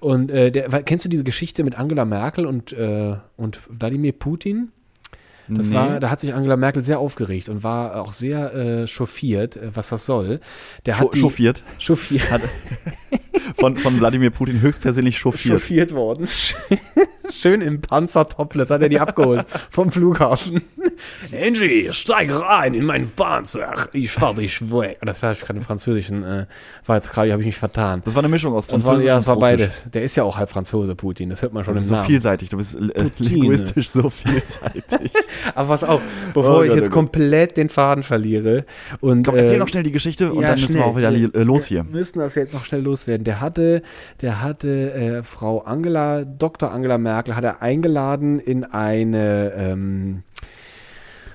Und 0.00 0.30
äh, 0.30 0.52
der, 0.52 0.68
kennst 0.84 1.04
du 1.04 1.08
diese 1.08 1.24
Geschichte 1.24 1.64
mit 1.64 1.76
Angela 1.76 2.04
Merkel 2.04 2.46
und, 2.46 2.72
äh, 2.72 3.16
und 3.36 3.60
Wladimir 3.68 4.12
Putin? 4.12 4.70
Das 5.48 5.70
Nee. 5.70 5.74
war, 5.76 6.00
da 6.00 6.10
hat 6.10 6.20
sich 6.20 6.34
Angela 6.34 6.56
Merkel 6.56 6.82
sehr 6.82 6.98
aufgeregt 6.98 7.48
und 7.48 7.62
war 7.62 8.00
auch 8.02 8.12
sehr 8.12 8.54
äh, 8.54 8.86
chauffiert, 8.86 9.56
äh, 9.56 9.70
was 9.74 9.88
das 9.88 10.06
soll. 10.06 10.40
Der 10.86 10.94
Scho 10.94 11.06
hat 11.06 11.14
die, 11.14 11.20
chauffiert. 11.20 11.62
chauffiert, 11.78 12.22
Von, 13.58 13.76
von 13.76 13.98
Wladimir 13.98 14.30
Putin 14.30 14.60
höchstpersönlich 14.60 15.18
chauffiert. 15.18 15.54
chauffiert 15.60 15.94
worden. 15.94 16.28
Schön 17.30 17.60
im 17.60 17.80
Panzer 17.80 18.28
topless 18.28 18.70
hat 18.70 18.82
er 18.82 18.88
die 18.88 19.00
abgeholt 19.00 19.46
vom 19.70 19.90
Flughafen. 19.90 20.62
Angie, 21.32 21.88
steig 21.92 22.30
rein 22.30 22.74
in 22.74 22.84
meinen 22.84 23.10
Panzer. 23.10 23.88
Ich 23.92 24.10
fahr 24.12 24.34
dich 24.34 24.60
weg. 24.70 24.98
Das 25.02 25.22
war 25.22 25.34
gerade 25.34 25.58
im 25.58 25.64
Französischen, 25.64 26.22
äh, 26.24 26.46
war 26.86 26.96
jetzt 26.96 27.10
gerade, 27.10 27.32
habe 27.32 27.42
ich 27.42 27.46
mich 27.46 27.56
vertan. 27.56 28.02
Das 28.04 28.14
war 28.14 28.20
eine 28.20 28.28
Mischung 28.28 28.54
aus 28.54 28.66
Das 28.66 28.84
war, 28.84 28.92
Französisch 28.94 29.06
ja, 29.08 29.16
das 29.16 29.26
war 29.26 29.38
beides. 29.38 29.70
Der 29.92 30.02
ist 30.02 30.16
ja 30.16 30.24
auch 30.24 30.36
halb 30.36 30.50
Franzose, 30.50 30.94
Putin. 30.94 31.30
Das 31.30 31.42
hört 31.42 31.52
man 31.52 31.64
schon 31.64 31.76
im 31.76 31.82
so 31.82 31.94
Namen. 31.94 32.06
vielseitig, 32.06 32.50
du 32.50 32.58
bist 32.58 32.76
äh, 32.76 33.10
linguistisch 33.18 33.88
so 33.88 34.10
vielseitig. 34.10 35.12
Aber 35.54 35.68
was 35.68 35.84
auch, 35.84 36.00
bevor 36.34 36.58
Oh 36.58 36.62
ich 36.62 36.68
Gott, 36.68 36.76
jetzt 36.78 36.86
oh 36.86 36.90
Gott. 36.90 36.94
komplett 36.94 37.56
den 37.56 37.68
Faden 37.68 38.02
verliere 38.02 38.64
und 39.00 39.26
Komm, 39.26 39.36
erzähl 39.36 39.56
äh, 39.56 39.58
noch 39.58 39.68
schnell 39.68 39.82
die 39.82 39.92
Geschichte 39.92 40.32
und 40.32 40.42
ja, 40.42 40.48
dann 40.50 40.60
müssen 40.60 40.74
wir 40.74 40.82
schnell. 40.82 40.92
auch 40.92 40.96
wieder 40.96 41.10
äh, 41.12 41.42
los 41.44 41.66
hier. 41.66 41.84
Wir 41.84 41.98
müssen 41.98 42.18
das 42.18 42.34
jetzt 42.34 42.52
noch 42.52 42.64
schnell 42.64 42.82
loswerden. 42.82 43.24
Der 43.24 43.40
hatte, 43.40 43.82
der 44.20 44.42
hatte 44.42 44.92
äh, 44.92 45.22
Frau 45.22 45.60
Angela, 45.60 46.24
Dr. 46.24 46.70
Angela 46.72 46.98
Merkel, 46.98 47.36
hat 47.36 47.44
er 47.44 47.62
eingeladen 47.62 48.38
in 48.40 48.64
eine, 48.64 49.52
ähm, 49.56 50.22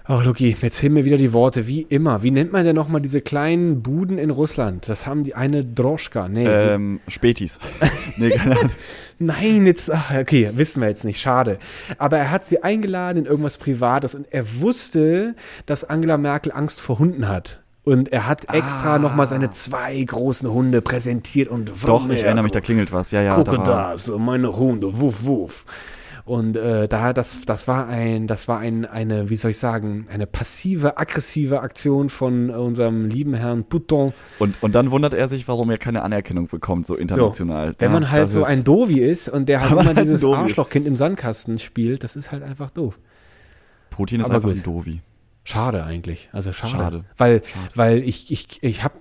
Oh, 0.10 0.20
Luki, 0.22 0.56
jetzt 0.62 0.80
fehlen 0.80 0.94
mir 0.94 1.06
wieder 1.06 1.16
die 1.16 1.32
Worte. 1.32 1.66
Wie 1.66 1.82
immer. 1.84 2.24
Wie 2.24 2.32
nennt 2.32 2.52
man 2.52 2.66
denn 2.66 2.76
nochmal 2.76 3.00
diese 3.00 3.22
kleinen 3.22 3.82
Buden 3.82 4.18
in 4.18 4.32
Russland? 4.32 4.90
Das 4.90 5.06
haben 5.08 5.24
die 5.24 5.34
eine 5.34 5.64
Droschka. 5.64 6.28
Nee. 6.28 6.46
Ähm, 6.46 7.00
Spätis. 7.08 7.58
nee, 8.18 8.30
keine 8.32 8.58
Ahnung. 8.60 8.72
Nein, 9.20 9.66
jetzt, 9.66 9.90
ach, 9.90 10.12
okay, 10.14 10.52
wissen 10.56 10.82
wir 10.82 10.90
jetzt 10.90 11.06
nicht, 11.06 11.22
schade. 11.22 11.58
Aber 11.98 12.18
er 12.18 12.32
hat 12.32 12.46
sie 12.46 12.62
eingeladen 12.64 13.20
in 13.20 13.26
irgendwas 13.26 13.58
Privates 13.58 14.14
und 14.14 14.28
er 14.30 14.60
wusste, 14.60 15.36
dass 15.68 15.86
Angela 15.86 16.18
Merkel 16.18 16.52
Angst 16.52 16.82
vor 16.82 17.00
Hunden 17.00 17.30
hat. 17.30 17.62
Und 17.86 18.12
er 18.12 18.28
hat 18.28 18.54
extra 18.54 18.96
Ah. 18.96 19.00
nochmal 19.00 19.28
seine 19.28 19.52
zwei 19.52 20.02
großen 20.02 20.50
Hunde 20.50 20.82
präsentiert 20.82 21.48
und 21.50 21.72
Doch, 21.86 22.10
ich 22.10 22.24
erinnere 22.24 22.44
mich, 22.44 22.52
da 22.54 22.60
klingelt 22.62 22.92
was. 22.92 23.12
Ja, 23.12 23.22
ja. 23.22 23.36
Gucke 23.36 23.58
da 23.58 23.92
das, 23.92 24.12
meine 24.18 24.54
Hunde, 24.56 25.00
wuff, 25.00 25.24
wuff. 25.24 25.66
Und 26.26 26.56
äh, 26.56 26.88
da 26.88 27.12
das 27.12 27.42
das 27.42 27.68
war 27.68 27.88
ein 27.88 28.28
das 28.28 28.48
war 28.48 28.60
ein 28.60 28.86
eine 28.86 29.30
wie 29.30 29.36
soll 29.36 29.52
ich 29.52 29.58
sagen 29.58 30.08
eine 30.10 30.26
passive 30.26 30.98
aggressive 30.98 31.60
Aktion 31.60 32.10
von 32.10 32.50
unserem 32.50 33.06
lieben 33.10 33.34
Herrn 33.34 33.66
Pouton. 33.66 34.14
Und, 34.40 34.56
und 34.64 34.74
dann 34.74 34.92
wundert 34.92 35.14
er 35.14 35.28
sich, 35.28 35.50
warum 35.50 35.70
er 35.70 35.78
keine 35.78 36.02
Anerkennung 36.02 36.48
bekommt, 36.48 36.88
so 36.88 36.96
international. 36.96 37.74
Wenn 37.78 37.90
Ja, 37.90 37.94
man 37.94 38.10
halt 38.10 38.24
das 38.26 38.34
so 38.34 38.46
ein 38.46 38.64
Dovi 38.64 39.00
ist 39.00 39.28
und 39.28 39.48
der 39.50 39.62
halt 39.70 39.82
immer 39.82 39.94
dieses 39.94 40.22
Dovi. 40.22 40.38
Arschlochkind 40.38 40.88
im 40.88 40.96
Sandkasten 40.96 41.60
spielt, 41.60 42.06
das 42.06 42.16
ist 42.16 42.32
halt 42.32 42.42
einfach 42.44 42.70
doof. 42.70 43.00
Putin 43.90 44.22
ist 44.22 44.28
aber 44.28 44.36
einfach 44.36 44.50
gut. 44.50 44.58
ein 44.60 44.64
Dovi. 44.64 45.02
Schade 45.46 45.84
eigentlich. 45.84 46.30
Also 46.32 46.54
schade. 46.54 46.72
Schade. 46.72 47.04
Weil, 47.18 47.42
weil 47.76 48.02
ich, 48.02 48.32
ich, 48.32 48.64
ich 48.64 48.84
hab, 48.84 48.94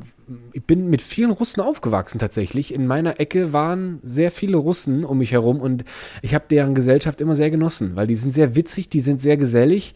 ich 0.53 0.65
bin 0.65 0.89
mit 0.89 1.03
vielen 1.03 1.31
Russen 1.31 1.61
aufgewachsen 1.61 2.19
tatsächlich. 2.19 2.75
In 2.75 2.87
meiner 2.87 3.21
Ecke 3.21 3.53
waren 3.53 4.01
sehr 4.03 4.31
viele 4.31 4.57
Russen 4.57 5.05
um 5.05 5.19
mich 5.19 5.33
herum 5.33 5.61
und 5.61 5.85
ich 6.23 6.35
habe 6.35 6.45
deren 6.51 6.75
Gesellschaft 6.75 7.21
immer 7.21 7.35
sehr 7.37 7.51
genossen, 7.51 7.97
weil 7.97 8.07
die 8.07 8.17
sind 8.17 8.33
sehr 8.33 8.55
witzig, 8.55 8.89
die 8.89 9.01
sind 9.01 9.21
sehr 9.21 9.37
gesellig 9.37 9.95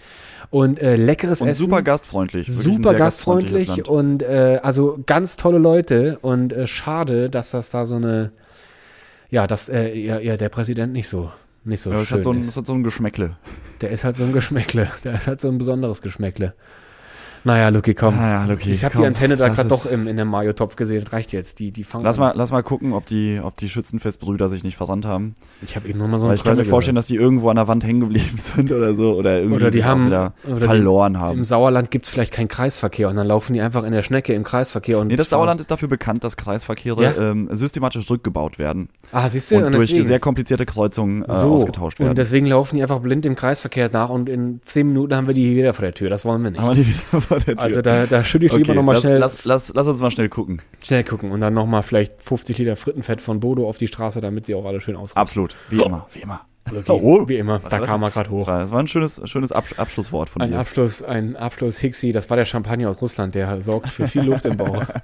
und 0.50 0.80
äh, 0.80 0.96
leckeres 0.96 1.40
Und 1.40 1.48
Essen. 1.48 1.64
super 1.64 1.82
gastfreundlich. 1.82 2.46
Super 2.48 2.94
gastfreundlich 2.94 3.88
und 3.88 4.22
äh, 4.22 4.60
also 4.62 4.98
ganz 5.06 5.36
tolle 5.36 5.58
Leute 5.58 6.18
und 6.22 6.52
äh, 6.52 6.66
schade, 6.66 7.30
dass 7.30 7.50
das 7.50 7.70
da 7.70 7.84
so 7.84 7.96
eine, 7.96 8.32
ja, 9.30 9.46
dass 9.46 9.68
äh, 9.68 9.94
ja, 9.94 10.18
ja, 10.20 10.36
der 10.36 10.48
Präsident 10.48 10.92
nicht 10.92 11.08
so 11.08 11.30
nicht 11.64 11.80
so 11.80 11.90
Ja, 11.90 12.04
schön 12.04 12.18
hat 12.18 12.22
so 12.22 12.32
ein, 12.32 12.40
ist. 12.40 12.48
es 12.48 12.56
hat 12.56 12.66
so 12.66 12.74
ein 12.74 12.84
Geschmäckle. 12.84 13.36
Der 13.80 13.90
ist 13.90 14.04
halt 14.04 14.14
so 14.16 14.22
ein 14.24 14.32
Geschmäckle. 14.32 14.88
Der 15.04 15.14
ist 15.14 15.26
halt 15.26 15.40
so 15.40 15.48
ein 15.48 15.58
besonderes 15.58 16.00
Geschmäckle. 16.00 16.54
Naja, 17.46 17.68
Lucky, 17.68 17.94
komm. 17.94 18.16
Naja, 18.16 18.44
Lucky, 18.44 18.72
ich 18.72 18.84
habe 18.84 18.98
die 18.98 19.06
Antenne 19.06 19.36
da 19.36 19.48
gerade 19.48 19.68
doch 19.68 19.86
im, 19.86 20.08
in 20.08 20.16
dem 20.16 20.26
Mayo-Topf 20.26 20.74
gesehen. 20.74 21.04
Das 21.04 21.12
reicht 21.12 21.32
jetzt. 21.32 21.60
Die, 21.60 21.70
die 21.70 21.84
fangen 21.84 22.02
Lass 22.04 22.18
mal, 22.18 22.32
lass 22.34 22.50
mal 22.50 22.62
gucken, 22.64 22.92
ob 22.92 23.06
die, 23.06 23.40
ob 23.40 23.56
die 23.56 23.68
Schützenfestbrüder 23.68 24.48
sich 24.48 24.64
nicht 24.64 24.76
verrannt 24.76 25.04
haben. 25.06 25.36
Ich 25.62 25.76
habe 25.76 25.88
eben 25.88 26.00
noch 26.00 26.08
mal 26.08 26.18
so 26.18 26.24
Weil 26.24 26.30
einen 26.30 26.36
ich 26.38 26.42
kann 26.44 26.56
mir 26.56 26.64
vorstellen, 26.64 26.96
gehört. 26.96 27.04
dass 27.04 27.06
die 27.06 27.14
irgendwo 27.14 27.48
an 27.48 27.54
der 27.54 27.68
Wand 27.68 27.84
hängen 27.84 28.00
geblieben 28.00 28.36
sind 28.36 28.72
oder 28.72 28.96
so. 28.96 29.14
Oder 29.14 29.38
irgendwie 29.38 29.56
Oder 29.56 29.70
die 29.70 29.84
haben- 29.84 30.08
oder 30.08 30.34
die- 30.44 30.60
verloren 30.60 31.20
haben. 31.20 31.38
Im 31.38 31.44
Sauerland 31.44 31.92
gibt's 31.92 32.08
vielleicht 32.08 32.32
keinen 32.34 32.48
Kreisverkehr 32.48 33.08
und 33.08 33.14
dann 33.14 33.28
laufen 33.28 33.52
die 33.52 33.60
einfach 33.60 33.84
in 33.84 33.92
der 33.92 34.02
Schnecke 34.02 34.32
im 34.32 34.42
Kreisverkehr 34.42 34.98
und 34.98 35.06
Nee, 35.06 35.14
das 35.16 35.30
Sauerland 35.30 35.60
ist 35.60 35.70
dafür 35.70 35.86
bekannt, 35.88 36.24
dass 36.24 36.36
Kreisverkehre 36.36 37.00
Ja? 37.04 37.12
ähm, 37.30 37.48
systematisch 37.52 38.10
rückgebaut 38.10 38.58
werden 38.58 38.88
Ah, 39.12 39.28
siehst 39.28 39.52
du? 39.52 39.64
und, 39.64 39.72
durch 39.72 39.90
deswegen. 39.90 40.04
sehr 40.06 40.18
komplizierte 40.18 40.66
Kreuzungen 40.66 41.22
äh, 41.22 41.26
so. 41.32 41.54
ausgetauscht 41.54 42.00
werden. 42.00 42.10
Und 42.10 42.18
deswegen 42.18 42.46
laufen 42.46 42.74
die 42.74 42.82
einfach 42.82 42.98
blind 42.98 43.24
im 43.24 43.36
Kreisverkehr 43.36 43.88
nach 43.92 44.08
und 44.10 44.28
in 44.28 44.60
zehn 44.64 44.88
Minuten 44.88 45.14
haben 45.14 45.28
wir 45.28 45.34
die 45.34 45.54
wieder 45.54 45.74
vor 45.74 45.84
der 45.84 45.94
Tür. 45.94 46.10
Das 46.10 46.24
wollen 46.24 46.42
wir 46.42 46.50
nicht. 46.50 46.60
Vor 47.36 47.44
der 47.44 47.56
Tür. 47.56 47.64
Also 47.64 47.82
da, 47.82 48.06
da 48.06 48.24
schütte 48.24 48.46
ich 48.46 48.52
lieber 48.52 48.70
okay, 48.70 48.76
nochmal 48.76 48.94
lass, 48.94 49.02
schnell, 49.02 49.18
lass, 49.18 49.44
lass, 49.44 49.72
lass 49.74 49.86
uns 49.86 50.00
mal 50.00 50.10
schnell 50.10 50.28
gucken. 50.28 50.62
schnell 50.82 51.04
gucken 51.04 51.30
und 51.30 51.40
dann 51.40 51.54
nochmal 51.54 51.82
vielleicht 51.82 52.22
50 52.22 52.58
Liter 52.58 52.76
Frittenfett 52.76 53.20
von 53.20 53.40
Bodo 53.40 53.68
auf 53.68 53.78
die 53.78 53.86
Straße, 53.86 54.20
damit 54.20 54.46
sie 54.46 54.54
auch 54.54 54.64
alle 54.64 54.80
schön 54.80 54.96
ausrüsten. 54.96 55.20
Absolut. 55.20 55.56
Wie 55.70 55.82
immer. 55.82 56.06
Wie 56.12 56.20
immer. 56.20 56.46
Okay, 56.68 57.28
wie 57.28 57.36
immer. 57.36 57.62
Was 57.62 57.70
Da 57.70 57.80
kam 57.80 58.02
er 58.02 58.10
gerade 58.10 58.30
hoch. 58.30 58.46
Das 58.46 58.72
war 58.72 58.80
ein 58.80 58.88
schönes, 58.88 59.20
schönes 59.24 59.52
Absch 59.52 59.74
Abschlusswort 59.78 60.28
von 60.28 60.42
Ein 60.42 60.50
dir. 60.50 60.58
Abschluss, 60.58 61.02
ein 61.02 61.36
Abschluss 61.36 61.80
Hixi, 61.80 62.10
das 62.10 62.28
war 62.28 62.36
der 62.36 62.44
Champagner 62.44 62.90
aus 62.90 63.00
Russland, 63.00 63.34
der 63.34 63.60
sorgt 63.60 63.88
für 63.88 64.08
viel 64.08 64.22
Luft 64.22 64.44
im 64.46 64.56
Bauch. 64.56 64.84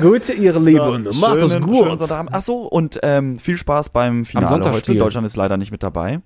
Gut, 0.00 0.28
ihr 0.28 0.58
Lieben, 0.58 1.06
So, 1.10 1.20
macht 1.20 1.42
es 1.42 1.60
gut. 1.60 2.00
Ach 2.10 2.40
so, 2.40 2.62
und 2.66 2.98
ähm, 3.02 3.38
viel 3.38 3.56
Spaß 3.56 3.90
beim 3.90 4.24
Finale 4.24 4.46
heute. 4.46 4.64
Sonntagsspiel. 4.64 4.98
Deutschland 4.98 5.26
ist 5.26 5.36
leider 5.36 5.56
nicht 5.56 5.70
mit 5.72 5.82
dabei, 5.82 6.20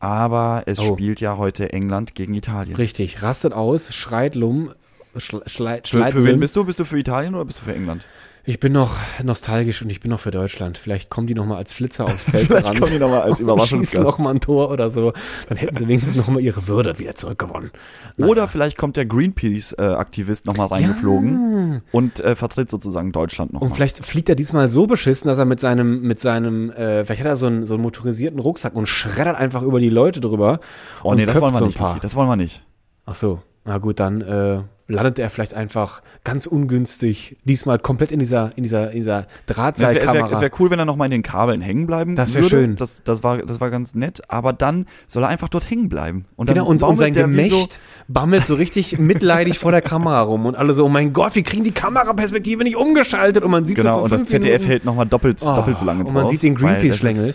aber 0.00 0.62
es 0.66 0.78
Oh. 0.80 0.92
spielt 0.94 1.20
ja 1.20 1.36
heute 1.36 1.72
England 1.72 2.14
gegen 2.14 2.34
Italien. 2.34 2.76
Richtig, 2.76 3.22
rastet 3.22 3.52
aus, 3.52 3.94
schreit 3.94 4.34
Lum, 4.34 4.72
schle, 5.16 5.42
schle, 5.46 5.76
Für, 5.82 5.86
schleit 5.86 6.12
für 6.12 6.24
wen 6.24 6.40
bist 6.40 6.56
du? 6.56 6.64
Bist 6.64 6.78
du 6.78 6.84
für 6.84 6.98
Italien 6.98 7.34
oder 7.34 7.44
bist 7.44 7.60
du 7.60 7.64
für 7.64 7.74
England? 7.74 8.04
Ich 8.44 8.58
bin 8.58 8.72
noch 8.72 8.96
nostalgisch 9.22 9.82
und 9.82 9.90
ich 9.90 10.00
bin 10.00 10.10
noch 10.10 10.18
für 10.18 10.32
Deutschland. 10.32 10.76
Vielleicht 10.76 11.10
kommen 11.10 11.28
die 11.28 11.34
noch 11.34 11.46
mal 11.46 11.58
als 11.58 11.72
Flitzer 11.72 12.06
aufs 12.06 12.28
Feld 12.28 12.46
Vielleicht 12.48 12.64
gerannt 12.64 12.80
kommen 12.80 12.92
die 12.92 12.98
nochmal 12.98 13.22
als 13.22 13.30
und 13.30 13.36
schießen 13.36 13.44
Überraschungsgast. 13.44 14.04
noch 14.04 14.18
mal 14.18 14.30
ein 14.30 14.40
Tor 14.40 14.70
oder 14.70 14.90
so. 14.90 15.12
Dann 15.48 15.58
hätten 15.58 15.76
sie 15.76 15.86
wenigstens 15.86 16.16
noch 16.16 16.26
mal 16.26 16.40
ihre 16.40 16.66
Würde 16.66 16.98
wieder 16.98 17.14
zurückgewonnen. 17.14 17.70
Oder 18.18 18.48
vielleicht 18.48 18.76
kommt 18.76 18.96
der 18.96 19.06
Greenpeace-Aktivist 19.06 20.46
nochmal 20.46 20.66
reingeflogen 20.66 21.82
und 21.92 22.18
äh, 22.20 22.34
vertritt 22.34 22.68
sozusagen 22.68 23.12
Deutschland 23.12 23.52
Und 23.52 23.60
nochmal. 23.60 23.74
vielleicht 23.76 24.04
fliegt 24.04 24.28
er 24.28 24.34
diesmal 24.34 24.70
so 24.70 24.88
beschissen, 24.88 25.28
dass 25.28 25.38
er 25.38 25.44
mit 25.44 25.60
seinem, 25.60 26.02
mit 26.02 26.18
seinem, 26.18 26.70
äh, 26.70 27.04
vielleicht 27.04 27.20
hat 27.20 27.28
er 27.28 27.36
so 27.36 27.46
einen, 27.46 27.64
so 27.64 27.74
einen 27.74 27.82
motorisierten 27.84 28.40
Rucksack 28.40 28.74
und 28.74 28.86
schreddert 28.86 29.36
einfach 29.36 29.62
über 29.62 29.78
die 29.78 29.88
Leute 29.88 30.20
drüber. 30.20 30.58
Oh 31.04 31.10
und 31.10 31.18
nee, 31.18 31.26
das 31.26 31.40
wollen 31.40 31.54
wir 31.54 31.58
so 31.58 31.66
nicht. 31.66 31.80
Das 32.02 32.16
wollen 32.16 32.28
wir 32.28 32.36
nicht. 32.36 32.64
Ach 33.06 33.14
so, 33.14 33.40
na 33.64 33.78
gut, 33.78 34.00
dann 34.00 34.20
äh, 34.20 34.60
landet 34.88 35.18
er 35.18 35.30
vielleicht 35.30 35.54
einfach 35.54 36.02
ganz 36.24 36.46
ungünstig, 36.46 37.36
diesmal 37.44 37.78
komplett 37.78 38.10
in 38.10 38.18
dieser, 38.18 38.50
in 38.56 38.62
dieser, 38.62 38.90
in 38.90 38.96
dieser 38.98 39.20
Es 39.20 39.24
wäre 39.24 39.34
Drahtseilkamera. 39.46 40.30
wär, 40.32 40.40
wär 40.40 40.50
cool, 40.58 40.70
wenn 40.70 40.78
er 40.78 40.84
nochmal 40.84 41.06
in 41.06 41.12
den 41.12 41.22
Kabeln 41.22 41.60
hängen 41.60 41.86
bleiben 41.86 42.14
Das 42.16 42.34
würde. 42.34 42.48
schön. 42.48 42.76
Das, 42.76 43.02
das, 43.04 43.22
war, 43.22 43.38
das 43.38 43.60
war 43.60 43.70
ganz 43.70 43.94
nett. 43.94 44.22
Aber 44.28 44.52
dann 44.52 44.86
soll 45.06 45.22
er 45.22 45.28
einfach 45.28 45.48
dort 45.48 45.70
hängen 45.70 45.88
bleiben. 45.88 46.26
Und 46.36 46.48
dann 46.48 46.54
Genau, 46.56 46.66
und, 46.66 46.82
und 46.82 46.96
sein 46.98 47.12
Gemächt 47.12 47.78
bammelt 48.08 48.44
so 48.46 48.54
richtig 48.54 48.98
mitleidig 49.00 49.58
vor 49.58 49.70
der 49.70 49.80
Kamera 49.82 50.20
rum 50.22 50.44
und 50.46 50.56
alle 50.56 50.74
so, 50.74 50.84
oh 50.84 50.88
mein 50.88 51.12
Gott, 51.12 51.34
wir 51.36 51.42
kriegen 51.44 51.64
die 51.64 51.70
Kameraperspektive 51.72 52.64
nicht 52.64 52.76
umgeschaltet 52.76 53.44
und 53.44 53.50
man 53.50 53.64
sieht 53.64 53.76
Genau, 53.76 53.98
so 53.98 54.02
und 54.04 54.08
vor 54.10 54.18
das 54.18 54.28
ZDF 54.28 54.50
Minuten, 54.52 54.66
hält 54.68 54.84
nochmal 54.84 55.06
doppelt, 55.06 55.38
Oh, 55.42 55.54
doppelt 55.54 55.78
so 55.78 55.84
lange 55.84 56.04
und 56.04 56.12
man 56.12 56.24
drauf, 56.24 56.30
sieht 56.32 56.42
den 56.42 56.54
das 56.54 56.62
Greenpeace-Schlängel 56.62 57.34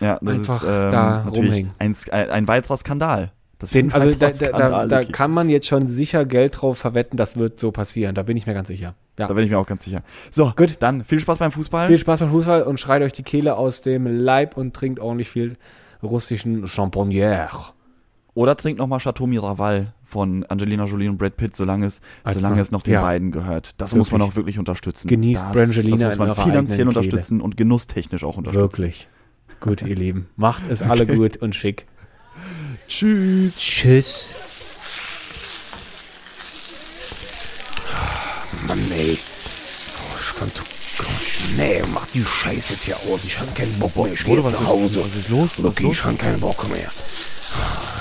Ja, 0.00 0.18
das 0.20 0.34
einfach 0.34 0.62
ist 0.62 0.68
ähm, 0.68 0.90
da 0.90 1.22
natürlich 1.24 1.36
rumhängen. 1.48 1.72
ein, 1.78 1.94
ein 2.30 2.48
weiterer 2.48 2.76
Skandal. 2.78 3.32
Das 3.58 3.70
Den, 3.70 3.92
also 3.92 4.10
da, 4.12 4.30
da, 4.30 4.86
da, 4.86 5.04
kann 5.04 5.32
man 5.32 5.48
jetzt 5.48 5.66
schon 5.66 5.88
sicher 5.88 6.24
Geld 6.24 6.60
drauf 6.60 6.78
verwetten, 6.78 7.16
das 7.16 7.36
wird 7.36 7.58
so 7.58 7.72
passieren. 7.72 8.14
Da 8.14 8.22
bin 8.22 8.36
ich 8.36 8.46
mir 8.46 8.54
ganz 8.54 8.68
sicher. 8.68 8.94
Ja. 9.18 9.26
Da 9.26 9.34
bin 9.34 9.44
ich 9.44 9.50
mir 9.50 9.58
auch 9.58 9.66
ganz 9.66 9.82
sicher. 9.82 10.04
So, 10.30 10.52
Gut. 10.54 10.76
dann 10.78 11.04
viel 11.04 11.18
Spaß 11.18 11.38
beim 11.38 11.50
Fußball. 11.50 11.88
Viel 11.88 11.98
Spaß 11.98 12.20
beim 12.20 12.30
Fußball 12.30 12.62
und 12.62 12.78
schreit 12.78 13.02
euch 13.02 13.12
die 13.12 13.24
Kehle 13.24 13.56
aus 13.56 13.82
dem 13.82 14.06
Leib 14.06 14.56
und 14.56 14.74
trinkt 14.74 15.00
ordentlich 15.00 15.28
viel 15.28 15.56
russischen 16.04 16.68
Champagner. 16.68 17.48
Oder 18.34 18.56
trinkt 18.56 18.78
nochmal 18.78 19.00
Chateau 19.00 19.26
Miraval 19.26 19.92
von 20.04 20.44
Angelina 20.44 20.84
Jolie 20.84 21.08
und 21.08 21.18
Brad 21.18 21.36
Pitt, 21.36 21.56
solange 21.56 21.86
es, 21.86 22.00
solange 22.24 22.54
noch- 22.54 22.62
es 22.62 22.70
noch 22.70 22.82
den 22.82 22.94
ja. 22.94 23.02
beiden 23.02 23.32
gehört. 23.32 23.72
Das 23.78 23.92
muss 23.96 24.12
man 24.12 24.20
Wirklich. 24.20 24.32
auch 24.32 24.36
wirklich 24.36 24.58
unterstützen. 24.60 25.08
Genießt 25.08 25.42
das, 25.42 25.52
Brangelina 25.52 25.96
Das 26.08 26.16
muss 26.16 26.36
man 26.36 26.46
finanziell 26.46 26.86
unterstützen 26.86 27.40
und 27.40 27.56
genusstechnisch 27.56 28.22
auch 28.22 28.36
unterstützen. 28.36 28.62
Wirklich. 28.62 29.08
Gut, 29.58 29.82
ihr 29.82 29.96
Lieben. 29.96 30.28
Macht 30.36 30.62
es 30.70 30.80
alle 30.82 31.06
gut 31.06 31.38
und 31.38 31.56
schick. 31.56 31.86
Tschüss. 32.88 33.56
Tschüss. 33.56 34.30
Mann, 38.66 38.80
ey. 38.96 39.18
Oh, 39.18 40.16
ich 40.20 40.38
kann 40.38 40.50
doch 40.56 40.64
Nee, 41.56 41.82
mach 41.92 42.06
die 42.06 42.24
Scheiße 42.24 42.72
jetzt 42.74 42.84
hier 42.84 42.96
aus. 42.96 43.20
Ich 43.24 43.38
hab 43.38 43.54
keinen 43.54 43.78
Bock 43.78 43.94
mehr. 43.96 44.12
Ich 44.12 44.24
gehe 44.24 44.36
nach 44.40 44.50
ist- 44.50 44.66
Hause. 44.66 45.04
was 45.04 45.14
ist 45.16 45.28
los? 45.28 45.50
Was 45.50 45.58
ist 45.58 45.64
Okay, 45.64 45.82
los? 45.84 45.92
ich 45.92 46.04
hab 46.04 46.18
keinen 46.18 46.40
Bock 46.40 46.68
mehr. 46.68 46.90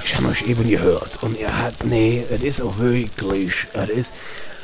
Ich 0.05 0.15
habe 0.15 0.27
euch 0.29 0.41
eben 0.43 0.67
gehört. 0.69 1.21
Und 1.23 1.37
ihr 1.39 1.55
hat, 1.57 1.83
nee, 1.85 2.23
es 2.29 2.41
ist 2.43 2.61
auch 2.61 2.77
wirklich, 2.79 3.53
es 3.73 3.89
ist, 3.89 4.13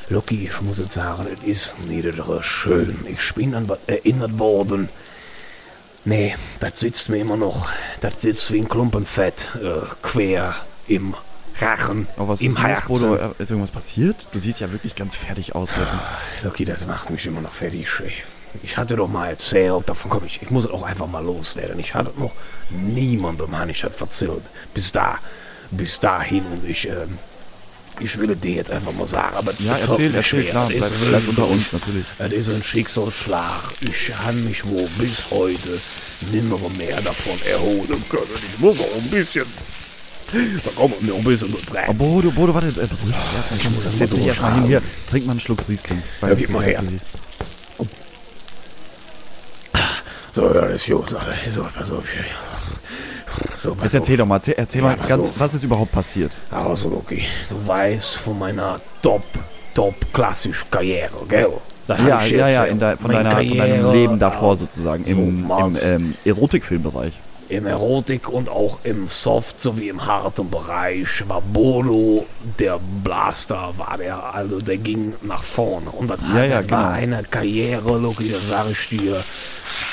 Lucky, 0.09 0.45
ich 0.51 0.61
muss 0.61 0.77
jetzt 0.79 0.93
sagen, 0.93 1.27
es 1.33 1.47
ist 1.47 1.73
niedere 1.87 2.43
schön. 2.43 3.05
Ich 3.07 3.33
bin 3.35 3.53
an 3.55 3.67
was 3.69 3.79
erinnert 3.87 4.37
worden. 4.39 4.89
Nee, 6.05 6.35
das 6.59 6.79
sitzt 6.79 7.09
mir 7.09 7.17
immer 7.19 7.37
noch, 7.37 7.67
das 8.01 8.15
sitzt 8.21 8.51
wie 8.51 8.59
ein 8.59 8.67
Klumpen 8.67 9.05
Fett, 9.05 9.49
äh, 9.61 9.85
quer 10.01 10.55
im 10.87 11.15
Rachen, 11.59 12.07
Aber 12.17 12.29
was 12.29 12.41
im 12.41 12.51
ist 12.51 12.57
los, 12.57 12.67
Herzen. 12.67 12.87
Bruder? 12.87 13.33
Äh, 13.39 13.43
Ist 13.43 13.51
irgendwas 13.51 13.71
passiert? 13.71 14.15
Du 14.31 14.39
siehst 14.39 14.59
ja 14.59 14.71
wirklich 14.71 14.95
ganz 14.95 15.15
fertig 15.15 15.55
aus. 15.55 15.69
Loki, 16.43 16.65
das 16.65 16.85
macht 16.87 17.09
mich 17.09 17.25
immer 17.25 17.41
noch 17.41 17.53
fertig. 17.53 17.87
Ich, 18.05 18.23
ich 18.63 18.75
hatte 18.77 18.95
doch 18.95 19.07
mal 19.07 19.29
erzählt, 19.29 19.87
davon 19.87 20.09
komme 20.11 20.25
ich. 20.25 20.41
Ich 20.41 20.49
muss 20.49 20.65
es 20.65 20.71
auch 20.71 20.83
einfach 20.83 21.07
mal 21.07 21.23
loswerden. 21.23 21.79
Ich 21.79 21.93
hatte 21.93 22.11
noch 22.17 22.31
niemandem 22.69 23.57
habe 23.57 23.71
ich 23.71 23.81
das 23.81 24.01
erzählt. 24.01 24.41
Bis 24.73 24.91
da, 24.91 25.19
bis 25.71 25.99
dahin 25.99 26.43
und 26.47 26.67
ich, 26.67 26.87
ähm, 26.89 27.17
ich 27.99 28.17
will 28.17 28.35
dir 28.35 28.51
jetzt 28.51 28.71
einfach 28.71 28.91
mal 28.93 29.07
sagen. 29.07 29.35
Aber 29.35 29.51
Ja, 29.59 29.77
erzähl, 29.77 30.13
erzähl, 30.15 30.43
klar. 30.43 30.67
Bleib, 30.67 30.83
ist 30.83 31.09
bleib 31.09 31.27
unter 31.27 31.47
uns, 31.47 31.71
natürlich. 31.73 32.05
Es 32.19 32.31
ist 32.31 32.49
ein 32.55 32.63
Schicksalsschlag. 32.63 33.63
Ich 33.81 34.15
habe 34.15 34.37
mich 34.37 34.65
wohl 34.65 34.87
bis 34.97 35.29
heute 35.31 35.79
nimmer 36.31 36.57
mehr 36.77 37.01
davon 37.01 37.39
erholen 37.49 38.03
können. 38.09 38.23
Ich 38.53 38.59
muss 38.59 38.79
auch 38.79 38.95
ein 38.95 39.09
bisschen, 39.09 39.45
da 40.31 40.71
kommt 40.75 41.01
mir 41.01 41.13
ein 41.13 41.23
bisschen 41.23 41.51
betreiben. 41.51 41.87
Oh, 41.89 41.93
Bodo, 41.93 42.31
Bodo, 42.31 42.53
warte, 42.53 42.67
äh, 42.67 42.71
beruhig 42.71 43.15
dich 43.15 43.35
erstmal. 43.35 43.59
Komm, 43.63 43.73
muss 43.73 43.83
setz 43.97 44.09
dich 44.09 44.19
mal 44.19 44.27
erstmal 44.27 44.53
hin. 44.55 44.65
Hier, 44.65 44.81
trink 45.09 45.25
mal 45.25 45.31
einen 45.31 45.39
Schluck 45.39 45.59
Riesling. 45.69 46.01
Ja, 46.21 46.27
das 46.29 46.37
gib 46.37 46.49
mal 46.49 46.63
her. 46.63 46.83
So, 50.35 50.47
ja, 50.47 50.61
das 50.61 50.81
ist 50.81 50.87
gut. 50.87 51.09
So, 51.53 51.67
pass 51.75 51.91
auf. 51.91 52.03
So, 53.63 53.77
Jetzt 53.81 53.93
erzähl 53.93 54.15
auf. 54.15 54.19
doch 54.19 54.25
mal, 54.25 54.35
erzähl, 54.35 54.55
erzähl 54.57 54.81
Ja, 54.81 54.87
mal 54.87 55.07
ganz, 55.07 55.29
auf. 55.29 55.39
was 55.39 55.53
ist 55.53 55.63
überhaupt 55.63 55.93
passiert? 55.93 56.35
Also, 56.51 56.89
Loki, 56.89 57.23
du 57.49 57.65
weißt 57.65 58.17
von 58.17 58.37
meiner 58.37 58.81
top, 59.01 59.23
top 59.73 59.95
klassisch 60.13 60.65
Karriere, 60.69 61.25
gell? 61.29 61.47
Da 61.87 61.97
Ja, 61.97 62.25
ja, 62.25 62.47
ja, 62.49 62.65
de, 62.65 62.97
von, 62.97 63.11
von 63.11 63.11
deinem 63.13 63.91
Leben 63.93 64.19
davor 64.19 64.57
sozusagen, 64.57 65.05
so, 65.05 65.11
im, 65.11 65.49
im 65.49 65.77
ähm, 65.81 66.13
Erotikfilmbereich. 66.25 67.13
Im 67.49 67.67
Erotik 67.67 68.29
und 68.29 68.49
auch 68.49 68.79
im 68.83 69.09
Soft 69.09 69.59
sowie 69.59 69.89
im 69.89 70.05
harten 70.05 70.49
Bereich 70.49 71.27
war 71.27 71.41
Bono 71.41 72.25
der 72.57 72.79
Blaster, 73.03 73.73
war 73.77 73.97
der, 73.97 74.33
also 74.33 74.59
der 74.59 74.77
ging 74.77 75.13
nach 75.21 75.43
vorne. 75.43 75.89
Und 75.89 76.07
das, 76.09 76.19
Ja, 76.33 76.45
ja, 76.45 76.61
das 76.61 76.71
war 76.71 76.99
genau. 76.99 77.15
eine 77.15 77.23
Karriere, 77.23 77.97
Loki, 77.97 78.29
das 78.29 78.49
sag 78.49 78.69
ich 78.69 78.89
dir. 78.89 79.23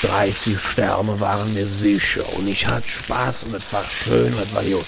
30 0.03 0.59
Sterne 0.59 1.19
waren 1.19 1.53
mir 1.53 1.65
sicher 1.65 2.23
und 2.37 2.47
ich 2.47 2.65
hatte 2.67 2.87
Spaß 2.87 3.43
und 3.43 3.55
es 3.55 3.71
war 3.71 3.83
schön, 3.83 4.33
es 4.41 4.53
war 4.55 4.63
gut. 4.63 4.85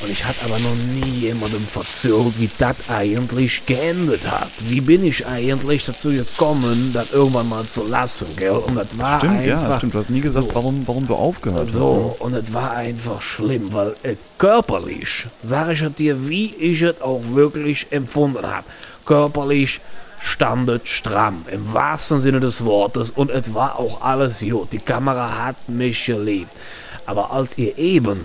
Und 0.00 0.10
ich 0.10 0.24
hatte 0.24 0.44
aber 0.44 0.58
noch 0.60 0.76
nie 0.94 1.26
jemandem 1.26 1.66
erzählt, 1.74 2.38
wie 2.38 2.48
das 2.58 2.76
eigentlich 2.88 3.66
geendet 3.66 4.30
hat. 4.30 4.48
Wie 4.60 4.80
bin 4.80 5.04
ich 5.04 5.26
eigentlich 5.26 5.86
dazu 5.86 6.10
gekommen, 6.10 6.92
das 6.92 7.12
irgendwann 7.12 7.48
mal 7.48 7.64
zu 7.64 7.84
lassen, 7.86 8.26
gell? 8.36 8.50
Und 8.50 8.76
das 8.76 8.86
war 8.96 9.18
Stimmt, 9.18 9.38
einfach 9.40 9.70
ja, 9.70 9.76
stimmt. 9.78 9.94
Du 9.94 9.98
hast 9.98 10.10
nie 10.10 10.20
gesagt, 10.20 10.48
so. 10.48 10.54
warum, 10.54 10.86
warum 10.86 11.06
du 11.06 11.14
aufgehört 11.14 11.66
hast. 11.66 11.74
ne? 11.74 11.80
so, 11.80 12.16
und 12.20 12.34
es 12.34 12.52
war 12.52 12.72
einfach 12.72 13.20
schlimm, 13.20 13.72
weil 13.72 13.94
äh, 14.04 14.14
körperlich, 14.38 15.26
sage 15.42 15.72
ich 15.72 15.94
dir, 15.96 16.28
wie 16.28 16.54
ich 16.54 16.82
es 16.82 17.00
auch 17.00 17.20
wirklich 17.32 17.88
empfunden 17.90 18.46
habe, 18.46 18.64
körperlich 19.04 19.80
stand 20.20 20.68
es 20.68 20.88
stramm, 20.88 21.44
im 21.50 21.72
wahrsten 21.72 22.20
Sinne 22.20 22.40
des 22.40 22.64
Wortes, 22.64 23.10
und 23.10 23.30
es 23.30 23.52
war 23.54 23.78
auch 23.78 24.00
alles 24.00 24.40
gut. 24.40 24.72
Die 24.72 24.78
Kamera 24.78 25.44
hat 25.44 25.68
mich 25.68 26.04
geliebt. 26.06 26.50
Aber 27.06 27.32
als 27.32 27.56
ihr 27.56 27.76
eben, 27.78 28.20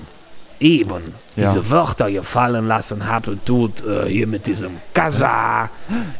eben 0.60 1.14
Ja. 1.36 1.52
diese 1.52 1.70
Wörter 1.70 2.12
gefallen 2.12 2.68
lassen 2.68 3.08
habt, 3.08 3.28
tut 3.46 3.84
äh, 3.86 4.08
hier 4.08 4.28
mit 4.28 4.46
diesem 4.48 4.72
Kasa, 4.94 5.70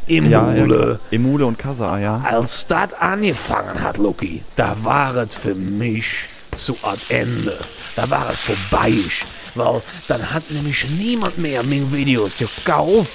Ja, 0.08 0.54
ja. 0.54 1.00
Emule 1.12 1.46
und 1.46 1.58
Kasa, 1.58 2.00
ja. 2.00 2.22
als 2.24 2.66
das 2.68 2.94
angefangen 3.00 3.82
hat, 3.82 3.98
Lucky, 3.98 4.44
da 4.56 4.76
war 4.84 5.16
es 5.18 5.36
für 5.36 5.56
mich 5.56 6.06
zu 6.56 6.76
ad 6.84 7.00
Ende. 7.10 7.58
Da 7.96 8.10
war 8.10 8.28
es 8.30 8.40
vorbei. 8.40 8.94
weil 9.56 9.82
dann 10.08 10.34
hat 10.34 10.44
nämlich 10.50 10.90
niemand 10.98 11.38
mehr 11.38 11.62
meine 11.64 11.92
Videos 11.92 12.32
gekauft. 12.38 13.12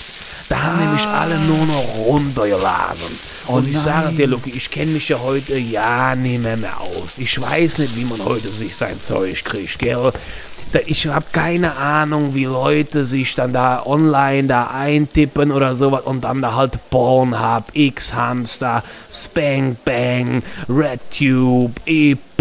Da 0.48 0.62
haben 0.62 0.78
nämlich 0.78 1.04
alle 1.06 1.36
nur 1.40 1.66
noch 1.66 1.94
runtergeladen. 2.06 3.18
Und 3.48 3.68
ich 3.68 3.78
sage 3.78 4.12
dir, 4.14 4.26
Luki, 4.28 4.50
ich 4.50 4.70
kenne 4.70 4.92
mich 4.92 5.08
ja 5.08 5.18
heute 5.20 5.56
ja 5.58 6.14
nicht 6.14 6.42
mehr, 6.42 6.56
mehr 6.56 6.80
aus. 6.80 7.14
Ich 7.18 7.40
weiß 7.40 7.78
nicht, 7.78 7.96
wie 7.96 8.04
man 8.04 8.24
heute 8.24 8.48
sich 8.48 8.74
sein 8.76 9.00
Zeug 9.00 9.44
kriegt, 9.44 9.78
gell? 9.78 10.12
Ich 10.86 11.06
habe 11.06 11.24
keine 11.32 11.76
Ahnung, 11.76 12.34
wie 12.34 12.44
Leute 12.44 13.06
sich 13.06 13.34
dann 13.34 13.52
da 13.52 13.84
online 13.86 14.48
da 14.48 14.66
eintippen 14.66 15.50
oder 15.50 15.74
sowas 15.74 16.02
und 16.04 16.24
dann 16.24 16.42
da 16.42 16.54
halt 16.54 16.78
Pornhub, 16.90 17.64
X-Hamster, 17.72 18.82
Spank 19.10 19.84
Bang, 19.84 20.42
RedTube, 20.68 21.72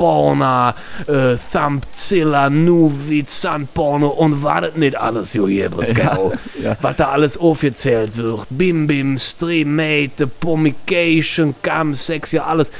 E-Porna, 0.01 0.75
äh, 1.07 1.37
Thumbzilla, 1.51 2.49
Nuvid, 2.51 3.29
Sunporno 3.31 4.07
und 4.09 4.43
was 4.43 4.61
das 4.61 4.75
nicht 4.75 4.95
alles 4.95 5.33
so 5.33 5.47
hier 5.47 5.71
wird, 5.75 5.95
gell? 5.95 6.31
ja. 6.63 6.77
Was 6.81 6.97
da 6.97 7.09
alles 7.09 7.37
aufgezählt 7.37 8.15
wird. 8.17 8.45
Bim 8.51 8.85
Bim, 8.85 9.17
Streammate, 9.17 10.27
Pomication, 10.27 11.55
Cam, 11.63 11.95
Sex, 11.95 12.31
ja 12.31 12.45
alles. 12.45 12.71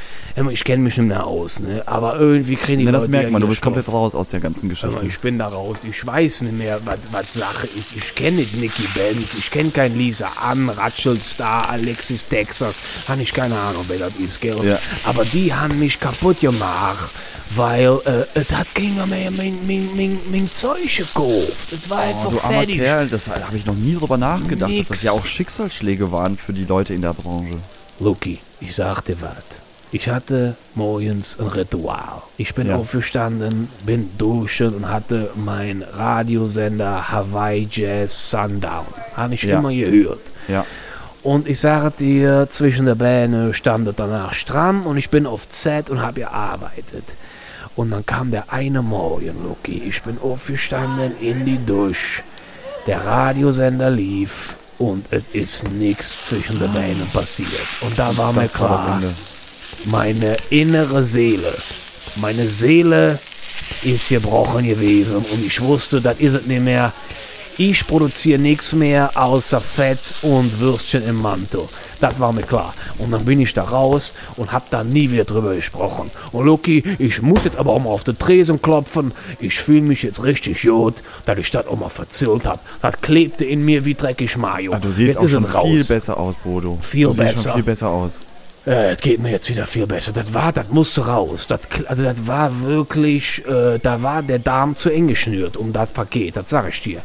Ich 0.52 0.64
kenne 0.64 0.84
mich 0.84 0.96
nicht 0.98 1.08
mehr 1.08 1.26
aus, 1.26 1.60
ne? 1.60 1.82
Aber 1.88 2.20
irgendwie 2.20 2.56
kriegen 2.58 2.78
die 2.78 2.86
Ne, 2.86 2.92
Leute 2.92 3.06
das 3.06 3.10
merkt 3.10 3.24
ja 3.26 3.32
man, 3.32 3.42
du 3.42 3.48
bist 3.48 3.60
komplett 3.64 3.88
raus 3.92 4.14
aus 4.14 4.28
der 4.28 4.40
ganzen 4.40 4.70
Geschichte. 4.70 5.04
ich 5.04 5.18
bin 5.20 5.40
da 5.40 5.48
raus. 5.48 5.80
Ich 5.90 6.06
weiß 6.06 6.42
nicht 6.42 6.56
mehr, 6.56 6.80
was, 6.86 7.00
was 7.12 7.34
Sache 7.34 7.66
ist. 7.66 7.96
Ich 7.96 8.14
kenne 8.14 8.38
nicht 8.38 8.56
Nicky 8.56 8.84
Benz. 8.94 9.34
Ich 9.36 9.50
kenne 9.50 9.72
kein 9.72 9.98
Lisa 9.98 10.28
Ann, 10.48 10.70
Ratschelstar, 10.70 11.70
Alexis 11.72 12.28
Texas. 12.28 12.76
Habe 13.08 13.24
ich 13.24 13.34
keine 13.34 13.56
Ahnung, 13.58 13.84
wer 13.88 13.98
das 13.98 14.16
ist, 14.18 14.40
gell? 14.40 14.58
Ja. 14.64 14.78
Aber 15.06 15.26
die 15.26 15.52
haben 15.52 15.80
mich 15.80 16.00
kaputt 16.00 16.40
gemacht. 16.42 17.07
Weil, 17.56 17.98
äh, 18.06 18.42
das 18.50 18.74
ging 18.74 18.96
mir 18.96 19.06
mein, 19.06 19.36
mein, 19.36 19.58
mein, 19.66 20.20
mein, 20.32 20.52
Zeug 20.52 20.80
gekauft. 20.96 21.58
Das 21.72 21.90
war 21.90 22.00
Oh, 22.00 22.02
einfach 22.10 22.30
du 22.32 22.40
armer 22.42 22.58
fertig. 22.60 22.78
Kerl, 22.78 23.08
das 23.08 23.28
habe 23.28 23.56
ich 23.58 23.66
noch 23.66 23.76
nie 23.76 23.96
drüber 23.96 24.18
nachgedacht, 24.18 24.72
dass 24.72 24.78
das 24.80 24.90
Nix. 24.90 25.04
ja 25.04 25.12
auch 25.14 25.26
Schicksalsschläge 25.26 26.12
waren 26.12 26.38
für 26.38 26.54
die 26.54 26.66
Leute 26.66 26.94
in 26.94 27.02
der 27.02 27.14
Branche. 27.14 27.56
Luki, 28.00 28.40
ich 28.60 28.76
sag 28.76 29.02
dir 29.06 29.18
was. 29.22 29.32
Ich 29.92 30.10
hatte 30.10 30.56
morgens 30.76 31.38
ein 31.40 31.48
Ritual. 31.48 32.22
Ich 32.36 32.54
bin 32.54 32.68
Ja. 32.68 32.76
aufgestanden, 32.76 33.70
bin 33.86 34.10
duschen 34.18 34.74
und 34.76 34.90
hatte 34.90 35.30
mein 35.36 35.82
Radiosender 35.82 37.10
Hawaii 37.10 37.68
Jazz 37.72 38.30
Sundown. 38.32 38.86
Habe 39.16 39.36
ich 39.36 39.44
Ja. 39.44 39.60
immer 39.60 39.72
gehört. 39.74 40.20
Ja. 40.50 40.66
Und 41.28 41.46
ich 41.46 41.60
sage 41.60 41.92
dir, 41.92 42.48
zwischen 42.50 42.86
der 42.86 42.96
Beine 42.96 43.54
stand 43.54 43.86
es 43.86 43.96
danach 43.98 44.34
stramm 44.34 44.86
und 44.86 44.96
ich 44.96 45.10
bin 45.10 45.26
auf 45.26 45.50
Z 45.50 45.90
und 45.90 46.02
habe 46.02 46.22
gearbeitet. 46.22 47.04
Und 47.76 47.90
dann 47.92 48.06
kam 48.06 48.32
der 48.32 48.54
eine 48.54 48.82
Morgen, 48.82 49.36
Luki. 49.44 49.84
Ich 49.90 50.04
bin 50.04 50.18
aufgestanden 50.24 51.12
in 51.20 51.44
die 51.44 51.58
Dusche. 51.66 52.24
Der 52.86 53.06
Radiosender 53.06 53.90
lief 53.90 54.56
und 54.78 55.06
es 55.12 55.24
ist 55.34 55.70
nichts 55.72 56.28
zwischen 56.28 56.60
den 56.60 56.72
Beinen 56.72 57.06
passiert. 57.12 57.68
Und 57.82 58.00
da 58.00 58.16
war 58.16 58.32
mir 58.32 58.48
klar, 58.48 58.98
meine 59.84 60.38
innere 60.50 61.04
Seele, 61.04 61.54
meine 62.16 62.44
Seele 62.44 63.20
ist 63.84 64.08
gebrochen 64.08 64.66
gewesen 64.66 65.18
und 65.18 65.46
ich 65.46 65.60
wusste, 65.60 66.00
das 66.00 66.22
ist 66.22 66.36
es 66.36 66.46
nicht 66.46 66.64
mehr. 66.64 66.94
Ich 67.60 67.88
produziere 67.88 68.38
nichts 68.38 68.74
mehr 68.74 69.10
außer 69.16 69.60
Fett 69.60 69.98
und 70.22 70.60
Würstchen 70.60 71.04
im 71.08 71.20
Mantel. 71.20 71.62
Das 72.00 72.20
war 72.20 72.32
mir 72.32 72.44
klar. 72.44 72.76
Und 73.00 73.12
dann 73.12 73.26
bin 73.26 73.42
ich 73.42 73.52
da 73.56 73.64
raus 73.64 74.14
und 74.36 74.52
hab 74.52 74.70
da 74.70 74.84
nie 74.84 75.10
wieder 75.10 75.24
drüber 75.24 75.56
gesprochen. 75.56 76.12
Und 76.32 76.46
Loki, 76.46 76.84
ich 77.00 77.20
muss 77.24 77.46
jetzt 77.46 77.58
aber 77.58 77.72
auch 77.72 77.80
mal 77.80 77.90
auf 77.90 78.04
den 78.04 78.20
Tresen 78.20 78.62
klopfen. 78.62 79.12
Ich 79.40 79.56
fühle 79.56 79.82
mich 79.82 80.04
jetzt 80.04 80.22
richtig 80.24 80.62
gut, 80.62 81.02
dass 81.26 81.40
ich 81.40 81.50
das 81.50 81.66
auch 81.66 81.80
mal 81.80 81.90
verzählt 81.90 82.46
hab. 82.46 82.64
Das 82.84 83.02
klebte 83.02 83.44
in 83.44 83.66
mir 83.66 83.86
wie 83.86 83.96
dreckig 83.96 84.38
Mayo. 84.38 84.74
Ah, 84.74 84.80
du 84.80 84.92
siehst 84.92 85.10
jetzt 85.10 85.18
auch 85.18 85.24
ist 85.24 85.32
schon 85.32 85.46
raus. 85.46 85.68
viel 85.68 85.84
besser 85.84 86.18
aus, 86.20 86.36
Bodo. 86.44 86.78
Viel 86.88 87.08
du 87.08 87.14
siehst 87.14 87.18
besser. 87.24 87.42
schon 87.42 87.54
viel 87.54 87.64
besser 87.64 87.90
aus. 87.90 88.20
Äh, 88.68 88.92
es 88.94 88.98
geht 89.00 89.20
mir 89.22 89.32
jetzt 89.32 89.50
wieder 89.50 89.66
viel 89.66 89.88
besser. 89.88 90.12
Das 90.12 90.34
war, 90.34 90.52
das 90.52 90.68
musste 90.70 91.08
raus. 91.08 91.48
Das, 91.48 91.62
also 91.88 92.04
das 92.04 92.28
war 92.28 92.64
wirklich, 92.64 93.46
äh, 93.48 93.80
da 93.82 94.04
war 94.04 94.22
der 94.22 94.40
Darm 94.40 94.76
zu 94.76 94.90
eng 94.90 95.08
geschnürt 95.08 95.56
um 95.56 95.72
das 95.72 95.90
Paket. 95.92 96.36
Das 96.36 96.50
sag 96.50 96.68
ich 96.70 96.82
dir. 96.82 97.02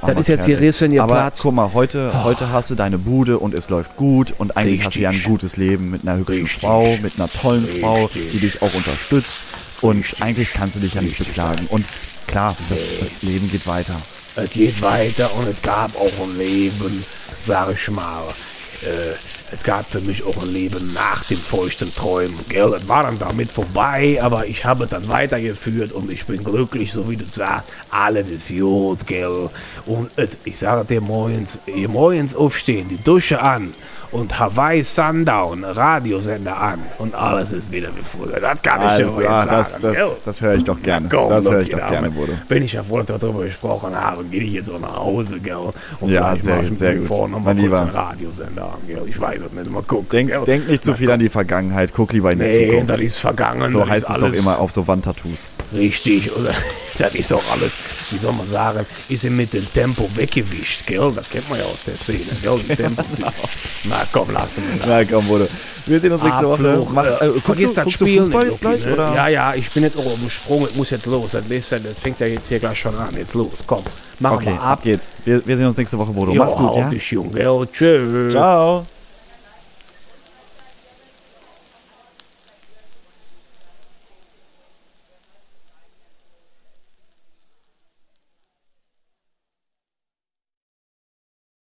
Ach, 0.00 0.06
das 0.08 0.20
ist 0.20 0.28
jetzt 0.28 0.46
hier 0.46 0.58
Rissen, 0.58 0.90
ihr 0.90 1.02
Aber 1.02 1.16
Platz. 1.16 1.40
guck 1.42 1.54
mal, 1.54 1.74
heute, 1.74 2.24
heute 2.24 2.50
hast 2.50 2.70
du 2.70 2.76
deine 2.76 2.96
Bude 2.96 3.38
und 3.38 3.52
es 3.52 3.68
läuft 3.68 3.94
gut 3.96 4.32
und 4.38 4.56
eigentlich 4.56 4.86
hast 4.86 4.96
du 4.96 5.00
ja 5.00 5.10
ein 5.10 5.16
Richtig. 5.16 5.30
gutes 5.30 5.56
Leben 5.58 5.90
mit 5.90 6.02
einer 6.02 6.16
hübschen 6.16 6.44
Richtig. 6.44 6.60
Frau, 6.60 6.96
mit 7.02 7.12
einer 7.18 7.28
tollen 7.28 7.66
Frau, 7.66 8.04
Richtig. 8.06 8.30
die 8.32 8.38
dich 8.38 8.62
auch 8.62 8.72
unterstützt 8.72 9.42
und 9.82 10.04
eigentlich 10.20 10.52
kannst 10.54 10.76
du 10.76 10.80
dich 10.80 10.94
ja 10.94 11.02
nicht 11.02 11.18
beklagen. 11.18 11.66
Und 11.68 11.84
klar, 12.26 12.56
das, 12.70 12.78
das 13.00 13.22
Leben 13.22 13.50
geht 13.50 13.66
weiter. 13.66 13.94
Es 14.36 14.50
geht 14.50 14.80
weiter 14.80 15.30
und 15.36 15.46
es 15.46 15.60
gab 15.60 15.94
auch 15.94 16.26
ein 16.26 16.38
Leben, 16.38 17.04
sag 17.44 17.70
ich 17.74 17.90
mal. 17.90 18.22
Äh, 18.82 19.14
es 19.52 19.62
gab 19.62 19.86
für 19.86 20.00
mich 20.00 20.24
auch 20.24 20.42
ein 20.42 20.52
Leben 20.52 20.92
nach 20.94 21.24
den 21.24 21.36
feuchten 21.36 21.94
Träumen. 21.94 22.38
Gell? 22.48 22.72
Es 22.74 22.88
war 22.88 23.02
dann 23.02 23.18
damit 23.18 23.50
vorbei, 23.50 24.18
aber 24.22 24.46
ich 24.46 24.64
habe 24.64 24.86
dann 24.86 25.08
weitergeführt 25.08 25.92
und 25.92 26.10
ich 26.10 26.24
bin 26.24 26.42
glücklich, 26.42 26.92
so 26.92 27.08
wie 27.10 27.16
du 27.16 27.26
sagst. 27.26 27.68
Alles 27.90 28.28
ist 28.28 28.48
gut, 28.48 29.06
gell? 29.06 29.50
Und 29.84 30.10
es, 30.16 30.30
ich 30.44 30.58
sage 30.58 30.86
dir 30.86 31.00
morgens, 31.02 31.58
ihr 31.66 31.88
morgens 31.88 32.34
aufstehen, 32.34 32.88
die 32.88 33.02
Dusche 33.02 33.40
an 33.42 33.74
und 34.12 34.38
Hawaii 34.38 34.82
Sundown, 34.84 35.64
Radiosender 35.64 36.56
an 36.60 36.78
und 36.98 37.14
alles 37.14 37.52
ist 37.52 37.72
wieder 37.72 37.88
wie 37.96 38.02
früher. 38.02 38.38
Das 38.40 38.60
kann 38.62 38.80
ich 38.82 38.86
Also, 38.86 39.20
dir 39.20 39.30
ah, 39.30 39.46
das, 39.46 39.70
sagen. 39.72 39.82
das, 39.82 39.92
gell? 39.96 40.10
das 40.24 40.40
höre 40.40 40.54
ich 40.54 40.64
doch 40.64 40.80
gerne. 40.82 41.08
Komm, 41.10 41.30
das 41.30 41.50
höre 41.50 41.60
ich 41.62 41.70
doch 41.70 41.88
gerne, 41.88 42.10
Bodo. 42.10 42.32
Wenn 42.48 42.62
ich 42.62 42.72
ja 42.74 42.82
vorhin 42.82 43.06
darüber 43.06 43.44
gesprochen 43.44 43.94
habe, 43.98 44.22
gehe 44.24 44.42
ich 44.42 44.52
jetzt 44.52 44.70
auch 44.70 44.78
nach 44.80 44.96
Hause, 44.96 45.38
gell? 45.40 45.56
Und 46.00 46.10
Ja, 46.10 46.36
sehr 46.36 46.62
ich 46.62 46.68
gut, 46.68 46.78
sehr 46.78 46.94
gut. 46.96 47.08
vorne 47.08 47.36
Mein 47.36 47.44
kurz 47.44 47.58
Lieber. 47.58 47.80
einen 47.80 47.90
Radiosender 47.90 48.64
an, 48.64 48.78
gell? 48.86 49.02
Ich 49.06 49.20
weiß 49.20 49.40
es 49.46 49.52
nicht, 49.52 49.70
mal 49.70 49.82
gucken. 49.82 50.06
Denk, 50.12 50.44
denk 50.44 50.68
nicht 50.68 50.84
zu 50.84 50.94
viel 50.94 51.10
an 51.10 51.18
die 51.20 51.28
Vergangenheit, 51.28 51.92
guck 51.94 52.12
lieber 52.12 52.32
in 52.32 52.38
die 52.38 52.44
Nee, 52.44 52.68
Zukunft. 52.68 52.90
das 52.90 52.98
ist 53.00 53.18
vergangen. 53.18 53.70
So 53.70 53.80
das 53.80 53.88
heißt 53.88 54.10
es 54.10 54.16
doch 54.16 54.22
alles 54.22 54.38
immer 54.38 54.58
auf 54.60 54.70
so 54.72 54.86
Wandtattoos. 54.86 55.46
Richtig, 55.74 56.30
oder? 56.36 56.54
Das 56.98 57.14
ist 57.14 57.32
auch 57.32 57.42
alles, 57.50 57.72
wie 58.10 58.18
soll 58.18 58.34
man 58.34 58.46
sagen, 58.46 58.84
ist 59.08 59.24
ihm 59.24 59.34
mit 59.34 59.50
dem 59.54 59.66
Tempo 59.72 60.06
weggewischt, 60.14 60.86
gell? 60.86 61.10
Das 61.16 61.30
kennt 61.30 61.48
man 61.48 61.58
ja 61.58 61.64
aus 61.64 61.82
der 61.86 61.96
Szene, 61.96 62.20
gell? 62.42 62.76
Tempo, 62.76 63.02
Na 63.84 64.02
komm, 64.12 64.30
lassen 64.30 64.62
wir 64.70 64.78
das. 64.78 64.86
Na 64.86 65.04
komm, 65.04 65.26
Bodo. 65.26 65.48
Wir 65.86 65.98
sehen 65.98 66.12
uns 66.12 66.22
nächste 66.22 66.46
Woche. 66.46 66.86
Mach, 66.92 67.04
äh, 67.04 67.26
äh, 67.26 67.40
vergiss 67.40 67.72
du, 67.72 67.82
das 67.82 67.92
Spiel 67.94 68.20
Fußball 68.20 68.42
nicht, 68.44 68.50
jetzt 68.52 68.60
gleich? 68.60 68.84
Ne? 68.84 68.92
Oder? 68.92 69.14
Ja, 69.14 69.28
ja, 69.28 69.54
ich 69.54 69.70
bin 69.70 69.82
jetzt 69.84 69.96
auch 69.96 70.04
auf 70.04 70.18
dem 70.20 70.28
Sprung, 70.30 70.66
es 70.66 70.74
muss 70.74 70.90
jetzt 70.90 71.06
los. 71.06 71.30
Das, 71.32 71.44
das 71.48 71.98
fängt 72.00 72.20
ja 72.20 72.26
jetzt 72.26 72.48
hier 72.48 72.58
gleich 72.60 72.78
schon 72.78 72.94
an. 72.94 73.08
Jetzt 73.16 73.32
los, 73.34 73.64
komm. 73.66 73.82
Machen 74.20 74.36
Okay, 74.36 74.46
wir 74.46 74.60
ab 74.60 74.72
ab. 74.72 74.82
geht's. 74.82 75.06
Wir, 75.24 75.44
wir 75.46 75.56
sehen 75.56 75.66
uns 75.66 75.78
nächste 75.78 75.98
Woche, 75.98 76.12
Bodo. 76.12 76.32
Jo, 76.32 76.44
Mach's 76.44 76.54
gut, 76.56 76.76
ja? 76.76 76.88
dich, 76.90 77.10
Junge. 77.10 77.68
Tschüss. 77.72 78.32
Ciao. 78.32 78.84